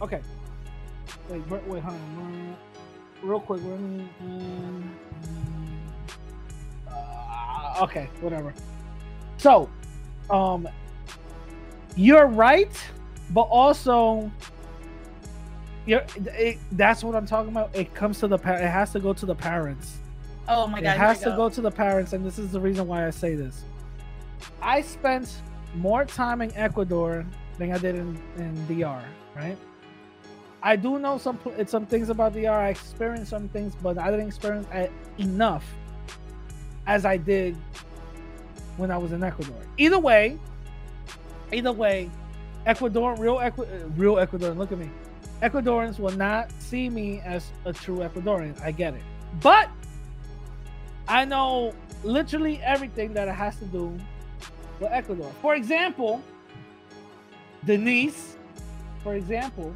Okay. 0.00 0.20
Wait, 1.28 1.46
wait, 1.48 1.66
wait 1.66 1.82
hold 1.82 1.96
on. 1.96 2.56
Uh, 3.22 3.26
Real 3.26 3.40
quick. 3.40 3.60
Let 3.64 3.80
me. 3.80 4.08
Um, 4.20 4.96
uh, 6.88 7.76
okay. 7.82 8.08
Whatever. 8.20 8.52
So, 9.38 9.68
um, 10.30 10.68
you're 11.96 12.26
right, 12.26 12.72
but 13.30 13.42
also. 13.42 14.30
You're, 15.84 16.04
it, 16.16 16.58
that's 16.72 17.02
what 17.02 17.14
I'm 17.14 17.26
talking 17.26 17.50
about. 17.50 17.74
It 17.74 17.94
comes 17.94 18.20
to 18.20 18.28
the 18.28 18.38
par- 18.38 18.54
it 18.54 18.68
has 18.68 18.92
to 18.92 19.00
go 19.00 19.12
to 19.12 19.26
the 19.26 19.34
parents 19.34 19.98
Oh 20.48 20.66
my 20.66 20.80
god, 20.80 20.96
it 20.96 20.98
has 20.98 21.20
to 21.20 21.30
we 21.30 21.36
go 21.36 21.48
to 21.48 21.60
the 21.60 21.70
parents, 21.70 22.12
and 22.12 22.24
this 22.24 22.38
is 22.38 22.52
the 22.52 22.60
reason 22.60 22.86
why 22.86 23.06
I 23.06 23.10
say 23.10 23.34
this. 23.34 23.64
I 24.60 24.80
spent 24.80 25.40
more 25.74 26.04
time 26.04 26.42
in 26.42 26.52
Ecuador 26.56 27.24
than 27.58 27.72
I 27.72 27.78
did 27.78 27.94
in, 27.94 28.20
in 28.36 28.66
DR, 28.66 29.02
right? 29.36 29.56
I 30.62 30.76
do 30.76 30.98
know 30.98 31.18
some 31.18 31.38
it's 31.56 31.70
some 31.70 31.86
things 31.86 32.08
about 32.08 32.32
DR. 32.34 32.50
I 32.50 32.68
experienced 32.68 33.30
some 33.30 33.48
things, 33.48 33.74
but 33.82 33.98
I 33.98 34.10
didn't 34.10 34.26
experience 34.28 34.66
enough 35.18 35.64
as 36.86 37.04
I 37.04 37.16
did 37.16 37.56
when 38.76 38.90
I 38.90 38.98
was 38.98 39.12
in 39.12 39.22
Ecuador. 39.22 39.56
Either 39.76 39.98
way, 39.98 40.38
either 41.52 41.72
way, 41.72 42.10
Ecuador, 42.66 43.14
real 43.16 43.38
Ecuador, 43.38 43.88
real 43.96 44.16
Ecuadorian. 44.16 44.56
Look 44.56 44.72
at 44.72 44.78
me. 44.78 44.90
Ecuadorians 45.42 45.98
will 45.98 46.16
not 46.16 46.50
see 46.60 46.88
me 46.88 47.20
as 47.24 47.50
a 47.64 47.72
true 47.72 47.98
Ecuadorian. 47.98 48.60
I 48.62 48.70
get 48.70 48.94
it, 48.94 49.02
but 49.40 49.68
I 51.08 51.24
know 51.24 51.74
literally 52.04 52.60
everything 52.62 53.12
that 53.14 53.26
it 53.28 53.34
has 53.34 53.56
to 53.58 53.64
do 53.66 53.98
with 54.80 54.90
Ecuador. 54.92 55.30
For 55.42 55.54
example, 55.54 56.22
Denise. 57.64 58.36
For 59.02 59.14
example, 59.16 59.74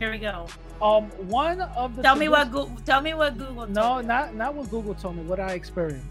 Here 0.00 0.10
we 0.10 0.18
go. 0.18 0.46
um, 0.80 1.04
one 1.28 1.60
of 1.60 1.94
the 1.94 2.02
Tell 2.02 2.16
me 2.16 2.28
what 2.28 2.50
Google. 2.50 2.76
Tell 2.84 3.00
me 3.00 3.14
what 3.14 3.38
Google. 3.38 3.66
no, 3.68 4.00
not 4.00 4.34
not 4.34 4.54
what 4.54 4.68
Google 4.68 4.94
told 4.94 5.16
me. 5.16 5.22
What 5.22 5.38
I 5.38 5.52
experienced. 5.52 6.06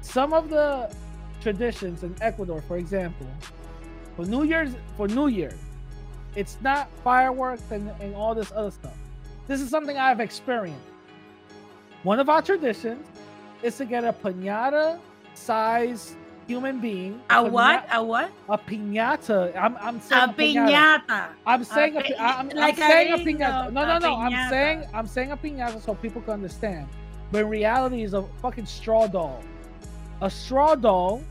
Some 0.00 0.32
of 0.32 0.48
the 0.48 0.90
traditions 1.42 2.02
in 2.04 2.14
Ecuador, 2.22 2.62
for 2.62 2.78
example, 2.78 3.26
for 4.16 4.24
New 4.24 4.44
Year's, 4.44 4.74
for 4.96 5.08
New 5.08 5.26
Year's, 5.28 5.58
it's 6.36 6.58
not 6.62 6.88
fireworks 7.02 7.62
and, 7.70 7.90
and 8.00 8.14
all 8.14 8.34
this 8.34 8.52
other 8.54 8.70
stuff. 8.70 8.96
This 9.48 9.60
is 9.60 9.70
something 9.70 9.96
I've 9.96 10.20
experienced. 10.20 10.80
One 12.02 12.20
of 12.20 12.28
our 12.28 12.42
traditions 12.42 13.06
is 13.62 13.76
to 13.78 13.84
get 13.84 14.04
a 14.04 14.12
pinata 14.12 15.00
size 15.34 16.14
human 16.46 16.78
being. 16.80 17.20
A 17.30 17.42
what? 17.42 17.86
A 17.92 18.02
what? 18.04 18.30
A 18.48 18.58
pinata. 18.58 19.56
I'm 19.56 19.76
I'm 19.80 20.00
saying 20.00 20.30
A 20.30 20.34
saying 20.36 20.56
piñata. 20.56 21.28
I'm 21.46 21.64
saying 21.64 21.96
a, 21.96 22.00
pi- 22.02 22.14
pi- 22.14 22.38
I'm, 22.38 22.48
like 22.50 22.78
I'm 22.78 22.90
saying 22.90 23.12
a 23.12 23.16
piñata. 23.18 23.72
No, 23.72 23.82
a 23.82 23.86
no, 23.86 23.98
no. 23.98 24.16
I'm 24.16 24.50
saying 24.50 24.84
I'm 24.94 25.06
saying 25.06 25.32
a 25.32 25.36
piñata 25.36 25.80
so 25.82 25.94
people 25.94 26.22
can 26.22 26.34
understand. 26.34 26.86
But 27.32 27.42
in 27.42 27.48
reality, 27.48 28.02
is 28.02 28.14
a 28.14 28.22
fucking 28.42 28.66
straw 28.66 29.06
doll. 29.08 29.42
A 30.20 30.30
straw 30.30 30.74
doll, 30.74 31.22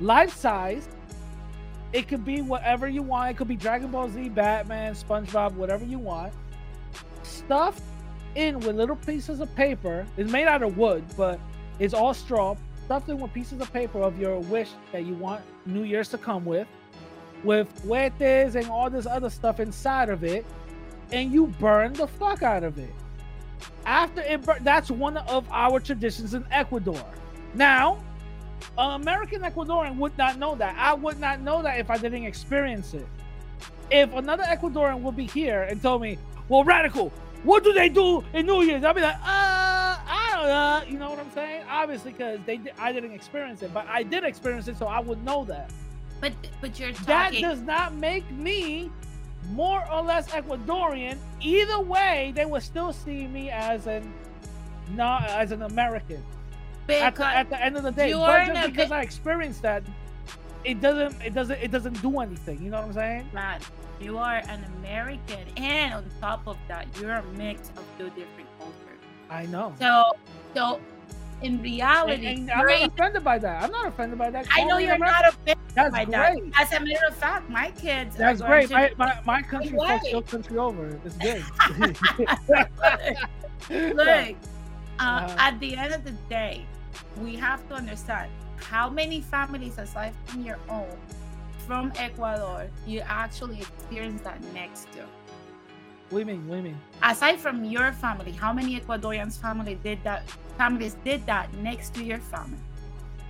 life 0.00 0.34
size. 0.34 0.88
It 1.92 2.08
could 2.08 2.24
be 2.24 2.40
whatever 2.40 2.88
you 2.88 3.02
want. 3.02 3.32
It 3.32 3.36
could 3.36 3.48
be 3.48 3.56
Dragon 3.56 3.90
Ball 3.90 4.08
Z, 4.08 4.28
Batman, 4.30 4.94
SpongeBob, 4.94 5.54
whatever 5.54 5.84
you 5.84 5.98
want. 5.98 6.32
Stuffed 7.22 7.82
in 8.36 8.60
with 8.60 8.76
little 8.76 8.96
pieces 8.96 9.40
of 9.40 9.54
paper. 9.56 10.06
It's 10.16 10.30
made 10.30 10.46
out 10.46 10.62
of 10.62 10.78
wood, 10.78 11.04
but 11.16 11.40
it's 11.78 11.94
all 11.94 12.14
straw. 12.14 12.56
Stuffed 12.84 13.08
in 13.08 13.18
with 13.18 13.32
pieces 13.32 13.60
of 13.60 13.72
paper 13.72 14.00
of 14.00 14.18
your 14.18 14.38
wish 14.38 14.70
that 14.92 15.04
you 15.04 15.14
want 15.14 15.42
New 15.66 15.82
Year's 15.82 16.08
to 16.10 16.18
come 16.18 16.44
with 16.44 16.68
with 17.44 17.68
huetes 17.86 18.54
and 18.54 18.68
all 18.68 18.90
this 18.90 19.06
other 19.06 19.30
stuff 19.30 19.60
inside 19.60 20.08
of 20.08 20.24
it, 20.24 20.44
and 21.12 21.32
you 21.32 21.46
burn 21.58 21.92
the 21.94 22.06
fuck 22.06 22.42
out 22.42 22.62
of 22.62 22.78
it. 22.78 22.90
After 23.86 24.20
it, 24.22 24.42
bur- 24.42 24.58
that's 24.60 24.90
one 24.90 25.16
of 25.16 25.46
our 25.50 25.80
traditions 25.80 26.34
in 26.34 26.44
Ecuador. 26.50 27.02
Now, 27.54 28.02
an 28.78 29.00
American 29.00 29.42
Ecuadorian 29.42 29.96
would 29.96 30.16
not 30.18 30.38
know 30.38 30.54
that. 30.56 30.76
I 30.78 30.94
would 30.94 31.18
not 31.20 31.40
know 31.40 31.62
that 31.62 31.78
if 31.78 31.90
I 31.90 31.98
didn't 31.98 32.24
experience 32.24 32.94
it. 32.94 33.06
If 33.90 34.14
another 34.14 34.44
Ecuadorian 34.44 35.00
would 35.00 35.16
be 35.16 35.26
here 35.26 35.62
and 35.62 35.82
told 35.82 36.02
me, 36.02 36.18
"Well, 36.48 36.64
radical, 36.64 37.12
what 37.42 37.64
do 37.64 37.72
they 37.72 37.88
do 37.88 38.22
in 38.32 38.46
New 38.46 38.62
Year's?" 38.62 38.84
I'd 38.84 38.94
be 38.94 39.00
like, 39.02 39.16
"Uh, 39.16 39.98
I 40.06 40.30
don't 40.34 40.46
know." 40.46 40.92
You 40.92 40.98
know 40.98 41.10
what 41.10 41.18
I'm 41.18 41.30
saying? 41.32 41.64
Obviously, 41.68 42.12
because 42.12 42.38
they, 42.46 42.60
I 42.78 42.92
didn't 42.92 43.12
experience 43.12 43.62
it, 43.62 43.72
but 43.74 43.86
I 43.88 44.02
did 44.04 44.24
experience 44.24 44.68
it, 44.68 44.76
so 44.78 44.86
I 44.86 45.00
would 45.00 45.24
know 45.24 45.44
that 45.46 45.70
But 46.20 46.32
but 46.60 46.78
you're 46.78 46.92
that 47.06 47.32
does 47.32 47.60
not 47.62 47.94
make 47.94 48.30
me 48.30 48.90
more 49.50 49.82
or 49.90 50.02
less 50.02 50.28
Ecuadorian. 50.28 51.16
Either 51.40 51.80
way, 51.80 52.32
they 52.36 52.44
would 52.44 52.62
still 52.62 52.92
see 52.92 53.26
me 53.26 53.50
as 53.50 53.86
an 53.86 54.12
not 54.94 55.24
as 55.28 55.50
an 55.52 55.62
American. 55.62 56.22
At 56.96 57.14
the, 57.16 57.26
at 57.26 57.48
the 57.50 57.62
end 57.62 57.76
of 57.76 57.82
the 57.82 57.92
day, 57.92 58.12
but 58.12 58.46
just 58.54 58.66
because 58.72 58.90
I 58.92 59.02
experienced 59.02 59.62
that, 59.62 59.82
it 60.64 60.80
doesn't 60.80 61.20
it 61.22 61.32
doesn't 61.34 61.58
it 61.62 61.70
doesn't 61.70 62.00
do 62.02 62.20
anything. 62.20 62.62
You 62.62 62.70
know 62.70 62.78
what 62.80 62.88
I'm 62.88 62.92
saying? 62.94 63.30
man, 63.32 63.60
you 64.00 64.18
are 64.18 64.36
an 64.48 64.64
American, 64.78 65.46
and 65.56 65.94
on 65.94 66.04
top 66.20 66.46
of 66.46 66.56
that, 66.68 66.86
you're 67.00 67.12
a 67.12 67.22
mix 67.36 67.68
of 67.70 67.84
two 67.98 68.08
different 68.10 68.48
cultures. 68.58 68.76
I 69.30 69.46
know. 69.46 69.74
So 69.80 70.12
so 70.54 70.80
in 71.42 71.62
reality, 71.62 72.26
and 72.26 72.50
I'm 72.50 72.60
great- 72.62 72.80
not 72.82 72.90
offended 72.92 73.24
by 73.24 73.38
that. 73.38 73.62
I'm 73.62 73.70
not 73.70 73.86
offended 73.86 74.18
by 74.18 74.28
that. 74.30 74.46
I 74.52 74.64
know 74.64 74.76
you're 74.76 74.94
American. 74.94 75.22
not 75.22 75.28
offended 75.34 75.56
That's 75.74 75.90
by 75.92 76.04
great. 76.04 76.52
that. 76.52 76.60
As 76.60 76.72
a 76.72 76.80
matter 76.84 77.06
of 77.08 77.16
fact, 77.16 77.48
my 77.48 77.70
kids. 77.70 78.14
That's 78.16 78.42
great. 78.42 78.68
to- 78.68 78.74
My, 78.74 78.90
my, 78.98 79.20
my 79.24 79.42
country 79.42 79.70
fucks 79.78 80.10
your 80.12 80.20
country 80.22 80.58
over. 80.58 81.00
It's 81.02 81.16
good. 81.16 81.42
Look, 83.70 84.06
uh, 84.08 84.34
Uh-huh. 85.02 85.36
at 85.38 85.58
the 85.60 85.76
end 85.76 85.94
of 85.94 86.04
the 86.04 86.10
day, 86.28 86.66
we 87.20 87.36
have 87.36 87.66
to 87.68 87.74
understand 87.74 88.30
how 88.56 88.88
many 88.88 89.20
families 89.20 89.78
aside 89.78 90.12
from 90.26 90.42
your 90.42 90.58
own 90.68 90.96
from 91.66 91.92
Ecuador 91.96 92.68
you 92.86 93.00
actually 93.06 93.60
experience 93.60 94.22
that 94.22 94.42
next 94.52 94.90
to. 94.92 95.04
Women, 96.10 96.10
do 96.10 96.18
you 96.20 96.24
mean? 96.26 96.48
What 96.48 96.54
do 96.56 96.56
you 96.56 96.74
mean? 96.74 96.80
Aside 97.02 97.38
from 97.38 97.64
your 97.64 97.92
family, 97.92 98.32
how 98.32 98.52
many 98.52 98.78
Ecuadorians 98.80 99.38
family 99.38 99.78
did 99.84 100.02
that 100.02 100.28
families 100.58 100.96
did 101.04 101.24
that 101.26 101.52
next 101.54 101.94
to 101.94 102.02
your 102.02 102.18
family? 102.18 102.58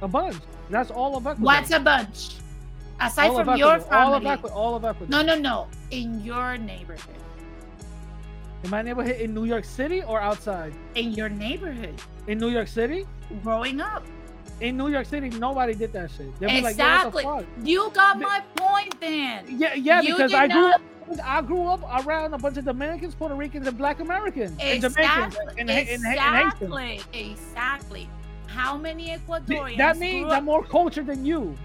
A 0.02 0.08
bunch. 0.08 0.36
That's 0.70 0.90
all 0.90 1.16
of 1.16 1.26
Ecuador. 1.26 1.44
What's 1.44 1.70
a 1.70 1.80
bunch? 1.80 2.36
Aside 3.00 3.30
all 3.30 3.44
from 3.44 3.56
your 3.56 3.74
Ecuador. 3.74 3.94
All 3.94 4.14
of 4.14 4.22
family. 4.22 4.30
Ecuador. 4.30 4.56
All 4.56 4.74
of 4.74 4.84
Ecuador. 4.84 5.08
No, 5.08 5.22
no, 5.22 5.38
no. 5.38 5.68
In 5.90 6.24
your 6.24 6.56
neighborhood. 6.56 7.20
In 8.62 8.70
my 8.70 8.82
neighborhood 8.82 9.16
in 9.16 9.32
New 9.34 9.44
York 9.44 9.64
City 9.64 10.02
or 10.02 10.20
outside? 10.20 10.72
In 10.94 11.12
your 11.12 11.28
neighborhood. 11.28 11.94
In 12.26 12.38
New 12.38 12.48
York 12.50 12.68
City? 12.68 13.06
Growing 13.42 13.80
up. 13.80 14.04
In 14.60 14.76
New 14.76 14.88
York 14.88 15.06
City, 15.06 15.30
nobody 15.30 15.74
did 15.74 15.92
that 15.94 16.10
shit. 16.10 16.38
They'd 16.38 16.48
like, 16.48 16.62
"Yo, 16.62 16.68
Exactly. 16.68 17.22
fuck?" 17.24 17.44
You 17.64 17.90
got 17.94 18.20
my 18.20 18.42
point 18.56 19.00
then. 19.00 19.44
Yeah, 19.48 19.72
yeah, 19.74 20.02
You 20.02 20.14
because 20.14 20.34
I 20.34 20.46
grew 20.48 20.60
not- 20.60 20.74
up. 20.74 20.82
I 21.24 21.40
grew 21.40 21.66
up 21.66 22.06
around 22.06 22.34
a 22.34 22.38
bunch 22.38 22.56
of 22.58 22.66
Dominicans, 22.66 23.14
Puerto 23.14 23.34
Ricans, 23.34 23.66
and 23.66 23.76
Black 23.76 23.98
Americans, 24.00 24.56
and 24.60 24.80
Jamaicans, 24.82 25.34
Exactly. 25.34 25.54
and, 25.60 25.70
and, 25.70 25.88
exactly. 25.88 27.00
Exactly. 27.14 28.08
How 28.46 28.76
many 28.76 29.08
Ecuadorians? 29.16 29.78
That 29.78 29.96
means 29.98 30.30
I'm 30.30 30.44
more 30.44 30.62
cultured 30.62 31.06
than 31.06 31.24
you. 31.24 31.56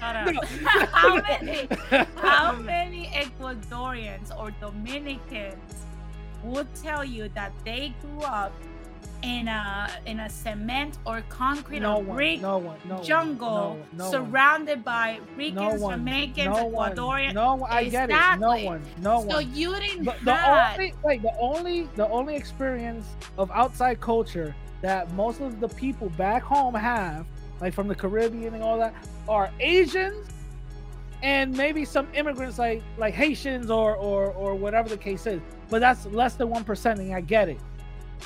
Shut 0.00 0.16
up. 0.16 0.44
how 0.92 1.16
many? 1.22 1.68
How 2.16 2.52
many 2.56 3.06
Ecuadorians 3.14 4.36
or 4.38 4.50
Dominicans 4.60 5.79
would 6.44 6.72
tell 6.74 7.04
you 7.04 7.28
that 7.34 7.52
they 7.64 7.94
grew 8.00 8.20
up 8.22 8.52
in 9.22 9.48
a 9.48 9.90
in 10.06 10.20
a 10.20 10.30
cement 10.30 10.96
or 11.04 11.22
concrete 11.28 11.80
No 11.80 11.96
or 11.96 12.02
one, 12.02 12.16
brick 12.16 12.40
no 12.40 12.56
one, 12.56 12.78
no 12.86 12.94
one, 12.94 13.04
jungle 13.04 13.78
no- 13.92 14.04
no 14.06 14.10
surrounded 14.10 14.82
by 14.82 15.20
Ricans, 15.36 15.82
one, 15.82 15.98
Jamaicans, 15.98 16.56
no 16.56 16.64
one, 16.64 16.92
Ecuadorians? 16.96 17.34
no 17.34 17.54
one. 17.56 17.70
I 17.70 17.84
get 17.84 18.08
it. 18.10 18.38
No 18.40 18.56
one, 18.64 18.82
no 19.02 19.20
So 19.28 19.36
one. 19.36 19.54
you 19.54 19.74
didn't 19.78 20.04
the, 20.06 20.14
the 20.24 20.50
only 20.50 20.94
like 21.04 21.20
the 21.20 21.32
only 21.38 21.82
the 21.96 22.08
only 22.08 22.34
experience 22.34 23.06
of 23.36 23.50
outside 23.50 24.00
culture 24.00 24.54
that 24.80 25.12
most 25.12 25.40
of 25.42 25.60
the 25.60 25.68
people 25.68 26.08
back 26.10 26.42
home 26.42 26.74
have, 26.74 27.26
like 27.60 27.74
from 27.74 27.88
the 27.88 27.94
Caribbean 27.94 28.54
and 28.54 28.62
all 28.62 28.78
that, 28.78 28.94
are 29.28 29.50
Asians 29.60 30.26
and 31.22 31.54
maybe 31.54 31.84
some 31.84 32.08
immigrants 32.14 32.58
like 32.58 32.82
like 32.96 33.12
Haitians 33.12 33.70
or 33.70 33.96
or 33.96 34.28
or 34.32 34.54
whatever 34.54 34.88
the 34.88 34.96
case 34.96 35.26
is. 35.26 35.42
But 35.70 35.80
that's 35.80 36.04
less 36.06 36.34
than 36.34 36.50
one 36.50 36.64
percent, 36.64 36.98
and 37.00 37.14
I 37.14 37.20
get 37.20 37.48
it. 37.48 37.58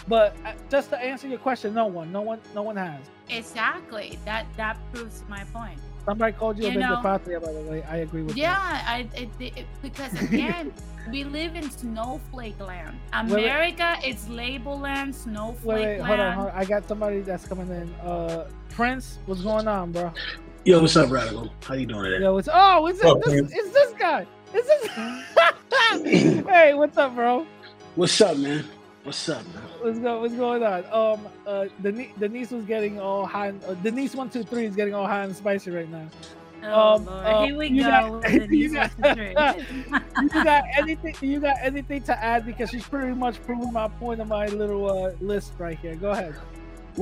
But 0.09 0.35
uh, 0.45 0.53
just 0.71 0.91
to 0.91 0.99
answer 0.99 1.29
your 1.29 1.39
question, 1.39 1.73
no 1.75 1.87
one, 1.87 2.11
no 2.11 2.21
one, 2.23 2.41
no 2.55 2.63
one 2.63 2.77
has. 2.77 3.01
exactly 3.29 4.19
that. 4.25 4.47
That 4.57 4.77
proves 4.93 5.23
my 5.29 5.45
point. 5.53 5.79
Somebody 6.05 6.33
called 6.33 6.59
you, 6.59 6.65
You 6.65 6.71
a 6.71 6.75
know- 6.75 6.97
vende 6.97 7.03
patria, 7.03 7.41
by 7.41 7.53
the 7.53 7.61
way. 7.63 7.83
I 7.85 7.99
agree 7.99 8.23
with 8.23 8.37
you. 8.37 8.43
Yeah, 8.43 8.59
I 8.87 9.09
it, 9.15 9.29
it, 9.39 9.67
because 9.83 10.13
again, 10.21 10.73
we 11.11 11.25
live 11.25 11.55
in 11.55 11.71
snowflake 11.71 12.59
land. 12.61 12.99
America 13.13 13.97
is 14.05 14.29
label 14.29 14.79
land, 14.81 15.09
you. 15.15 15.21
snowflake 15.21 15.65
Wait, 15.65 15.87
wait, 15.87 16.01
land. 16.01 16.07
hold 16.07 16.21
on, 16.21 16.33
hold 16.35 16.49
on. 16.51 16.55
I 16.57 16.65
got 16.65 16.87
somebody 16.89 17.21
that's 17.21 17.47
coming 17.47 17.69
in. 17.71 17.95
Uh, 18.07 18.49
Prince, 18.71 19.19
what's 19.27 19.43
going 19.43 19.69
on, 19.69 19.93
bro? 19.93 20.13
Yo, 20.67 20.81
what's 20.81 20.97
up, 20.97 21.11
Radical? 21.11 21.51
How 21.63 21.75
you 21.75 21.87
doing 21.87 22.05
today? 22.05 22.23
Yo, 22.25 22.37
it's 22.39 22.49
oh, 22.53 22.87
it's 22.87 23.03
What's 23.03 23.17
up, 23.17 23.23
this, 23.23 23.35
man? 23.43 23.51
it's 23.53 23.71
this 23.73 23.93
guy. 23.99 24.27
It's 24.55 24.69
this. 24.69 26.47
hey, 26.47 26.75
what's 26.75 26.97
up, 26.97 27.15
bro? 27.15 27.47
What's 27.97 28.21
up, 28.21 28.37
man? 28.39 28.65
What's 29.03 29.29
up, 29.29 29.45
man? 29.47 29.63
What's 29.83 29.99
go? 29.99 30.21
What's 30.21 30.35
going 30.35 30.63
on? 30.63 30.85
Um, 30.93 31.29
uh, 31.47 31.67
Denise, 31.83 32.11
Denise 32.19 32.51
was 32.53 32.65
getting 32.65 33.01
all 33.01 33.27
hot. 33.27 33.55
Uh, 33.67 33.75
Denise 33.75 34.15
one 34.15 34.31
two 34.31 34.43
three 34.45 34.65
is 34.65 34.75
getting 34.77 34.95
all 34.95 35.07
hot 35.07 35.25
and 35.27 35.37
spicy 35.37 35.71
right 35.71 35.89
now. 35.91 36.09
Oh, 36.63 36.95
Um, 36.95 37.05
Lord. 37.05 37.27
uh, 37.27 37.43
Here 37.45 37.57
we 37.59 37.67
you 37.69 37.83
go. 37.83 38.21
got- 38.21 38.33
you 38.51 38.73
got- 38.73 38.91
with 38.97 39.17
the 39.19 39.55
truth. 39.93 40.03
you 40.35 40.45
got 40.45 40.65
anything? 40.79 41.15
You 41.21 41.41
got 41.41 41.57
anything 41.61 42.03
to 42.05 42.25
add? 42.25 42.47
Because 42.47 42.71
she's 42.71 42.85
pretty 42.87 43.13
much 43.13 43.43
proving 43.45 43.73
my 43.73 43.89
point 43.89 44.21
on 44.21 44.29
my 44.29 44.47
little 44.47 44.91
uh, 45.05 45.13
list 45.21 45.53
right 45.59 45.79
here. 45.79 45.95
Go 45.97 46.11
ahead. 46.13 46.35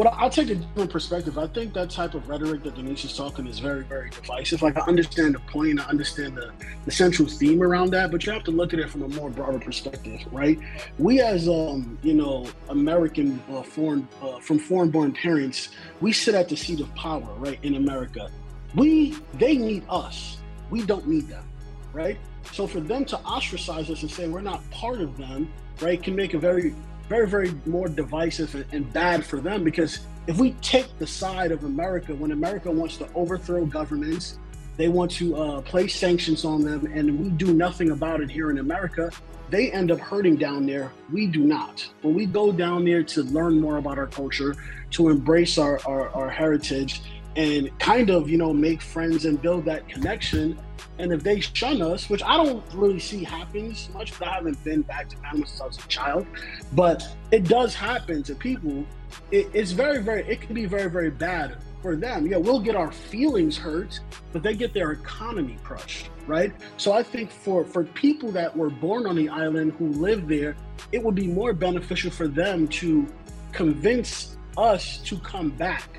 I- 0.00 0.22
I'll 0.22 0.30
take 0.30 0.48
a 0.48 0.54
different 0.54 0.90
perspective. 0.90 1.36
I 1.36 1.46
think 1.48 1.74
that 1.74 1.90
type 1.90 2.14
of 2.14 2.28
rhetoric 2.28 2.62
that 2.62 2.74
Denise 2.76 3.04
is 3.04 3.14
talking 3.14 3.46
is 3.46 3.58
very, 3.58 3.84
very 3.84 4.08
divisive. 4.10 4.62
Like 4.62 4.76
I 4.78 4.80
understand 4.82 5.34
the 5.34 5.40
point, 5.40 5.80
I 5.80 5.84
understand 5.84 6.36
the, 6.36 6.50
the 6.86 6.90
central 6.90 7.28
theme 7.28 7.62
around 7.62 7.90
that, 7.90 8.10
but 8.10 8.24
you 8.24 8.32
have 8.32 8.44
to 8.44 8.50
look 8.50 8.72
at 8.72 8.80
it 8.80 8.88
from 8.88 9.02
a 9.02 9.08
more 9.08 9.28
broader 9.28 9.58
perspective, 9.58 10.20
right? 10.32 10.58
We 10.98 11.20
as 11.20 11.48
um, 11.48 11.98
you 12.02 12.14
know, 12.14 12.48
American 12.70 13.42
uh, 13.52 13.62
foreign 13.62 14.08
uh, 14.22 14.38
from 14.40 14.58
foreign-born 14.58 15.12
parents, 15.12 15.68
we 16.00 16.12
sit 16.12 16.34
at 16.34 16.48
the 16.48 16.56
seat 16.56 16.80
of 16.80 16.92
power, 16.94 17.28
right, 17.36 17.58
in 17.62 17.74
America. 17.74 18.30
We 18.74 19.14
they 19.34 19.56
need 19.58 19.84
us. 19.90 20.38
We 20.70 20.82
don't 20.86 21.06
need 21.06 21.28
them, 21.28 21.44
right? 21.92 22.18
So 22.52 22.66
for 22.66 22.80
them 22.80 23.04
to 23.04 23.18
ostracize 23.18 23.90
us 23.90 24.02
and 24.02 24.10
say 24.10 24.26
we're 24.26 24.40
not 24.40 24.68
part 24.70 25.02
of 25.02 25.18
them, 25.18 25.52
right, 25.82 26.02
can 26.02 26.16
make 26.16 26.32
a 26.32 26.38
very 26.38 26.74
very, 27.12 27.28
very 27.28 27.54
more 27.66 27.88
divisive 27.88 28.54
and, 28.72 28.90
bad 28.94 29.22
for 29.22 29.38
them 29.38 29.62
because 29.62 30.00
if 30.26 30.38
we 30.38 30.52
take 30.62 30.88
the 30.98 31.06
side 31.06 31.52
of 31.52 31.64
America, 31.64 32.14
when 32.14 32.32
America 32.32 32.70
wants 32.70 32.96
to 32.96 33.06
overthrow 33.14 33.66
governments, 33.66 34.38
they 34.78 34.88
want 34.88 35.10
to 35.10 35.36
uh, 35.36 35.60
place 35.60 35.94
sanctions 35.94 36.46
on 36.46 36.62
them, 36.62 36.86
and 36.86 37.20
we 37.20 37.28
do 37.28 37.52
nothing 37.52 37.90
about 37.90 38.22
it 38.22 38.30
here 38.30 38.50
in 38.50 38.58
America, 38.58 39.10
they 39.50 39.70
end 39.70 39.90
up 39.90 39.98
hurting 39.98 40.36
down 40.36 40.64
there. 40.64 40.90
We 41.12 41.26
do 41.26 41.40
not. 41.40 41.86
When 42.00 42.14
we 42.14 42.24
go 42.24 42.50
down 42.50 42.86
there 42.86 43.02
to 43.02 43.22
learn 43.24 43.60
more 43.60 43.76
about 43.76 43.98
our 43.98 44.06
culture, 44.06 44.56
to 44.92 45.10
embrace 45.10 45.58
our, 45.58 45.80
our, 45.86 46.08
our 46.10 46.30
heritage, 46.30 47.02
and 47.36 47.78
kind 47.78 48.08
of, 48.08 48.30
you 48.30 48.38
know, 48.38 48.54
make 48.54 48.80
friends 48.80 49.26
and 49.26 49.40
build 49.42 49.66
that 49.66 49.86
connection, 49.86 50.58
and 50.98 51.12
if 51.12 51.22
they 51.22 51.40
shun 51.40 51.82
us, 51.82 52.08
which 52.08 52.22
I 52.22 52.36
don't 52.36 52.62
really 52.74 52.98
see 52.98 53.24
happens 53.24 53.88
much, 53.94 54.18
but 54.18 54.28
I 54.28 54.34
haven't 54.34 54.62
been 54.64 54.82
back 54.82 55.08
to 55.10 55.16
Panama 55.16 55.46
since 55.46 55.60
I 55.60 55.66
was 55.66 55.78
a 55.78 55.88
child, 55.88 56.26
but 56.72 57.06
it 57.30 57.44
does 57.44 57.74
happen 57.74 58.22
to 58.24 58.34
people. 58.34 58.84
It, 59.30 59.48
it's 59.52 59.72
very, 59.72 60.02
very, 60.02 60.26
it 60.28 60.40
can 60.40 60.54
be 60.54 60.66
very, 60.66 60.90
very 60.90 61.10
bad 61.10 61.56
for 61.80 61.96
them. 61.96 62.26
Yeah, 62.26 62.36
we'll 62.36 62.60
get 62.60 62.76
our 62.76 62.92
feelings 62.92 63.56
hurt, 63.56 64.00
but 64.32 64.42
they 64.42 64.54
get 64.54 64.72
their 64.72 64.92
economy 64.92 65.58
crushed, 65.64 66.10
right? 66.26 66.52
So 66.76 66.92
I 66.92 67.02
think 67.02 67.30
for 67.30 67.64
for 67.64 67.84
people 67.84 68.30
that 68.32 68.56
were 68.56 68.70
born 68.70 69.06
on 69.06 69.16
the 69.16 69.28
island 69.28 69.72
who 69.72 69.88
live 69.88 70.28
there, 70.28 70.56
it 70.92 71.02
would 71.02 71.16
be 71.16 71.26
more 71.26 71.52
beneficial 71.52 72.10
for 72.10 72.28
them 72.28 72.68
to 72.68 73.06
convince 73.52 74.36
us 74.56 74.98
to 74.98 75.18
come 75.18 75.50
back 75.50 75.98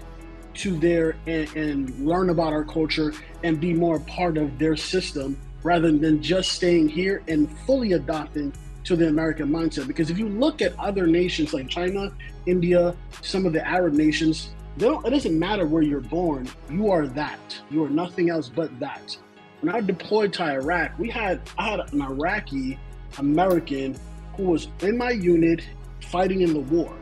to 0.56 0.78
there 0.78 1.16
and, 1.28 1.54
and 1.56 2.06
learn 2.06 2.30
about 2.30 2.54
our 2.54 2.64
culture 2.64 3.14
and 3.44 3.60
be 3.60 3.74
more 3.74 4.00
part 4.02 4.38
of 4.38 4.58
their 4.60 4.76
system 4.76 5.38
rather 5.64 5.92
than 5.92 6.22
just 6.22 6.52
staying 6.52 6.90
here 6.90 7.24
and 7.28 7.50
fully 7.60 7.94
adopting 7.94 8.54
to 8.84 8.96
the 8.96 9.08
American 9.08 9.50
mindset. 9.50 9.88
Because 9.88 10.10
if 10.10 10.18
you 10.18 10.28
look 10.28 10.62
at 10.62 10.78
other 10.78 11.08
nations 11.08 11.54
like 11.54 11.70
China, 11.70 12.12
India, 12.46 12.96
some 13.22 13.46
of 13.46 13.54
the 13.54 13.66
Arab 13.66 13.94
nations, 13.94 14.50
it 14.78 15.10
doesn't 15.10 15.38
matter 15.38 15.66
where 15.66 15.84
you're 15.84 16.02
born, 16.02 16.50
you 16.70 16.92
are 16.92 17.08
that. 17.08 17.62
You 17.70 17.84
are 17.84 17.90
nothing 17.90 18.30
else 18.30 18.50
but 18.50 18.78
that. 18.80 19.18
When 19.62 19.74
I 19.74 19.80
deployed 19.80 20.34
to 20.34 20.44
Iraq, 20.44 20.98
we 21.00 21.10
had 21.10 21.42
I 21.58 21.70
had 21.70 21.94
an 21.94 22.02
Iraqi 22.02 22.78
American 23.18 23.96
who 24.36 24.44
was 24.44 24.68
in 24.82 24.98
my 24.98 25.12
unit 25.12 25.64
fighting 26.02 26.42
in 26.42 26.54
the 26.54 26.60
war, 26.60 26.94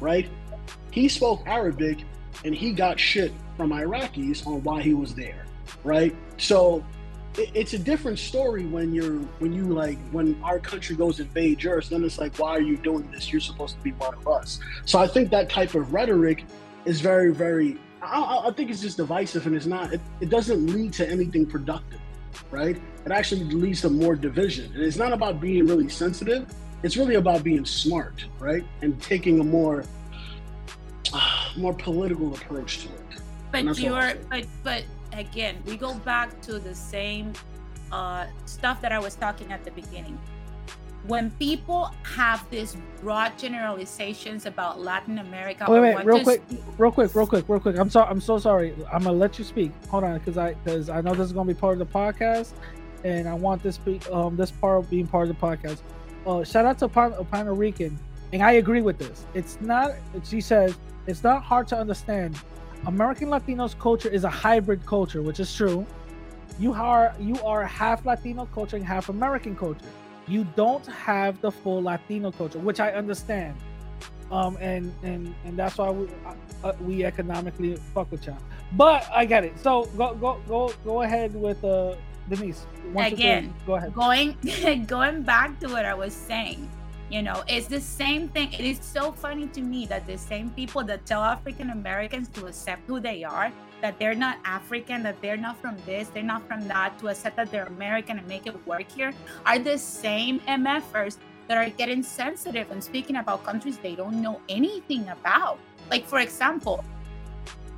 right? 0.00 0.28
He 0.90 1.08
spoke 1.08 1.42
Arabic 1.46 1.98
and 2.44 2.54
he 2.54 2.72
got 2.72 2.98
shit 2.98 3.32
from 3.56 3.70
Iraqis 3.70 4.46
on 4.46 4.62
why 4.62 4.82
he 4.82 4.94
was 4.94 5.14
there, 5.14 5.44
right? 5.84 6.14
So 6.36 6.84
it, 7.36 7.50
it's 7.54 7.72
a 7.74 7.78
different 7.78 8.18
story 8.18 8.66
when 8.66 8.94
you're 8.94 9.18
when 9.40 9.52
you 9.52 9.64
like 9.64 9.98
when 10.10 10.40
our 10.42 10.58
country 10.58 10.96
goes 10.96 11.20
invade 11.20 11.62
yours. 11.62 11.88
Then 11.88 12.04
it's 12.04 12.18
like, 12.18 12.38
why 12.38 12.50
are 12.50 12.60
you 12.60 12.76
doing 12.76 13.10
this? 13.10 13.32
You're 13.32 13.40
supposed 13.40 13.76
to 13.76 13.82
be 13.82 13.92
one 13.92 14.14
of 14.14 14.26
us. 14.28 14.60
So 14.84 14.98
I 14.98 15.06
think 15.06 15.30
that 15.30 15.50
type 15.50 15.74
of 15.74 15.92
rhetoric 15.92 16.44
is 16.84 17.00
very, 17.00 17.32
very. 17.32 17.78
I, 18.00 18.44
I 18.46 18.52
think 18.52 18.70
it's 18.70 18.80
just 18.80 18.96
divisive, 18.96 19.46
and 19.46 19.56
it's 19.56 19.66
not. 19.66 19.92
It, 19.92 20.00
it 20.20 20.30
doesn't 20.30 20.66
lead 20.66 20.92
to 20.94 21.08
anything 21.08 21.46
productive, 21.46 22.00
right? 22.50 22.80
It 23.04 23.12
actually 23.12 23.44
leads 23.44 23.80
to 23.82 23.90
more 23.90 24.14
division, 24.14 24.72
and 24.74 24.82
it's 24.82 24.96
not 24.96 25.12
about 25.12 25.40
being 25.40 25.66
really 25.66 25.88
sensitive. 25.88 26.46
It's 26.84 26.96
really 26.96 27.16
about 27.16 27.42
being 27.42 27.64
smart, 27.64 28.24
right, 28.38 28.64
and 28.82 29.00
taking 29.02 29.40
a 29.40 29.44
more 29.44 29.84
more 31.58 31.74
political 31.74 32.32
approach 32.34 32.78
to 32.82 32.88
it. 32.88 33.00
But 33.52 33.64
that's 33.64 33.78
all 33.84 33.94
I'll 33.94 34.08
you're 34.14 34.14
but 34.30 34.46
but 34.62 34.84
again, 35.12 35.56
we 35.66 35.76
go 35.76 35.94
back 35.94 36.40
to 36.42 36.58
the 36.58 36.74
same 36.74 37.32
uh 37.92 38.26
stuff 38.46 38.80
that 38.82 38.92
I 38.92 38.98
was 38.98 39.14
talking 39.14 39.52
at 39.52 39.64
the 39.64 39.70
beginning. 39.70 40.18
When 41.06 41.30
people 41.32 41.90
have 42.02 42.48
these 42.50 42.76
broad 43.00 43.38
generalizations 43.38 44.44
about 44.46 44.80
Latin 44.80 45.18
America, 45.20 45.64
Wait, 45.68 45.78
or 45.78 45.80
wait, 45.80 46.04
real 46.04 46.22
quick, 46.22 46.42
speak- 46.48 46.60
real 46.76 46.90
quick, 46.90 47.14
real 47.14 47.26
quick, 47.26 47.48
real 47.48 47.60
quick. 47.60 47.78
I'm 47.78 47.88
sorry. 47.88 48.10
I'm 48.10 48.20
so 48.20 48.38
sorry. 48.38 48.74
I'm 48.92 49.04
gonna 49.04 49.16
let 49.16 49.38
you 49.38 49.44
speak. 49.44 49.72
Hold 49.88 50.04
on, 50.04 50.18
because 50.18 50.36
I 50.36 50.54
because 50.54 50.90
I 50.90 51.00
know 51.00 51.14
this 51.14 51.26
is 51.26 51.32
gonna 51.32 51.46
be 51.46 51.58
part 51.58 51.74
of 51.74 51.78
the 51.78 51.86
podcast, 51.86 52.52
and 53.04 53.28
I 53.28 53.34
want 53.34 53.62
this 53.62 53.78
be 53.78 54.00
um 54.12 54.36
this 54.36 54.50
part 54.50 54.84
of 54.84 54.90
being 54.90 55.06
part 55.06 55.28
of 55.30 55.40
the 55.40 55.46
podcast. 55.46 55.78
Uh, 56.26 56.44
shout 56.44 56.66
out 56.66 56.78
to 56.80 56.88
Pan- 56.88 57.12
Puerto 57.12 57.54
Rican, 57.54 57.98
and 58.32 58.42
I 58.42 58.52
agree 58.52 58.82
with 58.82 58.98
this. 58.98 59.24
It's 59.32 59.58
not. 59.62 59.92
She 60.24 60.40
says 60.42 60.76
it's 61.08 61.24
not 61.24 61.42
hard 61.42 61.66
to 61.68 61.76
understand. 61.76 62.38
American 62.86 63.28
Latinos 63.28 63.76
culture 63.78 64.10
is 64.10 64.24
a 64.24 64.30
hybrid 64.30 64.84
culture, 64.86 65.22
which 65.22 65.40
is 65.40 65.52
true. 65.52 65.86
You 66.60 66.74
are 66.74 67.14
you 67.18 67.40
are 67.42 67.64
half 67.64 68.04
Latino 68.04 68.46
culture 68.54 68.76
and 68.76 68.84
half 68.84 69.08
American 69.08 69.56
culture. 69.56 69.86
You 70.26 70.46
don't 70.54 70.86
have 70.86 71.40
the 71.40 71.50
full 71.50 71.82
Latino 71.82 72.30
culture, 72.30 72.58
which 72.58 72.78
I 72.78 72.92
understand 72.92 73.56
um 74.30 74.58
and 74.60 74.92
and 75.02 75.34
and 75.44 75.58
that's 75.58 75.78
why 75.78 75.90
we 75.90 76.06
uh, 76.62 76.72
we 76.82 77.04
economically 77.04 77.76
fuck 77.94 78.10
with 78.12 78.26
y'all 78.26 78.36
but 78.72 79.08
i 79.10 79.24
get 79.24 79.42
it 79.42 79.58
so 79.58 79.84
go 79.96 80.14
go 80.14 80.38
go 80.46 80.72
go 80.84 81.00
ahead 81.00 81.34
with 81.34 81.64
uh 81.64 81.94
denise 82.28 82.66
Once 82.92 83.14
again 83.14 83.54
go 83.66 83.76
ahead 83.76 83.94
going 83.94 84.36
going 84.86 85.22
back 85.22 85.58
to 85.60 85.68
what 85.68 85.86
i 85.86 85.94
was 85.94 86.12
saying 86.12 86.68
you 87.10 87.22
know 87.22 87.42
it's 87.48 87.66
the 87.66 87.80
same 87.80 88.28
thing 88.28 88.52
it 88.52 88.60
is 88.60 88.78
so 88.82 89.12
funny 89.12 89.46
to 89.48 89.62
me 89.62 89.86
that 89.86 90.06
the 90.06 90.18
same 90.18 90.50
people 90.50 90.84
that 90.84 91.04
tell 91.06 91.22
african 91.22 91.70
americans 91.70 92.28
to 92.28 92.46
accept 92.46 92.86
who 92.86 93.00
they 93.00 93.24
are 93.24 93.50
that 93.80 93.98
they're 93.98 94.14
not 94.14 94.38
african 94.44 95.02
that 95.02 95.20
they're 95.22 95.36
not 95.36 95.56
from 95.60 95.76
this 95.86 96.08
they're 96.08 96.22
not 96.22 96.46
from 96.46 96.66
that 96.68 96.98
to 96.98 97.08
accept 97.08 97.36
that 97.36 97.50
they're 97.50 97.66
american 97.66 98.18
and 98.18 98.26
make 98.28 98.46
it 98.46 98.66
work 98.66 98.90
here 98.90 99.12
are 99.46 99.58
the 99.58 99.78
same 99.78 100.40
mfers 100.40 101.16
that 101.46 101.56
are 101.56 101.70
getting 101.70 102.02
sensitive 102.02 102.70
and 102.70 102.84
speaking 102.84 103.16
about 103.16 103.42
countries 103.44 103.78
they 103.78 103.94
don't 103.94 104.20
know 104.20 104.40
anything 104.48 105.08
about 105.08 105.58
like 105.90 106.04
for 106.06 106.18
example 106.20 106.84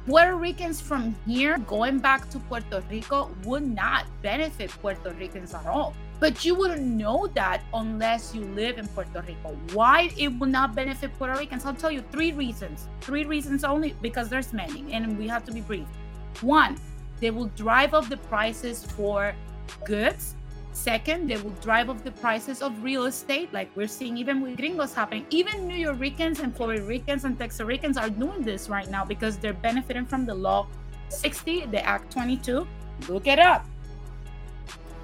Puerto 0.06 0.34
Ricans 0.34 0.80
from 0.80 1.14
here 1.26 1.58
going 1.58 1.98
back 1.98 2.28
to 2.30 2.38
Puerto 2.40 2.82
Rico 2.90 3.30
would 3.44 3.62
not 3.62 4.06
benefit 4.22 4.70
Puerto 4.80 5.10
Ricans 5.12 5.52
at 5.54 5.66
all. 5.66 5.94
But 6.20 6.44
you 6.44 6.54
wouldn't 6.54 6.82
know 6.82 7.28
that 7.34 7.62
unless 7.72 8.34
you 8.34 8.42
live 8.42 8.76
in 8.76 8.86
Puerto 8.88 9.24
Rico. 9.26 9.56
Why 9.72 10.10
it 10.18 10.28
would 10.28 10.50
not 10.50 10.74
benefit 10.74 11.16
Puerto 11.18 11.38
Ricans? 11.38 11.64
I'll 11.64 11.74
tell 11.74 11.90
you 11.90 12.04
three 12.12 12.32
reasons. 12.32 12.88
Three 13.00 13.24
reasons 13.24 13.64
only 13.64 13.96
because 14.02 14.28
there's 14.28 14.52
many 14.52 14.92
and 14.92 15.18
we 15.18 15.26
have 15.28 15.44
to 15.46 15.52
be 15.52 15.62
brief. 15.62 15.88
One, 16.42 16.78
they 17.20 17.30
will 17.30 17.46
drive 17.56 17.94
up 17.94 18.10
the 18.10 18.18
prices 18.18 18.84
for 18.84 19.34
goods. 19.86 20.36
Second, 20.72 21.28
they 21.28 21.36
will 21.36 21.56
drive 21.62 21.90
up 21.90 22.04
the 22.04 22.12
prices 22.12 22.62
of 22.62 22.84
real 22.84 23.06
estate, 23.06 23.52
like 23.52 23.68
we're 23.74 23.88
seeing 23.88 24.16
even 24.16 24.40
with 24.40 24.56
gringos 24.56 24.94
happening. 24.94 25.26
Even 25.30 25.66
New 25.66 25.74
Yorkers 25.74 26.40
and 26.40 26.54
Puerto 26.54 26.80
Ricans 26.82 27.24
and 27.24 27.36
Texaricans 27.38 28.00
are 28.00 28.10
doing 28.10 28.42
this 28.42 28.68
right 28.68 28.88
now 28.88 29.04
because 29.04 29.36
they're 29.38 29.52
benefiting 29.52 30.06
from 30.06 30.26
the 30.26 30.34
law 30.34 30.68
60, 31.08 31.66
the 31.66 31.84
Act 31.84 32.12
22. 32.12 32.66
Look 33.08 33.26
it 33.26 33.38
up. 33.38 33.66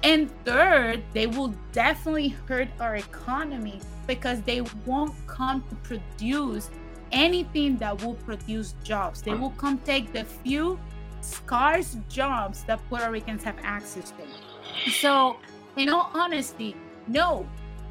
And 0.03 0.29
third, 0.45 1.03
they 1.13 1.27
will 1.27 1.53
definitely 1.71 2.29
hurt 2.47 2.67
our 2.79 2.95
economy 2.95 3.81
because 4.05 4.41
they 4.43 4.61
won't 4.85 5.13
come 5.27 5.63
to 5.69 5.75
produce 5.77 6.69
anything 7.11 7.77
that 7.77 8.01
will 8.03 8.13
produce 8.15 8.75
jobs. 8.83 9.21
They 9.21 9.33
will 9.33 9.51
come 9.51 9.79
take 9.79 10.13
the 10.13 10.23
few 10.23 10.79
scarce 11.21 11.97
jobs 12.09 12.63
that 12.65 12.79
Puerto 12.89 13.11
Ricans 13.11 13.43
have 13.43 13.57
access 13.63 14.11
to. 14.11 14.91
So, 14.91 15.37
in 15.75 15.89
all 15.89 16.11
honesty, 16.13 16.75
no, 17.07 17.47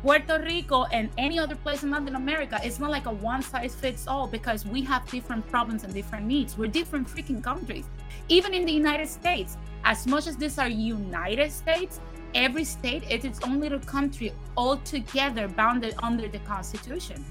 Puerto 0.06 0.38
Rico 0.38 0.84
and 0.92 1.10
any 1.18 1.36
other 1.36 1.56
place 1.56 1.82
in 1.82 1.90
Latin 1.90 2.14
America, 2.14 2.60
it's 2.62 2.78
not 2.78 2.92
like 2.92 3.06
a 3.06 3.10
one 3.10 3.42
size 3.42 3.74
fits 3.74 4.06
all 4.06 4.28
because 4.28 4.64
we 4.64 4.80
have 4.82 5.04
different 5.10 5.44
problems 5.48 5.82
and 5.82 5.92
different 5.92 6.24
needs. 6.24 6.56
We're 6.56 6.68
different 6.68 7.08
freaking 7.08 7.42
countries. 7.42 7.86
Even 8.28 8.54
in 8.54 8.64
the 8.64 8.70
United 8.70 9.08
States, 9.08 9.56
as 9.82 10.06
much 10.06 10.28
as 10.28 10.36
these 10.36 10.60
are 10.60 10.68
United 10.68 11.50
States, 11.50 11.98
every 12.36 12.62
state 12.62 13.02
is 13.10 13.24
its 13.24 13.40
own 13.42 13.58
little 13.58 13.80
country 13.80 14.32
all 14.56 14.76
together 14.76 15.48
bounded 15.48 15.96
under 16.00 16.28
the 16.28 16.38
Constitution. 16.38 17.24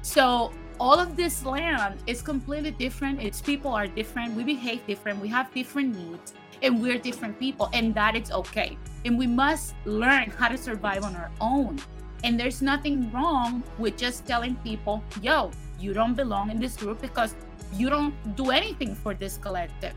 So 0.00 0.52
all 0.80 0.98
of 0.98 1.14
this 1.14 1.44
land 1.44 2.00
is 2.06 2.22
completely 2.22 2.70
different. 2.70 3.22
Its 3.22 3.42
people 3.42 3.70
are 3.72 3.86
different. 3.86 4.34
We 4.34 4.44
behave 4.44 4.86
different. 4.86 5.20
We 5.20 5.28
have 5.28 5.52
different 5.52 5.94
needs, 5.94 6.32
and 6.62 6.80
we're 6.80 6.98
different 6.98 7.38
people, 7.38 7.68
and 7.72 7.94
that 7.94 8.16
it's 8.16 8.30
okay. 8.30 8.76
And 9.04 9.18
we 9.18 9.26
must 9.26 9.74
learn 9.84 10.30
how 10.30 10.48
to 10.48 10.58
survive 10.58 11.04
on 11.04 11.14
our 11.16 11.30
own. 11.40 11.78
And 12.24 12.38
there's 12.40 12.62
nothing 12.62 13.10
wrong 13.12 13.62
with 13.78 13.96
just 13.96 14.26
telling 14.26 14.56
people, 14.56 15.02
yo, 15.22 15.50
you 15.78 15.92
don't 15.92 16.14
belong 16.14 16.50
in 16.50 16.58
this 16.58 16.76
group 16.76 17.00
because 17.00 17.34
you 17.74 17.90
don't 17.90 18.14
do 18.36 18.50
anything 18.50 18.94
for 18.94 19.14
this 19.14 19.36
collective. 19.36 19.92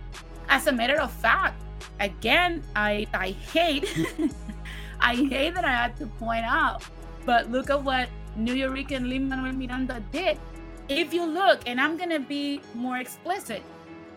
As 0.49 0.67
a 0.67 0.71
matter 0.71 0.99
of 0.99 1.11
fact, 1.11 1.61
again, 1.99 2.63
I 2.75 3.07
I 3.13 3.31
hate 3.31 3.87
I 4.99 5.15
hate 5.15 5.53
that 5.55 5.63
I 5.63 5.71
had 5.71 5.95
to 5.97 6.07
point 6.19 6.45
out, 6.45 6.83
but 7.25 7.49
look 7.51 7.69
at 7.69 7.81
what 7.81 8.09
Nuyorican 8.37 9.07
Lin 9.07 9.29
Manuel 9.29 9.53
Miranda 9.53 10.03
did. 10.11 10.37
If 10.89 11.13
you 11.13 11.25
look, 11.25 11.61
and 11.67 11.79
I'm 11.79 11.97
gonna 11.97 12.19
be 12.19 12.61
more 12.73 12.97
explicit, 12.97 13.61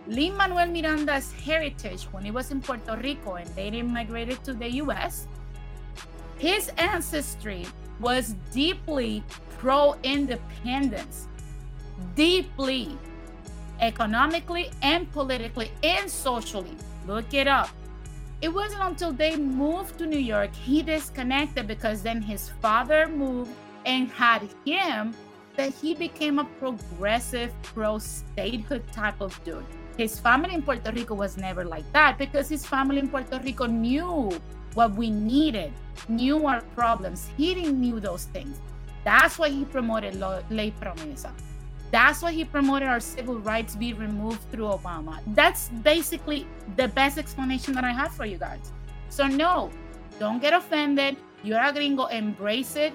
Lin 0.07 0.37
Manuel 0.37 0.67
Miranda's 0.67 1.33
heritage 1.33 2.05
when 2.11 2.25
he 2.25 2.31
was 2.31 2.51
in 2.51 2.61
Puerto 2.61 2.97
Rico 2.97 3.35
and 3.35 3.49
they 3.55 3.69
immigrated 3.69 4.43
to 4.45 4.53
the 4.53 4.69
US, 4.83 5.29
his 6.39 6.69
ancestry 6.77 7.67
was 8.01 8.35
deeply 8.53 9.23
pro 9.59 9.95
independence, 10.03 11.29
deeply 12.17 12.99
economically 13.81 14.71
and 14.83 15.11
politically 15.13 15.71
and 15.85 16.11
socially. 16.11 16.77
Look 17.07 17.33
it 17.33 17.47
up. 17.47 17.69
It 18.41 18.53
wasn't 18.53 18.83
until 18.83 19.13
they 19.13 19.37
moved 19.37 19.99
to 19.99 20.07
New 20.07 20.19
York 20.19 20.53
he 20.53 20.83
disconnected 20.83 21.69
because 21.69 22.03
then 22.03 22.21
his 22.21 22.49
father 22.61 23.07
moved 23.07 23.53
and 23.87 24.09
had 24.09 24.49
him 24.65 25.15
that 25.57 25.73
he 25.75 25.95
became 25.95 26.41
a 26.41 26.45
progressive 26.59 27.53
pro 27.63 27.99
statehood 27.99 28.83
type 28.93 29.21
of 29.21 29.39
dude. 29.45 29.65
His 30.03 30.19
family 30.19 30.55
in 30.55 30.63
Puerto 30.63 30.91
Rico 30.91 31.15
was 31.15 31.37
never 31.37 31.65
like 31.65 31.87
that 31.93 32.19
because 32.19 32.49
his 32.49 32.67
family 32.67 32.99
in 32.99 33.09
Puerto 33.09 33.39
Rico 33.39 33.67
knew 33.67 34.33
what 34.75 34.97
we 34.97 35.11
needed, 35.11 35.73
knew 36.09 36.45
our 36.45 36.61
problems. 36.75 37.31
He 37.37 37.55
didn't 37.55 37.81
knew 37.81 38.01
those 38.01 38.25
things. 38.25 38.59
That's 39.05 39.39
why 39.39 39.51
he 39.51 39.65
promoted 39.65 40.17
Ley 40.51 40.73
Promesa. 40.81 41.31
That's 41.93 42.21
why 42.21 42.33
he 42.33 42.45
promoted 42.45 42.89
our 42.89 42.99
civil 42.99 43.39
rights 43.39 43.77
be 43.77 43.93
removed 43.93 44.41
through 44.51 44.75
Obama. 44.75 45.21
That's 45.35 45.69
basically 45.85 46.49
the 46.75 46.89
best 46.89 47.17
explanation 47.17 47.73
that 47.75 47.85
I 47.85 47.93
have 47.93 48.11
for 48.13 48.27
you 48.27 48.39
guys. 48.39 48.73
So 49.09 49.29
no, 49.29 49.71
don't 50.19 50.41
get 50.43 50.53
offended. 50.53 51.17
You're 51.45 51.63
a 51.63 51.73
gringo. 51.73 52.07
Embrace 52.07 52.75
it. 52.75 52.93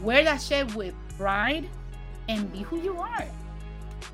Wear 0.00 0.24
that 0.24 0.40
shit 0.40 0.74
with 0.74 0.94
pride, 1.18 1.68
and 2.30 2.50
be 2.50 2.60
who 2.62 2.80
you 2.80 2.96
are. 2.96 3.26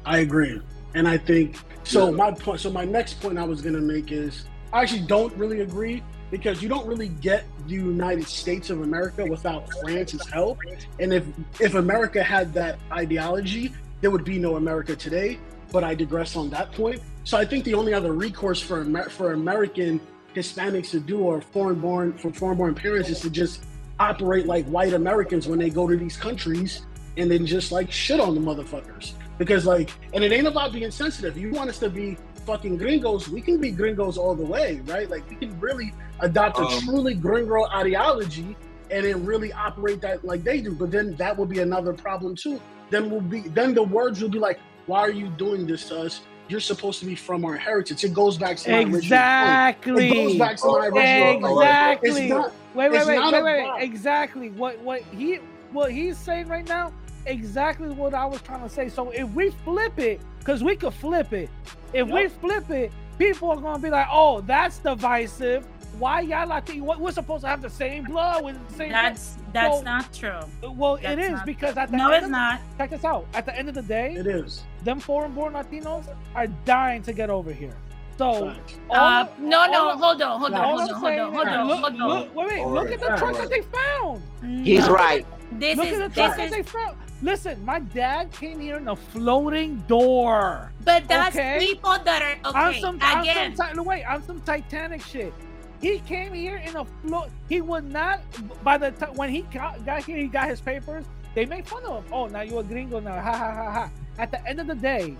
I 0.04 0.18
agree, 0.26 0.60
and 0.94 1.06
I 1.06 1.18
think 1.18 1.58
so. 1.86 2.12
My 2.12 2.30
point. 2.32 2.60
So 2.60 2.70
my 2.70 2.84
next 2.84 3.20
point 3.20 3.38
I 3.38 3.44
was 3.44 3.62
gonna 3.62 3.80
make 3.80 4.12
is 4.12 4.44
I 4.72 4.82
actually 4.82 5.02
don't 5.02 5.34
really 5.36 5.60
agree 5.60 6.02
because 6.30 6.62
you 6.62 6.68
don't 6.68 6.86
really 6.86 7.08
get 7.08 7.44
the 7.66 7.74
United 7.74 8.26
States 8.26 8.70
of 8.70 8.82
America 8.82 9.24
without 9.24 9.68
France's 9.80 10.26
help. 10.28 10.58
And 11.00 11.12
if 11.12 11.24
if 11.60 11.74
America 11.74 12.22
had 12.22 12.52
that 12.54 12.78
ideology, 12.92 13.72
there 14.00 14.10
would 14.10 14.24
be 14.24 14.38
no 14.38 14.56
America 14.56 14.96
today. 14.96 15.38
But 15.72 15.84
I 15.84 15.94
digress 15.94 16.36
on 16.36 16.50
that 16.50 16.72
point. 16.72 17.00
So 17.24 17.36
I 17.36 17.44
think 17.44 17.64
the 17.64 17.74
only 17.74 17.92
other 17.92 18.12
recourse 18.12 18.60
for 18.60 18.82
Amer- 18.82 19.08
for 19.08 19.32
American 19.32 20.00
Hispanics 20.34 20.90
to 20.90 21.00
do 21.00 21.20
or 21.20 21.40
foreign 21.40 21.80
born 21.80 22.12
from 22.12 22.32
foreign 22.32 22.58
born 22.58 22.74
parents 22.74 23.08
is 23.08 23.20
to 23.20 23.30
just 23.30 23.64
operate 23.98 24.46
like 24.46 24.66
white 24.66 24.92
Americans 24.92 25.48
when 25.48 25.58
they 25.58 25.70
go 25.70 25.88
to 25.88 25.96
these 25.96 26.16
countries 26.16 26.82
and 27.16 27.30
then 27.30 27.46
just 27.46 27.72
like 27.72 27.90
shit 27.90 28.20
on 28.20 28.34
the 28.34 28.40
motherfuckers. 28.40 29.12
Because 29.38 29.66
like, 29.66 29.90
and 30.14 30.24
it 30.24 30.32
ain't 30.32 30.46
about 30.46 30.72
being 30.72 30.90
sensitive. 30.90 31.36
You 31.36 31.50
want 31.50 31.70
us 31.70 31.78
to 31.80 31.90
be 31.90 32.16
fucking 32.46 32.78
gringos, 32.78 33.28
we 33.28 33.40
can 33.40 33.60
be 33.60 33.70
gringos 33.70 34.16
all 34.16 34.34
the 34.34 34.44
way, 34.44 34.80
right? 34.84 35.10
Like 35.10 35.28
we 35.28 35.36
can 35.36 35.58
really 35.58 35.92
adopt 36.20 36.58
a 36.58 36.62
um, 36.62 36.80
truly 36.82 37.14
gringo 37.14 37.66
ideology 37.66 38.56
and 38.90 39.04
then 39.04 39.26
really 39.26 39.52
operate 39.52 40.00
that 40.00 40.24
like 40.24 40.44
they 40.44 40.60
do. 40.60 40.74
But 40.74 40.90
then 40.92 41.16
that 41.16 41.36
will 41.36 41.46
be 41.46 41.58
another 41.58 41.92
problem 41.92 42.36
too. 42.36 42.60
Then 42.90 43.10
we'll 43.10 43.20
be 43.20 43.40
then 43.40 43.74
the 43.74 43.82
words 43.82 44.22
will 44.22 44.28
be 44.28 44.38
like, 44.38 44.60
why 44.86 45.00
are 45.00 45.10
you 45.10 45.28
doing 45.30 45.66
this 45.66 45.88
to 45.88 46.00
us? 46.02 46.20
You're 46.48 46.60
supposed 46.60 47.00
to 47.00 47.06
be 47.06 47.16
from 47.16 47.44
our 47.44 47.56
heritage. 47.56 48.04
It 48.04 48.14
goes 48.14 48.38
back 48.38 48.56
to 48.58 48.70
my 48.70 48.78
exactly. 48.78 50.10
It 50.10 50.14
goes 50.14 50.38
back 50.38 50.56
to 50.58 50.66
my 50.68 50.86
original 50.86 51.58
Exactly. 51.58 52.10
It's 52.10 52.30
not, 52.30 52.52
wait, 52.74 52.90
wait, 52.90 52.98
it's 52.98 53.06
wait, 53.08 53.32
wait, 53.32 53.42
wait. 53.42 53.82
Exactly. 53.82 54.50
What 54.50 54.78
what 54.80 55.02
he 55.12 55.40
what 55.72 55.90
he's 55.90 56.16
saying 56.16 56.46
right 56.46 56.66
now, 56.68 56.92
exactly 57.26 57.88
what 57.90 58.14
I 58.14 58.24
was 58.24 58.40
trying 58.42 58.62
to 58.62 58.68
say. 58.68 58.88
So 58.88 59.10
if 59.10 59.28
we 59.30 59.50
flip 59.64 59.98
it, 59.98 60.20
because 60.38 60.62
we 60.62 60.76
could 60.76 60.94
flip 60.94 61.32
it. 61.32 61.50
If 61.92 62.08
we 62.08 62.28
flip 62.28 62.70
it, 62.70 62.92
people 63.18 63.50
are 63.50 63.56
gonna 63.56 63.78
be 63.82 63.90
like, 63.90 64.06
oh, 64.10 64.40
that's 64.42 64.78
divisive. 64.78 65.66
Why 65.98 66.20
y'all 66.20 66.46
like 66.46 66.66
to, 66.66 66.78
we're 66.80 67.10
supposed 67.10 67.42
to 67.44 67.48
have 67.48 67.62
the 67.62 67.70
same 67.70 68.04
blood 68.04 68.44
with 68.44 68.68
the 68.68 68.74
same 68.74 68.92
That's 68.92 69.36
that's 69.52 69.78
So- 69.78 69.82
not 69.82 70.12
true. 70.12 70.40
well, 70.74 70.96
it 70.96 71.02
That's 71.04 71.22
is 71.24 71.30
not 71.32 71.46
because 71.46 71.72
true. 71.72 71.82
at 71.82 71.90
the 71.90 71.96
No, 71.96 72.06
end 72.08 72.16
it's 72.16 72.24
of- 72.26 72.30
not. 72.32 72.60
Check 72.76 72.90
this 72.90 73.04
out. 73.04 73.26
At 73.32 73.46
the 73.46 73.56
end 73.58 73.70
of 73.70 73.74
the 73.74 73.82
day, 73.82 74.12
it 74.14 74.26
is. 74.26 74.62
Them 74.84 75.00
foreign-born 75.00 75.54
Latinos 75.54 76.04
are 76.34 76.46
dying 76.66 77.02
to 77.04 77.12
get 77.14 77.30
over 77.30 77.50
here. 77.52 77.72
So, 78.18 78.52
Uh, 78.90 79.26
no, 79.38 79.66
no, 79.66 79.88
all- 79.90 79.96
hold 79.98 80.20
on, 80.22 80.40
hold 80.40 80.52
on, 80.54 80.64
hold 80.78 80.80
on, 80.80 80.88
hold 81.00 81.18
on, 81.18 81.32
hold 81.34 81.48
on, 81.48 81.66
look- 81.68 81.78
hold 81.80 82.00
on. 82.00 82.08
look- 82.08 82.34
Wait, 82.36 82.46
wait, 82.48 82.66
look 82.66 82.90
at 82.90 82.98
the 83.00 83.04
Alright. 83.06 83.18
truck 83.18 83.36
that 83.38 83.48
they 83.50 83.62
found. 83.62 84.22
He's 84.66 84.88
right. 84.88 85.26
This 85.52 85.76
look 85.78 85.86
is 85.86 85.98
at 85.98 86.10
the 86.10 86.14
truck 86.14 86.36
this 86.36 86.36
that 86.36 86.44
is 86.46 86.50
they 86.52 86.62
found. 86.62 86.96
Listen, 87.22 87.64
my 87.64 87.80
dad 87.80 88.30
came 88.32 88.60
here 88.60 88.76
in 88.76 88.88
a 88.88 88.96
floating 88.96 89.76
door. 89.88 90.70
But 90.84 91.08
that's 91.08 91.34
okay? 91.34 91.58
people 91.58 91.96
that 92.04 92.22
are 92.22 92.50
On 92.54 92.68
okay. 92.70 92.80
some, 92.80 93.00
on 93.00 93.20
again, 93.20 93.56
some, 93.56 93.74
ti- 93.74 93.80
wait, 93.80 94.04
on 94.04 94.22
some 94.22 94.40
Titanic 94.42 95.02
shit. 95.02 95.32
He 95.80 95.98
came 96.00 96.32
here 96.32 96.56
in 96.56 96.76
a 96.76 96.84
float. 96.84 97.28
He 97.48 97.60
would 97.60 97.84
not. 97.84 98.20
By 98.62 98.78
the 98.78 98.90
time 98.92 99.14
when 99.14 99.30
he 99.30 99.42
got, 99.42 99.84
got 99.84 100.04
here, 100.04 100.16
he 100.16 100.26
got 100.26 100.48
his 100.48 100.60
papers. 100.60 101.04
They 101.34 101.46
made 101.46 101.66
fun 101.66 101.84
of 101.84 102.04
him. 102.04 102.12
Oh, 102.12 102.26
now 102.26 102.42
you're 102.42 102.60
a 102.60 102.64
gringo 102.64 103.00
now. 103.00 103.20
Ha 103.20 103.32
ha 103.32 103.52
ha 103.52 103.70
ha. 103.70 103.90
At 104.18 104.30
the 104.30 104.46
end 104.46 104.60
of 104.60 104.66
the 104.66 104.74
day, 104.74 105.16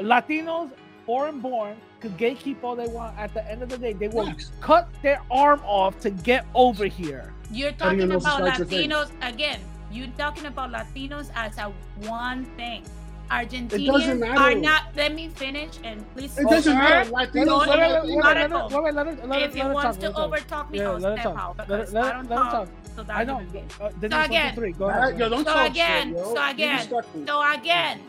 Latinos, 0.00 0.70
foreign 1.04 1.40
born, 1.40 1.76
could 2.00 2.16
gatekeep 2.18 2.56
all 2.62 2.74
they 2.76 2.88
want. 2.88 3.16
At 3.16 3.32
the 3.34 3.48
end 3.48 3.62
of 3.62 3.68
the 3.68 3.78
day, 3.78 3.92
they 3.92 4.08
will 4.08 4.32
cut 4.60 4.88
their 5.02 5.20
arm 5.30 5.60
off 5.64 5.98
to 6.00 6.10
get 6.10 6.44
over 6.54 6.86
here. 6.86 7.32
you're 7.50 7.70
How 7.78 7.90
you 7.92 8.08
talking 8.08 8.12
about 8.12 8.22
such 8.22 8.60
a 8.60 8.64
thing? 8.64 8.90
Latinos 8.90 9.10
again. 9.22 9.60
You're 9.96 10.12
talking 10.18 10.44
about 10.44 10.70
Latinos 10.72 11.30
as 11.34 11.56
a 11.56 11.72
one 12.06 12.44
thing. 12.60 12.84
Argentinians 13.30 14.22
are 14.38 14.54
not. 14.54 14.82
Let 14.94 15.14
me 15.14 15.28
finish 15.28 15.70
and 15.82 16.04
please. 16.14 16.36
It 16.38 16.44
doesn't 16.48 16.74
sir, 16.74 16.78
matter. 16.78 17.10
go 17.10 17.16
Latinos 17.16 17.64
to 17.64 17.70
are 17.72 17.76
the 17.76 17.82
Latinos. 17.82 18.04
Wait, 18.04 18.16
wait, 18.16 18.24
let 18.24 18.36
her- 18.36 18.56
article. 18.56 18.68
wait, 18.68 18.84
wait, 18.84 18.94
let 18.94 19.28
let 19.28 19.42
if 19.42 19.54
he 19.54 19.62
let 19.62 19.72
wants 19.74 19.96
talk, 19.98 20.14
to 20.14 20.20
let 20.20 20.40
her 20.40 20.46
talk. 20.46 20.66
overtalk 20.68 20.70
me, 20.70 20.78
Yeah, 20.78 20.90
I'll 20.90 20.98
let 20.98 21.10
her 21.12 21.16
step 21.16 21.24
talk. 21.34 21.38
out 21.42 21.58
Let 21.58 21.66
because 21.68 21.92
let 21.94 22.04
I 22.04 22.12
don't 22.12 22.28
let 22.30 22.36
talk. 22.36 22.52
talk. 22.52 22.68
So 22.94 23.04
I 23.08 23.24
know. 23.24 23.38
Uh, 23.40 23.90
So 23.90 24.06
again. 24.20 24.54
Go 24.78 24.88
ahead. 24.88 25.02
right, 25.02 25.16
yo, 25.18 25.28
don't 25.28 25.44
so 25.44 25.64
again, 25.64 26.14
so 26.14 26.48
again, 26.50 26.88
so 27.26 27.52
again, 27.54 28.00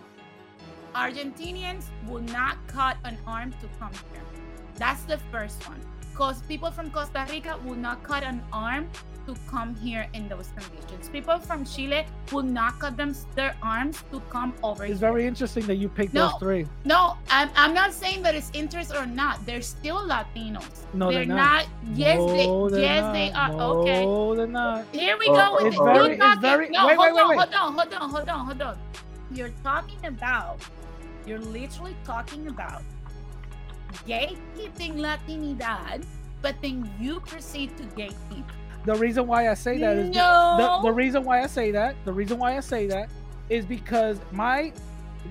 Argentinians 0.93 1.85
will 2.07 2.21
not 2.21 2.57
cut 2.67 2.97
an 3.03 3.17
arm 3.25 3.51
to 3.61 3.67
come 3.79 3.91
here. 4.11 4.21
That's 4.75 5.01
the 5.03 5.17
first 5.31 5.67
one. 5.67 5.79
Because 6.11 6.41
people 6.43 6.69
from 6.71 6.89
Costa 6.91 7.25
Rica 7.29 7.57
will 7.65 7.75
not 7.75 8.03
cut 8.03 8.23
an 8.23 8.43
arm 8.51 8.87
to 9.27 9.35
come 9.47 9.75
here 9.75 10.07
in 10.13 10.27
those 10.29 10.47
conditions. 10.55 11.09
People 11.09 11.37
from 11.37 11.65
Chile 11.65 12.05
will 12.31 12.43
not 12.43 12.79
cut 12.79 12.95
them 12.97 13.13
their 13.35 13.55
arms 13.61 14.03
to 14.11 14.19
come 14.31 14.53
over 14.63 14.83
here. 14.85 14.93
It's 14.93 15.01
here. 15.01 15.09
very 15.11 15.27
interesting 15.27 15.67
that 15.67 15.75
you 15.75 15.89
picked 15.89 16.13
No. 16.13 16.29
those 16.29 16.39
three. 16.39 16.65
No, 16.85 17.17
I'm, 17.29 17.49
I'm 17.55 17.73
not 17.73 17.93
saying 17.93 18.23
that 18.23 18.33
it's 18.35 18.49
interest 18.53 18.95
or 18.95 19.05
not. 19.05 19.45
They're 19.45 19.61
still 19.61 19.97
Latinos. 20.07 20.63
No, 20.93 21.11
they're 21.11 21.25
they're 21.25 21.35
not. 21.35 21.67
Yes, 21.93 22.17
No, 22.17 22.69
they 22.69 22.75
they're 22.75 22.81
yes 22.87 23.01
not. 23.03 23.13
they 23.13 23.31
are. 23.31 23.49
No, 23.51 23.71
Okay. 23.81 24.37
they're 24.37 24.47
not. 24.47 24.85
Here 24.93 25.17
we 25.19 25.27
Uh, 25.27 25.35
go 25.35 25.55
with 25.55 25.65
it. 25.65 25.67
It's 25.67 25.79
uh, 25.79 25.83
very, 25.83 25.97
You're 25.97 26.11
it's 26.13 26.23
talking. 26.23 26.41
very. 26.41 26.69
no, 26.69 26.87
wait, 26.87 26.95
hold 26.97 27.07
wait, 27.07 27.15
wait, 27.15 27.21
on, 27.21 27.29
wait. 27.29 27.37
hold 27.37 27.53
on, 27.53 27.73
hold 27.77 27.93
on, 27.93 28.09
hold 28.09 28.29
on, 28.29 28.45
hold 28.47 28.61
on. 28.61 28.77
You're 29.31 29.53
talking 29.63 30.03
about. 30.05 30.61
You're 31.27 31.39
literally 31.39 31.95
talking 32.05 32.47
about 32.47 32.81
gatekeeping 34.07 34.95
Latinidad, 35.03 36.05
but 36.41 36.55
then 36.61 36.89
you 36.99 37.19
proceed 37.19 37.75
to 37.77 37.83
gatekeep. 37.99 38.45
The 38.87 38.95
reason 38.95 39.27
why 39.27 39.49
I 39.49 39.53
say 39.53 39.77
that 39.79 39.97
is 39.97 40.15
No. 40.15 40.79
the, 40.81 40.87
the 40.87 40.93
reason 40.93 41.25
why 41.25 41.41
I 41.43 41.47
say 41.47 41.71
that. 41.71 41.97
The 42.05 42.13
reason 42.13 42.37
why 42.39 42.55
I 42.55 42.61
say 42.61 42.87
that 42.87 43.09
is 43.49 43.65
because 43.65 44.17
my 44.31 44.71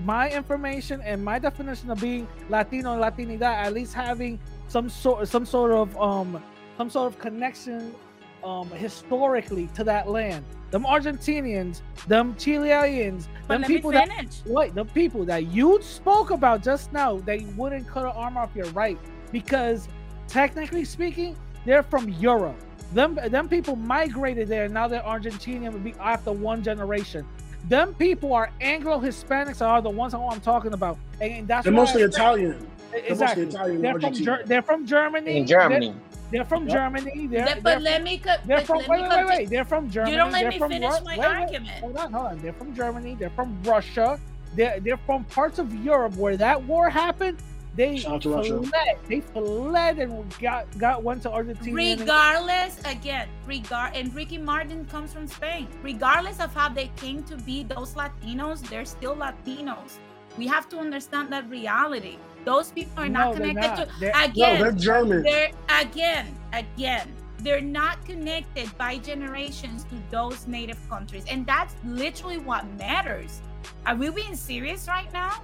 my 0.05 0.29
information 0.29 1.01
and 1.01 1.25
my 1.25 1.39
definition 1.39 1.89
of 1.89 1.99
being 1.99 2.27
Latino 2.49 2.93
and 2.93 3.01
Latinidad, 3.01 3.41
at 3.41 3.73
least 3.73 3.95
having 3.95 4.39
some 4.67 4.89
sort 4.89 5.27
some 5.27 5.43
sort 5.43 5.71
of 5.71 5.97
um 5.99 6.39
some 6.77 6.91
sort 6.91 7.11
of 7.11 7.17
connection 7.19 7.95
um 8.43 8.69
historically 8.69 9.65
to 9.73 9.83
that 9.83 10.07
land. 10.07 10.45
Them 10.69 10.83
Argentinians, 10.83 11.81
them 12.07 12.35
Chileans, 12.35 13.27
But 13.47 13.61
them 13.61 13.67
people 13.67 13.91
that 13.91 14.09
wait, 14.45 14.75
the 14.75 14.85
people 14.85 15.25
that 15.25 15.47
you 15.47 15.81
spoke 15.81 16.29
about 16.29 16.61
just 16.61 16.93
now, 16.93 17.17
they 17.17 17.39
wouldn't 17.57 17.87
cut 17.87 18.05
an 18.05 18.11
arm 18.11 18.37
off 18.37 18.55
your 18.55 18.67
right 18.67 18.99
because 19.31 19.87
technically 20.27 20.85
speaking, 20.85 21.35
they're 21.65 21.81
from 21.81 22.07
Europe. 22.09 22.61
Them 22.93 23.15
them 23.29 23.49
people 23.49 23.75
migrated 23.75 24.47
there. 24.47 24.69
Now 24.69 24.87
they're 24.87 25.01
Argentinian 25.01 25.73
would 25.73 25.83
be- 25.83 25.93
after 25.99 26.31
one 26.31 26.63
generation. 26.63 27.25
Them 27.67 27.93
people 27.95 28.33
are 28.33 28.49
Anglo 28.61 28.99
Hispanics 28.99 29.61
are 29.65 29.81
the 29.81 29.89
ones 29.89 30.13
who 30.13 30.19
I'm 30.29 30.39
talking 30.39 30.73
about, 30.73 30.97
and 31.19 31.47
that's 31.47 31.65
They're 31.65 31.73
why 31.73 31.79
I 31.79 31.81
mostly 31.81 32.01
Italian. 32.03 32.65
Exactly. 32.93 33.43
Italian 33.43 33.81
They're 33.81 33.93
from 33.93 34.03
Argentina. 34.05 34.37
Ger- 34.37 34.43
they're 34.45 34.61
from 34.61 34.85
Germany. 34.85 35.37
In 35.37 35.45
Germany. 35.47 35.93
They're 36.31 36.45
from 36.45 36.63
Yep. 36.67 36.73
Germany. 36.73 37.27
They're, 37.27 37.45
Let- 37.45 37.63
they're 37.63 37.79
let 37.79 38.03
me 38.03 38.17
cut. 38.17 38.39
They're 38.45 38.61
from 38.61 38.77
let 38.79 38.89
wait, 38.89 39.01
wait, 39.01 39.09
wait, 39.09 39.15
cut- 39.17 39.27
wait. 39.27 39.49
They're 39.49 39.65
from 39.65 39.89
Germany. 39.89 40.11
You 40.13 40.17
don't 40.17 40.31
let 40.31 40.41
they're 40.43 40.51
me 40.51 40.59
finish 40.59 40.93
Ru- 40.99 41.05
my 41.05 41.11
wait, 41.11 41.19
wait. 41.19 41.25
argument. 41.27 41.69
Hold 41.81 41.97
on, 41.97 42.13
hold 42.13 42.25
on. 42.27 42.37
They're 42.39 42.53
from 42.53 42.73
Germany. 42.75 43.15
They're 43.19 43.29
from 43.31 43.57
Russia. 43.63 44.19
They're 44.55 44.79
they're 44.79 44.97
from 44.97 45.25
parts 45.25 45.59
of 45.59 45.73
Europe 45.83 46.15
where 46.15 46.37
that 46.37 46.63
war 46.63 46.89
happened. 46.89 47.37
They 47.77 47.97
Shout 47.97 48.25
Russia. 48.25 48.61
fled. 48.63 48.97
They 49.07 49.21
fled 49.21 49.99
and 49.99 50.11
got 50.39 50.65
got 50.79 51.03
went 51.03 51.21
to 51.23 51.31
Argentina. 51.31 51.79
and- 51.81 51.99
Regardless, 52.01 52.81
again, 52.85 53.27
regard 53.45 53.95
and 53.95 54.13
Ricky 54.15 54.39
Martin 54.39 54.83
comes 54.85 55.13
from 55.13 55.27
Spain. 55.27 55.67
Regardless 55.83 56.39
of 56.39 56.53
how 56.55 56.69
they 56.69 56.89
came 56.97 57.23
to 57.25 57.37
be 57.37 57.63
those 57.63 57.93
Latinos, 57.93 58.67
they're 58.69 58.83
still 58.85 59.15
Latinos. 59.15 59.99
We 60.39 60.47
have 60.47 60.67
to 60.69 60.77
understand 60.79 61.31
that 61.33 61.47
reality. 61.49 62.17
Those 62.45 62.71
people 62.71 63.03
are 63.03 63.09
No, 63.09 63.19
not 63.31 63.35
connected 63.35 63.61
not. 63.67 63.77
to 63.89 63.99
They're- 63.99 64.11
No, 64.15 64.23
again. 64.25 64.61
they're 64.61 64.71
German. 64.71 65.23
They're 65.23 65.51
again, 65.69 66.25
again, 66.53 67.13
they're 67.39 67.61
not 67.61 68.03
connected 68.05 68.75
by 68.77 68.97
generations 68.97 69.83
to 69.85 69.95
those 70.09 70.47
native 70.47 70.79
countries. 70.89 71.25
And 71.29 71.45
that's 71.45 71.75
literally 71.85 72.39
what 72.39 72.65
matters. 72.79 73.41
Are 73.85 73.95
we 73.95 74.09
being 74.09 74.35
serious 74.35 74.87
right 74.87 75.11
now? 75.13 75.41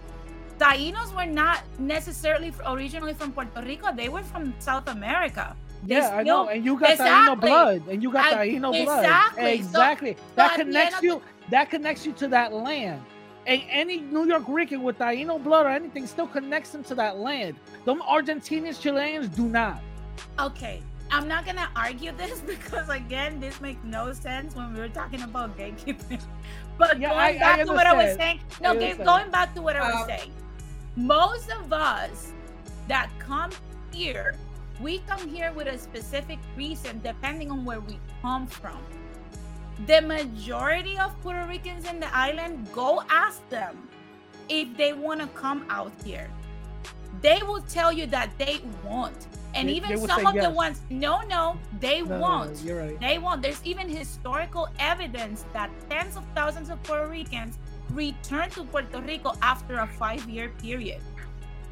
Tainos 0.58 1.16
were 1.16 1.26
not 1.26 1.62
necessarily 1.80 2.54
originally 2.66 3.14
from 3.14 3.32
Puerto 3.32 3.62
Rico, 3.62 3.94
they 3.94 4.10
were 4.10 4.24
from 4.24 4.54
South 4.60 4.88
America. 4.88 5.56
They 5.84 5.96
Yeah, 5.96 6.16
I 6.16 6.24
know. 6.24 6.48
And 6.48 6.64
you 6.64 6.80
got 6.80 6.98
Taino 6.98 7.40
blood. 7.40 7.84
And 7.90 8.02
you 8.02 8.12
got 8.12 8.34
I- 8.34 8.48
Taino 8.48 8.72
blood. 8.84 9.00
exactly. 9.00 9.52
Exactly. 9.54 10.14
so 10.14 10.22
that 10.36 10.52
at 10.52 10.58
the 10.58 10.64
connects 10.64 11.02
you. 11.02 11.22
That 11.50 11.70
connects 11.70 12.06
you 12.06 12.14
to 12.14 12.28
that 12.30 12.54
land. 12.54 13.02
And 13.46 13.62
any 13.70 14.00
New 14.00 14.26
York 14.26 14.44
Rican 14.48 14.84
with 14.84 14.98
Taino 15.00 15.44
blood 15.44 15.66
or 15.66 15.70
anything 15.70 16.08
still 16.08 16.28
connects 16.28 16.70
them 16.70 16.84
to 16.86 16.96
that 16.96 17.18
land. 17.18 17.56
Them 17.84 18.02
Argentinians, 18.02 18.80
Chileans 18.80 19.28
do 19.28 19.50
not. 19.50 19.82
Okay, 20.40 20.82
I'm 21.12 21.28
not 21.28 21.46
gonna 21.46 21.70
argue 21.76 22.12
this 22.14 22.40
because 22.54 22.88
again, 22.90 23.40
this 23.40 23.60
makes 23.60 23.84
no 23.84 24.14
sense 24.14 24.56
when 24.56 24.74
we 24.74 24.80
were 24.80 24.90
talking 24.90 25.22
about 25.22 25.58
gatekeeping. 25.58 26.22
But 26.78 27.00
Yeah, 27.00 27.10
going 27.10 27.20
I- 27.20 27.28
I 27.30 27.38
back 27.38 27.66
to 27.66 27.74
what 27.74 27.88
I 27.88 27.94
was 27.94 28.16
saying, 28.18 28.40
no, 28.62 28.72
understand. 28.72 29.06
going 29.06 29.32
back 29.32 29.54
to 29.56 29.62
what 29.62 29.76
I 29.76 29.82
was 29.92 30.02
Um, 30.02 30.08
saying, 30.08 30.34
most 30.96 31.50
of 31.52 31.72
us 31.72 32.32
that 32.88 33.10
come 33.20 33.52
here, 33.92 34.36
we 34.82 35.00
come 35.00 35.28
here 35.30 35.52
with 35.54 35.68
a 35.68 35.78
specific 35.78 36.40
reason, 36.58 37.00
depending 37.04 37.52
on 37.52 37.64
where 37.64 37.80
we 37.80 38.00
come 38.22 38.48
from. 38.48 38.80
The 39.86 40.02
majority 40.02 40.98
of 40.98 41.20
Puerto 41.22 41.46
Ricans 41.48 41.88
in 41.90 42.00
the 42.00 42.16
island, 42.16 42.68
go 42.74 43.04
ask 43.10 43.48
them 43.50 43.88
if 44.50 44.76
they 44.78 44.94
want 44.94 45.22
to 45.22 45.28
come 45.28 45.66
out 45.70 45.92
here. 46.04 46.30
They 47.22 47.42
will 47.44 47.62
tell 47.62 47.92
you 47.94 48.06
that 48.08 48.30
they 48.38 48.62
won't. 48.84 49.28
And 49.56 49.70
They- 49.70 49.74
even 49.74 49.90
they 49.90 50.08
some 50.08 50.26
of 50.26 50.34
the 50.36 50.50
ones, 50.50 50.82
no, 50.90 51.22
no, 51.22 51.58
they 51.80 52.02
No, 52.02 52.08
no, 52.10 52.16
no, 52.16 52.22
won't. 52.22 52.58
you're 52.64 52.80
right. 52.80 53.00
They 53.00 53.18
won't. 53.20 53.42
There's 53.42 53.62
even 53.64 53.88
historical 53.88 54.68
evidence 54.80 55.46
that 55.54 55.70
tens 55.90 56.18
of 56.18 56.24
thousands 56.34 56.70
of 56.70 56.82
Puerto 56.84 57.08
Ricans 57.08 57.58
returned 57.92 58.52
to 58.54 58.64
Puerto 58.64 59.00
Rico 59.02 59.34
after 59.42 59.80
a 59.80 59.88
five 59.88 60.28
year 60.28 60.50
period. 60.62 61.02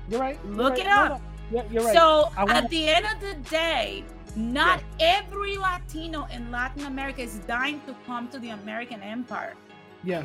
You're 0.09 0.19
right. 0.19 0.37
you're 0.45 0.53
Look 0.53 0.71
right. 0.73 0.79
it 0.81 0.87
up. 0.87 1.21
no, 1.51 1.57
yeah, 1.57 1.63
you're 1.71 1.83
right. 1.83 1.95
So 1.95 2.29
wanna- 2.37 2.53
at 2.53 2.69
the 2.69 2.87
end 2.87 3.05
of 3.05 3.19
the 3.19 3.35
day, 3.49 4.03
not 4.35 4.81
every 4.99 5.57
Latino 5.57 6.27
in 6.33 6.51
Latin 6.51 6.85
America 6.85 7.21
is 7.21 7.39
dying 7.47 7.81
to 7.87 7.95
come 8.05 8.27
to 8.29 8.37
the 8.39 8.49
American 8.49 9.01
empire. 9.01 9.53
Yeah. 10.03 10.23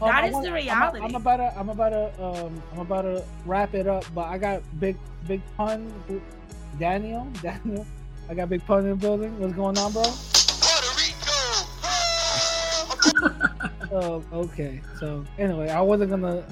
That 0.00 0.24
I 0.24 0.26
is 0.28 0.32
wanna- 0.34 0.44
the 0.44 0.48
I'm 0.50 0.54
reality. 0.66 1.00
I'm, 1.02 1.14
about 1.14 1.36
to, 1.38 1.58
I'm 1.58 1.68
about 1.68 1.88
to, 1.90 2.22
um, 2.24 2.62
I'm 2.72 2.78
about 2.80 3.02
to 3.02 3.24
wrap 3.44 3.74
it 3.74 3.86
up. 3.86 4.04
But 4.14 4.26
I 4.28 4.38
got 4.38 4.62
big, 4.78 4.96
big 5.26 5.40
pun. 5.56 5.92
Daniel, 6.78 7.26
Daniel, 7.42 7.86
I 8.28 8.34
got 8.34 8.48
big 8.48 8.64
pun 8.66 8.84
in 8.84 8.90
the 8.90 8.96
building. 8.96 9.38
What's 9.38 9.54
going 9.54 9.76
on, 9.78 9.92
bro? 9.92 10.02
Puerto 10.02 10.90
Rico. 10.98 11.40
oh, 13.92 14.24
okay. 14.32 14.80
So 14.98 15.24
anyway, 15.38 15.68
I 15.68 15.80
wasn't 15.80 16.10
gonna. 16.10 16.44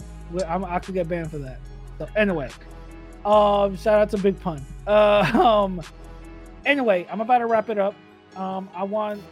I'm, 0.46 0.64
I 0.64 0.78
could 0.78 0.94
get 0.94 1.08
banned 1.08 1.30
for 1.30 1.38
that. 1.38 1.58
So 1.98 2.08
anyway, 2.16 2.50
um, 3.24 3.76
shout 3.76 4.00
out 4.00 4.10
to 4.10 4.18
Big 4.18 4.38
Pun. 4.40 4.64
Uh, 4.86 5.30
um, 5.34 5.82
anyway, 6.64 7.06
I'm 7.10 7.20
about 7.20 7.38
to 7.38 7.46
wrap 7.46 7.68
it 7.70 7.78
up. 7.78 7.94
Um, 8.36 8.68
I 8.74 8.84
want, 8.84 9.22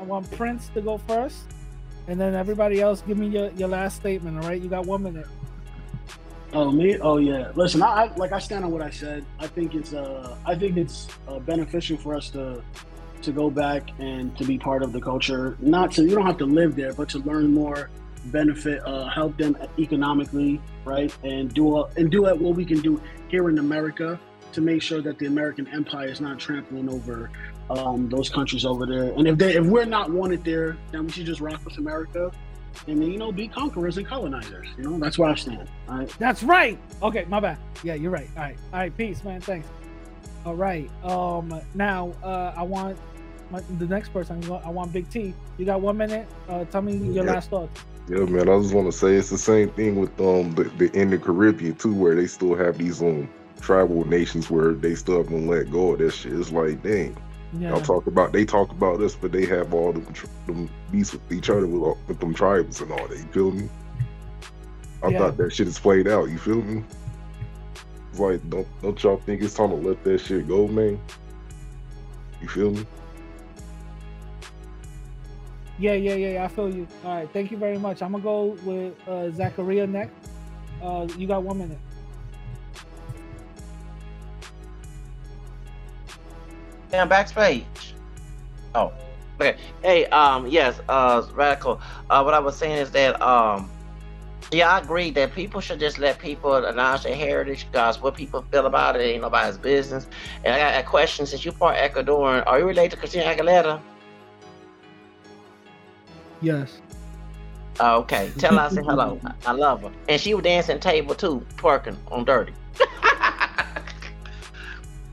I 0.00 0.04
want 0.04 0.30
Prince 0.32 0.68
to 0.74 0.80
go 0.80 0.98
first, 0.98 1.38
and 2.08 2.20
then 2.20 2.34
everybody 2.34 2.80
else 2.80 3.02
give 3.02 3.18
me 3.18 3.28
your, 3.28 3.50
your 3.52 3.68
last 3.68 3.96
statement. 3.96 4.38
All 4.38 4.48
right, 4.48 4.60
you 4.60 4.68
got 4.68 4.86
one 4.86 5.02
minute. 5.02 5.26
Oh 6.54 6.70
me? 6.70 6.96
Oh 7.00 7.16
yeah. 7.16 7.50
Listen, 7.56 7.82
I, 7.82 7.86
I 7.86 8.14
like 8.14 8.30
I 8.30 8.38
stand 8.38 8.64
on 8.64 8.70
what 8.70 8.80
I 8.80 8.90
said. 8.90 9.24
I 9.40 9.48
think 9.48 9.74
it's 9.74 9.92
uh 9.92 10.36
I 10.46 10.54
think 10.54 10.76
it's 10.76 11.08
uh, 11.26 11.40
beneficial 11.40 11.96
for 11.96 12.14
us 12.14 12.30
to 12.30 12.62
to 13.22 13.32
go 13.32 13.50
back 13.50 13.88
and 13.98 14.36
to 14.38 14.44
be 14.44 14.56
part 14.56 14.82
of 14.82 14.92
the 14.92 15.00
culture. 15.00 15.56
Not 15.60 15.90
to 15.92 16.04
you 16.04 16.14
don't 16.14 16.26
have 16.26 16.38
to 16.38 16.46
live 16.46 16.76
there, 16.76 16.92
but 16.92 17.08
to 17.10 17.18
learn 17.18 17.52
more, 17.52 17.90
benefit, 18.26 18.82
uh, 18.86 19.08
help 19.08 19.36
them 19.36 19.56
economically, 19.78 20.60
right? 20.84 21.14
And 21.24 21.52
do 21.52 21.78
a, 21.78 21.86
and 21.96 22.08
do 22.08 22.22
what 22.22 22.38
we 22.54 22.64
can 22.64 22.80
do 22.80 23.02
here 23.28 23.48
in 23.48 23.58
America 23.58 24.20
to 24.52 24.60
make 24.60 24.80
sure 24.80 25.02
that 25.02 25.18
the 25.18 25.26
American 25.26 25.66
empire 25.68 26.06
is 26.06 26.20
not 26.20 26.38
trampling 26.38 26.88
over 26.88 27.30
um, 27.68 28.08
those 28.08 28.28
countries 28.28 28.64
over 28.64 28.86
there. 28.86 29.12
And 29.14 29.26
if 29.26 29.38
they 29.38 29.56
if 29.56 29.66
we're 29.66 29.86
not 29.86 30.10
wanted 30.10 30.44
there, 30.44 30.76
then 30.92 31.06
we 31.06 31.10
should 31.10 31.26
just 31.26 31.40
rock 31.40 31.64
with 31.64 31.78
America. 31.78 32.30
And 32.86 33.00
then, 33.00 33.10
you 33.10 33.18
know, 33.18 33.32
be 33.32 33.48
conquerors 33.48 33.96
and 33.98 34.06
colonizers. 34.06 34.66
You 34.76 34.84
know, 34.84 34.98
that's 34.98 35.18
where 35.18 35.30
I 35.30 35.34
stand. 35.34 35.68
All 35.88 35.98
right. 35.98 36.08
That's 36.18 36.42
right. 36.42 36.78
Okay, 37.02 37.24
my 37.28 37.40
bad. 37.40 37.58
Yeah, 37.82 37.94
you're 37.94 38.10
right. 38.10 38.28
All 38.36 38.42
right, 38.42 38.56
all 38.72 38.78
right. 38.80 38.96
Peace, 38.96 39.22
man. 39.24 39.40
Thanks. 39.40 39.68
All 40.44 40.54
right. 40.54 40.90
Um, 41.04 41.60
now 41.74 42.12
uh, 42.22 42.52
I 42.56 42.62
want 42.62 42.98
my, 43.50 43.60
the 43.78 43.86
next 43.86 44.10
person. 44.12 44.42
I 44.64 44.68
want- 44.70 44.92
Big 44.92 45.08
T. 45.10 45.34
You 45.58 45.64
got 45.64 45.80
one 45.80 45.96
minute. 45.96 46.26
Uh, 46.48 46.64
tell 46.66 46.82
me 46.82 46.96
your 46.96 47.24
Yeah. 47.24 47.32
last 47.32 47.50
thoughts. 47.50 47.80
Yeah, 48.08 48.18
man. 48.24 48.48
I 48.50 48.60
just 48.60 48.74
want 48.74 48.90
to 48.90 48.96
say 48.96 49.14
it's 49.14 49.30
the 49.30 49.38
same 49.38 49.70
thing 49.70 49.96
with 49.98 50.10
um 50.20 50.52
the, 50.54 50.64
the 50.76 50.90
in 50.98 51.08
the 51.10 51.18
Caribbean 51.18 51.74
too, 51.76 51.94
where 51.94 52.14
they 52.14 52.26
still 52.26 52.54
have 52.54 52.76
these 52.76 53.00
um 53.02 53.28
tribal 53.62 54.06
nations 54.06 54.50
where 54.50 54.74
they 54.74 54.94
still 54.94 55.22
haven't 55.22 55.46
let 55.46 55.70
go 55.70 55.92
of 55.92 56.00
that 56.00 56.10
shit. 56.12 56.32
It's 56.34 56.52
like, 56.52 56.82
dang, 56.82 57.16
Yeah. 57.58 57.70
y'all 57.70 57.80
talk 57.80 58.06
about 58.06 58.32
they 58.32 58.44
talk 58.44 58.70
about 58.70 59.00
us, 59.00 59.14
but 59.14 59.30
they 59.32 59.46
have 59.46 59.72
all 59.74 59.92
them, 59.92 60.06
them 60.46 60.70
beats 60.90 61.12
with 61.12 61.32
each 61.32 61.50
other 61.50 61.66
with, 61.66 61.82
all- 61.82 61.98
with 62.08 62.18
them 62.18 62.34
tribes 62.34 62.80
and 62.80 62.90
all 62.90 63.06
that. 63.08 63.18
You 63.18 63.24
feel 63.32 63.50
me? 63.52 63.68
I 65.02 65.08
Yeah. 65.08 65.18
thought 65.18 65.36
that 65.36 65.52
shit 65.52 65.68
is 65.68 65.78
played 65.78 66.08
out. 66.08 66.30
You 66.30 66.38
feel 66.38 66.62
me? 66.62 66.82
It's 68.10 68.18
like, 68.20 68.48
don't 68.50 68.66
don't 68.82 69.02
y'all 69.02 69.16
think 69.18 69.42
it's 69.42 69.54
time 69.54 69.70
to 69.70 69.76
let 69.76 70.02
that 70.04 70.20
shit 70.20 70.48
go, 70.48 70.66
man? 70.68 70.98
You 72.40 72.48
feel 72.48 72.70
me? 72.72 72.86
Yeah, 75.78 75.94
yeah, 75.94 76.14
yeah, 76.14 76.28
yeah. 76.34 76.44
I 76.44 76.48
feel 76.48 76.72
you. 76.72 76.86
All 77.04 77.16
right. 77.16 77.28
Thank 77.32 77.50
you 77.50 77.56
very 77.56 77.78
much. 77.78 78.02
I'm 78.02 78.12
gonna 78.12 78.22
go 78.22 78.56
with 78.64 78.94
uh, 79.08 79.30
Zachariah 79.32 79.86
next. 79.86 80.14
Uh, 80.80 81.08
you 81.18 81.26
got 81.26 81.42
one 81.42 81.58
minute. 81.58 81.78
Damn 86.94 87.08
backspace. 87.08 87.64
Oh, 88.76 88.92
okay. 89.40 89.58
Hey, 89.82 90.06
um, 90.06 90.46
yes, 90.46 90.80
uh, 90.88 91.26
radical. 91.34 91.80
Uh, 92.08 92.22
what 92.22 92.34
I 92.34 92.38
was 92.38 92.56
saying 92.56 92.78
is 92.78 92.92
that, 92.92 93.20
um, 93.20 93.68
yeah, 94.52 94.70
I 94.70 94.78
agree 94.78 95.10
that 95.10 95.34
people 95.34 95.60
should 95.60 95.80
just 95.80 95.98
let 95.98 96.20
people 96.20 96.54
announce 96.54 97.02
their 97.02 97.16
heritage 97.16 97.66
because 97.68 98.00
what 98.00 98.14
people 98.14 98.46
feel 98.52 98.66
about 98.66 98.94
it 98.94 99.00
ain't 99.00 99.22
nobody's 99.22 99.58
business. 99.58 100.06
And 100.44 100.54
I 100.54 100.58
got 100.60 100.78
a 100.80 100.86
question: 100.86 101.26
since 101.26 101.44
you 101.44 101.50
part 101.50 101.76
Ecuadorian, 101.78 102.44
are 102.46 102.60
you 102.60 102.64
related 102.64 102.92
to 102.92 102.96
Christina 102.98 103.24
Aguilera? 103.24 103.80
Yes. 106.40 106.80
Uh, 107.80 107.96
okay, 107.98 108.32
tell 108.38 108.54
her 108.54 108.60
I 108.60 108.68
say 108.68 108.82
hello. 108.84 109.20
I- 109.26 109.32
I 109.46 109.50
love 109.50 109.82
her, 109.82 109.90
and 110.08 110.20
she 110.20 110.32
was 110.34 110.44
dancing 110.44 110.78
table 110.78 111.16
too, 111.16 111.44
twerking 111.56 111.96
on 112.12 112.24
Dirrty. 112.24 112.54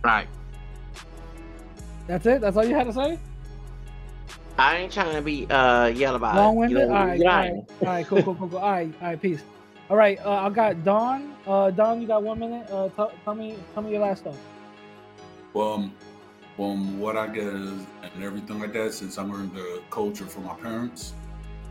right. 0.04 0.28
That's 2.12 2.26
it. 2.26 2.42
That's 2.42 2.58
all 2.58 2.66
you 2.66 2.76
had 2.76 2.88
to 2.88 2.94
say. 2.94 3.18
I 4.58 4.76
ain't 4.80 4.92
trying 4.92 5.16
to 5.16 5.22
be 5.22 5.48
uh 5.50 5.86
yell 5.86 6.16
about 6.16 6.36
Long 6.36 6.58
winded. 6.58 6.80
You 6.80 6.86
know, 6.88 6.94
all 6.94 7.06
right. 7.06 7.18
you 7.18 7.24
know 7.24 7.30
All 7.32 7.38
I 7.38 7.40
right. 7.40 7.52
am. 7.52 7.56
All 7.56 7.88
right. 7.88 8.06
Cool. 8.06 8.24
Cool. 8.24 8.36
Cool. 8.36 8.50
Cool. 8.50 8.60
All 8.60 8.70
right. 8.72 8.94
All 9.02 9.08
right. 9.08 9.22
Peace. 9.22 9.42
All 9.90 9.96
right. 9.96 10.20
Uh, 10.20 10.30
I 10.30 10.50
got 10.50 10.84
Don. 10.84 11.34
Uh, 11.48 11.72
Don, 11.72 12.02
you 12.02 12.08
got 12.08 12.22
one 12.22 12.40
minute. 12.40 12.70
Uh, 12.70 12.90
tell, 12.90 13.14
tell 13.24 13.34
me. 13.34 13.56
Tell 13.74 13.82
me 13.82 13.92
your 13.92 14.02
last 14.02 14.26
thought. 14.26 14.36
From 15.54 15.94
from 16.58 17.00
what 17.00 17.16
I 17.16 17.28
get 17.28 17.46
and 17.46 17.88
everything 18.22 18.60
like 18.60 18.74
that, 18.74 18.94
since 18.94 19.18
I 19.18 19.24
learned 19.24 19.56
the 19.56 19.82
culture 19.90 20.26
from 20.26 20.44
my 20.44 20.56
parents, 20.56 21.14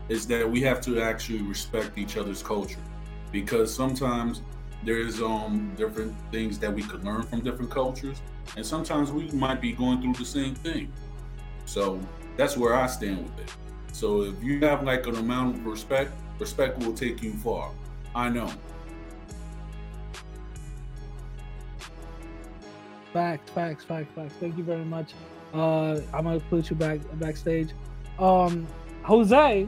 is 0.08 0.26
that 0.28 0.50
we 0.50 0.62
have 0.62 0.80
to 0.86 1.02
actually 1.02 1.42
respect 1.42 1.98
each 1.98 2.16
other's 2.16 2.42
culture, 2.42 2.80
because 3.30 3.74
sometimes 3.74 4.40
there's 4.84 5.20
um 5.20 5.72
different 5.76 6.14
things 6.30 6.58
that 6.58 6.72
we 6.72 6.82
could 6.82 7.04
learn 7.04 7.22
from 7.22 7.40
different 7.40 7.70
cultures, 7.70 8.20
and 8.56 8.64
sometimes 8.64 9.12
we 9.12 9.30
might 9.30 9.60
be 9.60 9.72
going 9.72 10.00
through 10.02 10.14
the 10.14 10.24
same 10.24 10.54
thing. 10.54 10.92
So 11.66 12.00
that's 12.36 12.56
where 12.56 12.74
I 12.74 12.86
stand 12.86 13.24
with 13.24 13.38
it. 13.40 13.52
So 13.92 14.22
if 14.22 14.42
you 14.42 14.60
have 14.60 14.82
like 14.84 15.06
an 15.06 15.16
amount 15.16 15.56
of 15.56 15.66
respect, 15.66 16.12
respect 16.38 16.78
will 16.78 16.94
take 16.94 17.22
you 17.22 17.32
far. 17.34 17.70
I 18.14 18.28
know. 18.28 18.50
Facts, 23.12 23.50
facts, 23.50 23.84
facts, 23.84 24.12
facts. 24.14 24.34
Thank 24.38 24.56
you 24.56 24.64
very 24.64 24.84
much. 24.84 25.14
Uh, 25.52 26.00
I'm 26.14 26.24
gonna 26.24 26.40
put 26.40 26.70
you 26.70 26.76
back 26.76 27.00
backstage. 27.14 27.70
Um, 28.18 28.66
Jose, 29.02 29.66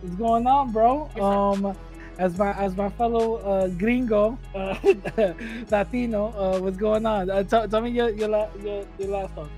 what's 0.00 0.16
going 0.16 0.46
on, 0.46 0.72
bro? 0.72 1.08
Um, 1.20 1.76
as 2.18 2.38
my 2.38 2.52
as 2.52 2.76
my 2.76 2.88
fellow 2.90 3.36
uh, 3.36 3.68
gringo, 3.68 4.38
uh, 4.54 4.76
Latino, 5.70 6.32
uh, 6.36 6.58
what's 6.60 6.76
going 6.76 7.06
on? 7.06 7.30
Uh, 7.30 7.42
t- 7.42 7.68
tell 7.68 7.80
me 7.80 7.90
your 7.90 8.10
your, 8.10 8.28
la- 8.28 8.48
your 8.62 8.84
your 8.98 9.08
last 9.08 9.34
thought. 9.34 9.50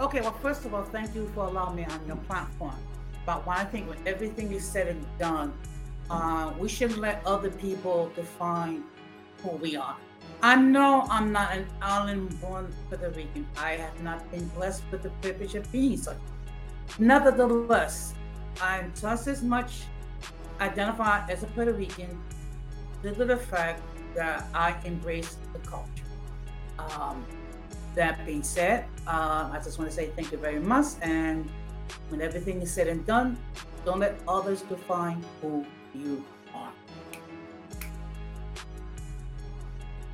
Okay, 0.00 0.20
well, 0.20 0.32
first 0.32 0.64
of 0.64 0.74
all, 0.74 0.84
thank 0.84 1.14
you 1.14 1.30
for 1.34 1.44
allowing 1.44 1.76
me 1.76 1.84
on 1.84 2.00
your 2.06 2.16
platform. 2.16 2.74
But 3.24 3.44
I 3.46 3.64
think 3.64 3.88
when 3.88 3.98
everything 4.06 4.50
is 4.52 4.64
said 4.64 4.88
and 4.88 5.06
done, 5.18 5.52
uh, 6.10 6.52
we 6.58 6.68
shouldn't 6.68 6.98
let 6.98 7.24
other 7.24 7.50
people 7.50 8.10
define 8.16 8.82
who 9.42 9.50
we 9.50 9.76
are. 9.76 9.96
I 10.42 10.56
know 10.56 11.06
I'm 11.08 11.30
not 11.30 11.54
an 11.56 11.66
island-born 11.80 12.74
Puerto 12.88 13.10
Rican. 13.10 13.46
I 13.56 13.72
have 13.72 14.02
not 14.02 14.28
been 14.32 14.48
blessed 14.48 14.82
with 14.90 15.02
the 15.02 15.10
privilege 15.20 15.54
of 15.54 15.70
being 15.70 15.96
such. 15.96 16.16
Nevertheless, 16.98 18.14
I'm 18.60 18.92
just 19.00 19.28
as 19.28 19.42
much 19.42 19.82
identified 20.60 21.30
as 21.30 21.42
a 21.42 21.46
Puerto 21.46 21.72
Rican 21.72 22.20
due 23.02 23.14
to 23.14 23.24
the 23.24 23.36
fact 23.36 23.82
that 24.14 24.46
I 24.54 24.76
embrace 24.84 25.36
the 25.52 25.58
culture. 25.60 25.88
Um, 26.78 27.24
that 27.94 28.24
being 28.24 28.42
said, 28.42 28.86
uh, 29.06 29.50
I 29.52 29.60
just 29.62 29.78
want 29.78 29.90
to 29.90 29.94
say 29.94 30.10
thank 30.16 30.32
you 30.32 30.38
very 30.38 30.60
much. 30.60 30.86
And 31.02 31.48
when 32.08 32.20
everything 32.20 32.60
is 32.62 32.72
said 32.72 32.88
and 32.88 33.04
done, 33.06 33.36
don't 33.84 34.00
let 34.00 34.18
others 34.26 34.62
define 34.62 35.22
who 35.40 35.66
you 35.94 36.24
are. 36.54 36.72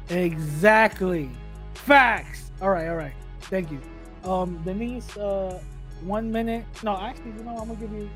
Exactly. 0.08 1.30
Facts. 1.74 2.50
All 2.60 2.70
right, 2.70 2.88
all 2.88 2.96
right. 2.96 3.12
Thank 3.42 3.70
you. 3.70 3.80
Um, 4.24 4.60
Denise, 4.64 5.16
uh, 5.16 5.60
one 6.02 6.30
minute. 6.30 6.64
No, 6.82 6.96
actually, 6.96 7.32
you 7.32 7.44
know, 7.44 7.56
I'm 7.58 7.68
gonna 7.68 7.80
give 7.80 7.92
you 7.92 8.10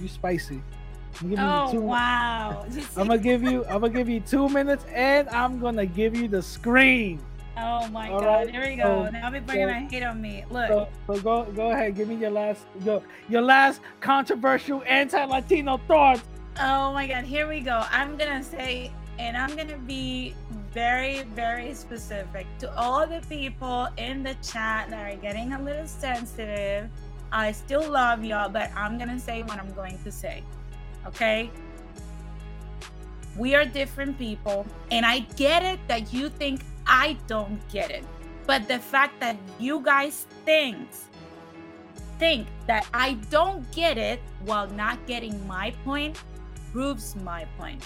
you 0.00 0.08
spicy. 0.08 0.62
I'm 1.20 1.34
gonna 1.34 1.42
you 1.42 1.68
Oh 1.68 1.72
two- 1.72 1.80
wow! 1.82 2.66
I'm 2.96 3.08
gonna 3.08 3.18
give 3.18 3.42
you. 3.42 3.64
I'm 3.66 3.80
gonna 3.80 3.90
give 3.90 4.08
you 4.08 4.20
two 4.20 4.48
minutes, 4.48 4.84
and 4.92 5.28
I'm 5.28 5.60
gonna 5.60 5.86
give 5.86 6.16
you 6.16 6.28
the 6.28 6.42
screen. 6.42 7.20
Oh 7.56 7.86
my 7.88 8.10
All 8.10 8.20
god! 8.20 8.26
right, 8.26 8.50
Here 8.50 8.66
we 8.68 8.76
go. 8.76 9.04
so- 9.04 9.10
now 9.10 9.30
people 9.30 9.50
are 9.52 9.66
gonna 9.66 9.88
hate 9.88 10.02
on 10.02 10.20
me. 10.20 10.44
Look. 10.50 10.68
So, 10.68 10.88
so 11.06 11.20
go 11.20 11.44
go 11.52 11.70
ahead. 11.70 11.94
Give 11.96 12.08
me 12.08 12.16
your 12.16 12.30
last 12.30 12.66
go 12.84 13.02
your 13.28 13.42
last 13.42 13.80
controversial 14.00 14.82
anti-Latino 14.86 15.78
thoughts. 15.86 16.22
Oh 16.60 16.92
my 16.92 17.06
god, 17.06 17.24
here 17.24 17.48
we 17.48 17.60
go. 17.60 17.84
I'm 17.90 18.16
gonna 18.16 18.42
say, 18.42 18.90
and 19.18 19.36
I'm 19.36 19.56
gonna 19.56 19.78
be 19.78 20.34
very, 20.72 21.22
very 21.34 21.74
specific 21.74 22.46
to 22.58 22.76
all 22.76 23.06
the 23.06 23.20
people 23.28 23.88
in 23.96 24.22
the 24.24 24.34
chat 24.42 24.90
that 24.90 25.12
are 25.12 25.16
getting 25.16 25.52
a 25.52 25.62
little 25.62 25.86
sensitive. 25.86 26.88
I 27.30 27.52
still 27.52 27.88
love 27.88 28.24
y'all, 28.24 28.48
but 28.48 28.70
I'm 28.76 28.98
gonna 28.98 29.18
say 29.18 29.42
what 29.42 29.58
I'm 29.58 29.72
going 29.74 29.98
to 30.04 30.10
say. 30.12 30.42
Okay? 31.06 31.50
We 33.36 33.54
are 33.54 33.64
different 33.64 34.16
people, 34.18 34.64
and 34.90 35.04
I 35.04 35.20
get 35.36 35.62
it 35.62 35.80
that 35.88 36.12
you 36.12 36.28
think 36.28 36.62
I 36.86 37.16
don't 37.26 37.58
get 37.68 37.90
it. 37.90 38.04
But 38.46 38.68
the 38.68 38.78
fact 38.78 39.18
that 39.20 39.36
you 39.58 39.80
guys 39.80 40.26
think 40.44 40.88
think 42.18 42.46
that 42.66 42.86
I 42.94 43.14
don't 43.30 43.70
get 43.72 43.98
it 43.98 44.20
while 44.44 44.68
not 44.68 45.04
getting 45.06 45.34
my 45.48 45.72
point 45.84 46.22
proves 46.72 47.16
my 47.16 47.44
point. 47.58 47.82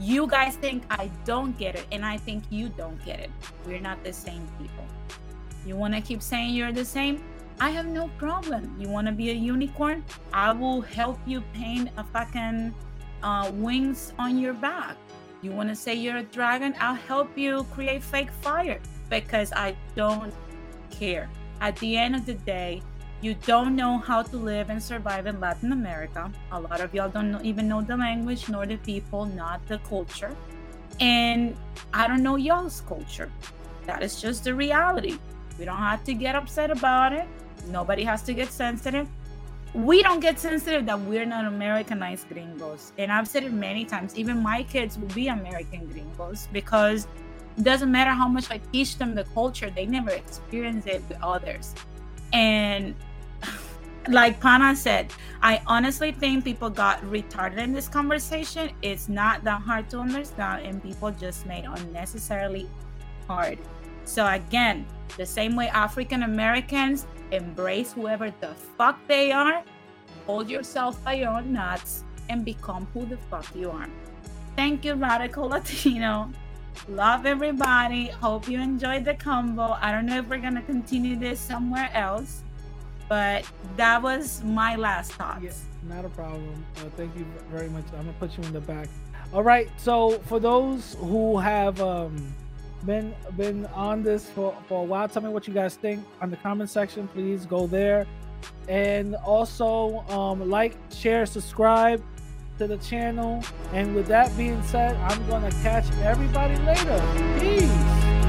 You 0.00 0.26
guys 0.26 0.56
think 0.56 0.82
I 0.90 1.08
don't 1.24 1.56
get 1.56 1.76
it, 1.76 1.86
and 1.92 2.04
I 2.04 2.16
think 2.16 2.44
you 2.50 2.68
don't 2.68 3.02
get 3.04 3.20
it. 3.20 3.30
We're 3.64 3.80
not 3.80 4.02
the 4.02 4.12
same 4.12 4.42
people. 4.58 4.84
You 5.64 5.76
want 5.76 5.94
to 5.94 6.00
keep 6.00 6.20
saying 6.20 6.54
you're 6.54 6.72
the 6.72 6.84
same? 6.84 7.22
I 7.60 7.70
have 7.70 7.86
no 7.86 8.08
problem. 8.18 8.74
You 8.78 8.88
want 8.88 9.06
to 9.06 9.12
be 9.12 9.30
a 9.30 9.34
unicorn? 9.34 10.04
I 10.32 10.52
will 10.52 10.80
help 10.80 11.18
you 11.26 11.42
paint 11.52 11.90
a 11.96 12.04
fucking 12.04 12.74
uh, 13.22 13.50
wings 13.54 14.12
on 14.18 14.38
your 14.38 14.54
back. 14.54 14.96
You 15.40 15.52
want 15.52 15.68
to 15.68 15.76
say 15.76 15.94
you're 15.94 16.16
a 16.16 16.22
dragon? 16.22 16.74
I'll 16.80 16.94
help 16.94 17.36
you 17.38 17.64
create 17.72 18.02
fake 18.02 18.30
fire 18.40 18.80
because 19.08 19.52
I 19.52 19.76
don't 19.94 20.32
care. 20.90 21.28
At 21.60 21.76
the 21.76 21.96
end 21.96 22.16
of 22.16 22.26
the 22.26 22.34
day, 22.34 22.82
you 23.20 23.34
don't 23.46 23.76
know 23.76 23.98
how 23.98 24.22
to 24.22 24.36
live 24.36 24.68
and 24.68 24.82
survive 24.82 25.26
in 25.26 25.40
Latin 25.40 25.72
America. 25.72 26.30
A 26.52 26.60
lot 26.60 26.80
of 26.80 26.92
y'all 26.94 27.08
don't 27.08 27.30
know, 27.30 27.40
even 27.42 27.68
know 27.68 27.80
the 27.80 27.96
language 27.96 28.48
nor 28.48 28.66
the 28.66 28.76
people, 28.78 29.24
not 29.26 29.66
the 29.66 29.78
culture. 29.78 30.36
And 31.00 31.56
I 31.92 32.06
don't 32.06 32.22
know 32.22 32.36
y'all's 32.36 32.82
culture. 32.82 33.30
That 33.86 34.02
is 34.02 34.20
just 34.20 34.44
the 34.44 34.54
reality. 34.54 35.18
We 35.58 35.64
don't 35.64 35.78
have 35.78 36.04
to 36.04 36.14
get 36.14 36.34
upset 36.34 36.70
about 36.70 37.12
it. 37.12 37.28
Nobody 37.68 38.04
has 38.04 38.22
to 38.22 38.34
get 38.34 38.50
sensitive. 38.50 39.08
We 39.74 40.02
don't 40.02 40.20
get 40.20 40.38
sensitive 40.38 40.86
that 40.86 41.00
we're 41.00 41.26
not 41.26 41.46
Americanized 41.46 42.28
gringos. 42.28 42.92
And 42.96 43.10
I've 43.10 43.26
said 43.26 43.42
it 43.42 43.52
many 43.52 43.84
times. 43.84 44.16
Even 44.16 44.42
my 44.42 44.62
kids 44.62 44.96
will 44.98 45.08
be 45.08 45.28
American 45.28 45.86
gringos 45.86 46.48
because 46.52 47.08
it 47.56 47.64
doesn't 47.64 47.90
matter 47.90 48.10
how 48.10 48.28
much 48.28 48.50
I 48.50 48.58
teach 48.72 48.98
them 48.98 49.14
the 49.14 49.24
culture, 49.24 49.70
they 49.70 49.86
never 49.86 50.10
experience 50.10 50.86
it 50.86 51.02
with 51.08 51.18
others. 51.22 51.74
And 52.32 52.94
like 54.08 54.40
Pana 54.40 54.74
said, 54.74 55.12
I 55.42 55.60
honestly 55.66 56.12
think 56.12 56.44
people 56.44 56.70
got 56.70 57.00
retarded 57.02 57.58
in 57.58 57.72
this 57.72 57.88
conversation. 57.88 58.70
It's 58.82 59.08
not 59.08 59.44
that 59.44 59.60
hard 59.62 59.88
to 59.90 59.98
understand, 59.98 60.66
and 60.66 60.82
people 60.82 61.10
just 61.12 61.46
made 61.46 61.64
unnecessarily 61.64 62.68
hard. 63.28 63.58
So 64.04 64.26
again, 64.26 64.86
the 65.16 65.26
same 65.26 65.54
way 65.54 65.68
African 65.68 66.24
Americans 66.24 67.06
embrace 67.34 67.92
whoever 67.92 68.32
the 68.40 68.54
fuck 68.76 68.98
they 69.06 69.32
are, 69.32 69.62
hold 70.26 70.48
yourself 70.48 71.02
by 71.04 71.14
your 71.14 71.30
own 71.30 71.52
nuts 71.52 72.04
and 72.28 72.44
become 72.44 72.86
who 72.94 73.06
the 73.06 73.16
fuck 73.30 73.46
you 73.54 73.70
are. 73.70 73.88
Thank 74.56 74.84
you, 74.84 74.94
Radical 74.94 75.48
Latino. 75.48 76.30
Love 76.88 77.26
everybody. 77.26 78.06
Hope 78.08 78.48
you 78.48 78.60
enjoyed 78.60 79.04
the 79.04 79.14
combo. 79.14 79.76
I 79.80 79.92
don't 79.92 80.06
know 80.06 80.18
if 80.18 80.28
we're 80.28 80.38
gonna 80.38 80.62
continue 80.62 81.16
this 81.16 81.40
somewhere 81.40 81.90
else, 81.94 82.42
but 83.08 83.44
that 83.76 84.02
was 84.02 84.42
my 84.44 84.76
last 84.76 85.12
thoughts. 85.12 85.64
Not 85.88 86.04
a 86.04 86.08
problem. 86.10 86.64
Uh, 86.78 86.88
thank 86.96 87.16
you 87.16 87.26
very 87.50 87.68
much. 87.68 87.84
I'm 87.92 88.06
gonna 88.06 88.12
put 88.18 88.36
you 88.36 88.44
in 88.44 88.52
the 88.52 88.60
back. 88.60 88.88
All 89.32 89.42
right. 89.42 89.68
So 89.76 90.18
for 90.26 90.40
those 90.40 90.96
who 91.00 91.38
have 91.38 91.80
um, 91.80 92.34
been 92.86 93.14
been 93.36 93.66
on 93.66 94.02
this 94.02 94.28
for, 94.30 94.54
for 94.68 94.82
a 94.82 94.84
while, 94.84 95.08
tell 95.08 95.22
me 95.22 95.28
what 95.28 95.48
you 95.48 95.54
guys 95.54 95.76
think 95.76 96.04
on 96.20 96.30
the 96.30 96.36
comment 96.36 96.70
section. 96.70 97.08
Please 97.08 97.46
go 97.46 97.66
there, 97.66 98.06
and 98.68 99.16
also 99.16 100.04
um, 100.08 100.48
like, 100.50 100.76
share, 100.92 101.26
subscribe 101.26 102.02
to 102.58 102.66
the 102.66 102.76
channel. 102.78 103.42
And 103.72 103.94
with 103.94 104.06
that 104.06 104.36
being 104.36 104.62
said, 104.62 104.96
I'm 104.96 105.26
gonna 105.28 105.50
catch 105.62 105.90
everybody 106.02 106.56
later. 106.56 107.00
Peace. 107.40 108.23